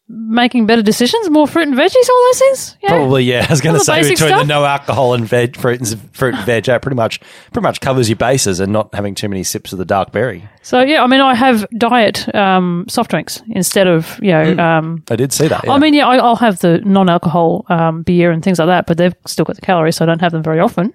making 0.10 0.66
better 0.66 0.82
decisions, 0.82 1.30
more 1.30 1.46
fruit 1.46 1.68
and 1.68 1.76
veggies, 1.76 2.10
all 2.10 2.26
those 2.28 2.40
things. 2.40 2.78
Yeah. 2.82 2.90
Probably, 2.92 3.24
yeah. 3.26 3.46
I 3.46 3.52
was 3.52 3.60
going 3.60 3.78
to 3.78 3.84
say 3.84 4.08
between 4.08 4.38
the 4.38 4.46
no 4.46 4.64
alcohol 4.64 5.14
and 5.14 5.26
veg, 5.26 5.58
fruit 5.58 5.80
and 5.82 6.16
fruit 6.16 6.34
and 6.34 6.46
veg, 6.46 6.64
that 6.64 6.82
pretty 6.82 6.96
much 6.96 7.20
pretty 7.52 7.64
much 7.64 7.82
covers 7.82 8.08
your 8.08 8.16
bases, 8.16 8.62
and 8.62 8.72
not 8.72 8.96
having 8.96 9.16
too 9.16 9.28
many 9.28 9.44
sips 9.44 9.74
of 9.74 9.80
the 9.80 9.86
dark 9.86 10.14
berry. 10.14 10.48
So 10.62 10.80
yeah, 10.82 11.04
I 11.04 11.08
mean, 11.08 11.20
I 11.20 11.36
have 11.36 11.68
diet 11.78 12.34
um, 12.34 12.86
soft 12.88 13.10
drinks 13.12 13.42
instead 13.50 13.88
of 13.88 14.18
you 14.22 14.32
know. 14.32 14.58
Um, 14.58 15.04
I 15.10 15.18
did 15.18 15.34
see 15.34 15.50
that. 15.50 15.66
Yeah. 15.66 15.74
I 15.74 15.80
mean, 15.80 15.94
yeah, 15.94 16.08
I, 16.08 16.18
I'll 16.18 16.38
have 16.38 16.60
the 16.60 16.78
non-alcohol 16.80 17.66
um, 17.68 18.04
beer 18.04 18.32
and 18.32 18.42
things 18.42 18.60
like 18.60 18.68
that, 18.68 18.88
but 18.88 18.98
they've 18.98 19.16
still 19.26 19.44
got 19.44 19.58
the 19.58 19.62
calories, 19.62 19.98
so 19.98 20.06
I 20.06 20.08
don't 20.08 20.22
have 20.22 20.32
them 20.32 20.44
very 20.44 20.62
often. 20.62 20.94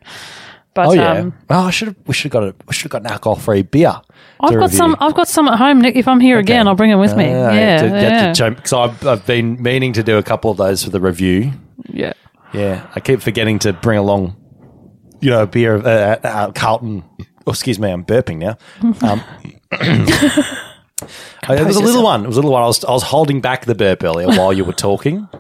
But 0.75 0.87
oh 0.87 0.93
yeah. 0.93 1.13
um, 1.13 1.35
oh, 1.51 1.67
I 1.67 1.71
should 1.71 1.89
have. 1.89 1.97
We 2.07 2.15
should 2.15 2.33
have 2.33 2.41
got 2.41 2.49
a. 2.49 2.55
We 2.67 2.73
should 2.73 2.85
have 2.85 2.93
got 2.93 3.03
an 3.03 3.13
alcohol-free 3.13 3.63
beer. 3.63 4.01
I've 4.41 4.53
got 4.53 4.63
review. 4.63 4.77
some. 4.79 4.97
I've 5.01 5.15
got 5.15 5.29
some 5.29 5.49
at 5.49 5.59
home. 5.59 5.81
Nick, 5.81 5.97
if 5.97 6.09
I'm 6.09 6.21
here 6.21 6.39
again, 6.39 6.67
I'll 6.67 6.75
bring 6.75 6.91
them 6.91 7.01
with 7.01 7.15
me. 7.17 7.27
Ah, 7.27 7.53
yeah, 7.53 8.33
yeah. 8.33 8.51
Because 8.51 8.73
I've, 8.73 9.07
I've 9.07 9.27
been 9.27 9.63
meaning 9.63 9.93
to 9.93 10.03
do 10.03 10.17
a 10.17 10.23
couple 10.23 10.51
of 10.51 10.57
those 10.57 10.83
for 10.83 10.91
the 10.91 11.01
review. 11.01 11.53
Yeah. 11.89 12.15
Yeah, 12.53 12.87
I 12.95 13.01
keep 13.01 13.23
forgetting 13.23 13.59
to 13.61 13.73
bring 13.73 13.99
along, 13.99 14.37
you 15.21 15.31
know, 15.31 15.43
a 15.43 15.47
beer, 15.47 15.77
uh, 15.77 16.17
uh, 16.23 16.53
Carlton. 16.53 17.03
Oh, 17.47 17.51
excuse 17.51 17.79
me, 17.79 17.91
I'm 17.91 18.05
burping 18.05 18.39
now. 18.39 18.59
Um, 19.03 19.23
it 21.49 21.67
was 21.67 21.77
a 21.77 21.81
little 21.81 22.03
one. 22.05 22.25
It 22.25 22.29
was 22.29 22.37
a 22.37 22.41
little 22.41 22.53
one. 22.53 22.63
I 22.63 22.67
was, 22.67 22.85
I 22.85 22.93
was 22.93 23.03
holding 23.03 23.41
back 23.41 23.65
the 23.65 23.75
burp 23.75 24.05
earlier 24.05 24.29
while 24.29 24.53
you 24.53 24.65
were 24.65 24.73
talking. 24.75 25.29
I 25.33 25.39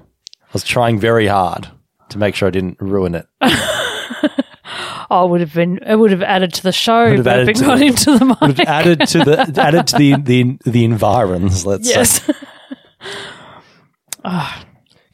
was 0.52 0.64
trying 0.64 0.98
very 0.98 1.26
hard 1.26 1.68
to 2.08 2.18
make 2.18 2.34
sure 2.34 2.48
I 2.48 2.50
didn't 2.50 2.80
ruin 2.80 3.14
it. 3.14 3.26
Oh, 5.10 5.26
would 5.26 5.40
have 5.40 5.54
been. 5.54 5.78
It 5.78 5.96
would 5.96 6.10
have 6.10 6.22
added 6.22 6.52
to 6.54 6.62
the 6.62 6.72
show, 6.72 7.08
Would 7.10 7.18
have 7.18 7.26
added 7.26 7.56
to 7.56 7.62
not 7.66 7.78
the- 7.78 7.86
into 7.86 8.18
the 8.18 8.24
mic. 8.24 8.40
Would 8.40 8.58
have 8.58 8.68
added 8.68 9.00
to 9.08 9.18
the 9.18 9.60
added 9.62 9.86
to 9.88 9.96
the 9.98 10.16
the 10.16 10.58
the 10.64 10.84
environs. 10.84 11.64
Let's 11.66 11.88
Yes. 11.88 12.22
say. 12.22 12.32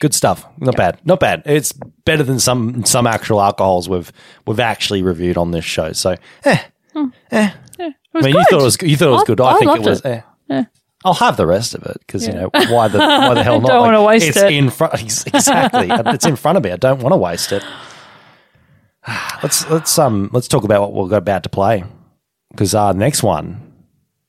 Good 0.00 0.14
stuff. 0.14 0.46
Not 0.58 0.76
bad. 0.76 1.00
Not 1.04 1.18
bad. 1.18 1.42
It's 1.44 1.72
better 2.04 2.22
than 2.22 2.38
some 2.38 2.84
some 2.84 3.06
actual 3.06 3.40
alcohols 3.40 3.88
we've 3.88 4.12
we've 4.46 4.60
actually 4.60 5.02
reviewed 5.02 5.36
on 5.36 5.50
this 5.50 5.64
show. 5.64 5.92
So, 5.92 6.14
eh, 6.44 6.58
eh. 7.32 7.50
It 7.80 7.94
I 8.14 8.20
mean, 8.22 8.34
you 8.34 8.44
thought 8.50 8.60
it 8.60 8.64
was 8.64 8.78
you 8.82 8.96
thought 8.96 9.08
it 9.08 9.12
was 9.12 9.22
I- 9.22 9.26
good. 9.26 9.40
I, 9.40 9.52
I 9.54 9.58
think 9.58 9.76
it 9.76 9.82
was. 9.82 10.00
it. 10.00 10.06
Eh. 10.06 10.20
Yeah. 10.48 10.64
I'll 11.04 11.14
have 11.14 11.36
the 11.36 11.46
rest 11.46 11.74
of 11.74 11.82
it 11.84 11.96
because 12.06 12.26
you 12.26 12.32
know 12.32 12.48
why 12.52 12.88
the 12.88 12.98
why 12.98 13.34
the 13.34 13.42
hell 13.44 13.60
not? 13.60 13.68
Don't 13.68 13.82
wanna 13.82 14.02
waste 14.04 14.28
it's 14.28 14.36
it. 14.36 14.52
in 14.52 14.70
front. 14.70 14.94
Exactly, 15.26 15.88
it's 15.90 16.26
in 16.26 16.36
front 16.36 16.58
of 16.58 16.64
me. 16.64 16.70
I 16.70 16.76
don't 16.76 17.00
want 17.00 17.12
to 17.12 17.16
waste 17.16 17.50
it. 17.52 17.62
Let's 19.42 19.68
let's 19.70 19.98
um 19.98 20.30
let's 20.32 20.48
talk 20.48 20.64
about 20.64 20.92
what 20.92 21.08
we're 21.08 21.16
about 21.16 21.44
to 21.44 21.48
play 21.48 21.84
because 22.50 22.74
our 22.74 22.92
next 22.92 23.22
one 23.22 23.72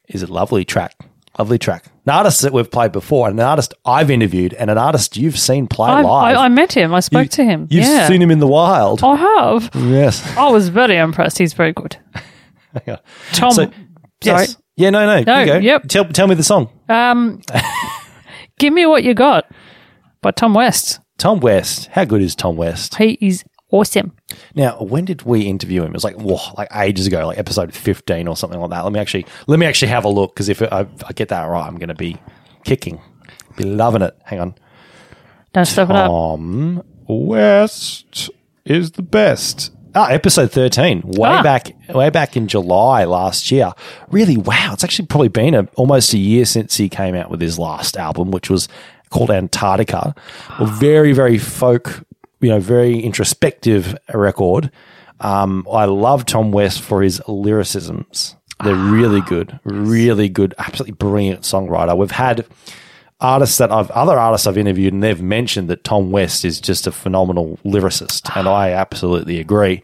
is 0.08 0.24
a 0.24 0.28
lovely 0.28 0.64
track, 0.64 0.96
lovely 1.38 1.58
track. 1.58 1.86
An 2.06 2.14
artist 2.14 2.42
that 2.42 2.54
we've 2.54 2.70
played 2.70 2.92
before, 2.92 3.28
and 3.28 3.40
an 3.40 3.46
artist 3.46 3.74
I've 3.86 4.12
interviewed, 4.12 4.54
and 4.54 4.70
an 4.70 4.78
artist 4.78 5.18
you've 5.18 5.38
seen 5.38 5.68
play 5.68 5.90
I, 5.90 6.02
live. 6.02 6.38
I, 6.38 6.46
I 6.46 6.48
met 6.48 6.74
him. 6.74 6.94
I 6.94 7.00
spoke 7.00 7.30
to 7.30 7.44
him. 7.44 7.68
You've 7.70 7.86
yeah. 7.86 8.08
seen 8.08 8.22
him 8.22 8.32
in 8.32 8.40
the 8.40 8.48
wild. 8.48 9.04
I 9.04 9.16
have. 9.16 9.72
Yes. 9.76 10.26
I 10.38 10.50
was 10.50 10.70
very 10.70 10.98
impressed. 10.98 11.38
He's 11.38 11.54
very 11.54 11.74
good. 11.74 11.98
Tom. 13.34 13.52
So- 13.52 13.64
sorry. 13.64 13.74
Yes. 14.24 14.58
Yeah. 14.76 14.92
No. 14.92 15.06
No. 15.06 15.24
No, 15.24 15.40
you 15.40 15.46
go. 15.46 15.58
yep. 15.58 15.88
Tell 15.88 16.06
tell 16.06 16.28
me 16.28 16.36
the 16.36 16.44
song. 16.44 16.70
Um, 16.88 17.42
give 18.60 18.74
me 18.74 18.86
what 18.86 19.04
you 19.04 19.14
got 19.14 19.52
by 20.22 20.32
Tom 20.32 20.54
West. 20.54 21.00
Tom 21.18 21.40
West. 21.40 21.88
How 21.88 22.06
good 22.06 22.22
is 22.22 22.36
Tom 22.36 22.56
West? 22.56 22.96
He 22.96 23.18
is 23.20 23.44
awesome. 23.72 24.14
Now, 24.56 24.78
when 24.82 25.06
did 25.06 25.24
we 25.24 25.42
interview 25.42 25.82
him? 25.84 25.90
It 25.92 25.94
was 25.94 26.04
like 26.04 26.16
whoa, 26.16 26.40
like 26.58 26.70
ages 26.76 27.08
ago, 27.08 27.26
like 27.28 27.38
episode 27.38 27.74
fifteen 27.74 28.28
or 28.28 28.36
something 28.38 28.60
like 28.60 28.70
that. 28.72 28.84
Let 28.84 28.94
me 28.94 29.00
actually 29.00 29.26
let 29.48 29.60
me 29.60 29.66
actually 29.66 29.90
have 29.90 30.06
a 30.06 30.10
look 30.10 30.34
because 30.34 30.50
if 30.50 30.62
I, 30.62 30.86
I 31.08 31.14
get 31.14 31.30
that 31.30 31.44
right, 31.46 31.66
I'm 31.68 31.78
going 31.78 31.90
to 31.90 31.96
be 31.96 32.18
kicking, 32.64 33.02
be 33.58 33.64
loving 33.64 34.02
it. 34.02 34.18
Hang 34.26 34.40
on, 34.40 34.56
Don't 35.54 35.66
stuff 35.66 35.90
it 35.90 35.96
up. 35.96 36.08
Tom 36.10 36.84
West 37.08 38.30
is 38.66 38.92
the 38.92 39.02
best. 39.02 39.72
Ah, 39.96 40.10
episode 40.10 40.52
thirteen, 40.52 41.02
way 41.04 41.30
Ah. 41.30 41.42
back, 41.42 41.72
way 41.90 42.12
back 42.12 42.38
in 42.38 42.48
July 42.48 43.06
last 43.06 43.50
year. 43.50 43.72
Really, 44.12 44.38
wow! 44.38 44.70
It's 44.74 44.84
actually 44.84 45.08
probably 45.08 45.30
been 45.30 45.56
a, 45.56 45.68
almost 45.76 46.14
a 46.14 46.20
year 46.20 46.46
since 46.46 46.78
he 46.78 46.90
came 46.90 47.16
out 47.16 47.32
with 47.32 47.42
his 47.42 47.58
last 47.58 47.98
album, 47.98 48.30
which 48.30 48.52
was 48.52 48.68
called 49.10 49.32
Antarctica. 49.32 50.14
A 50.60 50.66
very, 50.68 51.12
very 51.14 51.40
folk, 51.40 52.04
you 52.42 52.50
know, 52.50 52.60
very 52.60 53.00
introspective 53.00 53.98
record. 54.14 54.72
Um, 55.20 55.68
I 55.72 55.86
love 55.86 56.26
Tom 56.26 56.52
West 56.52 56.82
for 56.82 57.02
his 57.02 57.22
lyricisms. 57.28 58.36
They're 58.64 58.76
really 58.76 59.22
good, 59.22 59.60
really 59.64 60.28
good, 60.30 60.54
absolutely 60.58 60.94
brilliant 60.94 61.42
songwriter. 61.42 61.98
We've 61.98 62.12
had 62.12 62.46
artists 63.22 63.58
that 63.58 63.72
I've 63.72 63.92
other 63.92 64.18
artists 64.18 64.48
I've 64.48 64.58
interviewed 64.58 64.94
and 64.94 65.04
they've 65.04 65.22
mentioned 65.22 65.70
that 65.70 65.84
Tom 65.84 66.12
West 66.12 66.46
is 66.46 66.60
just 66.62 66.88
a 66.88 66.92
phenomenal 66.92 67.58
lyricist, 67.64 68.36
and 68.36 68.48
I 68.48 68.72
absolutely 68.72 69.40
agree. 69.40 69.82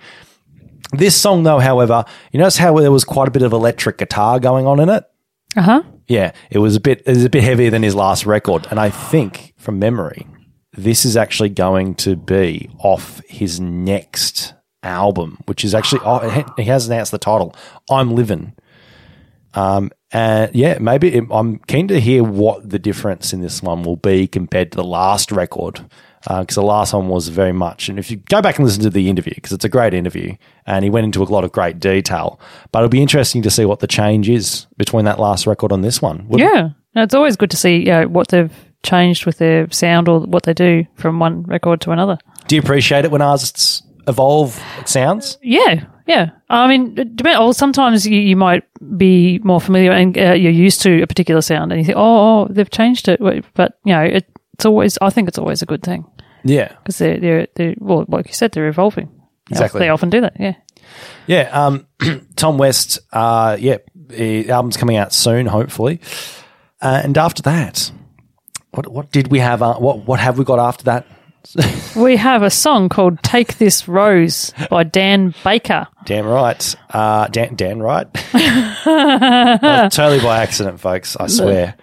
This 0.92 1.16
song, 1.20 1.44
though, 1.44 1.60
however, 1.60 2.06
you 2.32 2.40
notice 2.40 2.58
how 2.58 2.78
there 2.80 2.92
was 2.92 3.04
quite 3.04 3.28
a 3.28 3.32
bit 3.32 3.42
of 3.42 3.54
electric 3.54 3.98
guitar 3.98 4.40
going 4.40 4.68
on 4.68 4.80
in 4.80 4.90
it. 4.90 5.04
Uh 5.56 5.62
huh. 5.62 5.84
Yeah, 6.08 6.34
it 6.50 6.60
was 6.60 6.76
a 6.76 6.80
bit 6.80 7.02
it 7.06 7.10
was 7.12 7.26
a 7.26 7.30
bit 7.30 7.44
heavier 7.44 7.70
than 7.70 7.84
his 7.84 7.96
last 7.96 8.26
record, 8.26 8.68
and 8.70 8.80
I 8.80 8.90
think 8.90 9.54
from 9.58 9.80
memory, 9.80 10.28
this 10.78 11.06
is 11.06 11.18
actually 11.18 11.50
going 11.50 11.96
to 11.96 12.16
be 12.16 12.70
off 12.80 13.22
his 13.28 13.60
next 13.60 14.54
album, 14.84 15.40
which 15.46 15.64
is 15.64 15.74
actually 15.74 16.02
oh, 16.04 16.46
he 16.58 16.64
has 16.64 16.88
announced 16.88 17.12
the 17.12 17.18
title. 17.18 17.56
I'm 17.90 18.16
living. 18.16 18.54
Um, 19.54 19.92
and 20.12 20.54
yeah, 20.54 20.78
maybe 20.80 21.14
it, 21.16 21.24
I'm 21.32 21.60
keen 21.60 21.88
to 21.88 22.00
hear 22.00 22.24
what 22.24 22.70
the 22.70 22.80
difference 22.80 23.34
in 23.34 23.42
this 23.42 23.64
one 23.64 23.84
will 23.84 23.96
be 23.96 24.28
compared 24.28 24.72
to 24.72 24.76
the 24.76 24.84
last 24.84 25.32
record. 25.32 25.86
Because 26.28 26.56
the 26.56 26.64
last 26.64 26.92
one 26.92 27.08
was 27.08 27.28
very 27.28 27.52
much, 27.52 27.88
and 27.88 28.00
if 28.00 28.10
you 28.10 28.18
go 28.18 28.42
back 28.42 28.58
and 28.58 28.66
listen 28.66 28.82
to 28.82 28.90
the 28.90 29.12
interview, 29.12 29.36
because 29.36 29.52
it's 29.52 29.64
a 29.64 29.70
great 29.70 29.94
interview, 29.94 30.36
and 30.66 30.84
he 30.84 30.90
went 30.90 31.06
into 31.06 31.22
a 31.22 31.26
lot 31.26 31.44
of 31.44 31.52
great 31.52 31.80
detail. 31.80 32.40
But 32.72 32.80
it'll 32.80 32.90
be 32.90 33.04
interesting 33.04 33.44
to 33.44 33.52
see 33.52 33.64
what 33.64 33.80
the 33.80 33.86
change 33.86 34.28
is 34.28 34.66
between 34.76 35.06
that 35.06 35.20
last 35.20 35.46
record 35.46 35.72
and 35.72 35.84
this 35.84 36.02
one. 36.02 36.28
wouldn't 36.28 36.50
it? 36.50 36.56
Yeah. 36.56 37.04
It's 37.04 37.14
always 37.14 37.36
good 37.36 37.52
to 37.52 37.58
see 37.58 37.84
know, 37.84 38.08
what 38.08 38.30
they've 38.30 38.52
changed 38.86 39.26
with 39.26 39.38
their 39.40 39.70
sound 39.72 40.08
or 40.08 40.22
what 40.22 40.44
they 40.44 40.54
do 40.54 40.86
from 40.96 41.20
one 41.20 41.44
record 41.44 41.82
to 41.82 41.92
another. 41.92 42.18
Do 42.48 42.56
you 42.56 42.62
appreciate 42.62 43.04
it 43.06 43.12
when 43.12 43.22
artists 43.22 43.84
evolve 44.08 44.62
sounds? 44.86 45.38
Yeah, 45.42 45.86
yeah. 46.08 46.32
I 46.50 46.68
mean, 46.68 47.18
or 47.38 47.54
sometimes 47.54 48.08
you, 48.08 48.20
you 48.20 48.36
might 48.36 48.64
be 48.98 49.40
more 49.40 49.60
familiar 49.60 49.92
and 49.92 50.18
uh, 50.18 50.34
you're 50.34 50.52
used 50.52 50.82
to 50.84 51.02
a 51.02 51.08
particular 51.08 51.42
sound, 51.42 51.72
and 51.72 51.82
you 51.82 51.86
think, 51.86 51.98
oh, 51.98 52.44
oh, 52.44 52.48
they've 52.50 52.70
changed 52.70 53.08
it. 53.08 53.20
But 53.56 53.80
you 53.84 53.94
know, 53.94 54.04
it, 54.04 54.26
it's 54.54 54.66
always. 54.66 54.98
I 55.02 55.10
think 55.10 55.28
it's 55.28 55.40
always 55.40 55.62
a 55.62 55.66
good 55.66 55.84
thing 55.84 56.06
Yeah, 56.44 56.70
because 56.70 57.00
they're 57.00 57.20
they're 57.20 57.48
they're 57.56 57.76
well, 57.80 58.06
like 58.08 58.28
you 58.28 58.34
said, 58.34 58.52
they're 58.52 58.68
evolving. 58.68 59.10
Exactly. 59.50 59.80
They 59.80 59.90
often 59.90 60.10
do 60.10 60.22
that. 60.22 60.38
Yeah. 60.40 60.56
Yeah, 61.28 61.50
um, 61.52 61.88
Tom 62.36 62.58
West. 62.58 63.00
Uh, 63.12 63.58
yeah, 63.60 63.78
the 63.96 64.50
album's 64.50 64.78
coming 64.78 64.98
out 64.98 65.14
soon, 65.14 65.46
hopefully. 65.48 66.00
Uh, 66.82 67.02
and 67.04 67.18
after 67.18 67.42
that, 67.44 67.92
what 68.76 68.88
what 68.92 69.12
did 69.12 69.30
we 69.30 69.40
have? 69.40 69.62
Uh, 69.62 69.76
what 69.76 70.06
what 70.06 70.20
have 70.20 70.38
we 70.38 70.46
got 70.46 70.60
after 70.60 70.84
that? 70.86 71.06
We 71.96 72.18
have 72.18 72.44
a 72.44 72.50
song 72.50 72.90
called 72.90 73.24
"Take 73.24 73.58
This 73.58 73.88
Rose" 73.88 74.52
by 74.70 74.84
Dan 74.84 75.34
Baker. 75.46 75.88
Damn 76.06 76.26
right, 76.26 76.76
uh, 76.90 77.28
Dan 77.30 77.56
Dan 77.56 77.80
right. 77.82 78.12
Totally 78.84 80.20
by 80.20 80.42
accident, 80.44 80.80
folks. 80.82 81.16
I 81.16 81.28
swear. 81.28 81.76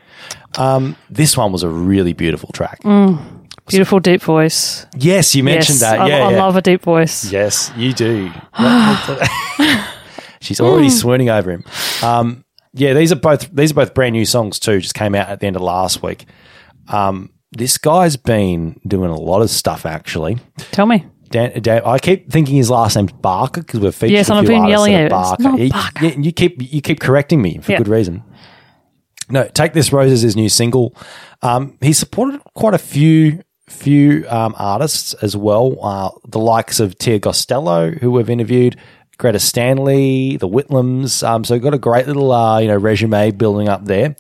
Um, 0.59 0.97
this 1.09 1.35
one 1.36 1.51
was 1.52 1.62
a 1.62 1.69
really 1.69 2.12
beautiful 2.12 2.51
track. 2.52 2.82
Mm, 2.82 3.48
beautiful 3.66 4.01
deep 4.01 4.20
voice. 4.20 4.85
Yes, 4.97 5.35
you 5.35 5.43
mentioned 5.43 5.81
Yes, 5.81 5.90
that. 5.93 6.01
I, 6.01 6.09
Yeah, 6.09 6.27
I 6.27 6.32
yeah. 6.32 6.43
love 6.44 6.56
a 6.56 6.60
deep 6.62 6.82
voice. 6.82 7.31
Yes, 7.32 7.73
you 7.77 7.94
do. 7.94 8.31
She's 10.40 10.60
already 10.60 10.90
swooning 10.90 11.31
over 11.31 11.51
him. 11.52 11.64
Um, 12.02 12.44
yeah, 12.74 12.93
these 12.94 13.12
are 13.12 13.16
both 13.16 13.48
these 13.51 13.70
are 13.70 13.74
both 13.77 13.94
brand 13.94 14.12
new 14.12 14.24
songs 14.27 14.59
too. 14.59 14.81
Just 14.81 14.94
came 14.94 15.14
out 15.14 15.28
at 15.28 15.40
the 15.40 15.47
end 15.47 15.56
of 15.56 15.62
last 15.62 16.02
week. 16.02 16.27
Um, 16.89 17.31
this 17.53 17.79
guy's 17.79 18.17
been 18.17 18.81
doing 18.87 19.11
a 19.11 19.17
lot 19.21 19.43
of 19.43 19.51
stuff 19.51 19.85
actually. 19.87 20.39
Tell 20.73 20.87
me. 20.87 21.07
Dan, 21.31 21.63
Dan, 21.63 21.83
I 21.87 21.99
keep 21.99 22.31
thinking 22.31 22.57
his 22.57 22.69
last 22.71 22.95
name's 22.95 23.13
Barker 23.13 23.63
because 23.63 23.81
we're 23.81 23.91
featured 23.93 24.13
Yes, 24.13 24.29
I've 24.31 24.47
been 24.47 24.67
yelling 24.67 24.95
at 24.95 25.07
it. 25.07 25.13
It's 25.15 25.41
not 25.41 25.59
You- 25.59 25.71
Barker. 25.71 26.05
you, 26.07 26.23
you 26.25 26.33
keep 26.33 26.61
you 26.73 26.83
keep 26.83 27.01
correcting 27.01 27.41
me 27.41 27.59
for 27.63 27.77
good 27.79 27.89
reason. 27.89 28.23
No, 29.31 29.49
take 29.49 29.73
this 29.73 29.93
rose 29.93 30.13
as 30.13 30.21
his 30.23 30.37
new 30.37 30.49
single. 30.51 30.95
Um, 31.41 31.79
he 31.81 31.93
supported 31.95 32.41
quite 32.55 32.75
a 32.75 32.79
few 32.79 33.41
few 33.69 34.27
um, 34.29 34.55
artists 34.59 35.15
as 35.15 35.35
well. 35.35 35.77
Uh, 35.83 36.11
the 36.29 36.39
likes 36.39 36.81
of 36.81 36.99
Tia 36.99 37.19
Gostelow, 37.19 37.99
who 38.01 38.11
we've 38.11 38.29
interviewed, 38.29 38.77
Greta 39.17 39.39
Stanley, 39.39 40.37
the 40.37 40.49
Whitlams. 40.49 41.27
Um, 41.27 41.45
so 41.45 41.59
got 41.59 41.73
a 41.73 41.79
great 41.79 42.07
little 42.07 42.31
uh, 42.31 42.59
you 42.59 42.69
know 42.69 42.77
resume 42.77 43.31
building 43.31 43.69
up 43.71 43.87
there. 43.87 44.17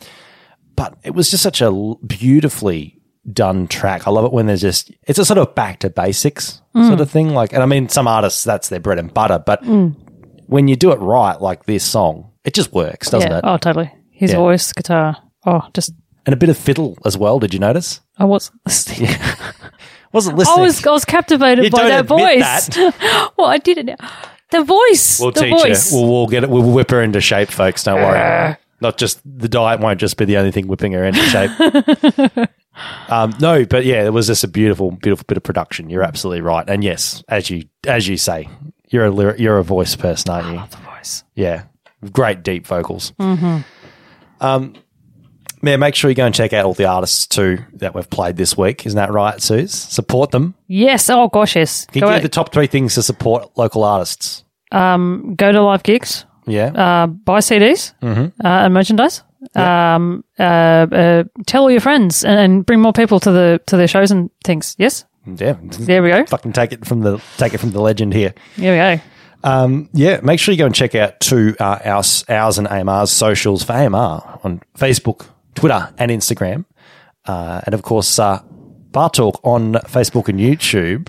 But 0.76 0.96
it 1.04 1.14
was 1.14 1.30
just 1.30 1.42
such 1.42 1.60
a 1.60 1.70
beautifully 2.06 2.98
done 3.32 3.68
track. 3.68 4.06
I 4.06 4.10
love 4.10 4.24
it 4.24 4.32
when 4.32 4.46
there's 4.46 4.60
just 4.62 4.90
it's 5.06 5.18
a 5.18 5.24
sort 5.24 5.38
of 5.38 5.54
back 5.54 5.80
to 5.80 5.90
basics 5.90 6.60
Mm. 6.74 6.88
sort 6.88 7.00
of 7.00 7.10
thing. 7.10 7.34
Like, 7.34 7.52
and 7.52 7.62
I 7.62 7.66
mean, 7.66 7.88
some 7.90 8.08
artists 8.08 8.42
that's 8.44 8.68
their 8.70 8.80
bread 8.80 8.98
and 8.98 9.12
butter, 9.12 9.38
but 9.38 9.62
Mm. 9.62 9.94
when 10.46 10.68
you 10.68 10.76
do 10.76 10.90
it 10.92 10.96
right, 10.96 11.38
like 11.40 11.66
this 11.66 11.84
song, 11.84 12.30
it 12.44 12.54
just 12.54 12.72
works, 12.72 13.10
doesn't 13.10 13.30
yeah. 13.30 13.38
it? 13.38 13.44
Oh, 13.46 13.58
totally. 13.58 13.92
His 14.10 14.30
Yeah. 14.32 14.38
voice, 14.38 14.72
guitar. 14.72 15.18
Oh, 15.46 15.62
just 15.74 15.92
And 16.24 16.32
a 16.32 16.36
bit 16.36 16.48
of 16.48 16.56
fiddle 16.56 16.96
as 17.04 17.18
well. 17.18 17.38
Did 17.38 17.52
you 17.52 17.60
notice? 17.60 18.00
I 18.18 18.24
was 18.24 18.50
listening. 18.66 19.10
Wasn't 20.12 20.36
listening. 20.38 20.58
I 20.58 20.62
was 20.62 20.86
I 20.86 20.90
was 20.90 21.04
captivated 21.04 21.64
You 21.64 21.70
by 21.70 21.78
don't 21.78 21.88
that 21.88 22.06
voice. 22.06 22.70
well, 23.36 23.46
I 23.48 23.58
did 23.58 23.88
it. 23.88 24.00
The 24.50 24.62
voice. 24.64 25.18
We'll 25.20 25.30
the 25.32 25.40
teach 25.40 25.62
voice. 25.62 25.90
her. 25.90 25.96
We'll, 25.96 26.08
we'll 26.08 26.26
get 26.26 26.44
it. 26.44 26.50
We'll 26.50 26.70
whip 26.70 26.90
her 26.90 27.02
into 27.02 27.20
shape, 27.20 27.50
folks. 27.50 27.84
Don't 27.84 27.96
worry. 28.02 28.56
Not 28.82 28.98
just 28.98 29.20
the 29.24 29.48
diet 29.48 29.80
won't 29.80 30.00
just 30.00 30.16
be 30.16 30.24
the 30.24 30.36
only 30.36 30.50
thing 30.50 30.66
whipping 30.66 30.92
her 30.92 31.04
into 31.04 31.20
shape. 31.20 32.50
um, 33.08 33.32
no, 33.40 33.64
but 33.64 33.84
yeah, 33.84 34.04
it 34.04 34.12
was 34.12 34.26
just 34.26 34.44
a 34.44 34.48
beautiful, 34.48 34.90
beautiful 34.90 35.24
bit 35.28 35.36
of 35.36 35.42
production. 35.42 35.88
You're 35.88 36.02
absolutely 36.02 36.40
right. 36.42 36.68
And 36.68 36.82
yes, 36.82 37.22
as 37.28 37.48
you 37.48 37.64
as 37.86 38.08
you 38.08 38.16
say, 38.16 38.48
you're 38.88 39.06
a 39.06 39.10
lyri- 39.10 39.38
you're 39.38 39.58
a 39.58 39.64
voice 39.64 39.94
person, 39.96 40.30
aren't 40.30 40.48
you? 40.48 40.62
the 40.70 40.76
voice. 40.84 41.24
Yeah, 41.34 41.64
great 42.12 42.42
deep 42.42 42.66
vocals. 42.66 43.12
hmm 43.18 43.58
Um, 44.40 44.74
yeah, 45.62 45.76
make 45.76 45.94
sure 45.94 46.10
you 46.10 46.16
go 46.16 46.26
and 46.26 46.34
check 46.34 46.52
out 46.52 46.64
all 46.64 46.74
the 46.74 46.86
artists 46.86 47.26
too 47.28 47.58
that 47.74 47.94
we've 47.94 48.10
played 48.10 48.36
this 48.36 48.56
week. 48.56 48.84
Isn't 48.84 48.96
that 48.96 49.12
right, 49.12 49.40
Suze? 49.40 49.72
Support 49.72 50.32
them. 50.32 50.54
Yes. 50.66 51.08
Oh 51.08 51.28
gosh, 51.28 51.54
yes. 51.54 51.86
Can 51.86 51.94
you 51.96 52.00
Go, 52.00 52.06
give 52.08 52.16
out- 52.16 52.22
the 52.22 52.28
top 52.28 52.52
three 52.52 52.66
things 52.66 52.94
to 52.96 53.02
support 53.02 53.50
local 53.56 53.84
artists? 53.84 54.44
um, 54.72 55.34
go 55.36 55.52
to 55.52 55.62
live 55.62 55.82
gigs. 55.84 56.24
Yeah. 56.46 56.66
Uh, 56.74 57.06
buy 57.06 57.40
CDs 57.40 57.94
Mhm. 58.02 58.32
uh, 58.44 58.48
and 58.48 58.74
merchandise. 58.74 59.22
Um, 59.54 60.24
uh, 60.38 60.42
uh, 60.42 61.24
tell 61.46 61.62
all 61.62 61.70
your 61.70 61.80
friends 61.80 62.24
and, 62.24 62.38
and 62.38 62.66
bring 62.66 62.80
more 62.80 62.92
people 62.92 63.18
to 63.20 63.30
the 63.32 63.60
to 63.66 63.76
their 63.76 63.88
shows 63.88 64.10
and 64.10 64.30
things. 64.44 64.74
Yes. 64.78 65.04
Yeah. 65.26 65.56
There 65.80 66.02
we 66.02 66.10
go. 66.10 66.24
Fucking 66.26 66.52
take 66.52 66.72
it 66.72 66.86
from 66.86 67.00
the 67.02 67.20
take 67.38 67.54
it 67.54 67.58
from 67.58 67.70
the 67.72 67.80
legend 67.80 68.12
here. 68.14 68.34
There 68.56 68.72
we 68.72 68.78
go. 68.98 69.02
Um, 69.44 69.88
yeah, 69.92 70.20
make 70.22 70.38
sure 70.38 70.52
you 70.52 70.58
go 70.58 70.66
and 70.66 70.74
check 70.74 70.94
out 70.94 71.18
two 71.18 71.56
uh, 71.58 71.78
ours, 71.84 72.24
ours 72.28 72.58
and 72.58 72.68
AMR's 72.68 73.10
socials 73.10 73.64
for 73.64 73.72
AMR 73.72 74.38
on 74.44 74.60
Facebook, 74.78 75.26
Twitter, 75.56 75.88
and 75.98 76.12
Instagram, 76.12 76.64
uh, 77.26 77.60
and 77.66 77.74
of 77.74 77.82
course 77.82 78.20
uh, 78.20 78.40
Bar 78.92 79.10
Talk 79.10 79.40
on 79.42 79.74
Facebook 79.88 80.28
and 80.28 80.38
YouTube. 80.38 81.08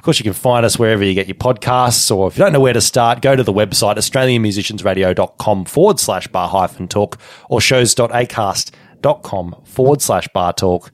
Of 0.00 0.04
course, 0.04 0.18
you 0.18 0.24
can 0.24 0.32
find 0.32 0.64
us 0.64 0.78
wherever 0.78 1.04
you 1.04 1.12
get 1.12 1.28
your 1.28 1.34
podcasts, 1.34 2.10
or 2.10 2.26
if 2.26 2.38
you 2.38 2.42
don't 2.42 2.54
know 2.54 2.60
where 2.60 2.72
to 2.72 2.80
start, 2.80 3.20
go 3.20 3.36
to 3.36 3.42
the 3.42 3.52
website 3.52 3.96
australianmusiciansradio.com 3.96 5.66
forward 5.66 6.00
slash 6.00 6.26
bar 6.28 6.48
hyphen 6.48 6.88
talk 6.88 7.18
or 7.50 7.60
shows.acast.com 7.60 9.56
forward 9.66 10.00
slash 10.00 10.26
bar 10.28 10.54
talk 10.54 10.90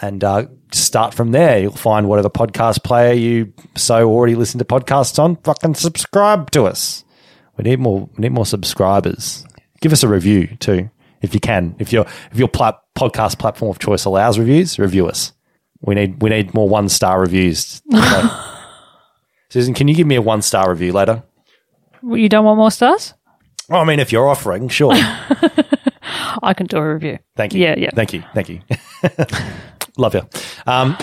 and 0.00 0.22
uh, 0.22 0.46
start 0.70 1.12
from 1.12 1.32
there. 1.32 1.58
You'll 1.58 1.72
find 1.72 2.08
whatever 2.08 2.30
podcast 2.30 2.84
player 2.84 3.14
you 3.14 3.52
so 3.74 4.08
already 4.08 4.36
listen 4.36 4.58
to 4.58 4.64
podcasts 4.64 5.18
on. 5.18 5.34
Fucking 5.38 5.74
subscribe 5.74 6.52
to 6.52 6.66
us. 6.66 7.04
We 7.56 7.64
need 7.64 7.80
more. 7.80 8.08
We 8.16 8.22
need 8.22 8.32
more 8.32 8.46
subscribers. 8.46 9.44
Give 9.80 9.92
us 9.92 10.04
a 10.04 10.08
review 10.08 10.56
too, 10.60 10.88
if 11.20 11.34
you 11.34 11.40
can. 11.40 11.74
If 11.80 11.92
your 11.92 12.06
if 12.30 12.38
your 12.38 12.46
podcast 12.46 13.40
platform 13.40 13.72
of 13.72 13.80
choice 13.80 14.04
allows 14.04 14.38
reviews, 14.38 14.78
review 14.78 15.08
us. 15.08 15.32
We 15.80 15.94
need 15.94 16.22
we 16.22 16.30
need 16.30 16.54
more 16.54 16.68
one 16.68 16.88
star 16.88 17.20
reviews. 17.20 17.82
Susan, 19.50 19.74
can 19.74 19.88
you 19.88 19.94
give 19.94 20.06
me 20.06 20.16
a 20.16 20.22
one 20.22 20.42
star 20.42 20.70
review 20.70 20.92
later? 20.92 21.22
You 22.02 22.28
don't 22.28 22.44
want 22.44 22.58
more 22.58 22.70
stars? 22.70 23.14
Oh, 23.70 23.76
I 23.76 23.84
mean, 23.84 23.98
if 23.98 24.12
you're 24.12 24.28
offering, 24.28 24.68
sure. 24.68 24.92
I 26.42 26.54
can 26.54 26.66
do 26.66 26.76
a 26.76 26.94
review. 26.94 27.18
Thank 27.34 27.54
you. 27.54 27.60
Yeah, 27.60 27.74
yeah. 27.76 27.90
Thank 27.94 28.12
you. 28.12 28.22
Thank 28.34 28.48
you. 28.48 28.60
Love 29.96 30.14
you. 30.14 30.22
Um, 30.66 30.96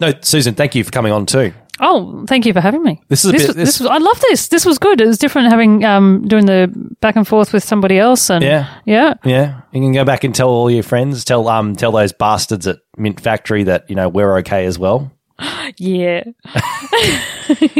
no, 0.00 0.12
Susan, 0.20 0.54
thank 0.54 0.74
you 0.74 0.82
for 0.82 0.90
coming 0.90 1.12
on 1.12 1.26
too. 1.26 1.52
Oh, 1.84 2.24
thank 2.28 2.46
you 2.46 2.52
for 2.52 2.60
having 2.60 2.82
me. 2.82 3.02
This 3.08 3.24
is 3.24 3.30
a 3.30 3.32
this, 3.32 3.42
bit- 3.42 3.48
was, 3.48 3.56
this- 3.56 3.68
this 3.68 3.80
was, 3.80 3.88
I 3.90 3.98
love 3.98 4.20
this. 4.20 4.48
This 4.48 4.64
was 4.64 4.78
good. 4.78 5.00
It 5.00 5.06
was 5.06 5.18
different 5.18 5.50
having 5.50 5.84
um 5.84 6.26
doing 6.28 6.46
the 6.46 6.70
back 7.00 7.16
and 7.16 7.26
forth 7.26 7.52
with 7.52 7.64
somebody 7.64 7.98
else 7.98 8.30
and 8.30 8.42
Yeah. 8.44 8.68
yeah. 8.86 9.14
Yeah, 9.24 9.60
you 9.72 9.80
can 9.80 9.92
go 9.92 10.04
back 10.04 10.22
and 10.24 10.34
tell 10.34 10.48
all 10.48 10.70
your 10.70 10.84
friends, 10.84 11.24
tell 11.24 11.48
um, 11.48 11.74
tell 11.76 11.92
those 11.92 12.12
bastards 12.12 12.66
at 12.66 12.78
Mint 12.96 13.20
Factory 13.20 13.64
that 13.64 13.90
you 13.90 13.96
know 13.96 14.08
we're 14.08 14.38
okay 14.38 14.64
as 14.66 14.78
well. 14.78 15.10
Yeah. 15.78 16.24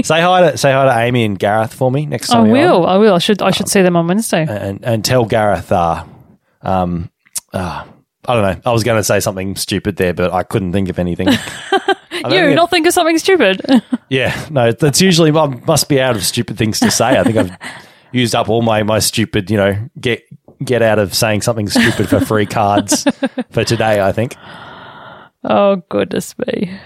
say 0.03 0.20
hi 0.20 0.51
to 0.51 0.57
say 0.59 0.73
hi 0.73 0.85
to 0.87 0.99
Amy 0.99 1.24
and 1.24 1.39
Gareth 1.39 1.74
for 1.74 1.91
me 1.91 2.07
next 2.07 2.29
time. 2.29 2.47
you're 2.47 2.55
will. 2.55 2.87
I 2.87 2.97
will. 2.97 3.15
I 3.15 3.19
should 3.19 3.43
I 3.43 3.51
should 3.51 3.69
see 3.69 3.83
them 3.83 3.97
on 3.97 4.07
Wednesday. 4.09 4.47
and 4.49 4.85
and 4.85 5.05
tell 5.05 5.24
Gareth. 5.24 5.70
Uh, 5.70 6.05
um, 6.62 7.11
uh, 7.53 7.85
I 8.27 8.35
don't 8.35 8.43
know. 8.43 8.61
I 8.69 8.73
was 8.73 8.83
going 8.85 8.99
to 8.99 9.05
say 9.05 9.20
something 9.20 9.57
stupid 9.57 9.97
there, 9.97 10.15
but 10.15 10.33
I 10.33 10.43
couldn't 10.43 10.73
think 10.73 10.89
of 10.89 10.99
anything. 10.99 11.29
You 12.31 12.31
think- 12.47 12.57
not 12.57 12.70
think 12.70 12.86
of 12.86 12.93
something 12.94 13.19
stupid. 13.19 13.61
Yeah, 14.09 14.47
no, 14.51 14.73
that's 14.73 15.01
usually 15.01 15.31
I 15.31 15.47
must 15.47 15.89
be 15.89 15.99
out 15.99 16.16
of 16.16 16.23
stupid 16.23 16.59
things 16.59 16.78
to 16.81 16.90
say. 16.90 17.19
I 17.19 17.24
think 17.24 17.39
I've 17.39 17.57
used 18.12 18.35
up 18.35 18.51
all 18.51 18.61
my 18.61 18.82
my 18.82 18.99
stupid, 18.99 19.51
you 19.51 19.57
know, 19.57 19.89
get 19.99 20.23
get 20.62 20.82
out 20.82 20.99
of 20.99 21.15
saying 21.15 21.40
something 21.40 21.66
stupid 21.66 22.11
for 22.11 22.20
free 22.20 22.44
cards 22.44 23.05
for 23.51 23.65
today. 23.65 24.03
I 24.03 24.12
think. 24.12 24.36
oh 25.44 25.77
goodness 25.89 26.35
me. 26.47 26.78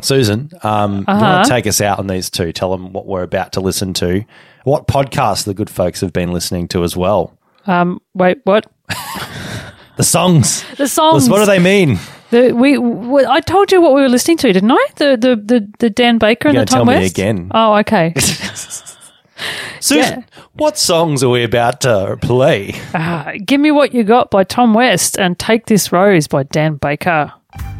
Susan, 0.00 0.50
um, 0.62 1.04
Uh-huh. 1.08 1.20
want 1.20 1.44
to 1.46 1.50
take 1.50 1.66
us 1.66 1.80
out 1.80 1.98
on 1.98 2.06
these 2.06 2.30
two? 2.30 2.52
Tell 2.52 2.70
them 2.70 2.92
what 2.92 3.06
we're 3.06 3.24
about 3.24 3.52
to 3.54 3.60
listen 3.60 3.92
to. 3.94 4.24
What 4.62 4.86
podcast 4.86 5.44
the 5.46 5.52
good 5.54 5.68
folks 5.68 6.00
have 6.00 6.12
been 6.12 6.32
listening 6.32 6.68
to 6.68 6.84
as 6.84 6.96
well. 6.96 7.36
Um 7.66 8.00
wait, 8.14 8.38
what? 8.44 8.70
The 9.96 10.04
songs. 10.04 10.64
The 10.78 10.88
songs. 10.88 11.28
What 11.28 11.40
do 11.40 11.46
they 11.46 11.58
mean? 11.58 11.98
The, 12.30 12.52
we, 12.52 12.74
w 12.74 13.26
I 13.28 13.40
told 13.40 13.72
you 13.72 13.80
what 13.80 13.94
we 13.94 14.02
were 14.02 14.08
listening 14.08 14.36
to, 14.38 14.52
didn't 14.52 14.70
I? 14.70 14.86
The 14.96 15.16
the 15.16 15.36
the, 15.36 15.68
the 15.80 15.90
Dan 15.90 16.18
Baker 16.18 16.48
and 16.48 16.54
You're 16.56 16.64
the 16.64 16.70
Tom 16.70 16.86
tell 16.86 16.94
me 16.96 17.00
West. 17.02 17.10
again. 17.18 17.50
Oh, 17.52 17.74
okay. 17.78 18.14
Susan, 19.80 20.24
what 20.54 20.76
songs 20.76 21.22
are 21.24 21.30
we 21.30 21.42
about 21.42 21.80
to 21.82 22.18
play? 22.20 22.74
Ah, 22.94 23.32
Give 23.46 23.60
me 23.60 23.70
what 23.70 23.94
you 23.94 24.04
got 24.04 24.30
by 24.30 24.44
Tom 24.44 24.74
West 24.74 25.18
and 25.18 25.38
Take 25.38 25.66
This 25.66 25.90
Rose 25.92 26.28
by 26.28 26.42
Dan 26.42 26.74
Baker. 26.76 27.32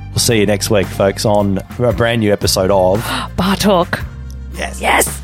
We'll 0.08 0.18
see 0.18 0.40
you 0.40 0.46
next 0.46 0.70
week, 0.70 0.86
folks, 0.86 1.24
on 1.26 1.58
a 1.78 1.92
brand 1.92 2.20
new 2.20 2.32
episode 2.32 2.70
of 2.70 3.04
Bar 3.36 3.56
Talk. 3.56 4.02
Yes. 4.54 4.80
Yes. 4.80 5.20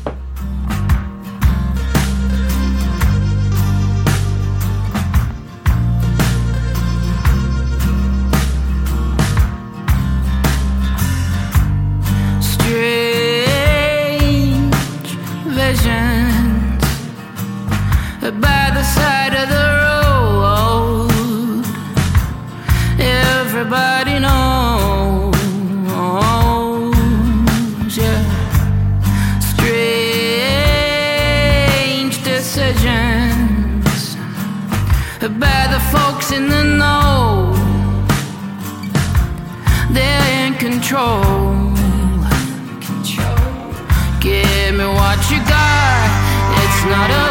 In 36.31 36.49
the 36.49 36.63
know. 36.63 37.53
They're 39.91 40.45
in 40.45 40.55
control. 40.55 41.73
Give 44.19 44.75
me 44.75 44.85
what 44.85 45.19
you 45.31 45.39
got. 45.55 46.09
It's 46.61 46.83
not 46.85 47.09
a 47.11 47.26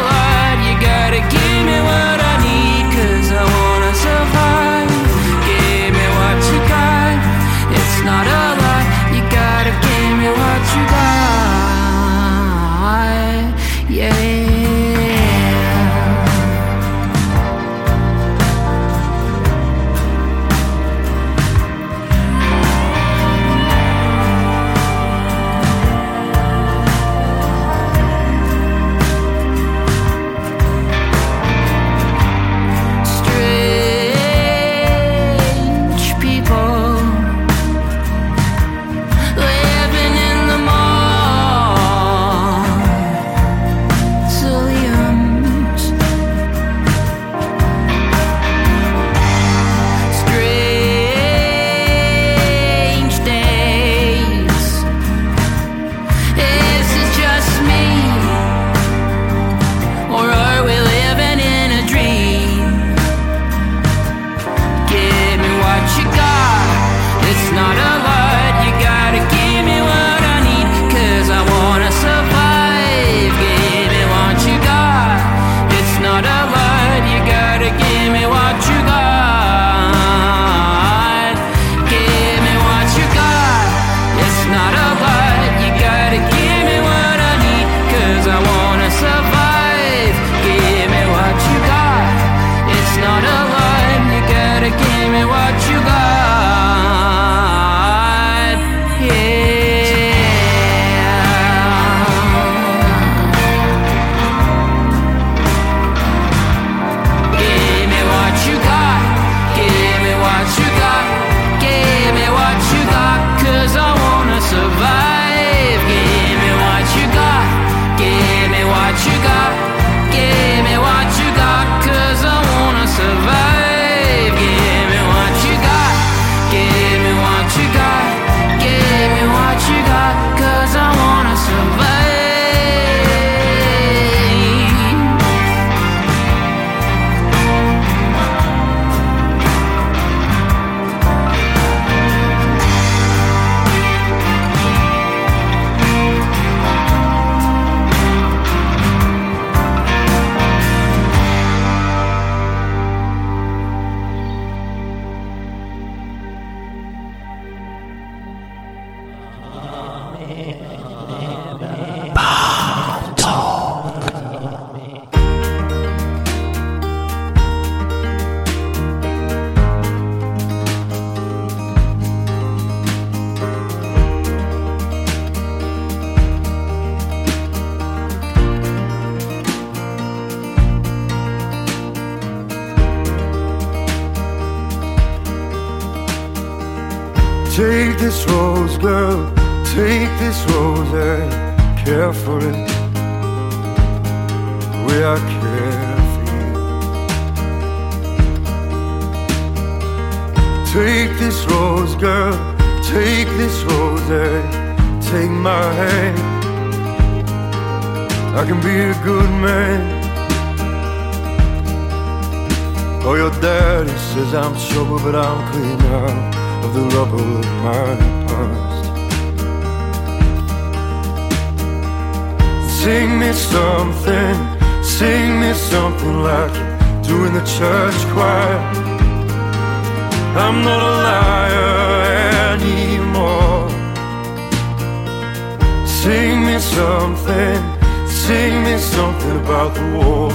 something, 237.07 237.59
sing 238.07 238.63
me 238.63 238.77
something 238.77 239.35
about 239.43 239.73
the 239.75 239.85
war. 239.97 240.31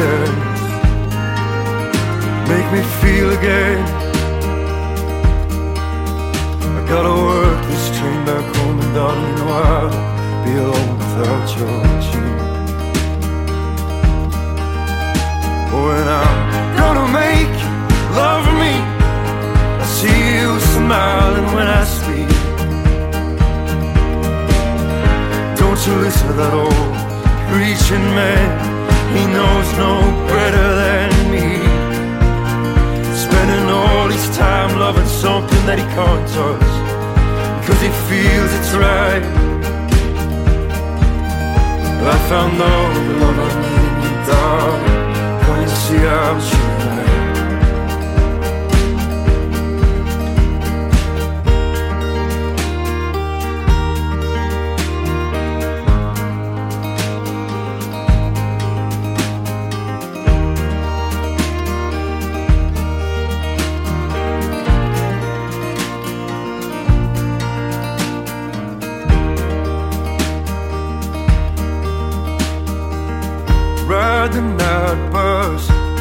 It. 0.00 0.36
Make 2.50 2.68
me 2.74 2.82
feel 3.00 3.28
again. 3.38 3.80
I 6.76 6.80
gotta 6.92 7.14
work 7.30 7.60
this 7.70 7.86
train 7.96 8.20
back 8.26 8.44
home, 8.56 8.78
and 8.80 8.94
darling, 8.94 9.34
know 9.38 9.50
I'll 9.68 9.90
be 10.44 10.52
alone 10.64 10.94
without 11.02 11.46
your 11.58 11.78
tune. 12.06 12.38
When 15.84 16.06
I'm 16.22 16.38
gonna 16.80 17.08
make 17.22 17.56
love 18.20 18.46
me, 18.62 18.74
I 19.82 19.86
see 19.98 20.20
you 20.38 20.50
smiling 20.74 21.46
when 21.54 21.66
I 21.66 21.84
Don't 25.86 26.02
listen 26.02 26.26
to 26.26 26.34
that 26.34 26.52
old 26.52 26.74
preaching 27.48 28.04
man? 28.12 28.48
He 29.16 29.24
knows 29.32 29.68
no 29.78 29.92
better 30.28 30.66
than 30.82 31.08
me. 31.32 31.48
Spending 33.16 33.70
all 33.70 34.08
his 34.08 34.28
time 34.36 34.78
loving 34.78 35.06
something 35.06 35.64
that 35.64 35.78
he 35.78 35.86
can't 35.96 36.26
touch 36.36 36.70
because 37.60 37.80
he 37.80 37.88
feels 38.10 38.50
it's 38.58 38.74
right. 38.74 39.24
I 42.04 42.18
found 42.28 42.60
all 42.60 42.88
the 42.96 43.04
love 43.20 43.38
I 43.38 43.50
need 43.64 44.18
darling. 44.28 45.62
You 45.62 45.68
see 45.68 46.06
I'm. 46.06 46.87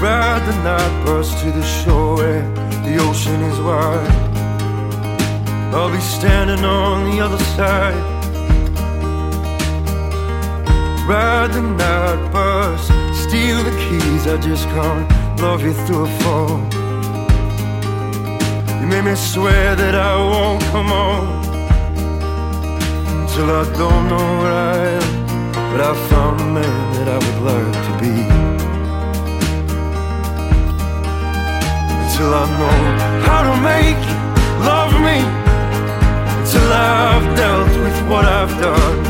Ride 0.01 0.45
the 0.45 0.55
night 0.63 1.05
bus 1.05 1.41
to 1.41 1.51
the 1.51 1.63
shore 1.63 2.17
where 2.17 2.41
the 2.85 2.97
ocean 3.01 3.41
is 3.41 3.59
wide. 3.59 4.27
I'll 5.73 5.91
be 5.91 5.99
standing 5.99 6.63
on 6.63 7.09
the 7.09 7.19
other 7.19 7.43
side. 7.55 7.95
Ride 11.07 11.51
the 11.53 11.61
night 11.61 12.31
bus, 12.31 12.83
steal 13.23 13.63
the 13.63 13.75
keys. 13.83 14.27
I 14.27 14.37
just 14.37 14.65
can't 14.69 15.41
love 15.41 15.63
you 15.63 15.73
through 15.85 16.05
a 16.05 16.19
phone. 16.21 16.63
You 18.79 18.87
made 18.87 19.05
me 19.05 19.15
swear 19.15 19.75
that 19.75 19.95
I 19.95 20.15
won't 20.15 20.63
come 20.71 20.87
home 20.87 21.43
till 23.33 23.49
I 23.49 23.63
don't 23.77 24.09
know 24.09 24.27
where 24.41 24.53
I 24.53 24.77
am. 24.99 25.27
But 25.71 25.81
I 25.81 25.93
found 26.09 26.39
the 26.39 26.45
man 26.45 26.93
that 26.95 27.07
I 27.07 27.17
would 27.17 27.41
like 27.51 27.73
to 27.87 28.51
be. 28.51 28.56
Until 32.17 32.33
I 32.33 32.45
know 32.57 32.79
how 33.27 33.41
to 33.45 33.61
make 33.61 34.01
you 34.09 34.17
love 34.65 34.91
me. 35.05 35.21
Till 36.49 36.73
I've 36.73 37.37
dealt 37.37 37.69
with 37.77 37.97
what 38.09 38.25
I've 38.25 38.49
done. 38.59 39.03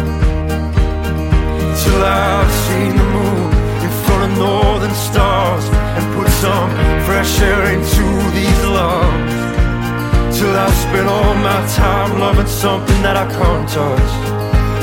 Till 1.79 2.03
I've 2.03 2.51
seen 2.67 2.97
the 2.97 3.07
moon 3.15 3.47
in 3.85 3.91
front 4.03 4.29
of 4.29 4.37
northern 4.37 4.93
stars 4.93 5.63
and 5.95 6.03
put 6.15 6.27
some 6.43 6.69
fresh 7.07 7.39
air 7.39 7.71
into 7.75 8.05
these 8.35 8.61
lungs. 8.65 10.37
Till 10.37 10.53
I've 10.53 10.75
spent 10.75 11.07
all 11.07 11.33
my 11.35 11.65
time 11.77 12.19
loving 12.19 12.47
something 12.47 13.01
that 13.03 13.15
I 13.15 13.25
can't 13.39 13.69
touch. 13.69 14.11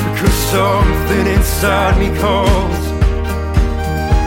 Because 0.01 0.37
something 0.49 1.27
inside 1.27 1.99
me 1.99 2.09
calls. 2.19 2.84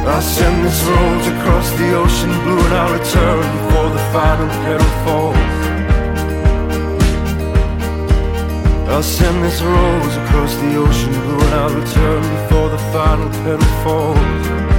I 0.09 0.21
send 0.21 0.65
this 0.65 0.83
rose 0.85 1.27
across 1.27 1.71
the 1.73 1.95
ocean 1.95 2.31
blue 2.43 2.59
and 2.59 2.75
I'll 2.75 2.93
return 2.99 3.45
before 3.59 3.91
the 3.91 4.05
final 4.15 4.49
petal 4.65 4.93
falls. 5.05 5.59
I'll 8.89 9.03
send 9.03 9.45
this 9.45 9.61
rose 9.61 10.17
across 10.17 10.55
the 10.57 10.77
ocean 10.77 11.13
blue 11.13 11.41
and 11.47 11.55
I'll 11.61 11.75
return 11.83 12.23
before 12.37 12.69
the 12.71 12.79
final 12.91 13.29
petal 13.45 13.73
falls. 13.85 14.78